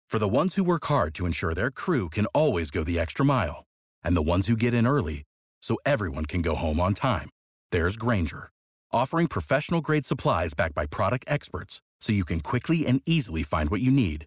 For 0.08 0.18
the 0.18 0.26
ones 0.26 0.56
who 0.56 0.64
work 0.64 0.84
hard 0.86 1.14
to 1.14 1.26
ensure 1.26 1.54
their 1.54 1.70
crew 1.70 2.08
can 2.08 2.26
always 2.34 2.72
go 2.72 2.82
the 2.82 2.98
extra 2.98 3.24
mile, 3.24 3.64
and 4.02 4.16
the 4.16 4.28
ones 4.34 4.48
who 4.48 4.56
get 4.56 4.74
in 4.74 4.84
early 4.84 5.22
so 5.62 5.78
everyone 5.86 6.24
can 6.24 6.42
go 6.42 6.56
home 6.56 6.80
on 6.80 6.94
time, 6.94 7.30
there's 7.70 7.96
Grainger, 7.96 8.50
offering 8.90 9.28
professional 9.28 9.80
grade 9.80 10.06
supplies 10.06 10.54
backed 10.54 10.74
by 10.74 10.86
product 10.86 11.24
experts 11.28 11.80
so 12.00 12.12
you 12.12 12.24
can 12.24 12.40
quickly 12.40 12.84
and 12.84 13.00
easily 13.06 13.44
find 13.44 13.70
what 13.70 13.80
you 13.80 13.92
need. 13.92 14.26